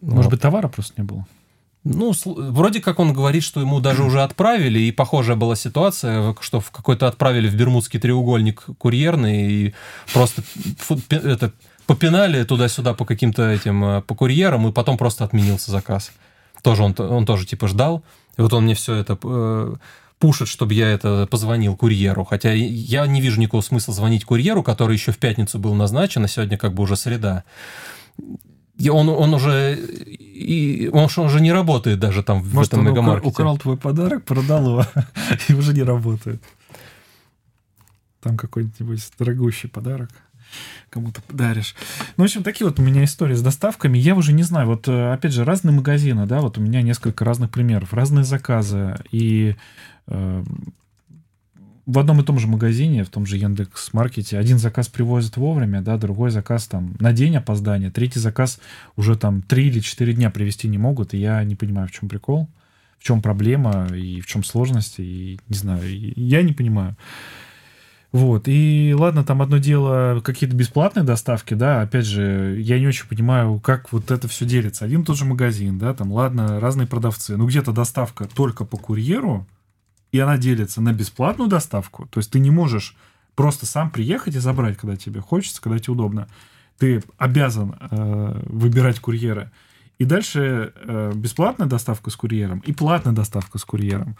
Может 0.00 0.26
вот. 0.26 0.30
быть, 0.30 0.40
товара 0.40 0.68
просто 0.68 0.94
не 0.98 1.04
было? 1.04 1.26
Ну, 1.84 2.14
вроде 2.24 2.80
как 2.80 2.98
он 2.98 3.12
говорит, 3.12 3.42
что 3.42 3.60
ему 3.60 3.78
даже 3.78 4.04
уже 4.04 4.22
отправили, 4.22 4.78
и 4.78 4.90
похожая 4.90 5.36
была 5.36 5.54
ситуация, 5.54 6.34
что 6.40 6.60
в 6.60 6.70
какой-то 6.70 7.06
отправили 7.06 7.46
в 7.46 7.54
Бермудский 7.54 8.00
треугольник 8.00 8.64
курьерный, 8.78 9.52
и 9.52 9.74
просто 10.14 10.42
это, 11.10 11.52
попинали 11.86 12.42
туда-сюда 12.44 12.94
по 12.94 13.04
каким-то 13.04 13.50
этим, 13.50 13.84
э, 13.84 14.00
по 14.00 14.14
курьерам, 14.14 14.66
и 14.66 14.72
потом 14.72 14.96
просто 14.96 15.24
отменился 15.24 15.70
заказ. 15.70 16.12
Тоже 16.62 16.82
он, 16.82 16.94
он 16.98 17.26
тоже 17.26 17.44
типа 17.44 17.68
ждал, 17.68 18.02
и 18.38 18.40
вот 18.40 18.54
он 18.54 18.64
мне 18.64 18.74
все 18.74 18.94
это 18.94 19.18
э, 19.22 19.74
пушит, 20.18 20.48
чтобы 20.48 20.72
я 20.72 20.88
это 20.88 21.28
позвонил 21.30 21.76
курьеру. 21.76 22.24
Хотя 22.24 22.52
я 22.54 23.06
не 23.06 23.20
вижу 23.20 23.38
никакого 23.38 23.60
смысла 23.60 23.92
звонить 23.92 24.24
курьеру, 24.24 24.62
который 24.62 24.94
еще 24.94 25.12
в 25.12 25.18
пятницу 25.18 25.58
был 25.58 25.74
назначен, 25.74 26.24
а 26.24 26.28
сегодня 26.28 26.56
как 26.56 26.72
бы 26.72 26.84
уже 26.84 26.96
среда 26.96 27.44
он, 28.88 29.08
он 29.08 29.34
уже 29.34 29.78
и 30.34 30.88
он, 30.92 31.08
он 31.16 31.26
уже 31.26 31.40
не 31.40 31.52
работает 31.52 32.00
даже 32.00 32.22
там 32.22 32.42
в 32.42 32.52
Может, 32.54 32.72
этом 32.72 32.86
он 32.86 32.92
мегамаркете. 32.92 33.28
украл 33.28 33.56
твой 33.56 33.76
подарок, 33.76 34.24
продал 34.24 34.66
его 34.66 34.86
и 35.48 35.54
уже 35.54 35.72
не 35.72 35.82
работает. 35.82 36.42
Там 38.20 38.36
какой-нибудь 38.36 39.10
дорогущий 39.18 39.68
подарок 39.68 40.10
кому-то 40.90 41.20
подаришь. 41.22 41.74
Ну, 42.16 42.24
в 42.24 42.26
общем, 42.26 42.42
такие 42.42 42.66
вот 42.68 42.78
у 42.78 42.82
меня 42.82 43.04
истории 43.04 43.34
с 43.34 43.42
доставками. 43.42 43.98
Я 43.98 44.14
уже 44.14 44.32
не 44.32 44.44
знаю, 44.44 44.68
вот 44.68 44.86
э, 44.86 45.12
опять 45.12 45.32
же, 45.32 45.44
разные 45.44 45.74
магазины, 45.74 46.26
да, 46.26 46.40
вот 46.40 46.58
у 46.58 46.60
меня 46.60 46.82
несколько 46.82 47.24
разных 47.24 47.50
примеров, 47.50 47.92
разные 47.92 48.24
заказы. 48.24 48.96
И 49.10 49.56
э, 50.06 50.44
в 51.86 51.98
одном 51.98 52.20
и 52.20 52.24
том 52.24 52.38
же 52.38 52.46
магазине, 52.46 53.04
в 53.04 53.10
том 53.10 53.26
же 53.26 53.36
Яндекс 53.36 53.92
Маркете, 53.92 54.38
один 54.38 54.58
заказ 54.58 54.88
привозят 54.88 55.36
вовремя, 55.36 55.82
да, 55.82 55.98
другой 55.98 56.30
заказ 56.30 56.66
там 56.66 56.94
на 56.98 57.12
день 57.12 57.36
опоздания, 57.36 57.90
третий 57.90 58.20
заказ 58.20 58.58
уже 58.96 59.16
там 59.16 59.42
три 59.42 59.68
или 59.68 59.80
четыре 59.80 60.14
дня 60.14 60.30
привезти 60.30 60.68
не 60.68 60.78
могут, 60.78 61.12
и 61.14 61.18
я 61.18 61.44
не 61.44 61.56
понимаю, 61.56 61.88
в 61.88 61.92
чем 61.92 62.08
прикол, 62.08 62.48
в 62.98 63.04
чем 63.04 63.20
проблема 63.20 63.88
и 63.94 64.20
в 64.20 64.26
чем 64.26 64.44
сложности, 64.44 65.02
и 65.02 65.40
не 65.48 65.56
знаю, 65.56 65.82
я 65.84 66.42
не 66.42 66.52
понимаю. 66.52 66.96
Вот, 68.12 68.44
и 68.46 68.94
ладно, 68.96 69.24
там 69.24 69.42
одно 69.42 69.58
дело, 69.58 70.20
какие-то 70.24 70.54
бесплатные 70.54 71.02
доставки, 71.02 71.54
да, 71.54 71.82
опять 71.82 72.06
же, 72.06 72.56
я 72.60 72.78
не 72.78 72.86
очень 72.86 73.08
понимаю, 73.08 73.58
как 73.58 73.92
вот 73.92 74.12
это 74.12 74.28
все 74.28 74.46
делится. 74.46 74.84
Один 74.84 75.02
и 75.02 75.04
тот 75.04 75.18
же 75.18 75.24
магазин, 75.24 75.80
да, 75.80 75.92
там, 75.94 76.12
ладно, 76.12 76.60
разные 76.60 76.86
продавцы, 76.86 77.36
ну 77.36 77.48
где-то 77.48 77.72
доставка 77.72 78.26
только 78.26 78.64
по 78.64 78.76
курьеру, 78.76 79.48
и 80.14 80.18
она 80.20 80.38
делится 80.38 80.80
на 80.80 80.92
бесплатную 80.92 81.50
доставку. 81.50 82.06
То 82.06 82.20
есть 82.20 82.30
ты 82.30 82.38
не 82.38 82.52
можешь 82.52 82.96
просто 83.34 83.66
сам 83.66 83.90
приехать 83.90 84.36
и 84.36 84.38
забрать, 84.38 84.76
когда 84.76 84.94
тебе 84.94 85.20
хочется, 85.20 85.60
когда 85.60 85.80
тебе 85.80 85.94
удобно. 85.94 86.28
Ты 86.78 87.02
обязан 87.18 87.74
э, 87.80 88.42
выбирать 88.46 89.00
курьера. 89.00 89.50
И 89.98 90.04
дальше 90.04 90.72
э, 90.76 91.12
бесплатная 91.16 91.66
доставка 91.66 92.10
с 92.10 92.16
курьером 92.16 92.60
и 92.60 92.72
платная 92.72 93.12
доставка 93.12 93.58
с 93.58 93.64
курьером. 93.64 94.16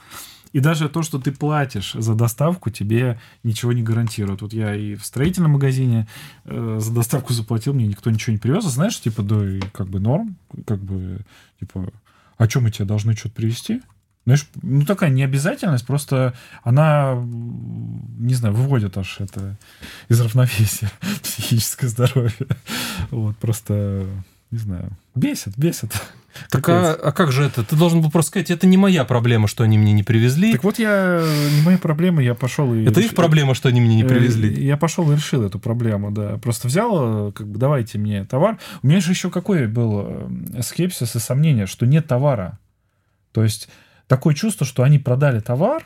И 0.50 0.58
даже 0.58 0.88
то, 0.88 1.02
что 1.02 1.20
ты 1.20 1.30
платишь 1.30 1.92
за 1.92 2.14
доставку, 2.16 2.70
тебе 2.70 3.20
ничего 3.44 3.72
не 3.72 3.84
гарантирует. 3.84 4.42
Вот 4.42 4.52
я 4.52 4.74
и 4.74 4.96
в 4.96 5.04
строительном 5.04 5.52
магазине 5.52 6.08
э, 6.44 6.78
за 6.80 6.92
доставку 6.92 7.32
заплатил, 7.32 7.72
мне 7.72 7.86
никто 7.86 8.10
ничего 8.10 8.32
не 8.32 8.40
привез. 8.40 8.66
А 8.66 8.70
знаешь, 8.70 9.00
типа, 9.00 9.22
да, 9.22 9.44
как 9.72 9.86
бы 9.86 10.00
норм, 10.00 10.34
как 10.66 10.80
бы, 10.80 11.20
типа, 11.60 11.92
а 12.36 12.48
что 12.48 12.60
мы 12.60 12.72
тебе 12.72 12.84
должны 12.84 13.14
что-то 13.14 13.36
привезти? 13.36 13.80
Знаешь, 14.24 14.48
ну 14.62 14.84
такая 14.86 15.10
необязательность, 15.10 15.86
просто 15.86 16.34
она, 16.62 17.14
не 17.14 18.34
знаю, 18.34 18.55
выводит 18.55 18.96
аж 18.96 19.20
это 19.20 19.56
из 20.09 20.20
равновесия 20.20 20.90
психическое 21.22 21.88
здоровье. 21.88 22.46
Вот, 23.10 23.36
просто, 23.36 24.06
не 24.51 24.59
знаю, 24.59 24.90
бесит, 25.14 25.59
бесит. 25.59 25.92
Так 26.51 26.68
а, 26.68 26.94
а 26.94 27.12
как 27.12 27.32
же 27.32 27.44
это? 27.44 27.62
Ты 27.62 27.76
должен 27.76 28.01
был 28.01 28.10
просто 28.10 28.30
сказать, 28.30 28.51
это 28.51 28.66
не 28.66 28.76
моя 28.76 29.05
проблема, 29.05 29.46
что 29.46 29.62
они 29.62 29.78
мне 29.78 29.92
не 29.92 30.02
привезли. 30.02 30.52
Так 30.52 30.64
вот 30.64 30.78
я, 30.78 31.22
не 31.52 31.62
моя 31.62 31.78
проблема, 31.78 32.22
я 32.22 32.34
пошел 32.34 32.74
и... 32.74 32.84
Это 32.84 33.01
их 33.01 33.14
проблема, 33.14 33.55
что 33.55 33.68
они 33.68 33.80
мне 33.80 33.94
не 33.94 34.02
э, 34.02 34.09
привезли. 34.09 34.64
Я 34.64 34.76
пошел 34.76 35.10
и 35.12 35.14
решил 35.14 35.42
эту 35.42 35.59
проблему, 35.59 36.10
да. 36.10 36.38
Просто 36.38 36.66
взял, 36.66 37.30
как 37.32 37.46
бы, 37.46 37.59
давайте 37.59 37.98
мне 37.98 38.24
товар. 38.24 38.59
У 38.82 38.86
меня 38.86 39.01
же 39.01 39.12
еще 39.12 39.30
какой 39.30 39.66
был 39.66 40.06
э, 40.06 40.62
скепсис 40.62 41.14
и 41.14 41.18
сомнение, 41.18 41.66
что 41.66 41.86
нет 41.86 42.06
товара. 42.06 42.59
То 43.32 43.44
есть 43.44 43.68
такое 44.06 44.35
чувство, 44.35 44.66
что 44.66 44.82
они 44.82 44.98
продали 44.98 45.40
товар, 45.40 45.85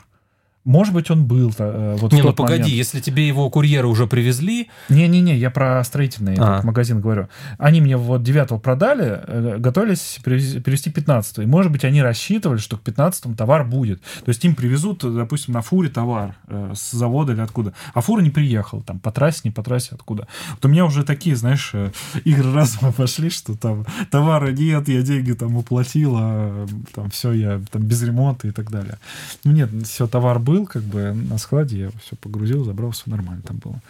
может 0.69 0.93
быть, 0.93 1.11
он 1.11 1.25
был 1.25 1.51
э, 1.59 1.97
вот 1.99 2.13
Не, 2.13 2.21
ну 2.21 2.35
погоди, 2.35 2.61
момент. 2.61 2.69
если 2.75 3.01
тебе 3.01 3.27
его 3.27 3.49
курьеры 3.49 3.89
уже 3.89 4.07
привезли... 4.07 4.69
Не-не-не, 4.91 5.35
я 5.35 5.51
про 5.51 5.83
строительный 5.83 6.37
а. 6.39 6.61
магазин 6.63 7.01
говорю. 7.01 7.29
Они 7.57 7.81
мне 7.81 7.97
вот 7.97 8.23
9 8.23 8.61
продали, 8.61 9.19
э, 9.27 9.57
готовились 9.59 10.21
перевести 10.23 10.91
15 10.91 11.39
И, 11.39 11.47
может 11.47 11.73
быть, 11.73 11.85
они 11.85 12.03
рассчитывали, 12.03 12.59
что 12.59 12.77
к 12.77 12.83
15 12.83 13.35
товар 13.35 13.65
будет. 13.65 14.03
То 14.03 14.29
есть 14.29 14.45
им 14.45 14.55
привезут, 14.55 15.03
допустим, 15.03 15.55
на 15.55 15.63
фуре 15.63 15.89
товар 15.89 16.35
э, 16.49 16.73
с 16.75 16.91
завода 16.91 17.33
или 17.33 17.41
откуда. 17.41 17.73
А 17.95 18.03
фура 18.03 18.21
не 18.21 18.31
приехал, 18.31 18.83
там, 18.83 18.99
по 18.99 19.11
трассе, 19.11 19.41
не 19.45 19.51
по 19.51 19.63
трассе, 19.63 19.91
откуда. 19.93 20.29
Вот 20.51 20.65
у 20.67 20.69
меня 20.69 20.85
уже 20.85 21.03
такие, 21.03 21.35
знаешь, 21.35 21.71
э, 21.73 21.93
игры 22.25 22.53
разума 22.55 22.93
пошли, 22.93 23.31
что 23.31 23.57
там 23.57 23.87
товара 24.11 24.51
нет, 24.51 24.89
я 24.89 25.01
деньги 25.01 25.33
там 25.33 25.57
уплатил, 25.57 26.15
а 26.19 26.67
там 26.95 27.09
все, 27.09 27.33
я 27.33 27.61
там 27.71 27.83
без 27.83 28.03
ремонта 28.03 28.49
и 28.49 28.51
так 28.51 28.71
далее. 28.71 28.99
Ну 29.45 29.53
нет, 29.53 29.71
все, 29.87 30.07
товар 30.07 30.39
был, 30.39 30.58
был 30.59 30.67
как 30.67 30.83
бы 30.83 31.13
на 31.13 31.39
складе, 31.39 31.79
я 31.79 31.91
все 32.03 32.17
погрузил, 32.17 32.65
забрал, 32.65 32.91
все 32.91 33.05
нормально 33.07 33.43
там 33.43 33.59
было. 33.59 33.81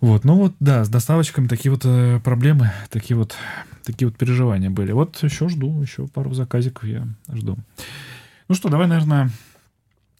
Вот, 0.00 0.24
ну 0.24 0.36
вот, 0.36 0.54
да, 0.60 0.84
с 0.84 0.88
доставочками 0.88 1.48
такие 1.48 1.72
вот 1.72 1.82
э, 1.84 2.20
проблемы, 2.22 2.72
такие 2.90 3.16
вот, 3.16 3.34
такие 3.84 4.08
вот 4.08 4.18
переживания 4.18 4.70
были. 4.70 4.92
Вот 4.92 5.22
еще 5.22 5.48
жду, 5.48 5.80
еще 5.80 6.06
пару 6.08 6.34
заказиков 6.34 6.84
я 6.84 7.06
жду. 7.32 7.56
Ну 8.48 8.54
что, 8.54 8.68
давай, 8.68 8.86
наверное, 8.86 9.30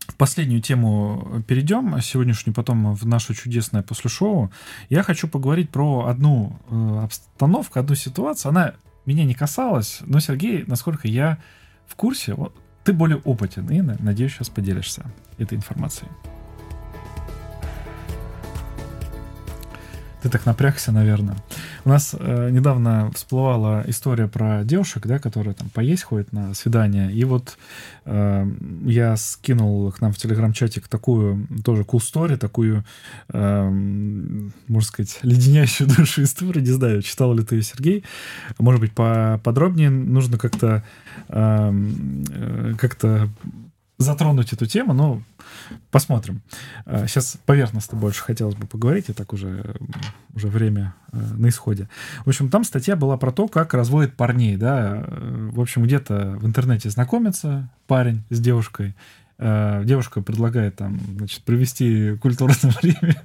в 0.06 0.16
последнюю 0.16 0.62
тему 0.62 1.42
перейдем, 1.46 2.00
сегодняшнюю 2.00 2.54
потом 2.54 2.94
в 2.94 3.06
наше 3.06 3.34
чудесное 3.34 3.82
после 3.82 4.08
шоу. 4.08 4.50
Я 4.88 5.02
хочу 5.02 5.28
поговорить 5.28 5.70
про 5.70 6.06
одну 6.06 6.58
э, 6.70 7.00
обстановку, 7.04 7.78
одну 7.78 7.94
ситуацию. 7.94 8.50
Она 8.50 8.74
меня 9.04 9.24
не 9.24 9.34
касалась, 9.34 10.00
но, 10.06 10.18
Сергей, 10.18 10.64
насколько 10.66 11.08
я 11.08 11.38
в 11.86 11.94
курсе, 11.94 12.34
вот, 12.34 12.54
ты 12.84 12.92
более 12.92 13.18
опытен 13.18 13.68
и, 13.70 13.80
надеюсь, 13.80 14.32
сейчас 14.32 14.50
поделишься 14.50 15.04
этой 15.38 15.56
информацией. 15.56 16.10
Ты 20.24 20.30
так 20.30 20.46
напрягся, 20.46 20.90
наверное. 20.90 21.36
У 21.84 21.90
нас 21.90 22.16
э, 22.18 22.48
недавно 22.50 23.10
всплывала 23.14 23.84
история 23.86 24.26
про 24.26 24.64
девушек, 24.64 25.06
да, 25.06 25.18
которые 25.18 25.52
там 25.52 25.68
поесть 25.68 26.04
ходят 26.04 26.32
на 26.32 26.54
свидание. 26.54 27.12
И 27.12 27.24
вот 27.24 27.58
э, 28.06 28.46
я 28.86 29.18
скинул 29.18 29.92
к 29.92 30.00
нам 30.00 30.14
в 30.14 30.16
телеграм-чатик 30.16 30.88
такую 30.88 31.46
тоже 31.62 31.82
cool 31.82 31.98
story, 31.98 32.38
такую, 32.38 32.86
э, 33.34 33.68
можно 33.68 34.88
сказать, 34.88 35.18
леденящую 35.20 35.90
душу 35.94 36.22
историю. 36.22 36.64
Не 36.64 36.72
знаю, 36.72 37.02
читал 37.02 37.34
ли 37.34 37.44
ты 37.44 37.56
ее, 37.56 37.62
Сергей. 37.62 38.02
Может 38.58 38.80
быть, 38.80 38.92
поподробнее 38.92 39.90
нужно 39.90 40.38
как-то 40.38 40.82
эм, 41.28 42.24
э, 42.30 42.72
как-то 42.78 43.28
затронуть 43.98 44.52
эту 44.52 44.66
тему, 44.66 44.92
но 44.92 45.22
посмотрим. 45.90 46.42
Сейчас 46.86 47.36
э, 47.36 47.38
поверхностно 47.46 47.96
больше 47.96 48.22
хотелось 48.22 48.56
бы 48.56 48.66
поговорить, 48.66 49.08
и 49.08 49.12
так 49.12 49.32
уже, 49.32 49.76
уже 50.34 50.48
время 50.48 50.94
э, 51.12 51.16
на 51.16 51.48
исходе. 51.48 51.88
В 52.24 52.28
общем, 52.28 52.48
там 52.48 52.64
статья 52.64 52.96
была 52.96 53.16
про 53.16 53.30
то, 53.30 53.46
как 53.46 53.72
разводят 53.72 54.14
парней, 54.14 54.56
да. 54.56 55.04
Э, 55.06 55.50
в 55.52 55.60
общем, 55.60 55.84
где-то 55.84 56.36
в 56.38 56.46
интернете 56.46 56.90
знакомится 56.90 57.70
парень 57.86 58.22
с 58.30 58.40
девушкой, 58.40 58.94
девушка 59.36 60.22
предлагает 60.22 60.76
там, 60.76 61.00
значит, 61.18 61.42
провести 61.42 62.16
культурное 62.18 62.72
время, 62.82 63.20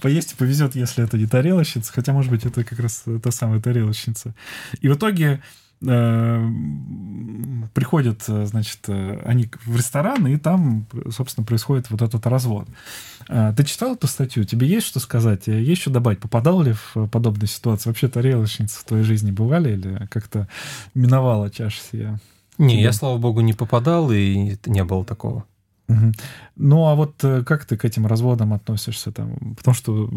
поесть 0.00 0.32
и 0.32 0.36
повезет, 0.36 0.74
если 0.74 1.04
это 1.04 1.16
не 1.16 1.28
тарелочница, 1.28 1.92
хотя, 1.92 2.12
может 2.12 2.32
быть, 2.32 2.44
это 2.44 2.64
как 2.64 2.80
раз 2.80 3.04
та 3.22 3.30
самая 3.30 3.60
тарелочница. 3.60 4.34
И 4.80 4.88
в 4.88 4.94
итоге 4.94 5.40
приходят, 7.74 8.22
э, 8.28 8.46
значит, 8.46 8.80
э, 8.88 9.20
они 9.24 9.48
в 9.64 9.76
ресторан, 9.76 10.26
и 10.26 10.36
там, 10.36 10.86
собственно, 11.10 11.44
происходит 11.44 11.90
вот 11.90 12.02
этот 12.02 12.26
развод. 12.26 12.68
Ты 13.28 13.64
читал 13.64 13.94
эту 13.94 14.08
статью? 14.08 14.44
Тебе 14.44 14.66
есть 14.66 14.86
что 14.86 14.98
сказать? 14.98 15.46
Есть 15.46 15.82
что 15.82 15.90
добавить? 15.90 16.18
Попадал 16.18 16.60
ли 16.62 16.72
в 16.72 17.06
подобные 17.06 17.48
ситуации? 17.48 17.88
Вообще 17.88 18.08
тарелочницы 18.08 18.80
в 18.80 18.84
твоей 18.84 19.04
жизни 19.04 19.30
бывали 19.30 19.72
или 19.72 20.06
как-то 20.10 20.48
миновала 20.94 21.48
чаша 21.48 21.80
сия? 21.90 22.20
Не, 22.58 22.82
я, 22.82 22.92
слава 22.92 23.18
богу, 23.18 23.40
не 23.40 23.52
попадал, 23.52 24.10
и 24.10 24.56
не 24.66 24.84
было 24.84 25.04
такого. 25.04 25.44
Ну, 26.56 26.86
а 26.86 26.94
вот 26.94 27.22
э, 27.24 27.42
как 27.44 27.64
ты 27.64 27.76
к 27.76 27.84
этим 27.84 28.06
разводам 28.06 28.54
относишься? 28.54 29.10
Там, 29.12 29.54
потому 29.56 29.74
что 29.74 30.10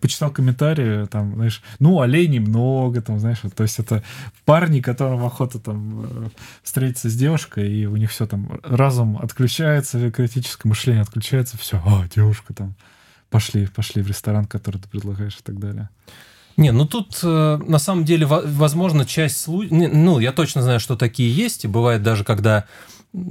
почитал 0.00 0.30
комментарии, 0.30 1.06
там, 1.06 1.34
знаешь, 1.34 1.62
ну, 1.78 2.00
оленей 2.00 2.38
много, 2.38 3.02
там, 3.02 3.18
знаешь, 3.18 3.40
то 3.54 3.62
есть 3.62 3.78
это 3.78 4.02
парни, 4.44 4.80
которым 4.80 5.24
охота 5.24 5.58
там 5.58 6.04
э, 6.04 6.28
встретиться 6.62 7.10
с 7.10 7.16
девушкой, 7.16 7.70
и 7.70 7.86
у 7.86 7.96
них 7.96 8.10
все 8.10 8.26
там, 8.26 8.60
разум 8.62 9.18
отключается, 9.18 10.10
критическое 10.10 10.68
мышление 10.68 11.02
отключается, 11.02 11.58
все, 11.58 11.82
а, 11.84 12.06
девушка 12.14 12.54
там, 12.54 12.74
пошли, 13.30 13.66
пошли 13.66 14.02
в 14.02 14.08
ресторан, 14.08 14.46
который 14.46 14.80
ты 14.80 14.88
предлагаешь 14.88 15.36
и 15.36 15.42
так 15.42 15.58
далее. 15.58 15.88
Не, 16.56 16.72
ну 16.72 16.86
тут 16.86 17.20
э, 17.22 17.60
на 17.66 17.78
самом 17.78 18.04
деле, 18.04 18.24
возможно, 18.26 19.04
часть 19.04 19.40
случаев, 19.40 19.90
ну, 19.92 20.18
я 20.20 20.32
точно 20.32 20.62
знаю, 20.62 20.80
что 20.80 20.96
такие 20.96 21.30
есть, 21.30 21.64
и 21.64 21.68
бывает 21.68 22.02
даже, 22.02 22.24
когда 22.24 22.64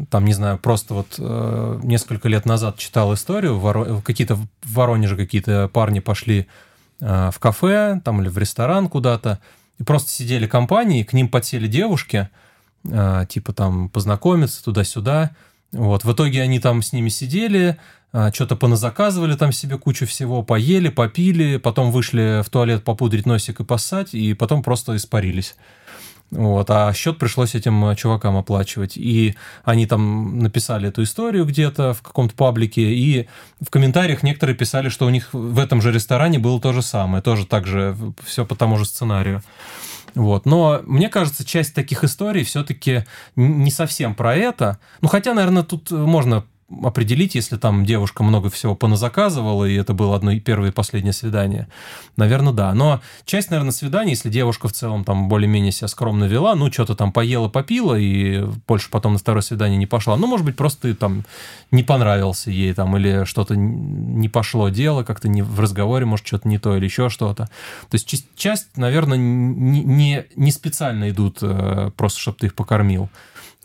там, 0.10 0.26
не 0.26 0.34
знаю, 0.34 0.58
просто 0.58 0.94
вот 0.94 1.16
э, 1.20 1.80
несколько 1.84 2.28
лет 2.28 2.46
назад 2.46 2.78
читал 2.78 3.14
историю, 3.14 3.60
Воро... 3.60 4.02
какие-то 4.02 4.36
в 4.36 4.48
Воронеже 4.64 5.16
какие-то 5.16 5.70
парни 5.72 6.00
пошли 6.00 6.48
э, 7.02 7.30
в 7.32 7.40
кафе 7.40 8.02
там 8.04 8.22
или 8.22 8.30
в 8.30 8.38
ресторан 8.38 8.90
куда-то, 8.90 9.40
и 9.78 9.84
просто 9.84 10.12
сидели 10.12 10.48
компании, 10.48 11.04
к 11.04 11.14
ним 11.14 11.30
подсели 11.30 11.68
девушки, 11.68 12.30
э, 12.84 13.26
типа 13.30 13.54
там 13.54 13.90
познакомиться 13.90 14.64
туда-сюда, 14.64 15.32
вот, 15.72 16.04
в 16.04 16.12
итоге 16.12 16.42
они 16.42 16.60
там 16.60 16.82
с 16.82 16.94
ними 16.94 17.10
сидели, 17.10 17.78
э, 18.14 18.32
что-то 18.34 18.56
поназаказывали 18.56 19.36
там 19.36 19.52
себе 19.52 19.78
кучу 19.78 20.08
всего, 20.08 20.42
поели, 20.42 20.90
попили, 20.90 21.58
потом 21.58 21.92
вышли 21.92 22.42
в 22.44 22.50
туалет 22.50 22.84
попудрить 22.84 23.26
носик 23.26 23.60
и 23.60 23.64
поссать, 23.64 24.14
и 24.14 24.34
потом 24.34 24.64
просто 24.64 24.96
испарились. 24.96 25.56
Вот, 26.32 26.70
а 26.70 26.92
счет 26.94 27.18
пришлось 27.18 27.56
этим 27.56 27.86
э, 27.86 27.96
чувакам 27.96 28.36
оплачивать. 28.36 28.98
И 28.98 29.36
они 29.64 29.86
там 29.86 30.40
написали 30.40 30.90
эту 30.90 31.04
историю 31.04 31.46
где-то 31.46 31.94
в 31.94 32.02
каком-то 32.02 32.36
паблике, 32.36 32.82
и 32.82 33.28
в 33.62 33.70
комментариях 33.70 34.24
некоторые 34.24 34.56
писали, 34.56 34.90
что 34.90 35.06
у 35.06 35.10
них 35.10 35.34
в 35.34 35.60
этом 35.60 35.82
же 35.82 35.92
ресторане 35.92 36.40
было 36.40 36.60
то 36.60 36.74
же 36.74 36.82
самое, 36.82 37.22
тоже 37.22 37.46
так 37.46 37.68
же, 37.68 37.96
все 38.24 38.46
по 38.46 38.56
тому 38.56 38.78
же 38.78 38.86
сценарию. 38.86 39.44
Вот. 40.16 40.46
Но 40.46 40.82
мне 40.86 41.10
кажется, 41.10 41.46
часть 41.46 41.74
таких 41.76 42.04
историй 42.04 42.44
все-таки 42.44 43.06
не 43.36 43.70
совсем 43.70 44.16
про 44.16 44.36
это. 44.36 44.80
Ну, 45.02 45.10
хотя, 45.10 45.34
наверное, 45.34 45.64
тут 45.64 45.92
можно 45.92 46.46
определить, 46.82 47.36
если 47.36 47.58
там 47.58 47.86
девушка 47.86 48.24
много 48.24 48.50
всего 48.50 48.76
поназаказывала, 48.76 49.66
и 49.66 49.76
это 49.76 49.94
было 49.94 50.16
одно 50.16 50.38
первое 50.40 50.70
и 50.70 50.74
последнее 50.74 51.14
свидание. 51.14 51.68
Наверное, 52.18 52.54
да. 52.54 52.74
Но 52.74 53.02
часть, 53.24 53.52
наверное, 53.52 53.72
свиданий, 53.72 54.12
если 54.12 54.30
девушка 54.30 54.68
в 54.68 54.74
целом 54.74 55.04
там 55.04 55.30
более-менее 55.30 55.72
себя 55.72 55.88
скромно 55.88 56.24
вела, 56.26 56.56
ну, 56.56 56.72
что-то 56.72 56.96
там 56.96 57.12
поела, 57.12 57.50
попила, 57.50 57.94
и 57.96 58.44
больше 58.68 58.90
потом 58.90 59.14
на 59.14 59.20
второе 59.20 59.44
свидание 59.44 59.78
не 59.78 59.86
пошла. 59.86 60.18
Ну, 60.18 60.26
может 60.26 60.46
быть, 60.46 60.56
просто 60.56 60.84
ты 60.84 60.96
там 60.96 61.24
не 61.70 61.84
понравился 61.84 62.50
ей 62.50 62.74
там, 62.74 62.98
или 62.98 63.26
что-то 63.26 63.56
не 63.56 64.28
пошло 64.28 64.70
дело, 64.70 65.04
как-то 65.04 65.28
не 65.28 65.44
в 65.44 65.60
разговоре, 65.60 66.06
может, 66.06 66.26
что-то 66.26 66.48
не 66.48 66.58
то, 66.58 66.76
или 66.76 66.86
еще 66.86 67.10
что-то. 67.10 67.46
То 67.90 67.96
есть 67.96 68.26
часть, 68.36 68.76
наверное, 68.76 69.18
не, 69.18 69.84
не, 69.84 70.26
не 70.36 70.52
специально 70.52 71.12
идут 71.12 71.40
э, 71.42 71.92
просто, 71.96 72.20
чтобы 72.20 72.38
ты 72.40 72.48
их 72.48 72.56
покормил. 72.56 73.10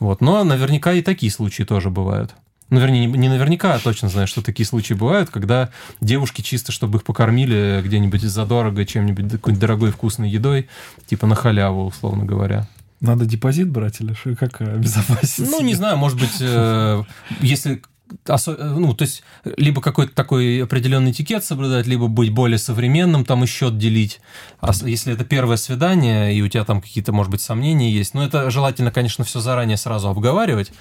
Вот. 0.00 0.20
Но 0.20 0.44
наверняка 0.44 0.92
и 0.92 1.02
такие 1.02 1.32
случаи 1.32 1.62
тоже 1.62 1.88
бывают 1.88 2.34
ну, 2.70 2.80
вернее, 2.80 3.06
не 3.06 3.28
наверняка, 3.28 3.74
а 3.74 3.78
точно 3.78 4.08
знаю, 4.08 4.26
что 4.26 4.42
такие 4.42 4.66
случаи 4.66 4.94
бывают, 4.94 5.30
когда 5.30 5.70
девушки 6.00 6.40
чисто, 6.40 6.72
чтобы 6.72 6.98
их 6.98 7.04
покормили 7.04 7.82
где-нибудь 7.84 8.22
задорого 8.22 8.84
чем-нибудь, 8.86 9.32
какой-нибудь 9.32 9.60
дорогой 9.60 9.90
вкусной 9.90 10.30
едой, 10.30 10.68
типа 11.06 11.26
на 11.26 11.34
халяву, 11.34 11.86
условно 11.86 12.24
говоря. 12.24 12.68
Надо 13.00 13.24
депозит 13.24 13.68
брать 13.70 14.00
или 14.00 14.12
что? 14.12 14.36
Как 14.36 14.60
обезопасить? 14.60 15.50
Ну, 15.50 15.60
не 15.62 15.74
знаю, 15.74 15.96
может 15.96 16.18
быть, 16.18 16.36
э, 16.40 17.02
если 17.40 17.82
ну, 18.26 18.94
то 18.94 19.02
есть, 19.02 19.22
либо 19.56 19.80
какой-то 19.80 20.14
такой 20.14 20.62
определенный 20.62 21.12
этикет 21.12 21.44
соблюдать, 21.44 21.86
либо 21.86 22.08
быть 22.08 22.30
более 22.30 22.58
современным, 22.58 23.24
там 23.24 23.44
и 23.44 23.46
счет 23.46 23.78
делить. 23.78 24.20
А 24.60 24.72
если 24.84 25.12
это 25.14 25.24
первое 25.24 25.56
свидание, 25.56 26.34
и 26.34 26.42
у 26.42 26.48
тебя 26.48 26.64
там 26.64 26.80
какие-то, 26.80 27.12
может 27.12 27.30
быть, 27.30 27.40
сомнения 27.40 27.90
есть, 27.90 28.14
ну, 28.14 28.22
это 28.22 28.50
желательно, 28.50 28.90
конечно, 28.90 29.24
все 29.24 29.40
заранее 29.40 29.76
сразу 29.76 30.08
обговаривать, 30.08 30.72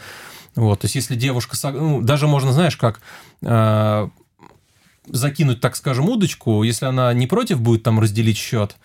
вот, 0.59 0.81
то 0.81 0.85
есть, 0.85 0.95
если 0.95 1.15
девушка, 1.15 1.55
ну, 1.71 2.01
даже 2.01 2.27
можно, 2.27 2.51
знаешь, 2.51 2.75
как 2.75 2.99
э, 3.41 4.09
закинуть, 5.07 5.61
так 5.61 5.75
скажем, 5.75 6.09
удочку, 6.09 6.63
если 6.63 6.85
она 6.85 7.13
не 7.13 7.27
против 7.27 7.61
будет 7.61 7.83
там 7.83 7.99
разделить 7.99 8.37
счет, 8.37 8.75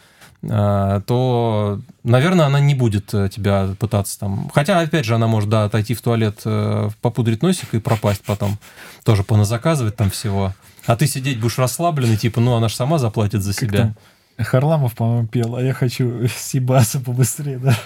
э, 0.43 1.01
то, 1.05 1.81
наверное, 2.05 2.47
она 2.47 2.61
не 2.61 2.77
будет 2.77 3.13
э, 3.13 3.29
тебя 3.29 3.75
пытаться 3.79 4.21
там... 4.21 4.51
Хотя, 4.55 4.79
опять 4.79 5.05
же, 5.05 5.17
она 5.17 5.27
может, 5.27 5.51
да, 5.51 5.65
отойти 5.65 5.95
в 5.95 6.01
туалет, 6.01 6.43
э, 6.45 6.91
попудрить 7.01 7.43
носик 7.43 7.75
и 7.75 7.81
пропасть 7.81 8.23
потом. 8.25 8.59
Тоже 9.03 9.25
поназаказывать 9.25 9.97
там 9.97 10.11
всего. 10.11 10.55
А 10.87 10.97
ты 10.97 11.09
сидеть 11.09 11.41
будешь 11.41 11.59
расслабленный, 11.59 12.17
типа, 12.17 12.41
ну, 12.41 12.55
она 12.55 12.69
же 12.69 12.77
сама 12.77 12.99
заплатит 12.99 13.43
за 13.43 13.53
себя. 13.53 13.95
Харламов, 14.39 14.95
по-моему, 14.95 15.29
пел, 15.29 15.57
а 15.57 15.63
я 15.63 15.73
хочу 15.73 16.27
Сибаса 16.37 17.01
побыстрее, 17.01 17.59
да? 17.59 17.77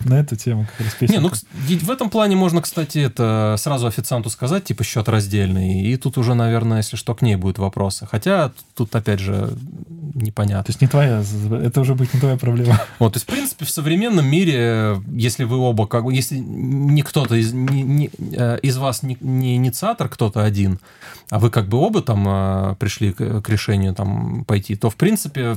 На 0.00 0.20
эту 0.20 0.36
тему 0.36 0.66
как 0.70 0.86
раз 0.86 0.94
песенка. 0.94 1.20
Не, 1.68 1.76
ну, 1.76 1.80
в 1.80 1.90
этом 1.90 2.10
плане 2.10 2.36
можно, 2.36 2.62
кстати, 2.62 2.98
это 2.98 3.56
сразу 3.58 3.86
официанту 3.86 4.30
сказать, 4.30 4.64
типа, 4.64 4.82
счет 4.84 5.08
раздельный, 5.08 5.82
и 5.82 5.96
тут 5.96 6.16
уже, 6.16 6.34
наверное, 6.34 6.78
если 6.78 6.96
что, 6.96 7.14
к 7.14 7.22
ней 7.22 7.36
будут 7.36 7.58
вопросы. 7.58 8.06
Хотя 8.10 8.52
тут, 8.74 8.94
опять 8.94 9.20
же, 9.20 9.54
непонятно. 10.14 10.64
То 10.64 10.70
есть 10.70 10.80
не 10.80 10.88
твоя, 10.88 11.22
это 11.62 11.80
уже 11.80 11.94
будет 11.94 12.14
не 12.14 12.20
твоя 12.20 12.36
проблема. 12.36 12.80
Вот, 12.98 13.14
то 13.14 13.16
есть, 13.16 13.26
в 13.26 13.32
принципе, 13.32 13.64
в 13.64 13.70
современном 13.70 14.26
мире, 14.26 15.02
если 15.12 15.44
вы 15.44 15.56
оба, 15.56 15.86
как 15.86 16.04
бы, 16.04 16.14
если 16.14 16.38
не 16.38 17.02
кто-то 17.02 17.34
из, 17.34 17.52
не, 17.52 17.82
не, 17.82 18.10
э, 18.32 18.58
из 18.62 18.76
вас 18.76 19.02
не, 19.02 19.16
не 19.20 19.56
инициатор, 19.56 20.08
кто-то 20.08 20.44
один, 20.44 20.78
а 21.32 21.38
вы 21.38 21.48
как 21.48 21.66
бы 21.66 21.78
оба 21.78 22.02
там 22.02 22.28
э, 22.28 22.76
пришли 22.78 23.10
к, 23.14 23.48
решению 23.48 23.94
там 23.94 24.44
пойти, 24.44 24.76
то, 24.76 24.90
в 24.90 24.96
принципе, 24.96 25.56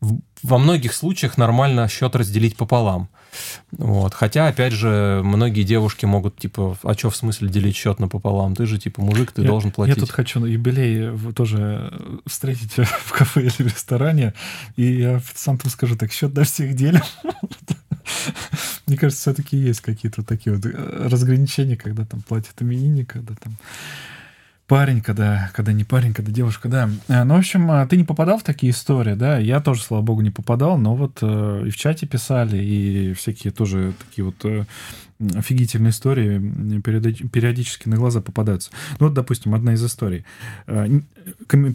во 0.00 0.58
многих 0.58 0.92
случаях 0.92 1.38
нормально 1.38 1.86
счет 1.86 2.16
разделить 2.16 2.56
пополам. 2.56 3.08
Вот. 3.70 4.12
Хотя, 4.12 4.48
опять 4.48 4.72
же, 4.72 5.20
многие 5.22 5.62
девушки 5.62 6.04
могут, 6.04 6.36
типа, 6.36 6.76
а 6.82 6.94
что 6.94 7.10
в 7.10 7.16
смысле 7.16 7.48
делить 7.48 7.76
счет 7.76 8.00
напополам? 8.00 8.56
Ты 8.56 8.66
же, 8.66 8.76
типа, 8.76 9.02
мужик, 9.02 9.30
ты 9.30 9.42
я, 9.42 9.46
должен 9.46 9.70
платить. 9.70 9.94
Я 9.94 10.00
тут 10.00 10.10
хочу 10.10 10.40
на 10.40 10.46
юбилей 10.46 11.16
тоже 11.32 11.92
встретить 12.26 12.72
в 12.76 13.12
кафе 13.12 13.42
или 13.42 13.68
в 13.68 13.72
ресторане, 13.72 14.34
и 14.74 14.96
я 14.96 15.18
официанту 15.18 15.70
скажу, 15.70 15.94
так, 15.94 16.10
счет 16.10 16.34
до 16.34 16.42
всех 16.42 16.74
делим. 16.74 17.02
Мне 18.88 18.96
кажется, 18.96 19.22
все-таки 19.22 19.56
есть 19.56 19.80
какие-то 19.80 20.24
такие 20.24 20.56
вот 20.56 20.66
э, 20.66 21.06
разграничения, 21.08 21.76
когда 21.76 22.04
там 22.04 22.20
платят 22.20 22.60
именинник, 22.60 23.12
когда 23.12 23.36
там 23.36 23.56
парень, 24.66 25.00
когда, 25.00 25.50
когда 25.54 25.72
не 25.72 25.84
парень, 25.84 26.14
когда 26.14 26.32
девушка, 26.32 26.68
да. 26.68 26.88
Э, 27.08 27.24
ну, 27.24 27.34
в 27.34 27.38
общем, 27.38 27.70
э, 27.70 27.86
ты 27.86 27.96
не 27.96 28.04
попадал 28.04 28.38
в 28.38 28.42
такие 28.42 28.72
истории, 28.72 29.14
да? 29.14 29.38
Я 29.38 29.60
тоже, 29.60 29.82
слава 29.82 30.02
богу, 30.02 30.22
не 30.22 30.30
попадал, 30.30 30.78
но 30.78 30.94
вот 30.94 31.18
э, 31.22 31.64
и 31.66 31.70
в 31.70 31.76
чате 31.76 32.06
писали, 32.06 32.56
и 32.56 33.12
всякие 33.14 33.52
тоже 33.52 33.92
такие 33.98 34.24
вот 34.24 34.36
э, 34.44 34.64
офигительные 35.34 35.90
истории 35.90 36.38
периодически 36.80 37.88
на 37.88 37.96
глаза 37.96 38.20
попадаются. 38.20 38.70
Ну, 38.98 39.06
вот, 39.06 39.14
допустим, 39.14 39.54
одна 39.54 39.74
из 39.74 39.84
историй. 39.84 40.24
Э, 40.66 40.88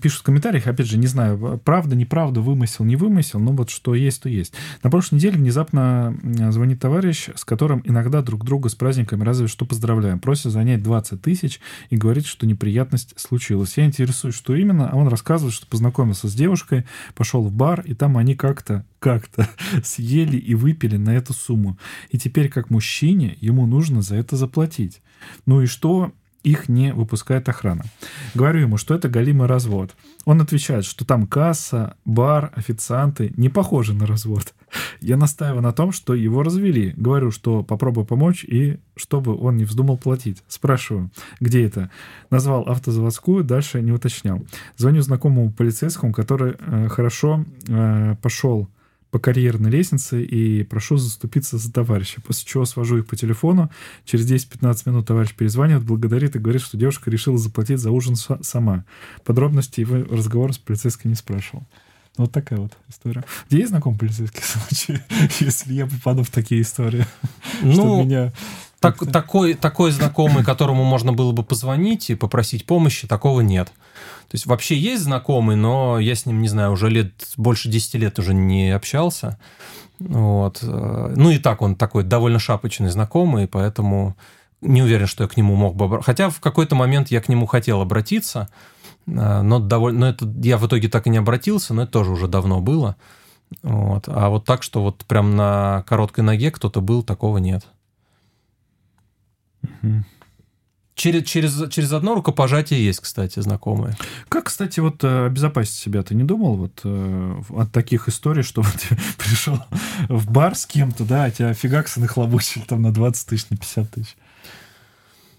пишут 0.02 0.22
в 0.22 0.24
комментариях, 0.24 0.68
опять 0.68 0.88
же, 0.88 0.98
не 0.98 1.08
знаю, 1.08 1.60
правда, 1.64 1.96
неправда, 1.96 2.42
вымысел, 2.42 2.86
не 2.86 2.96
вымысел, 2.96 3.40
но 3.40 3.52
вот 3.52 3.70
что 3.70 3.96
есть, 3.96 4.24
то 4.24 4.30
есть. 4.30 4.54
На 4.84 4.90
прошлой 4.90 5.16
неделе 5.16 5.38
внезапно 5.38 6.16
звонит 6.52 6.80
товарищ, 6.80 7.30
с 7.36 7.46
которым 7.46 7.82
иногда 7.86 8.22
друг 8.22 8.44
друга 8.46 8.70
с 8.70 8.76
праздниками 8.76 9.24
разве 9.24 9.48
что 9.48 9.66
поздравляем. 9.66 10.20
Просит 10.20 10.52
занять 10.52 10.84
20 10.84 11.22
тысяч 11.22 11.60
и 11.90 11.98
говорит, 11.98 12.26
что 12.26 12.46
неприятность 12.46 13.14
случилась. 13.18 13.78
Я 13.78 13.86
интересуюсь, 13.86 14.36
что 14.36 14.56
именно, 14.56 14.90
а 14.90 14.96
он 14.96 15.08
рассказывает, 15.08 15.54
что 15.54 15.68
познакомился 15.68 16.28
с 16.28 16.34
девушкой, 16.34 16.86
пошел 17.16 17.44
в 17.44 17.52
бар, 17.52 17.82
и 17.82 17.94
там 17.94 18.18
они 18.18 18.36
как-то 18.36 18.86
как-то 19.00 19.48
съели 19.84 20.38
и 20.38 20.56
выпили 20.56 20.98
на 20.98 21.12
эту 21.12 21.34
сумму. 21.34 21.78
И 22.10 22.18
теперь, 22.18 22.50
как 22.50 22.70
мужчине, 22.70 23.29
ему 23.40 23.66
нужно 23.66 24.02
за 24.02 24.16
это 24.16 24.36
заплатить. 24.36 25.02
Ну 25.46 25.62
и 25.62 25.66
что 25.66 26.14
их 26.44 26.70
не 26.70 26.94
выпускает 26.94 27.50
охрана. 27.50 27.84
Говорю 28.34 28.62
ему, 28.62 28.78
что 28.78 28.96
это 28.96 29.10
галимый 29.10 29.48
развод. 29.48 29.96
Он 30.26 30.42
отвечает, 30.42 30.86
что 30.86 31.06
там 31.06 31.28
касса, 31.28 31.96
бар, 32.06 32.52
официанты 32.56 33.34
не 33.36 33.50
похожи 33.50 33.94
на 33.94 34.06
развод. 34.06 34.54
Я 35.02 35.18
настаиваю 35.18 35.62
на 35.62 35.74
том, 35.74 35.92
что 35.92 36.14
его 36.14 36.44
развели. 36.44 36.94
Говорю, 36.96 37.32
что 37.32 37.64
попробую 37.64 38.06
помочь 38.06 38.44
и 38.44 38.80
чтобы 38.96 39.36
он 39.36 39.58
не 39.58 39.66
вздумал 39.66 39.98
платить. 39.98 40.44
Спрашиваю, 40.48 41.12
где 41.40 41.66
это? 41.66 41.90
Назвал 42.30 42.64
автозаводскую, 42.64 43.44
дальше 43.44 43.82
не 43.82 43.92
уточнял. 43.92 44.42
Звоню 44.78 45.02
знакомому 45.02 45.52
полицейскому, 45.52 46.14
который 46.14 46.56
э, 46.58 46.88
хорошо 46.90 47.46
э, 47.68 48.16
пошел 48.22 48.70
по 49.12 49.20
карьерной 49.20 49.72
лестнице 49.72 50.24
и 50.24 50.64
прошу 50.64 50.98
заступиться 50.98 51.58
за 51.58 51.72
товарища. 51.72 52.22
После 52.22 52.48
чего 52.48 52.66
свожу 52.66 52.98
их 53.00 53.08
по 53.08 53.16
телефону. 53.16 53.72
Через 54.06 54.32
10-15 54.32 54.82
минут 54.86 55.08
товарищ 55.08 55.34
перезванивает, 55.34 55.84
благодарит 55.84 56.36
и 56.36 56.40
говорит, 56.40 56.62
что 56.62 56.78
девушка 56.78 57.10
решила 57.10 57.38
заплатить 57.38 57.80
за 57.80 57.92
ужин 57.92 58.16
сама. 58.16 58.86
Подробности 59.26 59.82
его 59.82 59.98
разговора 59.98 60.52
с 60.52 60.58
полицейской 60.58 61.10
не 61.10 61.16
спрашивал. 61.16 61.64
Вот 62.18 62.32
такая 62.32 62.60
вот 62.60 62.78
история. 62.90 63.24
Где 63.48 63.60
есть 63.60 63.70
знакомый 63.70 63.98
полицейский 63.98 64.44
случай, 64.44 65.02
если 65.40 65.74
я 65.74 65.88
попаду 65.88 66.24
в 66.24 66.30
такие 66.30 66.62
истории? 66.62 67.06
Ну, 67.62 68.04
меня 68.04 68.34
так, 68.80 68.98
такой, 69.12 69.54
такой 69.54 69.92
знакомый, 69.92 70.44
которому 70.44 70.84
можно 70.84 71.14
было 71.14 71.32
бы 71.32 71.44
позвонить 71.44 72.10
и 72.10 72.16
попросить 72.16 72.66
помощи, 72.66 73.08
такого 73.08 73.42
нет. 73.42 73.68
То 74.30 74.36
есть 74.36 74.46
вообще 74.46 74.78
есть 74.78 75.04
знакомый, 75.04 75.56
но 75.56 76.00
я 76.00 76.16
с 76.16 76.26
ним, 76.26 76.42
не 76.42 76.48
знаю, 76.48 76.72
уже 76.72 76.90
лет, 76.90 77.14
больше 77.36 77.70
10 77.70 77.96
лет 77.96 78.20
уже 78.20 78.34
не 78.34 78.72
общался. 78.72 79.40
Вот. 80.00 80.60
Ну 80.62 81.32
и 81.32 81.40
так 81.40 81.62
он 81.62 81.76
такой 81.76 82.04
довольно 82.04 82.40
шапочный 82.40 82.90
знакомый, 82.90 83.48
поэтому 83.48 84.16
не 84.62 84.82
уверен, 84.82 85.08
что 85.08 85.24
я 85.24 85.30
к 85.30 85.38
нему 85.38 85.56
мог 85.56 85.76
бы... 85.76 86.02
Хотя 86.02 86.30
в 86.30 86.40
какой-то 86.40 86.76
момент 86.76 87.10
я 87.10 87.22
к 87.22 87.30
нему 87.30 87.46
хотел 87.46 87.82
обратиться, 87.82 88.50
а, 89.08 89.42
но, 89.42 89.60
довольно, 89.60 90.00
но 90.00 90.10
это 90.10 90.32
я 90.44 90.58
в 90.58 90.68
итоге 90.68 90.90
так 90.90 91.08
и 91.08 91.10
не 91.10 91.18
обратился, 91.18 91.74
но 91.74 91.84
это 91.84 91.94
тоже 91.94 92.12
уже 92.12 92.28
давно 92.28 92.62
было. 92.62 92.96
Вот. 93.64 94.04
А 94.08 94.30
вот 94.30 94.46
так, 94.46 94.64
что 94.64 94.82
вот 94.82 95.06
прям 95.06 95.36
на 95.36 95.84
короткой 95.88 96.24
ноге 96.24 96.52
кто-то 96.52 96.82
был, 96.82 97.04
такого 97.04 97.38
нет. 97.38 97.66
Через, 100.96 101.24
через, 101.30 101.70
через 101.72 101.94
одно 101.94 102.14
рукопожатие 102.14 102.84
есть, 102.86 103.00
кстати, 103.00 103.40
знакомые. 103.40 103.96
Как, 104.28 104.48
кстати, 104.48 104.82
вот 104.82 105.02
э, 105.06 105.28
обезопасить 105.28 105.76
себя? 105.76 106.04
Ты 106.04 106.14
не 106.14 106.26
думал 106.26 106.58
вот 106.58 106.82
э, 106.84 107.42
от 107.52 107.72
таких 107.72 108.10
историй, 108.10 108.44
что 108.44 108.64
вот 108.64 108.76
пришел 109.18 109.60
в 110.10 110.30
бар 110.30 110.56
с 110.56 110.66
кем-то, 110.66 111.06
да, 111.06 111.24
а 111.24 111.32
тебя 111.32 111.54
фигаксы 111.54 112.02
нахлобучили 112.02 112.64
там 112.64 112.82
на 112.82 112.94
20 112.94 113.30
тысяч, 113.30 113.50
на 113.50 113.56
50 113.56 113.92
тысяч? 113.92 114.18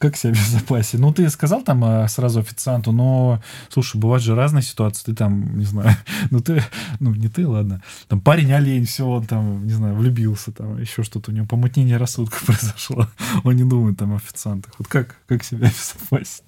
Как 0.00 0.16
себя 0.16 0.30
обезопасить? 0.32 0.98
Ну, 0.98 1.12
ты 1.12 1.28
сказал 1.28 1.62
там 1.62 1.84
а, 1.84 2.08
сразу 2.08 2.40
официанту, 2.40 2.90
но, 2.90 3.42
слушай, 3.68 3.98
бывают 3.98 4.24
же 4.24 4.34
разные 4.34 4.62
ситуации. 4.62 5.04
Ты 5.04 5.14
там, 5.14 5.58
не 5.58 5.66
знаю, 5.66 5.94
ну 6.30 6.40
ты, 6.40 6.64
ну 7.00 7.14
не 7.14 7.28
ты, 7.28 7.46
ладно. 7.46 7.82
Там 8.08 8.22
парень 8.22 8.50
олень, 8.52 8.86
все, 8.86 9.06
он 9.06 9.26
там, 9.26 9.66
не 9.66 9.72
знаю, 9.74 9.94
влюбился, 9.94 10.52
там 10.52 10.80
еще 10.80 11.02
что-то 11.02 11.30
у 11.30 11.34
него 11.34 11.46
помутнение 11.46 11.98
рассудка 11.98 12.38
произошло. 12.46 13.08
Он 13.44 13.54
не 13.54 13.64
думает 13.64 13.98
там 13.98 14.14
о 14.14 14.16
официантах. 14.16 14.72
Вот 14.78 14.88
как, 14.88 15.16
как 15.26 15.44
себя 15.44 15.68
обезопасить? 15.68 16.44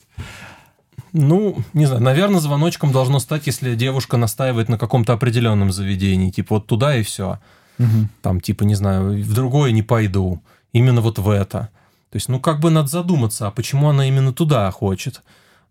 Ну, 1.13 1.63
не 1.75 1.85
знаю, 1.85 2.03
наверное, 2.03 2.41
звоночком 2.41 2.91
должно 2.91 3.19
стать, 3.19 3.47
если 3.47 3.75
девушка 3.75 4.17
настаивает 4.17 4.71
на 4.71 4.79
каком-то 4.79 5.13
определенном 5.13 5.71
заведении, 5.71 6.31
типа 6.31 6.55
вот 6.55 6.67
туда 6.67 6.97
и 6.97 7.03
все. 7.03 7.39
Угу. 7.79 8.09
Там, 8.23 8.41
типа, 8.41 8.65
не 8.65 8.75
знаю, 8.75 9.23
в 9.23 9.35
другое 9.35 9.73
не 9.73 9.83
пойду. 9.83 10.43
Именно 10.73 11.03
вот 11.03 11.19
в 11.19 11.29
это. 11.29 11.69
То 12.13 12.17
есть, 12.17 12.29
ну, 12.29 12.41
как 12.41 12.61
бы 12.61 12.71
надо 12.71 12.89
задуматься, 12.89 13.47
а 13.47 13.51
почему 13.51 13.89
она 13.89 14.07
именно 14.07 14.35
туда 14.35 14.71
хочет. 14.71 15.23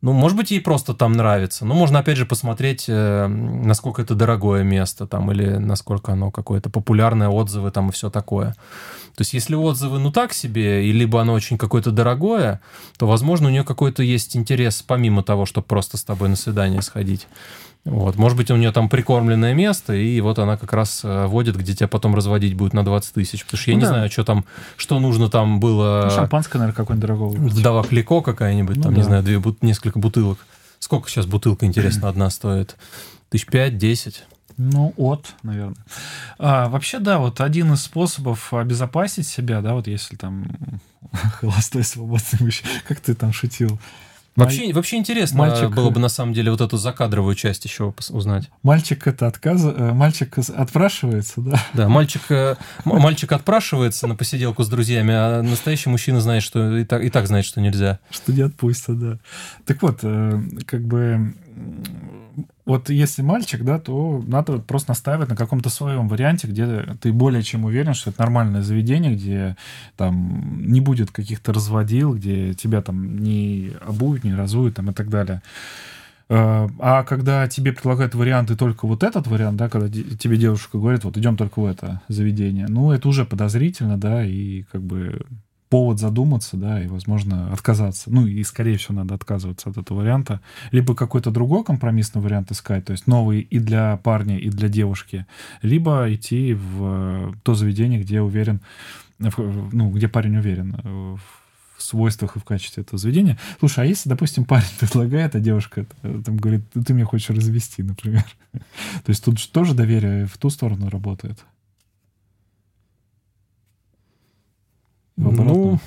Ну, 0.02 0.12
может 0.14 0.36
быть, 0.36 0.50
ей 0.50 0.60
просто 0.60 0.96
там 0.96 1.14
нравится. 1.14 1.66
Но 1.66 1.76
можно, 1.76 2.00
опять 2.00 2.18
же, 2.18 2.26
посмотреть, 2.26 2.86
э, 2.88 3.28
насколько 3.28 4.02
это 4.02 4.16
дорогое 4.16 4.64
место 4.64 5.06
там, 5.06 5.32
или 5.32 5.58
насколько 5.58 6.14
оно 6.14 6.32
какое-то 6.32 6.72
популярное, 6.72 7.30
отзывы 7.30 7.70
там 7.70 7.90
и 7.90 7.92
все 7.92 8.10
такое. 8.10 8.56
То 9.16 9.22
есть, 9.22 9.34
если 9.34 9.54
отзывы, 9.54 10.00
ну, 10.00 10.12
так 10.12 10.34
себе, 10.34 10.88
и 10.88 10.92
либо 10.92 11.22
оно 11.22 11.34
очень 11.34 11.60
какое-то 11.60 11.92
дорогое, 11.92 12.60
то, 12.98 13.06
возможно, 13.06 13.50
у 13.50 13.52
нее 13.52 13.64
какой-то 13.64 14.02
есть 14.02 14.36
интерес, 14.36 14.82
помимо 14.82 15.22
того, 15.22 15.46
чтобы 15.46 15.68
просто 15.68 15.98
с 15.98 16.04
тобой 16.04 16.30
на 16.30 16.36
свидание 16.36 16.82
сходить. 16.82 17.28
Вот. 17.84 18.16
Может 18.16 18.38
быть, 18.38 18.52
у 18.52 18.56
нее 18.56 18.72
там 18.72 18.90
прикормленное 18.90 19.56
место, 19.56 19.94
и 19.94 20.22
вот 20.22 20.38
она 20.38 20.56
как 20.56 20.72
раз 20.74 21.02
э, 21.04 21.26
водит, 21.26 21.58
где 21.58 21.74
тебя 21.74 21.88
потом 21.88 22.14
разводить 22.14 22.54
будет 22.54 22.74
на 22.74 22.86
20 22.86 23.14
тысяч. 23.16 23.44
Потому 23.44 23.60
что 23.60 23.72
я 23.72 23.76
ну, 23.76 23.80
не 23.80 23.86
да. 23.86 23.90
знаю, 23.90 24.12
что 24.12 24.24
там, 24.24 24.46
что 24.78 25.00
нужно 25.00 25.30
там 25.30 25.60
было. 25.60 26.04
Ну, 26.06 26.12
шампанское, 26.12 26.60
наверное, 26.60 26.76
какое-нибудь 26.76 27.08
дорогое. 27.08 27.32
Вдова 27.40 27.84
Клико 27.84 28.22
какая-нибудь, 28.22 28.78
ну, 28.78 28.84
там, 28.84 28.94
да. 28.94 28.98
не 28.98 29.04
знаю, 29.04 29.24
две, 29.24 29.42
несколько 29.62 29.98
бутылок. 29.98 30.38
Сколько 30.78 31.10
сейчас 31.10 31.26
бутылка, 31.26 31.66
интересно, 31.66 32.08
одна 32.10 32.30
стоит? 32.30 32.76
Тысяч 33.30 33.48
пять, 33.48 33.78
десять? 33.78 34.26
Ну, 34.58 34.94
от, 34.98 35.34
наверное. 35.42 35.76
А, 36.38 36.70
вообще, 36.70 37.00
да, 37.00 37.18
вот 37.18 37.42
один 37.42 37.74
из 37.74 37.82
способов 37.82 38.54
обезопасить 38.54 39.28
себя, 39.28 39.62
да, 39.62 39.74
вот 39.74 39.88
если 39.88 40.18
там 40.18 40.46
холостой 41.40 41.84
свободный 41.84 42.40
мужчина, 42.40 42.70
как 42.88 43.00
ты 43.00 43.16
там 43.16 43.34
шутил, 43.34 43.80
Вообще, 44.36 44.66
Маль... 44.66 44.74
вообще 44.74 44.96
интересно 44.98 45.40
мальчик... 45.40 45.70
было 45.72 45.90
бы 45.90 46.00
на 46.00 46.08
самом 46.08 46.34
деле 46.34 46.52
вот 46.52 46.62
эту 46.62 46.78
закадровую 46.78 47.36
часть 47.36 47.66
еще 47.66 47.94
узнать. 48.10 48.50
Мальчик 48.64 49.06
это 49.08 49.28
отказ... 49.28 49.62
Э, 49.64 49.92
мальчик 49.92 50.38
отпрашивается, 50.38 51.42
да? 51.42 51.62
Да, 51.74 51.90
мальчик, 51.90 52.22
э, 52.30 52.56
мальчик 52.86 53.32
отпрашивается 53.34 54.08
на 54.08 54.16
посиделку 54.16 54.64
с 54.64 54.70
друзьями, 54.70 55.14
а 55.14 55.42
настоящий 55.42 55.90
мужчина 55.90 56.22
знает, 56.22 56.44
что 56.44 56.78
и 56.78 56.86
так, 56.86 57.04
и 57.04 57.10
так 57.10 57.28
знает, 57.28 57.46
что 57.46 57.60
нельзя. 57.60 58.00
Что 58.10 58.32
не 58.32 58.42
отпустят, 58.42 58.98
да. 59.00 59.18
Так 59.66 59.82
вот, 59.82 60.00
э, 60.04 60.42
как 60.66 60.82
бы 60.86 61.34
вот 62.66 62.90
если 62.90 63.22
мальчик, 63.22 63.64
да, 63.64 63.80
то 63.80 64.24
надо 64.26 64.60
просто 64.60 64.92
настаивать 64.92 65.30
на 65.30 65.36
каком-то 65.36 65.70
своем 65.70 66.08
варианте, 66.08 66.48
где 66.48 66.86
ты 67.02 67.12
более 67.12 67.44
чем 67.44 67.66
уверен, 67.66 67.94
что 67.94 68.12
это 68.12 68.22
нормальное 68.22 68.62
заведение, 68.62 69.16
где 69.16 69.58
там 69.98 70.66
не 70.72 70.80
будет 70.80 71.12
каких-то 71.12 71.54
разводил, 71.54 72.16
где 72.16 72.54
тебя 72.54 72.82
там 72.82 73.18
не 73.20 73.72
обуют, 73.86 74.24
не 74.24 74.34
разуют 74.34 74.76
там 74.76 74.92
и 74.92 74.94
так 74.94 75.10
далее. 75.10 75.42
А, 76.30 76.70
а 76.80 77.04
когда 77.04 77.46
тебе 77.50 77.74
предлагают 77.74 78.16
варианты 78.16 78.56
только 78.56 78.88
вот 78.88 79.04
этот 79.04 79.28
вариант, 79.28 79.58
да, 79.58 79.68
когда 79.68 79.90
тебе 79.90 80.38
девушка 80.38 80.78
говорит, 80.78 81.04
вот 81.04 81.18
идем 81.18 81.36
только 81.36 81.60
в 81.60 81.66
это 81.66 82.02
заведение, 82.08 82.68
ну, 82.70 82.92
это 82.92 83.10
уже 83.10 83.26
подозрительно, 83.26 83.98
да, 83.98 84.24
и 84.26 84.64
как 84.72 84.82
бы 84.82 85.26
повод 85.72 86.00
задуматься, 86.00 86.58
да, 86.58 86.84
и, 86.84 86.88
возможно, 86.88 87.52
отказаться. 87.54 88.12
Ну, 88.12 88.28
и, 88.28 88.44
скорее 88.44 88.78
всего, 88.78 88.96
надо 88.96 89.16
отказываться 89.16 89.70
от 89.70 89.78
этого 89.78 90.00
варианта. 90.00 90.42
Либо 90.72 90.94
какой-то 90.96 91.32
другой 91.32 91.64
компромиссный 91.64 92.22
вариант 92.22 92.52
искать, 92.52 92.84
то 92.84 92.92
есть 92.92 93.08
новый 93.08 93.40
и 93.40 93.58
для 93.58 93.96
парня, 94.04 94.38
и 94.38 94.50
для 94.50 94.68
девушки. 94.68 95.26
Либо 95.62 96.14
идти 96.14 96.54
в 96.54 97.34
то 97.44 97.54
заведение, 97.56 98.02
где 98.02 98.20
уверен, 98.20 98.60
ну, 99.18 99.92
где 99.92 100.10
парень 100.10 100.36
уверен 100.36 100.76
в 100.84 101.22
свойствах 101.82 102.36
и 102.36 102.40
в 102.40 102.44
качестве 102.44 102.84
этого 102.84 103.00
заведения. 103.00 103.38
Слушай, 103.60 103.86
а 103.86 103.88
если, 103.88 104.10
допустим, 104.10 104.44
парень 104.54 104.68
предлагает, 104.78 105.36
а 105.36 105.40
девушка 105.40 105.86
там 106.02 106.36
говорит, 106.36 106.64
ты 106.86 106.94
меня 106.94 107.06
хочешь 107.06 107.30
развести, 107.30 107.82
например. 107.82 108.26
То 108.52 109.10
есть 109.10 109.24
тут 109.24 109.38
тоже 109.54 109.74
доверие 109.74 110.26
в 110.26 110.38
ту 110.38 110.50
сторону 110.50 110.90
работает. 110.90 111.46
Ну, 115.18 115.80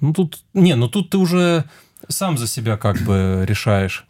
ну 0.00 0.12
тут, 0.12 0.44
не, 0.52 0.74
ну 0.74 0.88
тут 0.88 1.10
ты 1.10 1.18
уже 1.18 1.64
сам 2.08 2.38
за 2.38 2.46
себя 2.46 2.76
как 2.76 2.98
бы 2.98 3.44
решаешь. 3.46 4.06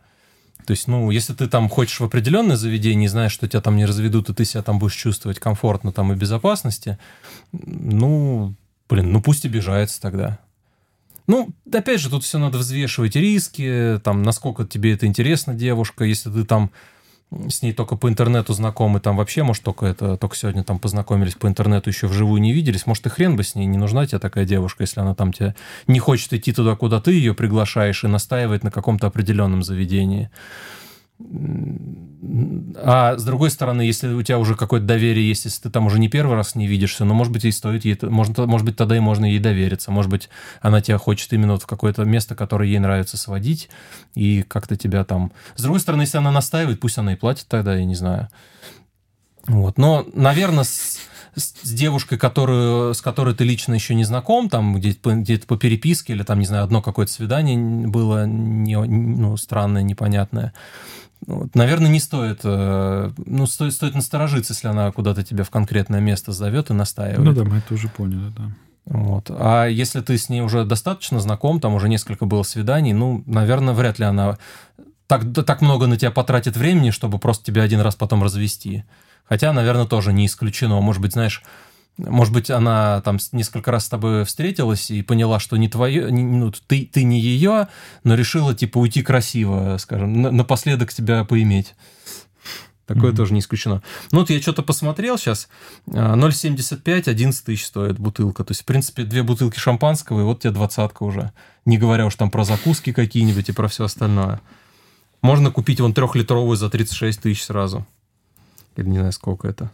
То 0.67 0.71
есть, 0.71 0.89
ну, 0.89 1.11
если 1.11 1.35
ты 1.35 1.47
там 1.47 1.69
хочешь 1.69 2.01
в 2.01 2.05
определенное 2.05 2.57
заведение 2.57 3.07
и 3.07 3.09
знаешь, 3.09 3.33
что 3.33 3.47
тебя 3.47 3.61
там 3.61 3.77
не 3.77 3.85
разведут, 3.85 4.31
и 4.31 4.35
ты 4.35 4.45
себя 4.45 4.63
там 4.63 4.79
будешь 4.79 4.95
чувствовать 4.95 5.39
комфортно 5.39 5.93
там 5.93 6.13
и 6.13 6.17
безопасности, 6.17 6.99
ну, 7.53 8.55
блин, 8.89 9.13
ну 9.13 9.21
пусть 9.21 9.45
обижается 9.45 10.01
тогда. 10.01 10.39
Ну, 11.27 11.51
опять 11.73 12.01
же, 12.01 12.11
тут 12.11 12.25
все 12.25 12.39
надо 12.39 12.59
взвешивать 12.59 13.17
риски, 13.17 14.01
там, 14.03 14.23
насколько 14.23 14.65
тебе 14.65 14.95
это 14.95 15.07
интересно, 15.07 15.55
девушка, 15.55 16.05
если 16.05 16.31
ты 16.31 16.45
там 16.45 16.71
с 17.49 17.63
ней 17.63 17.73
только 17.73 17.97
по 17.97 18.09
интернету 18.09 18.53
знакомы, 18.53 19.01
там 19.01 19.17
вообще, 19.17 19.43
может, 19.43 19.63
только 19.63 19.87
это, 19.87 20.17
только 20.17 20.37
сегодня 20.37 20.65
там 20.65 20.79
познакомились 20.79 21.35
по 21.35 21.47
интернету, 21.47 21.91
еще 21.91 22.07
вживую 22.07 22.41
не 22.41 22.53
виделись, 22.53 22.87
может, 22.87 23.07
и 23.07 23.09
хрен 23.09 23.37
бы 23.37 23.45
с 23.45 23.55
ней, 23.55 23.67
не 23.67 23.79
нужна 23.79 24.07
тебе 24.07 24.19
такая 24.19 24.45
девушка, 24.45 24.83
если 24.83 25.01
она 25.01 25.15
там 25.15 25.33
тебе 25.33 25.55
не 25.87 25.99
хочет 25.99 26.33
идти 26.33 26.53
туда, 26.53 26.77
куда 26.77 27.01
ты 27.01 27.13
ее 27.13 27.35
приглашаешь 27.35 28.05
и 28.05 28.09
настаивает 28.09 28.65
на 28.65 28.71
каком-то 28.71 29.07
определенном 29.07 29.63
заведении. 29.63 30.31
А 32.77 33.17
с 33.17 33.25
другой 33.25 33.51
стороны, 33.51 33.83
если 33.83 34.09
у 34.13 34.23
тебя 34.23 34.39
уже 34.39 34.57
какое-то 34.57 34.87
доверие 34.87 35.29
есть, 35.29 35.45
если 35.45 35.63
ты 35.63 35.71
там 35.71 35.87
уже 35.87 36.01
не 36.01 36.09
первый 36.09 36.35
раз 36.35 36.57
не 36.57 36.67
видишься, 36.67 37.05
ну, 37.05 37.15
может 37.15 37.33
быть, 37.33 37.45
и 37.45 37.53
стоит 37.53 37.85
ей, 37.85 37.97
может, 38.03 38.37
может 38.39 38.67
быть, 38.67 38.77
тогда 38.77 38.97
и 38.97 39.01
можно 39.01 39.25
ей 39.25 39.39
довериться. 39.39 39.93
Может 39.93 40.11
быть, 40.11 40.29
она 40.61 40.81
тебя 40.81 40.99
хочет 40.99 41.33
именно 41.33 41.53
вот 41.53 41.63
в 41.63 41.67
какое-то 41.67 42.05
место, 42.05 42.35
которое 42.35 42.69
ей 42.69 42.81
нравится 42.81 43.17
сводить, 43.17 43.69
и 44.15 44.43
как-то 44.43 44.77
тебя 44.77 45.05
там... 45.05 45.31
С 45.55 45.63
другой 45.63 45.81
стороны, 45.81 46.03
если 46.03 46.19
она 46.19 46.33
настаивает, 46.33 46.81
пусть 46.81 46.99
она 46.99 47.13
и 47.13 47.17
платит 47.17 47.47
тогда, 47.47 47.77
я 47.77 47.85
не 47.85 47.95
знаю. 47.95 48.29
Вот. 49.47 49.79
Но, 49.79 50.05
наверное, 50.15 50.65
с 51.37 51.73
девушкой, 51.73 52.19
которую, 52.19 52.95
с 52.95 53.01
которой 53.01 53.35
ты 53.35 53.45
лично 53.45 53.75
еще 53.75 53.95
не 53.95 54.05
знаком, 54.05 54.49
там 54.49 54.75
где-то 54.75 55.15
где 55.15 55.39
по 55.39 55.57
переписке 55.57 56.13
или 56.13 56.23
там, 56.23 56.39
не 56.39 56.47
знаю, 56.47 56.65
одно 56.65 56.83
какое-то 56.83 57.13
свидание 57.13 57.57
было 57.89 58.27
не, 58.27 58.79
ну, 58.79 59.37
странное, 59.37 59.83
непонятное, 59.83 60.53
вот, 61.27 61.55
наверное, 61.55 61.91
не 61.91 62.01
стоит, 62.01 62.41
э, 62.45 63.11
ну, 63.17 63.47
стоит, 63.47 63.73
стоит 63.73 63.95
насторожиться, 63.95 64.53
если 64.53 64.69
она 64.69 64.93
куда-то 64.93 65.23
тебя 65.23 65.45
в 65.45 65.51
конкретное 65.51 66.01
место 66.01 66.33
зовет 66.33 66.71
и 66.71 66.75
настаивает. 66.75 67.25
Ну 67.25 67.33
да, 67.33 67.45
мы 67.45 67.59
это 67.59 67.75
уже 67.75 67.89
поняли, 67.89 68.31
да. 68.37 68.51
Вот. 68.87 69.31
А 69.31 69.67
если 69.67 70.01
ты 70.03 70.19
с 70.19 70.29
ней 70.29 70.43
уже 70.43 70.65
достаточно 70.65 71.21
знаком, 71.21 71.61
там 71.61 71.75
уже 71.75 71.89
несколько 71.89 72.27
было 72.27 72.43
свиданий, 72.43 72.93
ну, 72.93 73.23
наверное, 73.27 73.73
вряд 73.73 73.99
ли 73.99 74.05
она 74.05 74.39
так, 75.07 75.23
так 75.47 75.63
много 75.63 75.87
на 75.87 75.97
тебя 75.97 76.11
потратит 76.11 76.57
времени, 76.57 76.91
чтобы 76.91 77.19
просто 77.19 77.45
тебя 77.45 77.63
один 77.63 77.81
раз 77.81 77.95
потом 77.95 78.23
развести. 78.23 78.85
Хотя, 79.29 79.53
наверное, 79.53 79.87
тоже 79.87 80.13
не 80.13 80.27
исключено. 80.27 80.81
Может 80.81 81.01
быть, 81.01 81.13
знаешь, 81.13 81.43
может 81.97 82.33
быть, 82.33 82.51
она 82.51 83.01
там 83.03 83.19
несколько 83.33 83.71
раз 83.71 83.87
с 83.87 83.89
тобой 83.89 84.25
встретилась 84.25 84.91
и 84.91 85.03
поняла, 85.03 85.39
что 85.39 85.57
не 85.57 85.69
твое, 85.69 86.11
ну, 86.11 86.51
ты, 86.67 86.89
ты 86.93 87.05
не 87.05 87.21
ее, 87.21 87.69
но 88.03 88.15
решила, 88.15 88.55
типа, 88.55 88.79
уйти 88.79 89.03
красиво, 89.03 89.77
скажем, 89.79 90.23
напоследок 90.23 90.93
тебя 90.93 91.25
поиметь. 91.25 91.75
Такое 92.87 93.13
mm-hmm. 93.13 93.17
тоже 93.17 93.33
не 93.33 93.41
исключено. 93.41 93.83
Ну, 94.13 94.21
вот 94.21 94.31
я 94.31 94.43
что-то 94.43 94.63
посмотрел 94.63 95.17
сейчас. 95.17 95.49
0,75, 95.87 97.09
11 97.09 97.45
тысяч 97.45 97.65
стоит 97.65 97.99
бутылка. 97.99 98.45
То 98.45 98.51
есть, 98.51 98.63
в 98.63 98.65
принципе, 98.67 99.05
две 99.05 99.23
бутылки 99.23 99.59
шампанского, 99.59 100.21
и 100.21 100.25
вот 100.25 100.41
тебе 100.41 100.53
двадцатка 100.53 101.03
уже. 101.05 101.33
Не 101.65 101.79
говоря 101.79 102.05
уж 102.05 102.15
там 102.17 102.31
про 102.31 102.45
закуски 102.45 102.93
какие-нибудь 102.93 103.49
и 103.49 103.53
про 103.53 103.69
все 103.69 103.85
остальное. 103.85 104.43
Можно 105.23 105.51
купить 105.51 105.81
вон 105.81 105.95
трехлитровую 105.95 106.57
за 106.57 106.69
36 106.69 107.23
тысяч 107.23 107.45
сразу. 107.45 107.87
Или 108.77 108.89
не 108.89 108.99
знаю, 108.99 109.13
сколько 109.13 109.49
это. 109.49 109.71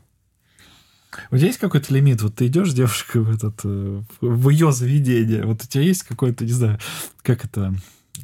У 1.30 1.36
тебя 1.36 1.48
есть 1.48 1.58
какой-то 1.58 1.92
лимит? 1.92 2.22
Вот 2.22 2.36
ты 2.36 2.46
идешь 2.46 2.70
с 2.70 2.74
девушкой 2.74 3.22
в, 3.22 3.34
этот, 3.34 3.60
э, 3.64 4.02
в 4.20 4.48
ее 4.48 4.72
заведение. 4.72 5.44
Вот 5.44 5.62
у 5.62 5.66
тебя 5.66 5.82
есть 5.82 6.04
какой-то, 6.04 6.44
не 6.44 6.52
знаю, 6.52 6.78
как 7.22 7.44
это, 7.44 7.74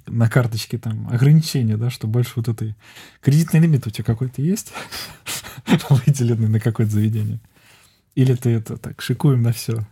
на 0.07 0.29
карточке 0.29 0.79
там 0.79 1.09
ограничения, 1.09 1.77
да, 1.77 1.91
что 1.91 2.07
больше 2.07 2.33
вот 2.37 2.49
этой... 2.49 2.77
Кредитный 3.21 3.61
лимит 3.61 3.87
у 3.87 3.91
тебя 3.91 4.05
какой-то 4.05 4.41
есть? 4.41 4.73
Выделенный 5.91 6.49
на 6.49 6.61
какое-то 6.61 6.93
заведение? 6.93 7.41
Или 8.15 8.35
ты 8.35 8.51
это 8.51 8.77
так, 8.77 9.01
шикуем 9.03 9.43
на 9.43 9.53
все? 9.53 9.87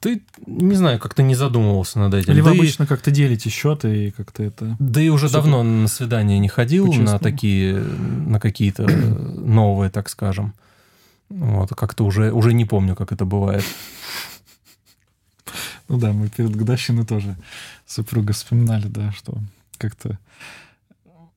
Ты, 0.00 0.22
не 0.46 0.74
знаю, 0.74 0.98
как-то 0.98 1.22
не 1.22 1.34
задумывался 1.34 1.98
над 1.98 2.14
этим. 2.14 2.32
Или 2.32 2.40
да 2.40 2.50
вы 2.50 2.56
обычно 2.56 2.84
и... 2.84 2.86
как-то 2.86 3.10
делите 3.10 3.50
счеты 3.50 4.08
и 4.08 4.10
как-то 4.10 4.42
это... 4.42 4.76
Да 4.78 5.00
и 5.00 5.08
уже 5.08 5.30
давно 5.30 5.62
на 5.62 5.88
свидание 5.88 6.38
не 6.38 6.48
ходил, 6.48 6.92
на 6.92 7.18
такие, 7.18 7.78
на 7.78 8.40
какие-то 8.40 8.82
новые, 8.86 9.90
так 9.90 10.08
скажем. 10.08 10.54
Вот, 11.28 11.70
как-то 11.70 12.04
уже, 12.04 12.30
уже 12.32 12.52
не 12.52 12.64
помню, 12.64 12.94
как 12.94 13.12
это 13.12 13.24
бывает. 13.24 13.64
Ну 15.88 15.98
да, 15.98 16.12
мы 16.12 16.28
перед 16.28 16.54
годовщиной 16.54 17.04
тоже 17.04 17.36
супруга 17.86 18.32
вспоминали, 18.32 18.86
да, 18.86 19.12
что 19.12 19.38
как-то 19.78 20.18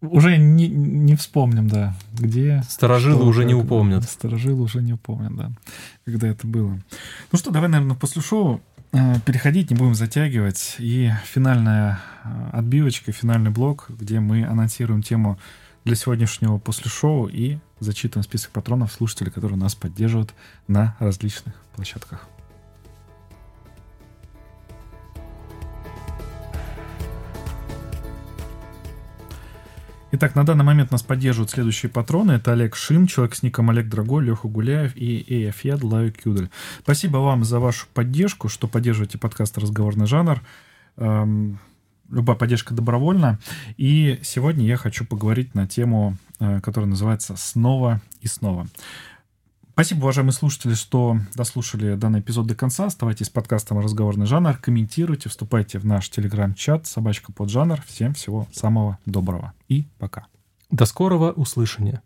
уже 0.01 0.37
не, 0.37 0.67
не 0.67 1.15
вспомним, 1.15 1.67
да, 1.67 1.95
где... 2.13 2.63
Старожилы 2.69 3.21
что, 3.21 3.27
уже 3.27 3.41
как, 3.41 3.47
не 3.47 3.53
упомнят. 3.53 4.03
Старожилы 4.03 4.61
уже 4.61 4.81
не 4.81 4.93
упомнят, 4.93 5.35
да, 5.35 5.51
когда 6.05 6.27
это 6.27 6.47
было. 6.47 6.79
Ну 7.31 7.37
что, 7.37 7.51
давай, 7.51 7.69
наверное, 7.69 7.95
после 7.95 8.21
шоу 8.21 8.61
э, 8.91 9.19
переходить, 9.25 9.71
не 9.71 9.77
будем 9.77 9.95
затягивать. 9.95 10.75
И 10.79 11.11
финальная 11.25 11.99
э, 12.23 12.49
отбивочка, 12.53 13.11
финальный 13.11 13.51
блок, 13.51 13.85
где 13.89 14.19
мы 14.19 14.45
анонсируем 14.45 15.01
тему 15.01 15.39
для 15.85 15.95
сегодняшнего 15.95 16.57
после 16.57 16.89
шоу 16.89 17.27
и 17.27 17.57
зачитываем 17.79 18.23
список 18.23 18.51
патронов 18.51 18.91
слушателей, 18.91 19.31
которые 19.31 19.57
нас 19.57 19.75
поддерживают 19.75 20.33
на 20.67 20.95
различных 20.99 21.53
площадках. 21.75 22.27
Итак, 30.17 30.33
на 30.33 30.45
данный 30.45 30.63
момент 30.63 30.91
нас 30.91 31.03
поддерживают 31.03 31.51
следующие 31.51 31.89
патроны. 31.89 32.31
Это 32.31 32.53
Олег 32.53 32.77
Шин, 32.77 33.05
человек 33.05 33.35
с 33.35 33.43
ником 33.43 33.69
Олег 33.69 33.89
Драго, 33.89 34.21
Леха 34.21 34.47
Гуляев 34.47 34.95
и 34.95 35.25
Эйфьяд 35.27 35.83
Лаю 35.83 36.13
Кюдель. 36.13 36.49
Спасибо 36.79 37.17
вам 37.17 37.43
за 37.43 37.59
вашу 37.59 37.85
поддержку, 37.93 38.47
что 38.47 38.69
поддерживаете 38.69 39.17
подкаст 39.17 39.57
«Разговорный 39.57 40.05
жанр». 40.05 40.41
Эм, 40.95 41.59
любая 42.09 42.37
поддержка 42.37 42.73
добровольна. 42.73 43.39
И 43.75 44.17
сегодня 44.23 44.65
я 44.65 44.77
хочу 44.77 45.03
поговорить 45.03 45.53
на 45.53 45.67
тему, 45.67 46.15
э, 46.39 46.61
которая 46.61 46.89
называется 46.89 47.35
«Снова 47.35 47.99
и 48.21 48.27
снова». 48.27 48.67
Спасибо, 49.75 50.03
уважаемые 50.03 50.31
слушатели, 50.31 50.73
что 50.73 51.17
дослушали 51.33 51.95
данный 51.95 52.21
эпизод 52.21 52.47
до 52.47 52.55
конца. 52.55 52.85
Оставайтесь 52.85 53.25
с 53.25 53.29
подкастом 53.29 53.77
«Разговорный 53.79 54.25
жанр», 54.25 54.55
комментируйте, 54.55 55.27
вступайте 55.27 55.79
в 55.79 55.85
наш 55.85 56.09
телеграм-чат 56.09 56.87
«Собачка 56.87 57.33
под 57.33 57.49
жанр». 57.49 57.81
Всем 57.85 58.13
всего 58.13 58.47
самого 58.53 58.99
доброго 59.05 59.51
и 59.67 59.85
пока. 59.99 60.27
До 60.71 60.85
скорого 60.85 61.33
услышания. 61.33 62.01